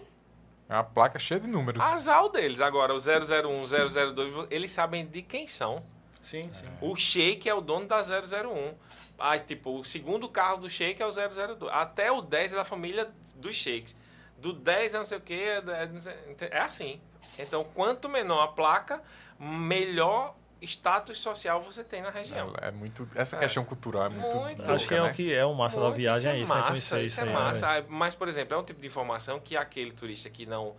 é 0.69 0.73
uma 0.75 0.83
placa 0.83 1.19
cheia 1.19 1.39
de 1.39 1.47
números. 1.47 1.83
azar 1.83 2.23
o 2.23 2.29
deles. 2.29 2.61
Agora, 2.61 2.93
o 2.93 2.97
001, 2.97 3.67
002, 4.13 4.47
eles 4.49 4.71
sabem 4.71 5.05
de 5.05 5.21
quem 5.21 5.47
são. 5.47 5.83
Sim, 6.23 6.43
sim. 6.53 6.65
O 6.79 6.95
Sheik 6.95 7.49
é 7.49 7.53
o 7.53 7.59
dono 7.61 7.87
da 7.87 8.01
001. 8.01 8.73
Ah, 9.19 9.37
tipo, 9.37 9.79
o 9.79 9.83
segundo 9.83 10.29
carro 10.29 10.57
do 10.57 10.69
Sheik 10.69 11.01
é 11.01 11.05
o 11.05 11.11
002. 11.11 11.71
Até 11.73 12.11
o 12.11 12.21
10 12.21 12.53
é 12.53 12.55
da 12.55 12.65
família 12.65 13.09
dos 13.35 13.57
Sheiks. 13.57 13.95
Do 14.37 14.53
10 14.53 14.95
é 14.95 14.97
não 14.97 15.05
sei 15.05 15.17
o 15.17 15.21
quê. 15.21 15.61
é 15.67 15.89
sei- 15.99 16.49
É 16.51 16.59
assim. 16.59 17.01
Então, 17.37 17.65
quanto 17.75 18.07
menor 18.07 18.43
a 18.43 18.47
placa, 18.47 19.01
melhor 19.39 20.35
status 20.61 21.17
social 21.19 21.61
você 21.61 21.83
tem 21.83 22.01
na 22.01 22.09
região. 22.09 22.53
É, 22.61 22.67
é 22.67 22.71
muito, 22.71 23.07
essa 23.15 23.35
É. 23.35 23.39
questão 23.39 23.65
cultural 23.65 24.05
é 24.05 24.09
muito, 24.09 24.37
Muito. 24.37 24.57
louca, 24.59 24.73
Acho 24.73 24.87
que 24.87 24.93
é 24.93 25.01
né? 25.01 25.09
o 25.09 25.13
que 25.13 25.33
é 25.33 25.45
o 25.45 25.53
massa 25.53 25.77
da 25.79 25.87
Muito, 25.87 25.97
viagem, 25.97 26.31
é 26.31 26.37
isso, 26.39 26.53
né? 26.53 26.59
massa, 26.59 26.67
Conhecer 26.71 26.97
isso 26.99 27.05
isso 27.05 27.19
é 27.19 27.23
aí. 27.23 27.29
né, 27.29 27.33
massa. 27.35 27.67
velho? 27.67 27.85
Ah, 27.89 27.91
Mas, 27.91 28.15
por 28.15 28.27
exemplo, 28.27 28.53
é 28.55 28.57
um 28.59 28.63
tipo 28.63 28.79
de 28.79 28.87
informação 28.87 29.39
que 29.39 29.57
aquele 29.57 29.91
turista 29.91 30.29
que 30.29 30.45
não 30.45 30.75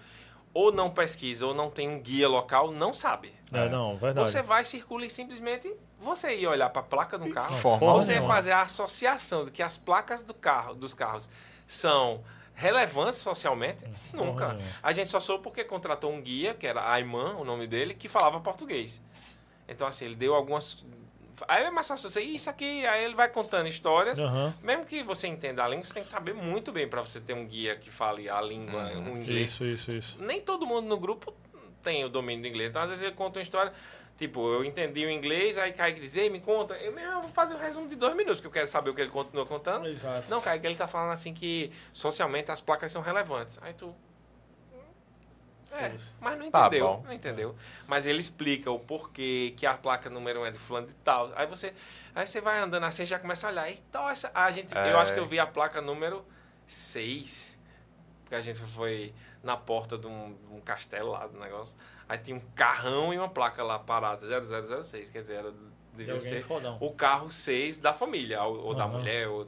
ou 0.54 0.70
não 0.70 0.90
pesquisa 0.90 1.46
ou 1.46 1.54
não 1.54 1.70
tem 1.70 1.88
um 1.88 1.98
guia 1.98 2.28
local 2.28 2.70
não 2.70 2.92
sabe. 2.92 3.34
É, 3.52 3.68
não, 3.70 3.96
verdade. 3.96 4.30
Você 4.30 4.42
vai, 4.42 4.64
circula 4.64 5.06
e 5.06 5.10
simplesmente 5.10 5.74
você 5.98 6.36
ia 6.36 6.50
olhar 6.50 6.68
para 6.68 6.80
a 6.82 6.84
placa 6.84 7.16
do 7.18 7.30
carro, 7.30 7.56
forma 7.56 7.92
você 7.94 8.12
ia 8.14 8.22
fazer 8.22 8.52
a 8.52 8.62
associação 8.62 9.46
de 9.46 9.50
que 9.50 9.62
as 9.62 9.76
placas 9.78 10.20
do 10.22 10.34
carro, 10.34 10.74
dos 10.74 10.92
carros 10.92 11.28
são 11.66 12.22
relevantes 12.54 13.18
socialmente? 13.20 13.82
Nunca. 14.12 14.48
nenhuma. 14.52 14.68
A 14.82 14.92
gente 14.92 15.08
só 15.10 15.20
soube 15.20 15.42
porque 15.42 15.64
contratou 15.64 16.12
um 16.12 16.20
guia, 16.20 16.52
que 16.54 16.66
era 16.66 16.86
Ayman, 16.92 17.34
o 17.38 17.44
nome 17.44 17.66
dele, 17.66 17.94
que 17.94 18.06
falava 18.08 18.38
português. 18.40 19.00
Então, 19.72 19.86
assim, 19.86 20.04
ele 20.04 20.14
deu 20.14 20.34
algumas. 20.34 20.84
Aí 21.48 21.64
é 21.64 21.70
mais 21.70 21.88
fácil 21.88 22.08
você, 22.08 22.20
isso 22.20 22.48
aqui, 22.48 22.86
aí 22.86 23.04
ele 23.04 23.14
vai 23.14 23.28
contando 23.28 23.66
histórias. 23.66 24.20
Aham. 24.20 24.54
Mesmo 24.62 24.84
que 24.84 25.02
você 25.02 25.26
entenda 25.26 25.64
a 25.64 25.68
língua, 25.68 25.84
você 25.84 25.94
tem 25.94 26.04
que 26.04 26.10
saber 26.10 26.34
muito 26.34 26.70
bem 26.70 26.86
para 26.86 27.00
você 27.00 27.20
ter 27.20 27.32
um 27.34 27.44
guia 27.46 27.74
que 27.74 27.90
fale 27.90 28.28
a 28.28 28.40
língua, 28.40 28.92
Uhum. 28.92 29.14
o 29.14 29.16
inglês. 29.18 29.50
Isso, 29.50 29.64
isso, 29.64 29.90
isso. 29.92 30.22
Nem 30.22 30.40
todo 30.40 30.64
mundo 30.66 30.86
no 30.86 30.98
grupo 30.98 31.34
tem 31.82 32.04
o 32.04 32.08
domínio 32.08 32.42
do 32.42 32.48
inglês. 32.48 32.70
Então, 32.70 32.82
às 32.82 32.90
vezes, 32.90 33.02
ele 33.02 33.12
conta 33.14 33.38
uma 33.40 33.42
história. 33.42 33.72
Tipo, 34.16 34.46
eu 34.52 34.64
entendi 34.64 35.04
o 35.04 35.10
inglês, 35.10 35.58
aí 35.58 35.72
Kaique 35.72 35.98
diz, 35.98 36.14
ei, 36.16 36.30
me 36.30 36.38
conta. 36.38 36.74
Eu 36.74 36.92
mesmo 36.92 37.22
vou 37.22 37.30
fazer 37.32 37.54
um 37.54 37.58
resumo 37.58 37.88
de 37.88 37.96
dois 37.96 38.14
minutos, 38.14 38.40
que 38.40 38.46
eu 38.46 38.50
quero 38.52 38.68
saber 38.68 38.90
o 38.90 38.94
que 38.94 39.00
ele 39.00 39.10
continua 39.10 39.44
contando. 39.44 39.88
Exato. 39.88 40.30
Não, 40.30 40.40
Kaique, 40.40 40.64
ele 40.66 40.76
tá 40.76 40.86
falando 40.86 41.12
assim 41.12 41.34
que 41.34 41.72
socialmente 41.92 42.52
as 42.52 42.60
placas 42.60 42.92
são 42.92 43.02
relevantes. 43.02 43.58
Aí 43.62 43.72
tu. 43.72 43.92
É, 45.72 45.96
mas 46.20 46.38
não 46.38 46.50
Tá 46.50 46.66
entendeu. 46.66 46.86
bom. 46.86 47.02
não 47.04 47.12
entendeu. 47.12 47.56
Mas 47.86 48.06
ele 48.06 48.20
explica 48.20 48.70
o 48.70 48.78
porquê 48.78 49.54
que 49.56 49.64
a 49.66 49.74
placa 49.74 50.10
número 50.10 50.40
um 50.42 50.46
é 50.46 50.50
de 50.50 50.58
fulano 50.58 50.86
de 50.86 50.94
tal. 50.96 51.32
Aí 51.34 51.46
você, 51.46 51.72
aí 52.14 52.26
você 52.26 52.40
vai 52.40 52.58
andando 52.60 52.84
assim 52.84 53.04
e 53.04 53.06
já 53.06 53.18
começa 53.18 53.46
a 53.46 53.50
olhar. 53.50 53.70
Então, 53.70 54.08
essa, 54.08 54.30
a 54.34 54.50
gente, 54.50 54.76
É. 54.76 54.92
eu 54.92 54.98
acho 54.98 55.12
que 55.14 55.18
eu 55.20 55.26
vi 55.26 55.38
a 55.38 55.46
placa 55.46 55.80
número 55.80 56.24
6. 56.66 57.58
Porque 58.22 58.34
a 58.34 58.40
gente 58.40 58.58
foi 58.60 59.14
na 59.42 59.56
porta 59.56 59.96
de 59.98 60.06
um, 60.06 60.34
de 60.48 60.54
um 60.54 60.60
castelo 60.60 61.10
lá 61.10 61.26
do 61.26 61.38
negócio. 61.38 61.76
Aí 62.08 62.18
tinha 62.18 62.36
um 62.36 62.40
carrão 62.54 63.12
e 63.12 63.18
uma 63.18 63.28
placa 63.28 63.62
lá 63.62 63.78
parada, 63.78 64.26
0006. 64.26 65.10
Quer 65.10 65.20
dizer, 65.22 65.34
era, 65.36 65.50
De 65.52 65.58
devia 65.94 66.14
alguém 66.14 66.28
ser 66.28 66.42
fodão. 66.42 66.76
o 66.80 66.92
carro 66.92 67.30
6 67.30 67.78
da 67.78 67.92
família, 67.94 68.42
ou, 68.44 68.66
ou 68.66 68.74
da 68.74 68.84
Aham. 68.84 68.98
mulher, 68.98 69.28
ou, 69.28 69.46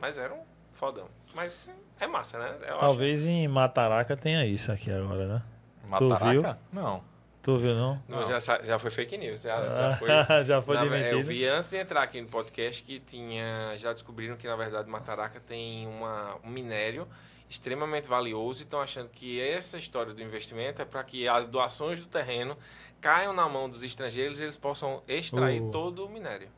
mas 0.00 0.16
era 0.18 0.32
um 0.34 0.42
fodão. 0.70 1.08
Mas 1.34 1.70
é 2.00 2.06
massa, 2.06 2.38
né? 2.38 2.56
Eu 2.66 2.78
Talvez 2.78 3.26
em 3.26 3.46
Mataraca 3.48 4.16
tenha 4.16 4.44
isso 4.46 4.70
aqui 4.72 4.90
agora, 4.90 5.26
né? 5.26 5.42
Mataraca? 5.88 6.30
viu? 6.30 6.42
Não. 6.82 7.02
Tu 7.42 7.56
viu, 7.56 7.74
não? 7.74 7.92
Acho. 7.92 8.30
Não, 8.32 8.40
já, 8.40 8.62
já 8.62 8.78
foi 8.78 8.90
fake 8.90 9.16
news. 9.16 9.42
Já, 9.42 9.56
Ah, 9.56 9.74
já 9.74 9.96
foi. 9.96 10.08
já 10.44 10.62
foi 10.62 10.76
Na- 10.76 10.82
demitido. 10.84 11.12
eu 11.18 11.22
vi 11.22 11.46
antes 11.46 11.70
de 11.70 11.76
entrar 11.76 12.02
aqui 12.02 12.20
no 12.20 12.28
podcast 12.28 12.82
que 12.82 12.98
tinha. 13.00 13.72
Já 13.78 13.92
descobriram 13.92 14.36
que, 14.36 14.46
na 14.46 14.56
verdade, 14.56 14.90
Mataraca 14.90 15.40
tem 15.40 15.86
uma, 15.86 16.36
um 16.44 16.48
minério 16.50 17.06
extremamente 17.48 18.06
valioso 18.08 18.60
e 18.60 18.64
estão 18.64 18.80
achando 18.80 19.08
que 19.08 19.40
essa 19.40 19.78
história 19.78 20.12
do 20.12 20.22
investimento 20.22 20.82
é 20.82 20.84
para 20.84 21.02
que 21.02 21.26
as 21.26 21.46
doações 21.46 21.98
do 21.98 22.04
terreno 22.06 22.54
caiam 23.00 23.32
na 23.32 23.48
mão 23.48 23.70
dos 23.70 23.82
estrangeiros 23.82 24.38
e 24.40 24.42
eles 24.42 24.56
possam 24.56 25.00
extrair 25.08 25.62
Uh. 25.62 25.70
todo 25.70 26.04
o 26.04 26.08
minério. 26.10 26.48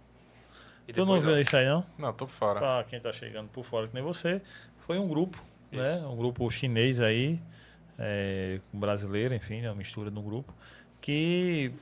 E 0.88 0.92
Tu 0.92 1.04
não 1.06 1.20
viu 1.20 1.30
ó, 1.34 1.36
isso 1.38 1.56
aí, 1.56 1.66
não? 1.66 1.84
Não, 1.96 2.12
tô 2.12 2.26
por 2.26 2.32
fora. 2.32 2.58
Pra 2.58 2.84
quem 2.88 2.98
tá 2.98 3.12
chegando 3.12 3.48
por 3.50 3.62
fora 3.64 3.86
que 3.86 3.94
nem 3.94 4.02
você, 4.02 4.42
foi 4.86 4.98
um 4.98 5.06
grupo, 5.06 5.38
Isso. 5.70 6.02
né? 6.04 6.08
Um 6.10 6.16
grupo 6.16 6.50
chinês 6.50 7.00
aí, 7.00 7.40
é, 8.00 8.58
com 8.72 8.80
brasileiro, 8.80 9.34
enfim, 9.34 9.60
né? 9.60 9.68
uma 9.68 9.76
mistura 9.76 10.10
no 10.10 10.22
grupo, 10.22 10.52
que 11.00 11.72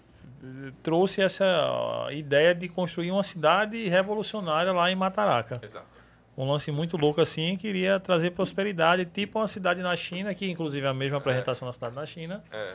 trouxe 0.82 1.23
essa 1.23 1.45
ideia 2.11 2.55
de 2.55 2.69
construir 2.69 3.11
uma 3.11 3.23
cidade 3.23 3.89
revolucionária 3.89 4.73
lá 4.73 4.90
em 4.90 4.95
Mataraca. 4.95 5.61
Exato. 5.62 5.86
Um 6.36 6.49
lance 6.49 6.70
muito 6.70 6.97
louco 6.97 7.20
assim, 7.20 7.57
queria 7.57 7.99
trazer 7.99 8.31
prosperidade, 8.31 9.05
tipo 9.07 9.39
uma 9.40 9.47
cidade 9.49 9.81
na 9.82 9.97
China, 9.97 10.32
que 10.35 10.49
inclusive 10.49 10.86
é 10.86 10.89
a 10.90 10.95
mesma 10.95 11.19
apresentação 11.19 11.66
da 11.66 11.73
cidade 11.73 11.97
na 11.97 12.07
China. 12.07 12.45
É. 12.53 12.74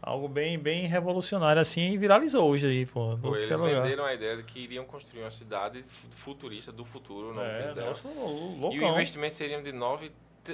Algo 0.00 0.28
bem, 0.28 0.58
bem 0.58 0.86
revolucionário 0.86 1.60
assim 1.60 1.92
e 1.92 1.98
viralizou 1.98 2.48
hoje 2.48 2.66
aí, 2.66 2.86
pô. 2.86 3.16
Pô, 3.20 3.36
eles 3.36 3.58
lugar. 3.58 3.82
venderam 3.82 4.04
a 4.04 4.12
ideia 4.14 4.36
de 4.36 4.42
que 4.42 4.58
iriam 4.60 4.84
construir 4.84 5.22
uma 5.22 5.30
cidade 5.30 5.82
fu- 5.82 6.08
futurista 6.10 6.70
do 6.72 6.84
futuro, 6.84 7.30
o 7.30 7.34
nome 7.34 7.48
que 7.48 7.54
É, 7.56 7.60
eles 7.60 7.72
deram. 7.74 7.92
E 7.92 8.60
loucão. 8.60 8.88
o 8.88 8.92
investimento 8.92 9.34
seria 9.34 9.62
de 9.62 9.72
9. 9.72 10.10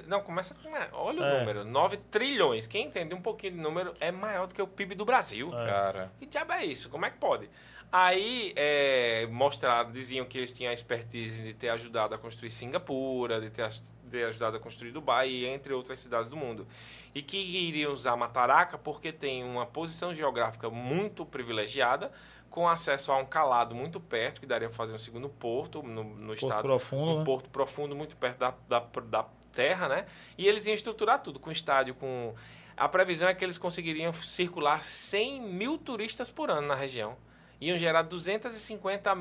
Não, 0.06 0.20
começa 0.22 0.54
com. 0.54 0.76
é, 0.76 0.88
Olha 0.92 1.20
o 1.20 1.24
É. 1.24 1.38
número: 1.40 1.64
9 1.64 1.96
trilhões. 2.10 2.66
Quem 2.66 2.86
entende 2.86 3.14
um 3.14 3.20
pouquinho 3.20 3.54
de 3.54 3.60
número 3.60 3.94
é 4.00 4.10
maior 4.10 4.46
do 4.46 4.54
que 4.54 4.62
o 4.62 4.66
PIB 4.66 4.94
do 4.94 5.04
Brasil. 5.04 5.50
É. 5.56 5.66
Cara, 5.66 6.12
Que 6.18 6.26
diabo 6.26 6.52
é 6.52 6.64
isso? 6.64 6.88
Como 6.88 7.04
é 7.06 7.10
que 7.10 7.18
pode? 7.18 7.48
Aí 7.92 8.52
é, 8.54 9.26
mostraram, 9.32 9.90
diziam 9.90 10.24
que 10.24 10.38
eles 10.38 10.52
tinham 10.52 10.70
a 10.70 10.74
expertise 10.74 11.42
de 11.42 11.52
ter 11.54 11.70
ajudado 11.70 12.14
a 12.14 12.18
construir 12.18 12.50
Singapura, 12.52 13.40
de 13.40 13.50
ter, 13.50 14.24
ajudado 14.26 14.56
a 14.56 14.60
construir 14.60 14.92
Dubai, 14.92 15.28
e 15.28 15.44
entre 15.46 15.72
outras 15.72 15.98
cidades 15.98 16.28
do 16.28 16.36
mundo. 16.36 16.68
E 17.12 17.20
que 17.20 17.36
iriam 17.36 17.92
usar 17.92 18.14
Mataraca 18.16 18.78
porque 18.78 19.10
tem 19.12 19.42
uma 19.42 19.66
posição 19.66 20.14
geográfica 20.14 20.70
muito 20.70 21.26
privilegiada, 21.26 22.12
com 22.48 22.68
acesso 22.68 23.10
a 23.10 23.16
um 23.18 23.24
calado 23.24 23.74
muito 23.74 23.98
perto, 23.98 24.40
que 24.40 24.46
daria 24.46 24.68
para 24.68 24.76
fazer 24.76 24.94
um 24.94 24.98
segundo 24.98 25.28
porto 25.28 25.82
no, 25.82 26.04
no 26.04 26.26
Porto 26.28 26.42
estado 26.44 26.62
profundo, 26.62 27.10
um 27.12 27.18
né? 27.18 27.24
porto 27.24 27.50
profundo 27.50 27.96
muito 27.96 28.16
perto 28.16 28.38
da, 28.38 28.54
da, 28.68 28.78
da 29.04 29.26
terra, 29.52 29.88
né? 29.88 30.06
E 30.38 30.46
eles 30.48 30.66
iam 30.66 30.74
estruturar 30.74 31.22
tudo 31.22 31.38
com 31.38 31.50
estádio, 31.50 31.94
com 31.94 32.34
a 32.76 32.88
previsão 32.88 33.28
é 33.28 33.34
que 33.34 33.44
eles 33.44 33.58
conseguiriam 33.58 34.12
circular 34.12 34.82
100 34.82 35.40
mil 35.42 35.76
turistas 35.76 36.30
por 36.30 36.50
ano 36.50 36.66
na 36.66 36.74
região. 36.74 37.16
Iam 37.60 37.76
gerar 37.76 38.02
250 38.02 39.14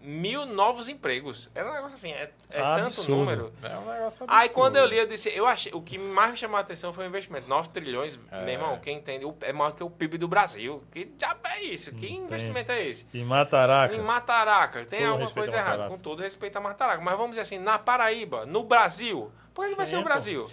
mil 0.00 0.46
novos 0.46 0.88
empregos. 0.88 1.50
Era 1.54 1.70
um 1.70 1.74
negócio 1.74 1.94
assim, 1.94 2.10
é, 2.10 2.32
é 2.48 2.60
tanto 2.62 3.08
número. 3.10 3.52
é 3.62 3.76
um 3.76 3.80
negócio 3.92 4.24
absurdo. 4.24 4.32
Aí 4.32 4.48
quando 4.48 4.76
eu 4.76 4.86
li, 4.86 4.96
eu 4.96 5.06
disse, 5.06 5.28
eu 5.28 5.46
achei, 5.46 5.70
o 5.74 5.82
que 5.82 5.98
mais 5.98 6.30
me 6.30 6.36
chamou 6.38 6.56
a 6.56 6.60
atenção 6.60 6.92
foi 6.92 7.04
o 7.04 7.08
investimento. 7.08 7.46
9 7.48 7.68
trilhões, 7.68 8.18
É. 8.32 8.44
meu 8.44 8.54
irmão, 8.54 8.78
quem 8.78 8.96
entende, 8.96 9.26
é 9.42 9.52
maior 9.52 9.72
que 9.72 9.84
o 9.84 9.90
PIB 9.90 10.16
do 10.16 10.26
Brasil. 10.26 10.82
Que 10.90 11.04
diabo 11.04 11.40
é 11.44 11.62
isso? 11.62 11.92
Que 11.94 12.18
Não 12.18 12.24
investimento 12.24 12.72
é 12.72 12.84
esse? 12.86 13.06
E 13.12 13.22
Mataraca. 13.22 13.94
Em 13.94 14.00
Mataraca, 14.00 14.84
tem 14.86 15.04
alguma 15.04 15.30
coisa 15.30 15.56
errada. 15.56 15.86
Com 15.88 15.98
todo 15.98 16.22
respeito 16.22 16.56
a 16.56 16.60
Mataraca. 16.60 17.02
Mas 17.02 17.14
vamos 17.14 17.30
dizer 17.30 17.42
assim, 17.42 17.58
na 17.58 17.78
Paraíba, 17.78 18.46
no 18.46 18.64
Brasil. 18.64 19.30
Por 19.60 19.68
que, 19.70 19.74
vai 19.76 19.86
ser 19.86 19.96
o. 19.98 20.02
Brasil? 20.04 20.50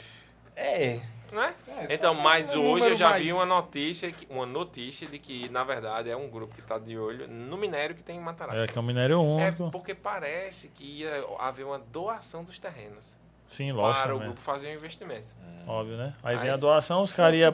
É. 0.55 0.99
Não 1.31 1.43
é? 1.43 1.53
É, 1.67 1.93
então, 1.93 2.13
mas 2.15 2.55
um 2.55 2.65
hoje 2.71 2.87
eu 2.87 2.95
já 2.95 3.09
mais- 3.09 3.21
vi 3.23 3.33
uma 3.33 3.45
notícia, 3.45 4.13
uma 4.29 4.45
notícia 4.45 5.05
de 5.05 5.19
que, 5.19 5.49
na 5.49 5.63
verdade, 5.63 6.09
é 6.09 6.15
um 6.15 6.29
grupo 6.29 6.53
que 6.55 6.61
está 6.61 6.77
de 6.79 6.97
olho 6.97 7.27
no 7.27 7.57
minério 7.57 7.93
que 7.93 8.01
tem 8.01 8.15
em 8.15 8.21
Mataraca. 8.21 8.57
É 8.63 8.65
que 8.67 8.77
é 8.77 8.81
um 8.81 8.83
minério 8.83 9.15
É 9.15 9.19
único. 9.19 9.69
porque 9.71 9.93
parece 9.93 10.69
que 10.69 11.01
ia 11.01 11.25
haver 11.39 11.65
uma 11.65 11.79
doação 11.79 12.45
dos 12.45 12.57
terrenos 12.57 13.17
Sim, 13.47 13.73
para 13.73 13.81
lógico. 13.81 14.09
o 14.09 14.19
né? 14.19 14.25
grupo 14.25 14.41
fazer 14.41 14.69
um 14.69 14.73
investimento. 14.73 15.33
Óbvio, 15.65 15.97
né? 15.97 16.13
Aí, 16.23 16.35
Aí- 16.35 16.41
vem 16.41 16.49
a 16.49 16.55
doação, 16.55 17.01
os 17.01 17.11
caras 17.11 17.35
iam. 17.35 17.53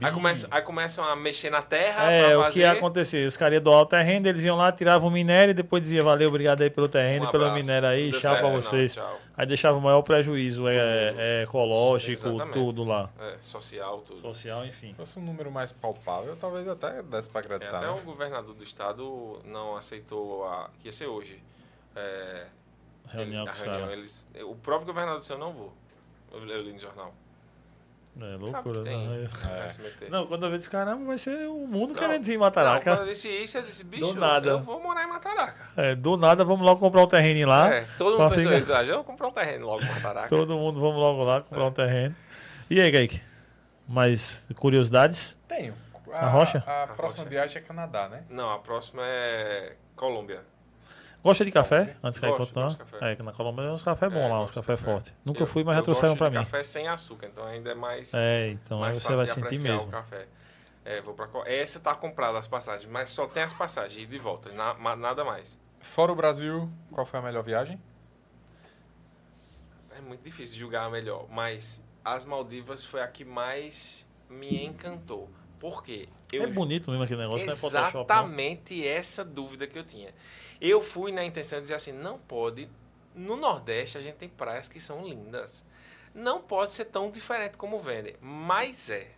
Aí, 0.00 0.12
começa, 0.12 0.48
aí 0.50 0.62
começam 0.62 1.04
a 1.04 1.14
mexer 1.14 1.48
na 1.48 1.62
terra 1.62 2.10
É, 2.10 2.22
para 2.30 2.38
o 2.38 2.42
fazer... 2.42 2.52
que 2.54 2.58
ia 2.60 2.72
acontecer? 2.72 3.24
Os 3.26 3.36
caras 3.36 3.54
iam 3.54 3.62
doar 3.62 3.82
o 3.82 3.86
terreno, 3.86 4.26
eles 4.26 4.42
iam 4.42 4.56
lá, 4.56 4.72
tiravam 4.72 5.08
o 5.08 5.12
minério 5.12 5.52
e 5.52 5.54
depois 5.54 5.80
diziam 5.80 6.04
valeu, 6.04 6.28
obrigado 6.28 6.62
aí 6.62 6.70
pelo 6.70 6.88
terreno 6.88 7.26
Um 7.26 7.28
e 7.28 7.30
pelo 7.30 7.52
minério 7.52 7.88
aí, 7.88 8.10
Não 8.10 8.18
tchau 8.18 8.34
pra 8.34 8.42
não, 8.42 8.50
vocês. 8.52 8.94
tchau. 8.94 9.16
Aí 9.36 9.46
deixava 9.46 9.78
o 9.78 9.80
maior 9.80 10.02
prejuízo 10.02 10.66
é, 10.66 10.74
é, 11.16 11.42
ecológico, 11.44 12.26
Exatamente. 12.28 12.52
tudo 12.52 12.82
lá. 12.82 13.08
É, 13.20 13.36
social, 13.40 13.98
tudo. 14.00 14.18
Social, 14.20 14.66
enfim. 14.66 14.88
Se 14.90 14.94
fosse 14.94 15.18
um 15.20 15.22
número 15.22 15.50
mais 15.52 15.70
palpável, 15.70 16.34
talvez 16.36 16.66
até 16.66 17.00
desse 17.00 17.28
pra 17.28 17.42
É, 17.42 17.44
acreditar. 17.44 17.76
até 17.78 17.86
né? 17.86 17.92
o 17.92 18.00
governador 18.04 18.54
do 18.56 18.64
estado 18.64 19.38
não 19.44 19.76
aceitou 19.76 20.44
a, 20.48 20.68
que 20.80 20.88
ia 20.88 20.92
ser 20.92 21.06
hoje. 21.06 21.40
É, 21.94 22.46
Reunião 23.08 23.44
com 23.44 23.50
eles, 23.50 23.60
os 23.60 23.62
a 23.62 23.70
reunião, 23.70 23.88
caras. 23.88 24.26
eles, 24.34 24.44
o 24.44 24.54
próprio 24.56 24.86
governador 24.86 25.20
disse, 25.20 25.32
eu 25.32 25.38
não 25.38 25.52
vou. 25.52 25.72
Eu, 26.32 26.46
eu 26.48 26.62
li 26.62 26.72
no 26.72 26.78
jornal. 26.78 27.14
É 28.20 28.36
loucura. 28.36 28.82
tem, 28.84 29.08
né? 29.08 29.28
se 29.70 29.80
meter. 29.80 30.10
Não, 30.10 30.26
quando 30.26 30.44
eu 30.44 30.50
vejo 30.50 30.70
caramba, 30.70 31.02
vai 31.06 31.16
ser 31.16 31.48
o 31.48 31.66
mundo 31.66 31.94
Não, 31.94 31.98
querendo 31.98 32.22
vir 32.22 32.32
em 32.34 32.38
Não, 32.38 32.40
quando 32.50 32.54
Mataraca. 32.56 32.90
eu 32.90 33.06
disse 33.06 33.28
isso, 33.30 33.56
eu 33.56 33.62
disse, 33.62 33.84
bicho, 33.84 34.12
Do 34.12 34.20
nada. 34.20 34.50
eu 34.50 34.60
vou 34.60 34.82
morar 34.82 35.04
em 35.04 35.08
Mataraca. 35.08 35.70
É, 35.76 35.94
do 35.94 36.16
nada, 36.18 36.44
vamos 36.44 36.64
logo 36.64 36.78
comprar 36.78 37.02
um 37.02 37.06
terreno 37.06 37.48
lá. 37.48 37.72
É, 37.74 37.86
todo 37.96 38.18
mundo 38.18 38.34
pensou 38.34 38.52
isso, 38.52 38.72
ah, 38.74 38.84
já 38.84 38.94
vou 38.96 39.04
comprar 39.04 39.28
um 39.28 39.32
terreno 39.32 39.64
logo 39.66 39.82
em 39.82 39.88
Mataraca. 39.88 40.28
Todo 40.28 40.56
mundo, 40.58 40.78
vamos 40.78 40.96
logo 40.98 41.24
lá 41.24 41.40
comprar 41.40 41.64
É. 41.64 41.66
um 41.66 41.72
terreno. 41.72 42.14
E 42.68 42.80
aí, 42.82 42.92
Kaique? 42.92 43.22
Mais 43.88 44.46
curiosidades? 44.56 45.36
Tenho. 45.48 45.74
A 46.12 46.28
Rocha? 46.28 46.62
A, 46.66 46.82
A 46.82 46.86
próxima 46.88 47.22
Rocha. 47.24 47.30
viagem 47.30 47.62
é 47.62 47.64
Canadá, 47.64 48.10
né? 48.10 48.24
Não, 48.28 48.50
a 48.52 48.58
próxima 48.58 49.00
é 49.04 49.74
Colômbia. 49.96 50.42
Gosta 51.22 51.44
de 51.44 51.52
café? 51.52 51.96
Antes 52.02 52.18
que 52.18 52.26
aí 52.26 52.32
gosto, 52.32 52.46
continuar? 52.48 52.64
gosto 52.66 52.78
de 52.84 52.90
café. 52.90 53.12
É, 53.12 53.16
que 53.16 53.22
na 53.22 53.32
Colômbia 53.32 53.64
tem 53.64 53.72
uns 53.72 53.82
café 53.82 54.08
bons 54.08 54.16
É, 54.18 54.28
lá, 54.28 54.34
uns 54.36 54.50
gosto 54.50 54.54
de 54.54 54.54
café 54.60 54.72
café. 54.76 54.84
forte. 54.92 55.14
Nunca 55.24 55.42
Eu- 55.42 55.46
fui, 55.46 55.62
mas 55.62 55.74
já 55.74 55.80
eu 55.80 55.84
trouxeram 55.84 56.14
de 56.16 56.22
mim. 56.24 56.30
café 56.44 56.62
sem 56.64 56.88
açúcar, 56.88 57.26
então 57.28 57.44
ainda 57.46 57.70
é 57.70 57.74
mais... 57.74 58.12
É, 58.12 58.48
então 58.50 58.78
aí 58.78 58.86
mais 58.86 58.98
você 58.98 59.02
fácil 59.04 59.16
vai 59.18 59.26
de 59.26 59.32
sentir 59.56 59.58
mesmo. 59.68 59.88
o 59.88 59.90
café. 59.90 60.26
É, 60.84 61.00
vou 61.00 61.14
pra, 61.14 61.28
essa 61.46 61.78
tá 61.78 61.94
comprada 61.94 62.38
as 62.40 62.48
passagens, 62.48 62.90
mas 62.90 63.08
só 63.10 63.28
tem 63.28 63.44
as 63.44 63.52
passagens 63.52 64.02
e 64.02 64.04
de 64.04 64.18
volta, 64.18 64.50
na- 64.52 64.96
nada 64.96 65.24
mais. 65.24 65.56
Fora 65.80 66.10
o 66.10 66.14
Brasil, 66.16 66.68
qual 66.90 67.06
foi 67.06 67.20
a 67.20 67.22
melhor 67.22 67.44
viagem? 67.44 67.78
É 69.96 70.00
muito 70.00 70.22
difícil 70.24 70.58
julgar 70.58 70.86
a 70.86 70.90
melhor, 70.90 71.26
mas 71.30 71.82
as 72.04 72.24
Maldivas 72.24 72.84
foi 72.84 73.00
a 73.00 73.06
que 73.06 73.24
mais 73.24 74.08
me 74.28 74.64
encantou. 74.64 75.30
Por 75.60 75.82
quê? 75.84 76.08
É 76.32 76.46
bonito 76.48 76.90
mesmo 76.90 77.04
aquele 77.04 77.20
negócio, 77.20 77.46
não 77.46 77.52
é 77.52 77.56
Photoshop. 77.56 77.94
Não. 77.94 78.00
Exatamente 78.02 78.86
essa 78.88 79.24
dúvida 79.24 79.66
que 79.66 79.78
eu 79.78 79.84
tinha. 79.84 80.12
Eu 80.64 80.80
fui 80.80 81.10
na 81.10 81.24
intenção 81.24 81.58
de 81.58 81.62
dizer 81.62 81.74
assim, 81.74 81.90
não 81.90 82.18
pode. 82.18 82.68
No 83.16 83.34
Nordeste 83.34 83.98
a 83.98 84.00
gente 84.00 84.14
tem 84.14 84.28
praias 84.28 84.68
que 84.68 84.78
são 84.78 85.04
lindas. 85.04 85.64
Não 86.14 86.40
pode 86.40 86.70
ser 86.70 86.84
tão 86.84 87.10
diferente 87.10 87.58
como 87.58 87.80
vendem, 87.80 88.14
mas 88.20 88.88
é. 88.88 89.10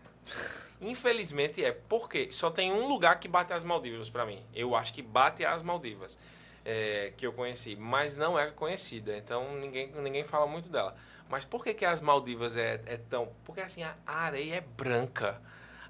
Infelizmente 0.80 1.62
é. 1.62 1.70
Por 1.70 2.08
quê? 2.08 2.28
Só 2.30 2.50
tem 2.50 2.72
um 2.72 2.88
lugar 2.88 3.20
que 3.20 3.28
bate 3.28 3.52
as 3.52 3.62
Maldivas 3.62 4.08
para 4.08 4.24
mim. 4.24 4.42
Eu 4.54 4.74
acho 4.74 4.94
que 4.94 5.02
bate 5.02 5.44
as 5.44 5.62
Maldivas. 5.62 6.18
é, 6.64 7.12
que 7.16 7.26
eu 7.26 7.32
conheci, 7.32 7.76
mas 7.76 8.16
não 8.16 8.38
é 8.38 8.50
conhecida. 8.50 9.16
Então 9.16 9.54
ninguém, 9.56 9.92
ninguém 9.92 10.24
fala 10.24 10.46
muito 10.46 10.68
dela. 10.68 10.96
Mas 11.28 11.44
por 11.44 11.62
que, 11.62 11.74
que 11.74 11.84
as 11.84 12.00
Maldivas 12.00 12.56
é, 12.56 12.80
é 12.86 12.96
tão. 12.96 13.28
Porque 13.44 13.60
assim, 13.60 13.82
a 13.82 13.94
areia 14.06 14.56
é 14.56 14.60
branca, 14.60 15.40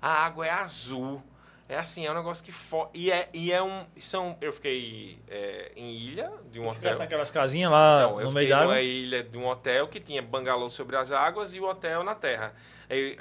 a 0.02 0.09
água 0.24 0.47
é 0.47 0.51
azul. 0.51 1.22
É 1.69 1.78
assim, 1.78 2.07
é 2.07 2.11
um 2.11 2.15
negócio 2.15 2.45
que. 2.45 2.53
Fo... 2.53 2.89
E, 2.93 3.11
é, 3.11 3.28
e 3.32 3.51
é 3.51 3.62
um. 3.62 3.86
São, 3.97 4.36
eu 4.41 4.53
fiquei 4.53 5.19
é, 5.28 5.73
em 5.74 5.93
ilha 5.93 6.31
de 6.51 6.61
um 6.61 6.69
hotel. 6.69 6.99
Naquelas 6.99 7.31
casinhas 7.31 7.70
lá 7.70 8.03
Não, 8.03 8.20
eu 8.20 8.27
no 8.27 8.31
fiquei 8.31 8.35
meio 8.35 8.49
da 8.51 8.59
água. 8.59 8.74
numa 8.74 8.82
ilha 8.82 9.23
de 9.23 9.39
um 9.39 9.47
hotel 9.47 9.89
que 9.89 9.99
tinha 9.99 10.20
bangalô 10.20 10.69
sobre 10.69 10.97
as 10.97 11.11
águas 11.11 11.55
e 11.55 11.61
o 11.61 11.65
hotel 11.65 12.05
na 12.05 12.15
terra. 12.15 12.55
Aí, 12.89 13.19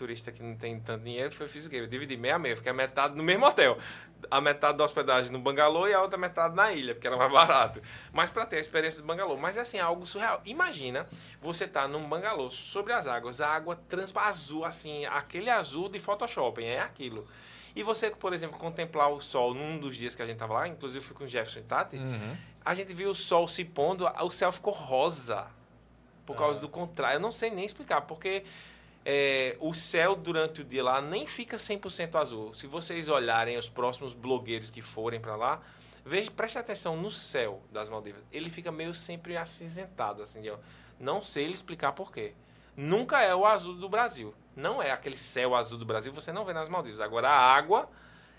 turista 0.00 0.32
que 0.32 0.42
não 0.42 0.56
tem 0.56 0.80
tanto 0.80 1.04
dinheiro, 1.04 1.30
foi, 1.30 1.46
fiz 1.46 1.66
o 1.66 1.70
quê? 1.70 1.76
Eu 1.76 1.86
dividi 1.86 2.16
meia 2.16 2.36
a 2.36 2.38
meia, 2.38 2.56
fiquei 2.56 2.72
a 2.72 2.74
metade 2.74 3.14
no 3.14 3.22
mesmo 3.22 3.44
hotel. 3.46 3.78
A 4.30 4.40
metade 4.40 4.76
da 4.78 4.84
hospedagem 4.84 5.30
no 5.32 5.38
bangalô 5.38 5.86
e 5.88 5.94
a 5.94 6.00
outra 6.02 6.18
metade 6.18 6.54
na 6.54 6.72
ilha, 6.72 6.94
porque 6.94 7.06
era 7.06 7.16
mais 7.16 7.30
barato. 7.32 7.80
Mas 8.12 8.30
para 8.30 8.44
ter 8.46 8.56
a 8.56 8.60
experiência 8.60 9.00
do 9.02 9.06
bangalô. 9.06 9.36
Mas 9.36 9.56
é 9.56 9.60
assim, 9.60 9.78
algo 9.78 10.06
surreal. 10.06 10.40
Imagina 10.44 11.06
você 11.40 11.66
tá 11.68 11.86
num 11.86 12.08
bangalô 12.08 12.50
sobre 12.50 12.92
as 12.92 13.06
águas, 13.06 13.40
a 13.40 13.48
água 13.48 13.76
transpa 13.88 14.22
azul, 14.22 14.64
assim, 14.64 15.04
aquele 15.06 15.48
azul 15.50 15.88
de 15.88 15.98
Photoshop, 16.00 16.62
é 16.64 16.80
aquilo. 16.80 17.26
E 17.76 17.82
você, 17.82 18.10
por 18.10 18.32
exemplo, 18.32 18.58
contemplar 18.58 19.10
o 19.12 19.20
sol 19.20 19.54
num 19.54 19.78
dos 19.78 19.94
dias 19.96 20.14
que 20.14 20.22
a 20.22 20.26
gente 20.26 20.38
tava 20.38 20.54
lá, 20.54 20.68
inclusive 20.68 21.04
fui 21.04 21.14
com 21.16 21.24
o 21.24 21.28
Jefferson 21.28 21.60
e 21.60 21.62
Tati, 21.62 21.96
Uhum. 21.96 22.36
a 22.64 22.74
gente 22.74 22.92
viu 22.92 23.10
o 23.10 23.14
sol 23.14 23.46
se 23.46 23.64
pondo, 23.64 24.06
o 24.06 24.30
céu 24.30 24.50
ficou 24.50 24.72
rosa. 24.72 25.46
Por 26.26 26.36
causa 26.36 26.58
Ah. 26.58 26.62
do 26.62 26.68
contrário. 26.68 27.16
Eu 27.16 27.20
não 27.20 27.32
sei 27.32 27.50
nem 27.50 27.64
explicar, 27.64 28.02
porque 28.02 28.44
é, 29.12 29.56
o 29.58 29.74
céu 29.74 30.14
durante 30.14 30.60
o 30.60 30.64
dia 30.64 30.84
lá 30.84 31.00
nem 31.00 31.26
fica 31.26 31.56
100% 31.56 32.14
azul. 32.14 32.54
Se 32.54 32.68
vocês 32.68 33.08
olharem 33.08 33.58
os 33.58 33.68
próximos 33.68 34.14
blogueiros 34.14 34.70
que 34.70 34.80
forem 34.80 35.18
para 35.18 35.34
lá, 35.34 35.60
veja, 36.04 36.30
preste 36.30 36.58
atenção 36.58 36.96
no 36.96 37.10
céu 37.10 37.60
das 37.72 37.88
Maldivas. 37.88 38.22
Ele 38.30 38.48
fica 38.50 38.70
meio 38.70 38.94
sempre 38.94 39.36
acinzentado, 39.36 40.22
assim. 40.22 40.48
ó. 40.48 40.56
Não 41.00 41.20
sei 41.20 41.48
lhe 41.48 41.54
explicar 41.54 41.90
por 41.90 42.12
quê. 42.12 42.34
Nunca 42.76 43.20
é 43.20 43.34
o 43.34 43.44
azul 43.44 43.74
do 43.74 43.88
Brasil. 43.88 44.32
Não 44.54 44.80
é 44.80 44.92
aquele 44.92 45.16
céu 45.16 45.56
azul 45.56 45.76
do 45.76 45.84
Brasil, 45.84 46.12
você 46.12 46.30
não 46.30 46.44
vê 46.44 46.52
nas 46.52 46.68
Maldivas. 46.68 47.00
Agora 47.00 47.28
a 47.28 47.52
água 47.52 47.90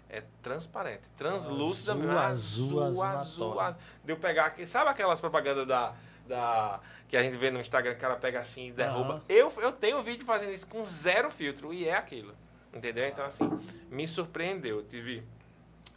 é 0.09 0.23
transparente, 0.41 1.03
translúcida, 1.17 1.91
Azul, 1.93 2.17
azul, 2.17 2.81
azul 2.81 3.03
azul, 3.03 3.59
azul. 3.59 3.81
De 4.05 4.13
eu 4.13 4.17
pegar 4.17 4.45
aqui, 4.45 4.65
sabe 4.65 4.89
aquelas 4.89 5.19
propagandas 5.19 5.67
da, 5.67 5.93
da 6.27 6.79
que 7.07 7.17
a 7.17 7.23
gente 7.23 7.37
vê 7.37 7.51
no 7.51 7.59
Instagram, 7.59 7.93
que 7.93 7.99
cara 7.99 8.15
pega 8.15 8.39
assim 8.39 8.69
e 8.69 8.71
derruba. 8.71 9.15
Aham. 9.15 9.21
Eu, 9.27 9.51
eu 9.57 9.71
tenho 9.71 10.01
vídeo 10.01 10.25
fazendo 10.25 10.53
isso 10.53 10.67
com 10.67 10.83
zero 10.83 11.29
filtro 11.29 11.73
e 11.73 11.87
é 11.87 11.95
aquilo. 11.95 12.33
Entendeu? 12.73 13.07
Então, 13.07 13.25
assim, 13.25 13.49
me 13.89 14.07
surpreendeu. 14.07 14.77
Eu 14.77 14.83
tive. 14.83 15.23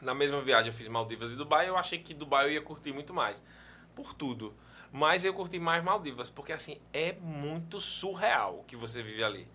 Na 0.03 0.13
mesma 0.13 0.43
viagem 0.43 0.73
eu 0.73 0.77
fiz 0.77 0.89
Maldivas 0.89 1.31
e 1.33 1.37
Dubai, 1.37 1.69
eu 1.69 1.77
achei 1.77 1.99
que 1.99 2.13
Dubai 2.13 2.47
eu 2.47 2.51
ia 2.51 2.61
curtir 2.61 2.93
muito 2.93 3.15
mais. 3.15 3.45
Por 3.95 4.13
tudo. 4.13 4.53
Mas 4.93 5.25
eu 5.25 5.33
curti 5.33 5.59
mais 5.59 5.83
Maldivas, 5.83 6.31
porque 6.31 6.53
assim, 6.53 6.79
é 6.93 7.13
muito 7.21 7.81
surreal 7.81 8.61
o 8.61 8.65
que 8.65 8.77
você 8.77 9.03
vive 9.03 9.25
ali. 9.25 9.49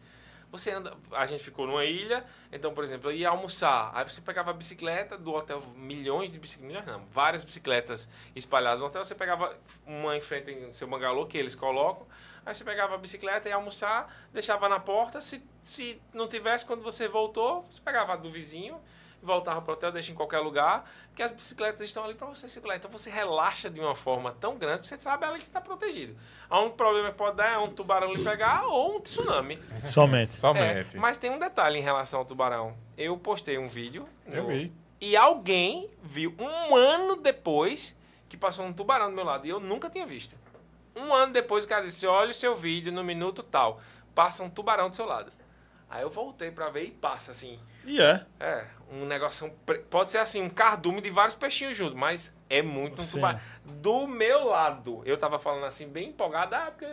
Você 0.52 0.72
anda, 0.72 0.96
a 1.12 1.28
gente 1.28 1.44
ficou 1.44 1.68
numa 1.68 1.86
ilha, 1.86 2.26
então, 2.52 2.74
por 2.74 2.84
exemplo, 2.84 3.12
ia 3.12 3.30
almoçar, 3.30 3.92
aí 3.94 4.04
você 4.04 4.20
pegava 4.20 4.50
a 4.50 4.54
bicicleta 4.54 5.16
do 5.16 5.32
hotel, 5.32 5.62
milhões 5.76 6.32
de 6.32 6.40
bicicletas, 6.40 6.88
não, 6.88 7.06
várias 7.12 7.44
bicicletas 7.44 8.10
espalhadas 8.36 8.80
no 8.80 8.88
hotel, 8.88 9.06
você 9.06 9.14
pegava 9.14 9.56
uma 9.86 10.18
em 10.18 10.22
frente 10.22 10.52
em 10.52 10.74
seu 10.74 10.88
bangalô, 10.88 11.28
que 11.28 11.38
eles 11.38 11.56
colocam, 11.56 12.08
aí 12.44 12.56
você 12.56 12.64
pegava 12.64 12.96
a 12.96 12.98
bicicleta 12.98 13.48
e 13.48 13.52
almoçar, 13.52 14.12
deixava 14.34 14.68
na 14.68 14.80
porta, 14.80 15.22
se, 15.22 15.44
se 15.62 16.02
não 16.12 16.28
tivesse, 16.28 16.66
quando 16.66 16.82
você 16.82 17.08
voltou, 17.08 17.62
você 17.70 17.80
pegava 17.80 18.14
a 18.14 18.16
do 18.16 18.30
vizinho, 18.30 18.82
voltava 19.22 19.62
para 19.62 19.72
o 19.72 19.74
hotel, 19.74 19.92
deixa 19.92 20.12
em 20.12 20.16
qualquer 20.16 20.40
lugar, 20.40 20.90
porque 21.08 21.22
as 21.22 21.32
bicicletas 21.32 21.82
estão 21.82 22.04
ali 22.04 22.14
para 22.14 22.28
você 22.28 22.48
circular. 22.48 22.76
Então 22.78 22.90
você 22.90 23.10
relaxa 23.10 23.70
de 23.70 23.80
uma 23.80 23.96
forma 23.96 24.32
tão 24.40 24.58
grande 24.58 24.82
que 24.82 24.88
você 24.88 24.98
sabe 24.98 25.26
ali 25.26 25.36
que 25.36 25.44
está 25.44 25.60
protegido. 25.60 26.16
A 26.50 26.60
único 26.60 26.78
problema 26.78 27.12
que 27.12 27.18
pode 27.18 27.36
dar 27.38 27.52
é 27.54 27.58
um 27.58 27.68
tubarão 27.70 28.14
lhe 28.14 28.24
pegar 28.24 28.66
ou 28.68 28.98
um 28.98 29.00
tsunami. 29.02 29.60
Somente. 29.92 30.30
Somente. 30.32 30.98
É, 30.98 31.00
mas 31.00 31.18
tem 31.18 31.30
um 31.32 31.40
detalhe 31.40 31.80
em 31.80 31.82
relação 31.82 32.20
ao 32.20 32.26
tubarão. 32.26 32.76
Eu 32.98 33.18
postei 33.18 33.58
um 33.58 33.68
vídeo. 33.68 34.08
Eu 34.32 34.44
no- 34.44 34.50
vi. 34.50 34.74
E 35.02 35.16
alguém 35.16 35.90
viu 36.04 36.36
um 36.40 36.76
ano 36.76 37.16
depois 37.16 37.96
que 38.28 38.36
passou 38.38 38.66
um 38.66 38.74
tubarão 38.74 39.10
do 39.10 39.16
meu 39.16 39.24
lado. 39.26 39.46
E 39.48 39.50
eu 39.50 39.60
nunca 39.60 39.90
tinha 39.90 40.06
visto. 40.06 40.36
Um 40.96 41.14
ano 41.14 41.32
depois 41.32 41.64
o 41.66 41.68
cara 41.68 41.86
disse: 41.86 42.06
Olha 42.06 42.32
o 42.32 42.34
seu 42.34 42.56
vídeo 42.56 42.92
no 42.92 43.04
minuto 43.04 43.42
tal. 43.42 43.80
Passa 44.14 44.44
um 44.44 44.50
tubarão 44.50 44.90
do 44.90 44.96
seu 44.96 45.06
lado. 45.06 45.32
Aí 45.90 46.04
eu 46.04 46.10
voltei 46.10 46.52
pra 46.52 46.70
ver 46.70 46.84
e 46.84 46.92
passa 46.92 47.32
assim. 47.32 47.60
E 47.84 48.00
é. 48.00 48.24
É, 48.40 48.66
um 48.92 49.06
negócio. 49.06 49.52
Pode 49.90 50.12
ser 50.12 50.20
assim, 50.20 50.42
um 50.42 50.50
cardume 50.50 51.02
de 51.02 51.10
vários 51.10 51.36
peixinhos 51.36 51.76
juntos, 51.76 51.96
mas 51.96 52.34
é 52.50 52.62
muito 52.62 53.02
um 53.02 53.06
tubarão. 53.06 53.40
Do 53.66 54.06
meu 54.06 54.46
lado, 54.48 55.02
eu 55.06 55.18
tava 55.18 55.40
falando 55.40 55.66
assim, 55.66 55.88
bem 55.88 56.10
empolgado, 56.10 56.54
ah, 56.56 56.72
porque. 56.72 56.86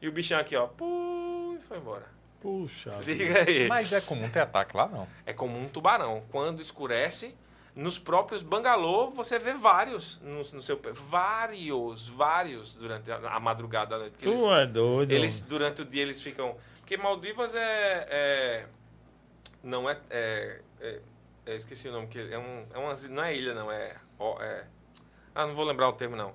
E 0.00 0.08
o 0.08 0.12
bichão 0.12 0.38
aqui, 0.38 0.56
ó, 0.56 0.66
pum, 0.66 1.58
e 1.58 1.62
foi 1.62 1.76
embora. 1.76 2.06
Puxa. 2.40 2.98
Diga 3.04 3.40
aí. 3.40 3.68
Mas 3.68 3.92
é 3.92 4.00
comum 4.00 4.28
ter 4.28 4.40
ataque 4.40 4.76
lá, 4.76 4.88
não. 4.88 5.06
É 5.26 5.32
como 5.32 5.58
um 5.58 5.68
tubarão. 5.68 6.22
Quando 6.30 6.60
escurece, 6.60 7.34
nos 7.74 7.98
próprios 7.98 8.40
bangalô, 8.40 9.10
você 9.10 9.38
vê 9.38 9.52
vários 9.52 10.18
no, 10.22 10.38
no 10.38 10.62
seu. 10.62 10.80
Vários, 10.94 12.08
vários 12.08 12.72
durante 12.72 13.10
a, 13.10 13.16
a 13.16 13.40
madrugada 13.40 13.90
da 13.90 13.98
noite. 13.98 14.12
Porque 14.12 14.32
Tu 14.32 14.52
é 14.52 14.66
doido. 14.66 15.12
eles, 15.12 15.42
durante 15.42 15.82
o 15.82 15.84
dia, 15.84 16.02
eles 16.02 16.20
ficam. 16.20 16.56
Porque 16.86 16.96
Maldivas 16.96 17.52
é. 17.56 18.06
é- 18.08 18.66
não 19.60 19.90
é, 19.90 19.98
é, 20.08 20.60
é- 20.80 21.00
Eu 21.44 21.56
esqueci 21.56 21.88
o 21.88 21.92
nome, 21.92 22.06
que 22.06 22.18
é, 22.32 22.38
um, 22.38 22.64
é 22.72 22.78
uma. 22.78 22.94
Não 23.10 23.24
é 23.24 23.34
ilha, 23.34 23.52
não. 23.54 23.70
É, 23.72 23.96
é. 24.40 24.64
Ah, 25.34 25.46
não 25.46 25.54
vou 25.56 25.64
lembrar 25.64 25.88
o 25.88 25.92
termo, 25.94 26.14
não. 26.14 26.32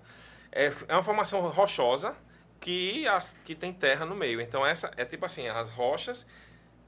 É, 0.52 0.65
é 0.90 0.94
uma 0.94 1.03
formação 1.03 1.40
rochosa 1.49 2.15
que, 2.60 3.07
as, 3.07 3.34
que 3.45 3.56
tem 3.56 3.72
terra 3.73 4.06
no 4.06 4.14
meio. 4.14 4.41
Então, 4.41 4.65
essa 4.65 4.91
é 4.98 5.06
tipo 5.06 5.26
assim: 5.26 5.48
as 5.48 5.69
rochas, 5.72 6.28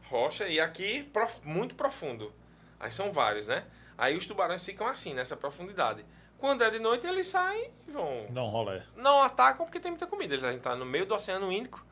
rocha, 0.09 0.45
e 0.45 0.59
aqui 0.59 1.03
prof- 1.03 1.39
muito 1.45 1.73
profundo. 1.73 2.33
Aí 2.81 2.91
são 2.91 3.13
vários, 3.13 3.47
né? 3.47 3.63
Aí 3.97 4.17
os 4.17 4.25
tubarões 4.27 4.63
ficam 4.65 4.87
assim, 4.87 5.13
nessa 5.13 5.37
profundidade. 5.37 6.05
Quando 6.37 6.63
é 6.65 6.69
de 6.69 6.79
noite, 6.79 7.07
eles 7.07 7.27
saem 7.27 7.71
e 7.87 7.91
vão 7.91 8.25
um 8.29 8.49
rolê. 8.49 8.81
não 8.97 9.23
atacam 9.23 9.65
porque 9.65 9.79
tem 9.79 9.91
muita 9.91 10.05
comida. 10.07 10.33
Eles 10.35 10.43
estão 10.55 10.75
no 10.75 10.85
meio 10.85 11.05
do 11.05 11.15
Oceano 11.15 11.49
Índico. 11.49 11.85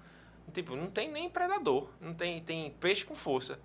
Tipo, 0.54 0.76
não 0.76 0.88
tem 0.88 1.10
nem 1.12 1.30
predador. 1.30 1.88
Não 2.00 2.14
tem, 2.14 2.42
tem 2.42 2.72
peixe 2.80 3.06
com 3.06 3.16
força. 3.16 3.60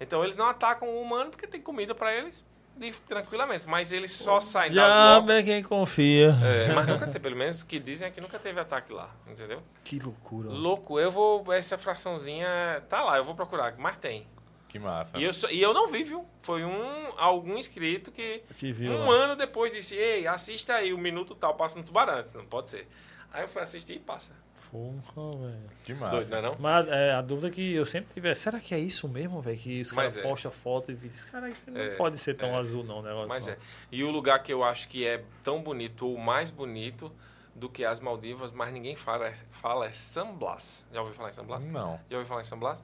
Então 0.00 0.22
eles 0.22 0.36
não 0.36 0.46
atacam 0.46 0.88
o 0.88 1.00
humano 1.02 1.30
porque 1.30 1.46
tem 1.46 1.60
comida 1.60 1.94
para 1.94 2.14
eles 2.14 2.44
de- 2.76 2.92
tranquilamente. 3.08 3.64
Mas 3.66 3.92
eles 3.92 4.12
só 4.12 4.40
saem 4.40 4.72
das 4.72 4.84
Diabo 4.92 5.32
é 5.32 5.42
quem 5.42 5.62
confia. 5.62 6.34
É, 6.44 6.72
mas 6.74 6.86
nunca 6.86 7.06
teve, 7.06 7.20
pelo 7.20 7.36
menos 7.36 7.62
que 7.62 7.78
dizem 7.78 8.06
é 8.06 8.10
que 8.10 8.20
nunca 8.20 8.38
teve 8.38 8.60
ataque 8.60 8.92
lá, 8.92 9.10
entendeu? 9.26 9.62
Que 9.82 9.98
loucura. 9.98 10.50
Louco, 10.50 11.00
eu 11.00 11.10
vou. 11.10 11.50
Essa 11.52 11.78
fraçãozinha 11.78 12.82
tá 12.88 13.02
lá, 13.02 13.16
eu 13.16 13.24
vou 13.24 13.34
procurar, 13.34 13.74
mas 13.78 13.96
tem. 13.96 14.26
Que 14.68 14.78
massa. 14.78 15.16
E 15.16 15.24
eu, 15.24 15.30
e 15.50 15.62
eu 15.62 15.72
não 15.72 15.86
vi, 15.88 16.02
viu? 16.04 16.26
Foi 16.42 16.62
um 16.64 17.08
algum 17.16 17.56
inscrito 17.56 18.10
que 18.10 18.42
Que 18.56 18.72
viu. 18.72 18.92
um 18.92 19.08
lá. 19.08 19.14
ano 19.24 19.36
depois 19.36 19.72
disse: 19.72 19.94
Ei, 19.94 20.26
assista 20.26 20.74
aí 20.74 20.92
o 20.92 20.98
minuto 20.98 21.34
tal, 21.34 21.54
passa 21.54 21.78
no 21.78 21.84
tubarão. 21.84 22.22
Não 22.34 22.44
pode 22.44 22.68
ser. 22.70 22.86
Aí 23.32 23.44
eu 23.44 23.48
fui 23.48 23.62
assistir 23.62 23.94
e 23.94 23.98
passa. 23.98 24.32
Porra, 24.76 25.30
velho. 25.38 25.70
Que 25.84 25.94
Doido, 25.94 26.12
massa. 26.12 26.30
não 26.30 26.38
é 26.38 26.42
não? 26.42 26.56
Mas 26.58 26.88
é, 26.88 27.12
a 27.12 27.22
dúvida 27.22 27.50
que 27.50 27.72
eu 27.74 27.86
sempre 27.86 28.12
tive 28.12 28.28
é, 28.28 28.34
será 28.34 28.60
que 28.60 28.74
é 28.74 28.78
isso 28.78 29.08
mesmo, 29.08 29.40
velho? 29.40 29.56
Que 29.56 29.80
os 29.80 29.90
caras 29.92 30.16
é. 30.18 30.22
postam 30.22 30.50
foto 30.50 30.90
e 30.90 30.94
vídeo. 30.94 31.16
Cara, 31.30 31.50
não 31.66 31.80
É, 31.80 31.88
pode 31.96 32.18
ser 32.18 32.34
tão 32.34 32.50
é. 32.50 32.56
azul 32.56 32.84
não 32.84 32.98
o 32.98 33.02
negócio. 33.02 33.28
Mas 33.28 33.46
não. 33.46 33.52
é. 33.54 33.58
E 33.90 34.04
o 34.04 34.10
lugar 34.10 34.42
que 34.42 34.52
eu 34.52 34.62
acho 34.62 34.86
que 34.88 35.06
é 35.06 35.24
tão 35.42 35.62
bonito, 35.62 36.06
ou 36.06 36.18
mais 36.18 36.50
bonito 36.50 37.10
do 37.54 37.70
que 37.70 37.84
as 37.86 38.00
Maldivas, 38.00 38.52
mas 38.52 38.70
ninguém 38.72 38.94
fala, 38.96 39.32
fala 39.50 39.86
é 39.86 39.92
San 39.92 40.34
Blas. 40.34 40.84
Já 40.92 41.00
ouviu 41.00 41.14
falar 41.16 41.30
em 41.30 41.32
San 41.32 41.44
Blas? 41.44 41.64
Não. 41.64 41.98
Já 42.10 42.16
ouviu 42.18 42.26
falar 42.26 42.40
em 42.42 42.44
San 42.44 42.58
Blas? 42.58 42.82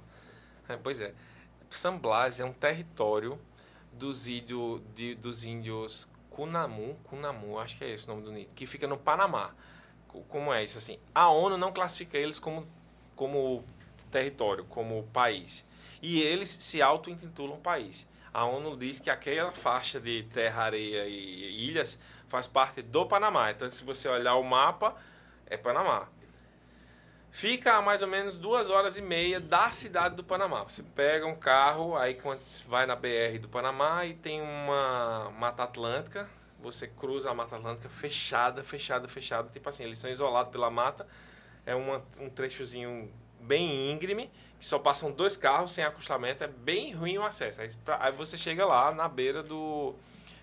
É, 0.69 0.77
pois 0.79 0.99
é. 1.01 1.13
San 1.69 1.99
Blas 1.99 2.41
é 2.41 2.45
um 2.45 2.53
território 2.55 3.39
dos, 3.93 4.27
índio, 4.29 4.83
de- 4.95 5.15
dos 5.15 5.45
índios 5.45 6.09
Cunamu, 6.31 6.95
Cunamu, 7.05 7.59
acho 7.59 7.77
que 7.77 7.85
é 7.85 7.91
esse 7.91 8.07
o 8.07 8.09
nome 8.09 8.23
do 8.23 8.33
nível, 8.33 8.51
que 8.55 8.65
fica 8.67 8.87
no 8.87 8.97
Panamá. 8.97 9.51
Co- 10.13 10.23
Como 10.29 10.53
é 10.53 10.63
isso 10.65 10.79
assim? 10.79 10.99
A 11.15 11.29
ONU 11.31 11.57
não 11.57 11.73
classifica 11.73 12.17
eles 12.19 12.39
como, 12.39 12.67
como 13.17 13.65
território, 14.11 14.65
como 14.67 15.03
país. 15.13 15.65
E 16.01 16.21
eles 16.21 16.49
se 16.61 16.83
auto-intitulam 16.83 17.59
país. 17.61 18.07
A 18.35 18.45
ONU 18.45 18.77
diz 18.77 18.99
que 18.99 19.11
aquela 19.11 19.53
faixa 19.53 20.01
de 20.01 20.23
terra, 20.25 20.65
areia 20.65 21.07
e 21.07 21.69
ilhas 21.69 21.99
faz 22.29 22.47
parte 22.47 22.83
do 22.83 23.07
Panamá. 23.07 23.51
Então, 23.51 23.71
se 23.71 23.85
você 23.85 24.09
olhar 24.09 24.35
o 24.37 24.43
mapa, 24.43 24.97
é 25.47 25.57
Panamá. 25.57 26.09
Fica 27.31 27.75
a 27.75 27.83
mais 27.83 28.03
ou 28.03 28.09
menos 28.09 28.37
duas 28.37 28.69
horas 28.69 28.99
e 28.99 29.03
meia 29.03 29.41
da 29.41 29.71
cidade 29.71 30.15
do 30.17 30.23
Panamá. 30.25 30.65
Você 30.65 30.83
pega 30.83 31.27
um 31.27 31.35
carro, 31.35 31.97
aí 31.97 32.15
quando 32.15 32.43
vai 32.67 32.85
na 32.85 32.95
BR 32.95 33.39
do 33.41 33.49
Panamá 33.49 34.05
e 34.05 34.15
tem 34.15 34.41
uma 34.43 35.31
Mata 35.39 35.63
Atlântica, 35.63 36.29
você 36.63 36.87
cruza 36.87 37.31
a 37.31 37.35
Mata 37.35 37.57
Atlântica 37.57 37.89
fechada, 37.89 38.63
fechada, 38.63 39.09
fechada. 39.09 39.49
Tipo 39.51 39.69
assim, 39.69 39.85
eles 39.85 39.99
são 39.99 40.11
isolados 40.11 40.51
pela 40.53 40.71
mata. 40.71 41.07
É 41.67 41.75
uma, 41.75 42.03
um 42.21 42.31
trechozinho 42.31 43.13
bem 43.41 43.91
íngreme, 43.91 44.31
que 44.59 44.65
só 44.65 44.79
passam 44.79 45.11
dois 45.11 45.37
carros 45.37 45.73
sem 45.73 45.85
acostamento. 45.85 46.45
É 46.45 46.47
bem 46.47 46.93
ruim 46.95 47.19
o 47.19 47.25
acesso. 47.25 47.61
Aí, 47.61 47.71
pra- 47.85 47.99
aí 48.01 48.13
você 48.13 48.37
chega 48.39 48.65
lá 48.65 48.93
na 48.93 49.09
beira 49.09 49.43
do, 49.43 49.95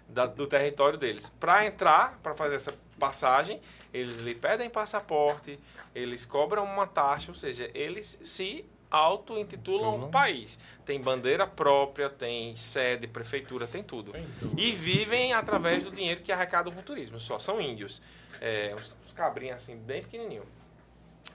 da- 0.07 0.25
do 0.25 0.45
território 0.45 0.97
deles. 0.99 1.31
Para 1.39 1.65
entrar, 1.65 2.19
para 2.21 2.35
fazer 2.35 2.55
essa 2.55 2.73
passagem, 2.99 3.61
eles 3.93 4.17
lhe 4.17 4.35
pedem 4.35 4.69
passaporte, 4.69 5.57
eles 5.95 6.25
cobram 6.25 6.63
uma 6.65 6.85
taxa, 6.85 7.31
ou 7.31 7.35
seja, 7.35 7.71
eles 7.73 8.19
se 8.23 8.65
auto-intitulam 8.89 9.95
um 9.95 10.09
país. 10.09 10.57
Tem 10.85 10.99
bandeira 10.99 11.45
própria, 11.45 12.09
tem 12.09 12.55
sede, 12.55 13.07
prefeitura, 13.07 13.67
tem 13.67 13.83
tudo. 13.83 14.11
Tem 14.11 14.25
tudo. 14.39 14.59
E 14.59 14.71
vivem 14.71 15.33
através 15.33 15.83
do 15.83 15.91
dinheiro 15.91 16.21
que 16.21 16.31
arrecadam 16.31 16.73
com 16.73 16.79
o 16.79 16.83
turismo. 16.83 17.19
Só 17.19 17.37
são 17.39 17.61
índios. 17.61 18.01
É, 18.41 18.73
uns, 18.75 18.97
cabrinhos 19.13 19.57
assim, 19.57 19.75
bem 19.75 20.01
pequenininho. 20.01 20.43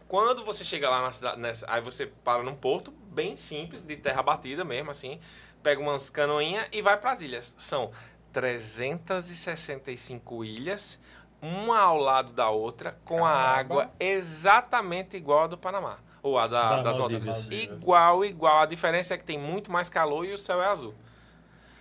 Quando 0.08 0.44
você 0.44 0.64
chega 0.64 0.88
lá 0.88 1.02
na 1.02 1.12
cidade, 1.12 1.40
nessa, 1.40 1.70
aí 1.70 1.80
você 1.80 2.06
para 2.06 2.42
num 2.42 2.54
porto 2.54 2.90
bem 2.90 3.36
simples, 3.36 3.82
de 3.82 3.96
terra 3.96 4.22
batida 4.22 4.64
mesmo, 4.64 4.90
assim, 4.90 5.20
pega 5.62 5.80
umas 5.80 6.08
canoinhas 6.08 6.66
e 6.72 6.80
vai 6.80 6.96
para 6.96 7.12
as 7.12 7.20
ilhas. 7.20 7.54
São 7.58 7.90
365 8.32 10.44
ilhas, 10.44 10.98
uma 11.40 11.78
ao 11.78 11.98
lado 11.98 12.32
da 12.32 12.48
outra, 12.48 12.98
com 13.04 13.24
a 13.24 13.32
Caramba. 13.32 13.58
água 13.58 13.90
exatamente 14.00 15.16
igual 15.16 15.44
a 15.44 15.46
do 15.46 15.58
Panamá. 15.58 15.98
Ou 16.24 16.38
a 16.38 16.46
da- 16.46 16.76
Da 16.76 16.82
das 16.82 16.96
Maldivas. 16.98 17.26
Maldivas. 17.42 17.82
Igual, 17.82 18.24
igual. 18.24 18.60
A 18.62 18.66
diferença 18.66 19.12
é 19.12 19.18
que 19.18 19.24
tem 19.24 19.38
muito 19.38 19.70
mais 19.70 19.90
calor 19.90 20.24
e 20.24 20.32
o 20.32 20.38
céu 20.38 20.62
é 20.62 20.66
azul. 20.66 20.94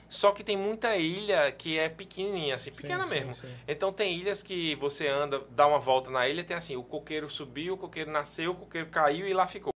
Só 0.09 0.31
que 0.31 0.43
tem 0.43 0.57
muita 0.57 0.95
ilha 0.97 1.49
que 1.51 1.79
é 1.79 1.87
pequenininha, 1.89 2.53
assim, 2.55 2.71
pequena 2.71 3.05
sim, 3.05 3.09
mesmo. 3.09 3.33
sim. 3.35 3.47
Então 3.67 3.91
tem 3.91 4.13
ilhas 4.15 4.43
que 4.43 4.75
você 4.75 5.07
anda, 5.07 5.41
dá 5.49 5.65
uma 5.65 5.79
volta 5.79 6.11
na 6.11 6.27
ilha, 6.27 6.43
tem 6.43 6.55
assim, 6.57 6.75
o 6.75 6.83
coqueiro 6.83 7.27
subiu, 7.29 7.75
o 7.75 7.77
coqueiro 7.77 8.11
nasceu, 8.11 8.51
o 8.51 8.55
coqueiro 8.55 8.89
caiu 8.89 9.25
e 9.27 9.33
lá 9.33 9.47
ficou. 9.47 9.73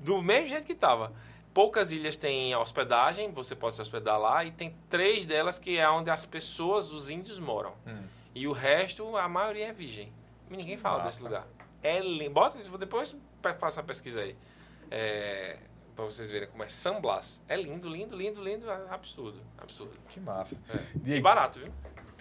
Do 0.00 0.20
mesmo 0.20 0.48
jeito 0.48 0.66
que 0.66 0.74
tava. 0.74 1.12
Poucas 1.54 1.92
ilhas 1.92 2.16
têm 2.16 2.54
hospedagem, 2.56 3.30
você 3.30 3.54
pode 3.54 3.76
se 3.76 3.80
hospedar 3.80 4.18
lá, 4.18 4.44
e 4.44 4.50
tem 4.50 4.74
três 4.90 5.24
delas 5.24 5.58
que 5.58 5.78
é 5.78 5.88
onde 5.88 6.10
as 6.10 6.26
pessoas, 6.26 6.92
os 6.92 7.08
índios, 7.08 7.38
moram. 7.38 7.74
Hum. 7.86 8.02
E 8.34 8.48
o 8.48 8.52
resto, 8.52 9.16
a 9.16 9.28
maioria 9.28 9.68
é 9.68 9.72
virgem. 9.72 10.12
Ninguém 10.50 10.76
fala 10.76 11.02
desse 11.04 11.22
massa. 11.22 11.36
lugar. 11.36 11.48
É 11.82 12.00
lindo. 12.00 12.30
Bota 12.30 12.58
isso, 12.58 12.76
depois 12.78 13.16
faça 13.58 13.80
a 13.80 13.84
pesquisa 13.84 14.20
aí. 14.20 14.36
É, 14.90 15.58
pra 15.96 16.04
vocês 16.04 16.30
verem 16.30 16.48
como 16.48 16.62
é 16.62 16.68
San 16.68 17.00
Blas. 17.00 17.42
É 17.48 17.56
lindo, 17.56 17.88
lindo, 17.88 18.16
lindo, 18.16 18.42
lindo. 18.42 18.70
é 18.70 18.86
Absurdo. 18.90 19.40
Absurdo. 19.58 19.96
Que 20.08 20.20
massa. 20.20 20.60
É. 20.68 20.96
E 20.96 20.98
Diego, 20.98 21.22
barato, 21.22 21.58
viu? 21.58 21.72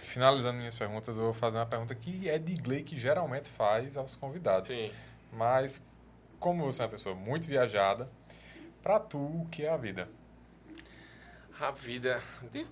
finalizando 0.01 0.57
minhas 0.57 0.75
perguntas, 0.75 1.15
eu 1.15 1.23
vou 1.23 1.33
fazer 1.33 1.57
uma 1.57 1.65
pergunta 1.65 1.93
que 1.95 2.27
é 2.29 2.37
de 2.37 2.55
Gley 2.55 2.83
que 2.83 2.97
geralmente 2.97 3.49
faz 3.49 3.97
aos 3.97 4.15
convidados. 4.15 4.69
Sim. 4.69 4.91
Mas, 5.31 5.81
como 6.39 6.65
você 6.65 6.81
é 6.81 6.85
uma 6.85 6.91
pessoa 6.91 7.15
muito 7.15 7.47
viajada, 7.47 8.09
pra 8.81 8.99
tu, 8.99 9.17
o 9.17 9.47
que 9.49 9.63
é 9.63 9.71
a 9.71 9.77
vida? 9.77 10.09
A 11.59 11.71
vida. 11.71 12.21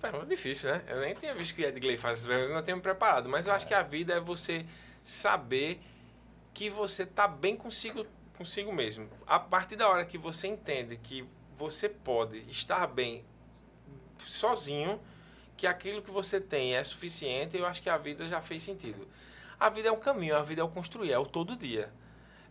Pergunta 0.00 0.26
difícil, 0.26 0.70
né? 0.70 0.82
Eu 0.88 1.00
nem 1.00 1.14
tinha 1.14 1.32
visto 1.34 1.54
que 1.54 1.62
Edgley 1.62 1.96
faz 1.96 2.18
essas 2.18 2.26
perguntas, 2.26 2.50
eu 2.50 2.56
não 2.56 2.62
tinha 2.62 2.74
me 2.74 2.82
preparado. 2.82 3.28
Mas 3.28 3.46
eu 3.46 3.54
acho 3.54 3.66
que 3.66 3.74
a 3.74 3.82
vida 3.82 4.14
é 4.14 4.20
você 4.20 4.66
saber 5.02 5.80
que 6.52 6.70
você 6.70 7.06
tá 7.06 7.26
bem 7.28 7.56
consigo, 7.56 8.06
consigo 8.36 8.72
mesmo. 8.72 9.08
A 9.26 9.38
partir 9.38 9.76
da 9.76 9.88
hora 9.88 10.04
que 10.04 10.18
você 10.18 10.48
entende 10.48 10.96
que 10.96 11.26
você 11.56 11.88
pode 11.88 12.38
estar 12.50 12.86
bem 12.86 13.24
sozinho, 14.24 15.00
que 15.56 15.66
aquilo 15.66 16.00
que 16.00 16.10
você 16.10 16.40
tem 16.40 16.74
é 16.74 16.82
suficiente, 16.82 17.56
eu 17.56 17.66
acho 17.66 17.82
que 17.82 17.90
a 17.90 17.98
vida 17.98 18.26
já 18.26 18.40
fez 18.40 18.62
sentido. 18.62 19.06
A 19.58 19.68
vida 19.68 19.88
é 19.88 19.92
um 19.92 19.98
caminho, 19.98 20.36
a 20.36 20.42
vida 20.42 20.62
é 20.62 20.64
o 20.64 20.68
construir, 20.68 21.12
é 21.12 21.18
o 21.18 21.26
todo 21.26 21.54
dia. 21.54 21.92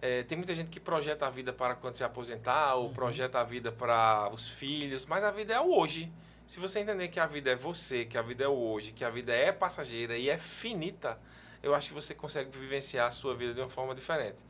É, 0.02 0.24
tem 0.24 0.38
muita 0.38 0.54
gente 0.54 0.70
que 0.70 0.80
projeta 0.80 1.26
a 1.26 1.30
vida 1.30 1.52
para 1.52 1.76
quando 1.76 1.96
se 1.96 2.04
aposentar, 2.04 2.76
ou 2.76 2.92
projeta 2.92 3.40
a 3.40 3.44
vida 3.44 3.72
para 3.72 4.30
os 4.32 4.48
filhos, 4.48 5.06
mas 5.06 5.24
a 5.24 5.32
vida 5.32 5.54
é 5.54 5.60
o 5.60 5.76
hoje. 5.76 6.12
Se 6.46 6.60
você 6.60 6.80
entender 6.80 7.08
que 7.10 7.20
a 7.20 7.26
vida 7.26 7.52
é 7.52 7.56
você, 7.56 8.06
que 8.06 8.18
a 8.18 8.22
vida 8.22 8.44
é 8.44 8.48
o 8.48 8.54
hoje, 8.54 8.92
que 8.92 9.04
a 9.04 9.10
vida 9.10 9.34
é 9.34 9.52
passageira 9.52 10.16
e 10.18 10.30
é 10.30 10.38
finita, 10.38 11.20
eu 11.61 11.76
acho 11.76 11.90
que 11.90 11.94
você 11.94 12.14
consegue 12.14 12.49
vivenciar 12.57 13.07
a 13.07 13.11
sua 13.11 13.36
vida 13.36 13.53
de 13.53 13.60
uma 13.60 13.69
forma 13.69 13.94
diferente. 13.94 14.44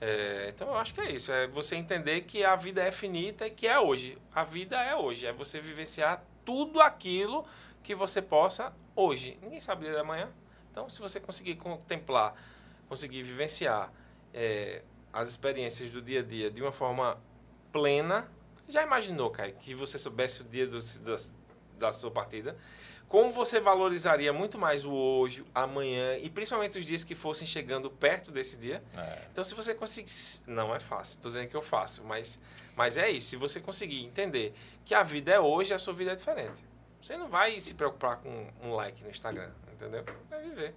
É, 0.00 0.46
então 0.54 0.68
eu 0.68 0.76
acho 0.76 0.92
que 0.92 1.00
é 1.00 1.10
isso, 1.10 1.32
é 1.32 1.46
você 1.46 1.76
entender 1.76 2.22
que 2.22 2.44
a 2.44 2.56
vida 2.56 2.82
é 2.82 2.92
finita 2.92 3.46
e 3.46 3.50
que 3.50 3.66
é 3.66 3.78
hoje. 3.78 4.18
A 4.34 4.44
vida 4.44 4.76
é 4.82 4.94
hoje, 4.94 5.26
é 5.26 5.32
você 5.32 5.60
vivenciar 5.60 6.24
tudo 6.44 6.80
aquilo 6.80 7.44
que 7.82 7.94
você 7.94 8.20
possa 8.20 8.72
hoje. 8.94 9.38
Ninguém 9.42 9.60
sabe 9.60 9.90
da 9.90 10.04
manhã. 10.04 10.30
Então, 10.70 10.88
se 10.90 11.00
você 11.00 11.20
conseguir 11.20 11.56
contemplar, 11.56 12.34
conseguir 12.88 13.22
vivenciar 13.22 13.92
é, 14.32 14.82
as 15.12 15.28
experiências 15.28 15.90
do 15.90 16.02
dia 16.02 16.20
a 16.20 16.22
dia 16.22 16.50
de 16.50 16.60
uma 16.60 16.72
forma 16.72 17.18
plena, 17.72 18.28
já 18.68 18.82
imaginou, 18.82 19.30
Kai, 19.30 19.52
que 19.52 19.74
você 19.74 19.98
soubesse 19.98 20.42
o 20.42 20.44
dia 20.44 20.66
do, 20.66 20.80
da, 21.00 21.16
da 21.78 21.92
sua 21.92 22.10
partida? 22.10 22.56
Como 23.14 23.30
você 23.30 23.60
valorizaria 23.60 24.32
muito 24.32 24.58
mais 24.58 24.84
o 24.84 24.92
hoje, 24.92 25.46
amanhã 25.54 26.18
e 26.18 26.28
principalmente 26.28 26.80
os 26.80 26.84
dias 26.84 27.04
que 27.04 27.14
fossem 27.14 27.46
chegando 27.46 27.88
perto 27.88 28.32
desse 28.32 28.56
dia? 28.56 28.82
É, 28.92 29.28
Então, 29.30 29.44
se 29.44 29.54
você 29.54 29.72
conseguir. 29.72 30.10
Não 30.48 30.74
é 30.74 30.80
fácil, 30.80 31.14
estou 31.14 31.30
dizendo 31.30 31.46
que 31.46 31.56
eu 31.56 31.62
faço, 31.62 32.02
mas, 32.02 32.40
mas 32.74 32.98
é 32.98 33.08
isso. 33.08 33.28
Se 33.28 33.36
você 33.36 33.60
conseguir 33.60 34.04
entender 34.04 34.52
que 34.84 34.96
a 34.96 35.04
vida 35.04 35.30
é 35.30 35.38
hoje, 35.38 35.72
a 35.72 35.78
sua 35.78 35.92
vida 35.94 36.10
é 36.10 36.16
diferente. 36.16 36.58
Você 37.00 37.16
não 37.16 37.28
vai 37.28 37.60
se 37.60 37.74
preocupar 37.74 38.16
com 38.16 38.48
um 38.60 38.74
like 38.74 39.00
no 39.04 39.10
Instagram, 39.10 39.52
entendeu? 39.72 40.04
Vai 40.28 40.42
viver. 40.42 40.74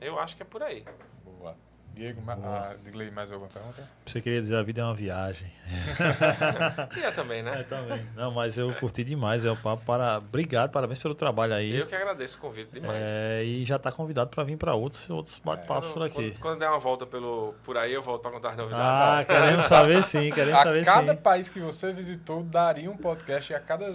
Eu 0.00 0.20
acho 0.20 0.36
que 0.36 0.44
é 0.44 0.46
por 0.46 0.62
aí. 0.62 0.84
boa. 1.24 1.56
Diego, 1.94 2.22
ma- 2.22 2.38
ah, 2.42 2.74
Gley, 2.90 3.10
mais 3.10 3.30
alguma 3.30 3.50
pergunta? 3.50 3.86
Você 4.06 4.20
queria 4.20 4.40
dizer 4.40 4.56
a 4.56 4.62
vida 4.62 4.80
é 4.80 4.84
uma 4.84 4.94
viagem. 4.94 5.52
E 6.96 7.00
é 7.04 7.10
também, 7.10 7.40
É, 7.40 7.42
né? 7.42 7.62
também. 7.68 8.06
Não, 8.14 8.30
mas 8.30 8.56
eu 8.58 8.72
curti 8.74 9.04
demais. 9.04 9.44
É 9.44 9.50
o 9.50 9.56
papo 9.56 9.84
para. 9.84 10.18
Obrigado, 10.18 10.70
parabéns 10.70 10.98
pelo 10.98 11.14
trabalho 11.14 11.54
aí. 11.54 11.76
Eu 11.76 11.86
que 11.86 11.94
agradeço 11.94 12.38
o 12.38 12.40
convite 12.40 12.70
demais. 12.72 13.10
É, 13.10 13.44
e 13.44 13.64
já 13.64 13.76
está 13.76 13.92
convidado 13.92 14.30
para 14.30 14.42
vir 14.42 14.56
para 14.56 14.74
outros, 14.74 15.08
outros 15.10 15.38
bate-papos 15.44 15.90
Quando- 15.90 15.94
por 15.94 16.02
aqui. 16.04 16.30
Quando, 16.32 16.40
quando 16.40 16.58
der 16.60 16.68
uma 16.68 16.78
volta 16.78 17.06
pelo, 17.06 17.54
por 17.62 17.76
aí, 17.76 17.92
eu 17.92 18.02
volto 18.02 18.22
para 18.22 18.30
contar 18.30 18.48
as 18.50 18.54
Ah, 18.54 18.62
novidades. 18.62 19.26
queremos 19.26 19.60
saber 19.66 20.02
sim, 20.04 20.30
queremos 20.32 20.60
A 20.60 20.62
saber 20.62 20.84
cada 20.84 21.14
sim. 21.14 21.20
país 21.20 21.48
que 21.48 21.60
você 21.60 21.92
visitou, 21.92 22.42
daria 22.42 22.90
um 22.90 22.96
podcast. 22.96 23.52
E 23.52 23.56
a 23.56 23.60
cada 23.60 23.94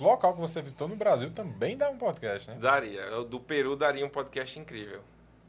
local 0.00 0.34
que 0.34 0.40
você 0.40 0.60
visitou 0.62 0.88
no 0.88 0.96
Brasil 0.96 1.30
também 1.30 1.76
dá 1.76 1.88
um 1.90 1.98
podcast, 1.98 2.50
né? 2.50 2.56
Daria. 2.60 3.00
Eu, 3.02 3.24
do 3.24 3.38
Peru 3.40 3.76
daria 3.76 4.04
um 4.04 4.08
podcast 4.10 4.58
incrível. 4.58 5.00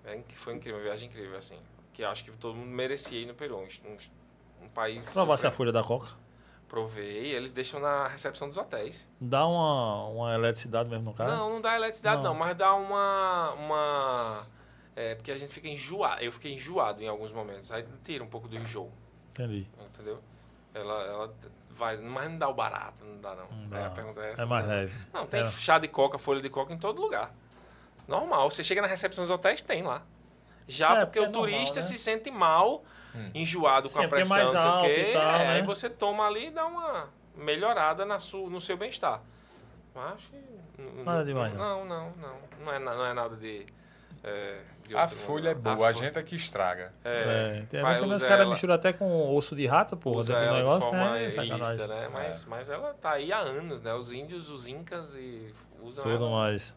É, 0.06 0.18
foi 0.36 0.54
incrível, 0.56 0.80
uma 0.80 0.84
viagem 0.86 1.10
incrível, 1.10 1.38
assim. 1.38 1.58
Que 1.98 2.04
acho 2.04 2.24
que 2.24 2.30
todo 2.38 2.54
mundo 2.56 2.70
merecia 2.70 3.20
ir 3.20 3.26
no 3.26 3.34
Peru. 3.34 3.58
Um, 3.58 4.66
um, 4.66 4.70
país. 4.70 5.12
Provasse 5.12 5.48
a 5.48 5.50
super- 5.50 5.58
folha 5.58 5.72
da 5.72 5.84
Coca. 5.84 6.10
Provei, 6.68 7.34
eles 7.34 7.52
deixam 7.52 7.80
na 7.80 8.08
recepção 8.08 8.48
dos 8.48 8.56
hotéis. 8.56 9.10
Dá 9.20 9.48
uma, 9.48 10.06
uma 10.10 10.36
eletricidade 10.36 10.90
mesmo 10.92 11.06
no 11.06 11.14
cara? 11.16 11.36
Não, 11.36 11.50
não 11.54 11.60
dá 11.62 11.76
eletricidade 11.76 12.18
Não. 12.22 12.34
não, 12.34 12.36
mas 12.40 12.56
dá 12.56 12.76
uma. 12.76 13.54
uma 13.54 14.48
é, 14.96 15.16
porque 15.16 15.32
a 15.32 15.38
gente 15.40 15.52
fica 15.52 15.68
enjoado. 15.68 16.22
Eu 16.22 16.32
fiquei 16.32 16.54
enjoado 16.54 17.02
em 17.02 17.08
alguns 17.08 17.32
momentos. 17.32 17.72
Aí 17.72 17.84
tira 18.04 18.24
um 18.24 18.28
pouco 18.28 18.48
do 18.48 18.56
enjoo, 18.56 18.92
Entendi. 19.32 19.68
entendeu? 19.92 20.20
Ela, 20.76 21.04
ela 21.04 21.34
vai. 21.72 21.98
Mas 21.98 22.30
não 22.30 22.38
dá 22.38 22.48
o 22.48 22.54
barato, 22.54 23.04
não 23.04 23.20
dá 23.20 23.34
não. 23.34 23.48
Não 23.70 23.76
É, 23.78 23.82
dá. 23.82 23.88
a 23.88 23.90
pergunta 23.90 24.22
é 24.22 24.34
essa. 24.34 24.44
É 24.44 24.46
mais 24.46 24.66
não. 24.68 24.72
leve. 24.72 24.94
Não, 25.12 25.26
tem 25.26 25.42
É. 25.42 25.46
chá 25.48 25.80
de 25.80 25.88
coca, 25.88 26.20
folha 26.20 26.42
de 26.44 26.50
coca 26.50 26.72
em 26.72 26.78
todo 26.78 27.02
lugar. 27.02 27.34
Normal. 28.08 28.52
Você 28.52 28.62
chega 28.64 28.84
na 28.84 28.88
recepção 28.88 29.24
dos 29.24 29.32
hotéis, 29.32 29.62
tem 29.62 29.82
lá. 29.82 30.04
Já 30.68 30.88
É, 30.88 31.06
porque 31.06 31.06
porque 31.06 31.20
é 31.20 31.22
o 31.22 31.26
normal, 31.26 31.42
turista 31.44 31.76
né? 31.76 31.82
se 31.82 31.98
sente 31.98 32.30
mal, 32.32 32.84
Hum. 33.16 33.32
enjoado 33.34 33.88
com 33.90 33.96
Sim, 33.96 34.02
a 34.02 34.04
é 34.04 34.08
pressão, 34.08 34.38
não 34.38 34.48
sei 34.48 34.60
o 34.60 34.82
quê. 34.84 35.10
e 35.10 35.14
tal, 35.14 35.22
é, 35.36 35.38
né? 35.40 35.50
Aí 35.54 35.62
você 35.64 35.90
toma 35.90 36.28
ali 36.28 36.48
e 36.48 36.52
dá 36.52 36.66
uma 36.66 37.10
melhorada 37.36 38.06
na 38.06 38.20
su, 38.20 38.50
no 38.50 38.60
seu 38.62 38.76
bem-estar. 38.78 39.22
Acho 39.96 40.30
que. 40.30 40.38
Nada 41.04 41.26
demais, 41.26 41.54
Não, 41.56 41.84
não, 41.86 42.12
não. 42.18 42.38
Não 42.64 42.74
é, 42.74 42.78
não 42.80 43.06
é 43.06 43.14
nada 43.14 43.36
de. 43.36 43.66
é, 44.24 44.60
A 44.94 45.02
mundo, 45.02 45.10
folha 45.10 45.50
é 45.50 45.54
não. 45.56 45.62
boa, 45.62 45.74
a, 45.90 45.94
folha- 45.94 46.06
gente 46.06 46.20
é 46.20 46.22
que 46.22 46.36
estraga. 46.36 46.92
É, 47.04 47.62
É, 47.64 47.66
tem 47.68 47.82
faz- 47.82 48.00
também 48.00 48.16
os 48.16 48.24
caras 48.24 48.48
misturam 48.48 48.76
até 48.76 48.94
com 48.94 49.36
osso 49.36 49.56
de 49.56 49.66
rato, 49.66 49.98
porra, 49.98 50.18
usa 50.20 50.34
dentro 50.36 50.50
do 50.50 50.56
negócio, 50.58 50.82
forma 50.90 51.12
né? 51.14 51.22
ilícita, 51.24 51.44
Sacanagem. 51.48 51.88
né? 51.88 52.06
Mas, 52.14 52.46
mas 52.46 52.70
ela 52.70 52.94
tá 52.94 53.12
aí 53.14 53.32
há 53.34 53.40
anos, 53.40 53.82
né? 53.82 53.94
Os 53.96 54.12
índios, 54.12 54.50
os 54.50 54.68
incas 54.68 55.16
e 55.16 55.52
usam 55.82 56.04
Tudo 56.04 56.26
ela 56.26 56.30
mais. 56.30 56.76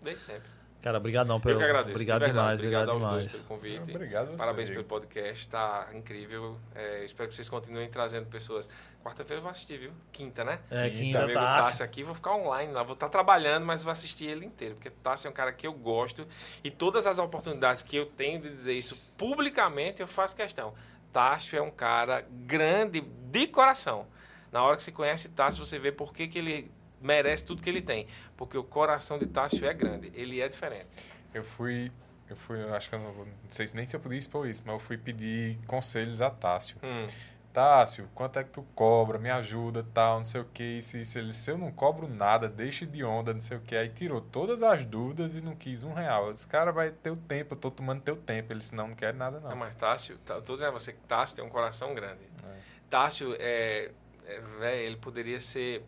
desde 0.00 0.24
sempre. 0.24 0.53
Cara, 0.84 0.98
obrigadão 0.98 1.40
pelo. 1.40 1.54
Eu 1.54 1.58
que 1.60 1.64
agradeço. 1.64 1.94
Obrigado 1.94 2.20
de 2.20 2.24
verdade. 2.26 2.42
demais, 2.42 2.60
Obrigado 2.60 2.90
obrigado 2.90 2.90
aos 2.90 3.02
demais. 3.02 3.26
dois 3.26 3.32
pelo 3.32 3.44
convite. 3.44 3.96
Obrigado 3.96 4.26
você. 4.26 4.36
Parabéns 4.36 4.68
Diego. 4.68 4.84
pelo 4.84 5.00
podcast, 5.00 5.48
tá 5.48 5.88
incrível. 5.94 6.58
É, 6.74 7.02
espero 7.02 7.26
que 7.30 7.34
vocês 7.34 7.48
continuem 7.48 7.88
trazendo 7.88 8.26
pessoas. 8.26 8.68
Quarta-feira 9.02 9.38
eu 9.38 9.42
vou 9.42 9.50
assistir, 9.50 9.78
viu? 9.78 9.92
Quinta, 10.12 10.44
né? 10.44 10.58
É, 10.70 10.90
Quinta, 10.90 10.96
quinta 10.98 11.18
Amigo 11.22 11.40
tá. 11.40 11.62
Tássio 11.62 11.84
aqui, 11.86 12.02
vou 12.02 12.14
ficar 12.14 12.34
online 12.34 12.70
lá. 12.70 12.82
Vou 12.82 12.92
estar 12.92 13.08
trabalhando, 13.08 13.64
mas 13.64 13.82
vou 13.82 13.90
assistir 13.90 14.26
ele 14.26 14.44
inteiro. 14.44 14.74
Porque 14.74 14.90
Tássio 14.90 15.28
é 15.28 15.30
um 15.30 15.34
cara 15.34 15.54
que 15.54 15.66
eu 15.66 15.72
gosto. 15.72 16.28
E 16.62 16.70
todas 16.70 17.06
as 17.06 17.18
oportunidades 17.18 17.82
que 17.82 17.96
eu 17.96 18.04
tenho 18.04 18.42
de 18.42 18.50
dizer 18.54 18.74
isso 18.74 18.94
publicamente, 19.16 20.02
eu 20.02 20.06
faço 20.06 20.36
questão. 20.36 20.74
Tássio 21.10 21.58
é 21.58 21.62
um 21.62 21.70
cara 21.70 22.26
grande 22.30 23.00
de 23.00 23.46
coração. 23.46 24.06
Na 24.52 24.62
hora 24.62 24.76
que 24.76 24.82
você 24.82 24.92
conhece 24.92 25.30
Tássio, 25.30 25.64
você 25.64 25.78
vê 25.78 25.90
por 25.90 26.12
que, 26.12 26.28
que 26.28 26.38
ele 26.38 26.70
merece 27.04 27.44
tudo 27.44 27.62
que 27.62 27.68
ele 27.68 27.82
tem. 27.82 28.06
Porque 28.36 28.56
o 28.58 28.64
coração 28.64 29.18
de 29.18 29.26
Tássio 29.26 29.66
é 29.66 29.72
grande. 29.74 30.10
Ele 30.14 30.40
é 30.40 30.48
diferente. 30.48 30.88
Eu 31.32 31.44
fui. 31.44 31.92
Eu 32.28 32.36
fui, 32.36 32.60
eu 32.60 32.74
acho 32.74 32.88
que 32.88 32.94
eu 32.94 32.98
não, 32.98 33.12
não 33.12 33.26
sei 33.48 33.68
se 33.68 33.76
nem 33.76 33.84
se 33.84 33.94
eu 33.94 34.00
podia 34.00 34.18
expor 34.18 34.48
isso, 34.48 34.62
mas 34.64 34.72
eu 34.72 34.78
fui 34.80 34.96
pedir 34.96 35.58
conselhos 35.66 36.22
a 36.22 36.30
Tássio. 36.30 36.78
Hum. 36.82 37.06
Tássio, 37.52 38.08
quanto 38.14 38.38
é 38.40 38.42
que 38.42 38.50
tu 38.50 38.66
cobra? 38.74 39.16
Me 39.16 39.30
ajuda, 39.30 39.86
tal, 39.94 40.16
não 40.16 40.24
sei 40.24 40.40
o 40.40 40.44
que. 40.44 40.80
Se, 40.82 41.04
se, 41.04 41.18
ele, 41.20 41.32
se 41.32 41.48
eu 41.50 41.56
não 41.56 41.70
cobro 41.70 42.08
nada, 42.08 42.48
deixa 42.48 42.84
de 42.84 43.04
onda, 43.04 43.32
não 43.32 43.40
sei 43.40 43.58
o 43.58 43.60
que. 43.60 43.76
Aí 43.76 43.88
tirou 43.88 44.20
todas 44.20 44.60
as 44.60 44.84
dúvidas 44.84 45.36
e 45.36 45.40
não 45.40 45.54
quis 45.54 45.84
um 45.84 45.92
real. 45.92 46.26
Eu 46.26 46.32
disse, 46.32 46.48
cara, 46.48 46.72
vai 46.72 46.90
ter 46.90 47.10
o 47.10 47.16
tempo, 47.16 47.54
eu 47.54 47.58
tô 47.58 47.70
tomando 47.70 48.00
teu 48.00 48.16
tempo. 48.16 48.52
Ele 48.52 48.58
disse, 48.58 48.74
não, 48.74 48.88
não 48.88 48.96
quero 48.96 49.16
nada, 49.16 49.38
Não, 49.38 49.50
não. 49.50 49.56
mas 49.56 49.74
Tássio, 49.76 50.18
tá, 50.24 50.40
tô 50.40 50.54
dizendo 50.54 50.70
a 50.70 50.72
você 50.72 50.92
que 50.92 51.00
Tássio 51.06 51.36
tem 51.36 51.44
um 51.44 51.48
coração 51.48 51.94
grande. 51.94 52.24
É. 52.42 52.56
Tássio, 52.90 53.36
é, 53.38 53.92
é, 54.26 54.40
véi, 54.58 54.86
ele 54.86 54.96
poderia 54.96 55.38
ser. 55.38 55.84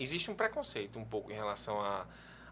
Existe 0.00 0.30
um 0.30 0.34
preconceito 0.34 0.98
um 0.98 1.04
pouco 1.04 1.30
em 1.30 1.34
relação 1.34 1.80
a 1.80 2.06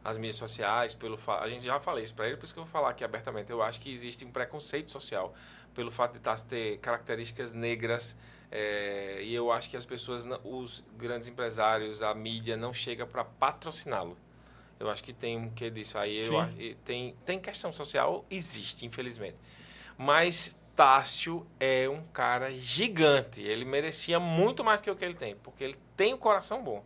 às 0.04 0.16
mídias 0.16 0.36
sociais, 0.36 0.94
pelo 0.94 1.18
fa... 1.18 1.40
a 1.40 1.48
gente 1.48 1.64
já 1.64 1.80
falei 1.80 2.04
isso 2.04 2.14
para 2.14 2.28
ele, 2.28 2.36
por 2.36 2.44
isso 2.44 2.54
que 2.54 2.60
eu 2.60 2.64
vou 2.64 2.70
falar 2.72 2.90
aqui 2.90 3.02
abertamente. 3.02 3.50
Eu 3.50 3.60
acho 3.60 3.80
que 3.80 3.90
existe 3.92 4.24
um 4.24 4.30
preconceito 4.30 4.90
social 4.92 5.34
pelo 5.74 5.90
fato 5.90 6.12
de 6.18 6.44
ter 6.44 6.78
características 6.78 7.52
negras 7.52 8.16
é, 8.50 9.18
e 9.22 9.34
eu 9.34 9.50
acho 9.50 9.68
que 9.68 9.76
as 9.76 9.84
pessoas, 9.84 10.24
os 10.44 10.84
grandes 10.96 11.28
empresários, 11.28 12.00
a 12.00 12.14
mídia 12.14 12.56
não 12.56 12.72
chega 12.72 13.04
para 13.06 13.24
patrociná-lo. 13.24 14.16
Eu 14.78 14.88
acho 14.88 15.02
que 15.02 15.12
tem 15.12 15.36
um 15.36 15.50
quê 15.50 15.68
disso 15.68 15.98
aí. 15.98 16.16
Eu, 16.18 16.38
acho- 16.38 16.74
tem, 16.84 17.16
tem 17.26 17.40
questão 17.40 17.72
social, 17.72 18.24
existe, 18.30 18.86
infelizmente. 18.86 19.36
Mas 19.98 20.56
Tássio 20.76 21.44
é 21.58 21.88
um 21.88 22.02
cara 22.12 22.52
gigante. 22.56 23.42
Ele 23.42 23.64
merecia 23.64 24.20
muito 24.20 24.62
mais 24.62 24.80
do 24.80 24.84
que 24.84 24.90
o 24.90 24.96
que 24.96 25.04
ele 25.04 25.14
tem, 25.14 25.34
porque 25.36 25.64
ele 25.64 25.76
tem 25.96 26.14
o 26.14 26.18
coração 26.18 26.62
bom. 26.62 26.84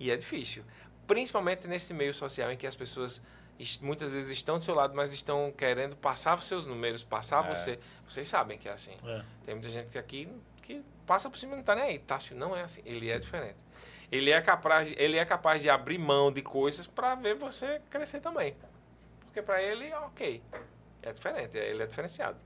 E 0.00 0.10
é 0.10 0.16
difícil. 0.16 0.64
Principalmente 1.06 1.68
nesse 1.68 1.92
meio 1.94 2.12
social 2.14 2.50
em 2.50 2.56
que 2.56 2.66
as 2.66 2.74
pessoas 2.74 3.22
es- 3.58 3.78
muitas 3.78 4.12
vezes 4.14 4.30
estão 4.30 4.58
do 4.58 4.64
seu 4.64 4.74
lado, 4.74 4.94
mas 4.96 5.12
estão 5.12 5.52
querendo 5.56 5.96
passar 5.96 6.36
os 6.38 6.44
seus 6.46 6.66
números, 6.66 7.04
passar 7.04 7.44
É. 7.44 7.54
você. 7.54 7.78
Vocês 8.08 8.26
sabem 8.26 8.56
que 8.58 8.68
é 8.68 8.72
assim. 8.72 8.96
É. 9.04 9.22
Tem 9.44 9.54
muita 9.54 9.68
gente 9.68 9.88
que 9.90 9.98
aqui 9.98 10.28
que 10.62 10.82
passa 11.06 11.28
por 11.28 11.36
cima 11.36 11.52
e 11.54 11.56
não 11.56 11.62
tá 11.64 11.74
nem 11.74 11.84
aí. 11.84 11.98
Tássio 11.98 12.36
não 12.36 12.56
é 12.56 12.62
assim. 12.62 12.80
Ele 12.84 13.10
é 13.10 13.18
diferente. 13.18 13.56
Ele 14.10 14.30
é 14.30 14.40
capaz, 14.40 14.92
ele 14.96 15.18
é 15.18 15.24
capaz 15.24 15.62
de 15.62 15.68
abrir 15.70 15.98
mão 15.98 16.32
de 16.32 16.42
coisas 16.42 16.86
para 16.86 17.14
ver 17.14 17.34
você 17.34 17.80
crescer 17.90 18.20
também. 18.20 18.56
Porque 19.20 19.42
para 19.42 19.62
ele, 19.62 19.92
ok. 19.94 20.42
É 21.02 21.12
diferente, 21.12 21.56
ele 21.56 21.82
é 21.82 21.86
diferenciado. 21.86 22.36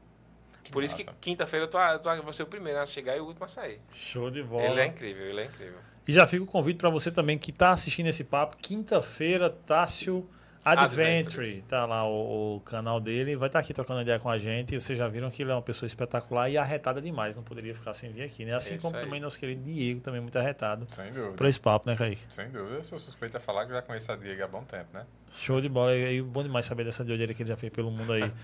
Que 0.63 0.71
Por 0.73 0.83
isso 0.83 0.97
que 0.97 1.05
massa. 1.05 1.19
quinta-feira 1.21 1.65
eu 1.67 1.71
tô, 1.71 1.79
eu 1.79 1.99
tô, 1.99 2.23
vou 2.23 2.33
ser 2.33 2.43
o 2.43 2.47
primeiro 2.47 2.79
a 2.81 2.87
chegar 2.87 3.17
e 3.17 3.21
o 3.21 3.27
último 3.27 3.45
a 3.45 3.49
sair. 3.49 3.81
Show 3.91 4.31
de 4.31 4.43
bola. 4.43 4.65
Ele 4.65 4.81
é 4.81 4.87
incrível, 4.87 5.27
ele 5.27 5.41
é 5.43 5.45
incrível. 5.45 5.79
E 6.07 6.13
já 6.13 6.27
fica 6.27 6.43
o 6.43 6.47
convite 6.47 6.77
para 6.77 6.91
você 6.91 7.11
também 7.11 7.39
que 7.39 7.51
está 7.51 7.73
assistindo 7.73 8.07
esse 8.09 8.25
papo. 8.25 8.57
Quinta-feira, 8.59 9.49
Tássio 9.49 10.29
Adventure, 10.65 11.63
tá 11.69 11.85
lá 11.85 12.09
o, 12.09 12.57
o 12.57 12.61
canal 12.61 12.99
dele. 12.99 13.37
Vai 13.37 13.49
estar 13.49 13.59
aqui 13.59 13.75
trocando 13.75 14.01
ideia 14.01 14.19
com 14.19 14.31
a 14.31 14.39
gente. 14.39 14.75
E 14.75 14.81
vocês 14.81 14.99
já 14.99 15.07
viram 15.07 15.31
que 15.31 15.43
ele 15.43 15.51
é 15.51 15.55
uma 15.55 15.63
pessoa 15.63 15.87
espetacular 15.87 16.49
e 16.49 16.57
arretada 16.57 17.03
demais. 17.03 17.37
Não 17.37 17.43
poderia 17.43 17.75
ficar 17.75 17.93
sem 17.93 18.11
vir 18.11 18.23
aqui, 18.23 18.45
né? 18.45 18.55
Assim 18.55 18.77
Isso 18.77 18.87
como 18.87 18.97
aí. 18.97 19.05
também 19.05 19.21
nosso 19.21 19.39
querido 19.39 19.63
Diego, 19.63 20.01
também 20.01 20.21
muito 20.21 20.39
arretado. 20.39 20.87
Sem 20.89 21.13
dúvida. 21.13 21.37
Por 21.37 21.47
esse 21.47 21.61
papo, 21.61 21.89
né, 21.89 21.97
Kaique? 21.97 22.23
Sem 22.29 22.49
dúvida. 22.49 22.77
Eu 22.77 22.83
sou 22.83 22.99
suspeito 22.99 23.37
a 23.37 23.41
falar 23.41 23.67
que 23.67 23.73
já 23.73 23.83
conheço 23.83 24.11
a 24.11 24.17
Diego 24.17 24.43
há 24.43 24.49
bom 24.49 24.65
tempo, 24.65 24.89
né? 24.95 25.05
Show 25.35 25.61
de 25.61 25.69
bola. 25.69 25.95
E 25.95 26.23
bom 26.23 26.43
demais 26.43 26.65
saber 26.67 26.85
dessa 26.85 27.05
doideira 27.05 27.35
que 27.35 27.43
ele 27.43 27.51
já 27.51 27.57
fez 27.57 27.73
pelo 27.73 27.91
mundo 27.91 28.13
aí. 28.13 28.31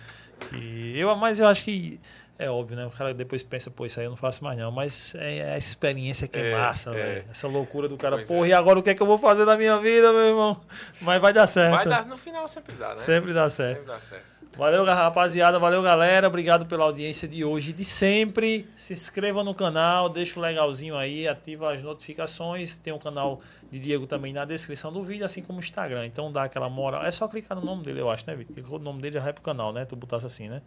E 0.54 0.98
eu, 0.98 1.14
mas 1.16 1.38
eu 1.38 1.46
acho 1.46 1.64
que 1.64 2.00
é 2.38 2.48
óbvio, 2.48 2.74
né? 2.74 2.86
O 2.86 2.90
cara 2.90 3.12
depois 3.12 3.42
pensa, 3.42 3.70
pô, 3.70 3.84
isso 3.84 4.00
aí 4.00 4.06
eu 4.06 4.10
não 4.10 4.16
faço 4.16 4.42
mais 4.42 4.56
não. 4.58 4.72
Mas 4.72 5.14
é 5.16 5.52
a 5.52 5.58
experiência 5.58 6.26
que 6.26 6.38
é, 6.38 6.52
É, 6.52 6.56
massa, 6.56 6.90
é. 6.90 6.94
velho. 6.94 7.24
Essa 7.30 7.46
loucura 7.46 7.86
do 7.86 7.98
cara. 7.98 8.16
Pois 8.16 8.28
Porra, 8.28 8.46
é. 8.46 8.48
e 8.48 8.52
agora 8.54 8.78
o 8.78 8.82
que 8.82 8.88
é 8.88 8.94
que 8.94 9.02
eu 9.02 9.06
vou 9.06 9.18
fazer 9.18 9.44
na 9.44 9.58
minha 9.58 9.76
vida, 9.76 10.10
meu 10.10 10.28
irmão? 10.28 10.58
Mas 11.02 11.20
vai 11.20 11.34
dar 11.34 11.46
certo. 11.46 11.74
Vai 11.74 11.86
dar, 11.86 12.06
no 12.06 12.16
final 12.16 12.48
sempre 12.48 12.74
dá, 12.76 12.94
né? 12.94 12.96
Sempre 12.96 13.34
dá 13.34 13.50
certo. 13.50 13.76
Sempre 13.80 13.92
dá 13.92 14.00
certo. 14.00 14.30
Valeu, 14.56 14.85
rapaziada. 14.85 15.59
Valeu, 15.59 15.82
galera. 15.82 16.27
Obrigado 16.27 16.66
pela 16.66 16.85
audiência 16.85 17.27
de 17.27 17.44
hoje 17.44 17.70
e 17.70 17.72
de 17.72 17.85
sempre. 17.85 18.68
Se 18.77 18.93
inscreva 18.93 19.43
no 19.43 19.55
canal, 19.55 20.09
deixa 20.09 20.39
o 20.39 20.43
legalzinho 20.43 20.97
aí, 20.97 21.27
ativa 21.27 21.72
as 21.72 21.82
notificações. 21.82 22.77
Tem 22.77 22.93
o 22.93 22.98
canal 22.98 23.40
de 23.70 23.78
Diego 23.78 24.06
também 24.06 24.32
na 24.32 24.44
descrição 24.44 24.93
do 24.93 25.02
vídeo, 25.02 25.24
assim 25.24 25.40
como 25.43 25.60
o 25.60 25.62
Instagram. 25.62 26.05
Então 26.06 26.31
dá 26.31 26.44
aquela 26.44 26.68
moral. 26.68 27.05
É 27.05 27.10
só 27.10 27.27
clicar 27.28 27.56
no 27.59 27.64
nome 27.64 27.85
dele, 27.85 28.01
eu 28.01 28.10
acho, 28.10 28.27
né, 28.27 28.35
Vitor? 28.35 28.55
Clicou 28.55 28.78
no 28.78 28.85
nome 28.85 29.01
dele 29.01 29.14
já 29.14 29.20
vai 29.22 29.32
pro 29.32 29.43
canal, 29.43 29.72
né? 29.72 29.85
Tu 29.85 29.97
botasse 29.97 30.27
assim, 30.27 30.48
né? 30.48 30.60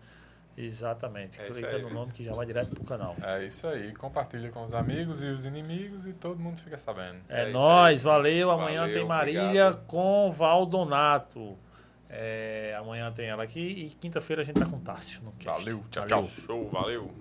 Exatamente. 0.57 1.39
É 1.41 1.45
Clica 1.45 1.75
aí, 1.75 1.81
no 1.81 1.89
nome 1.89 2.11
que 2.11 2.23
já 2.23 2.31
vai 2.31 2.45
direto 2.45 2.69
pro 2.69 2.83
canal. 2.83 3.15
É 3.21 3.43
isso 3.45 3.67
aí. 3.67 3.91
Compartilha 3.93 4.49
com 4.49 4.63
os 4.63 4.73
amigos 4.73 5.21
e 5.21 5.25
os 5.25 5.45
inimigos 5.45 6.05
e 6.05 6.13
todo 6.13 6.39
mundo 6.39 6.59
fica 6.61 6.77
sabendo. 6.77 7.17
É, 7.27 7.41
É 7.43 7.45
aí. 7.45 7.97
valeu. 7.97 8.51
Amanhã 8.51 8.81
Valeu, 8.81 8.95
tem 8.95 9.05
Marília 9.05 9.41
obrigado. 9.67 9.85
com 9.87 10.31
Valdonato. 10.31 11.57
É, 12.15 12.75
amanhã 12.79 13.11
tem 13.11 13.25
ela 13.25 13.41
aqui 13.43 13.59
e 13.59 13.89
quinta-feira 13.89 14.43
a 14.43 14.45
gente 14.45 14.59
tá 14.59 14.65
com 14.67 14.79
Tássio. 14.79 15.21
No 15.23 15.31
cast. 15.31 15.45
Valeu, 15.59 15.83
tchau, 15.89 16.07
Valeu. 16.07 16.27
tchau. 16.27 16.43
Show, 16.45 16.69
valeu. 16.69 17.11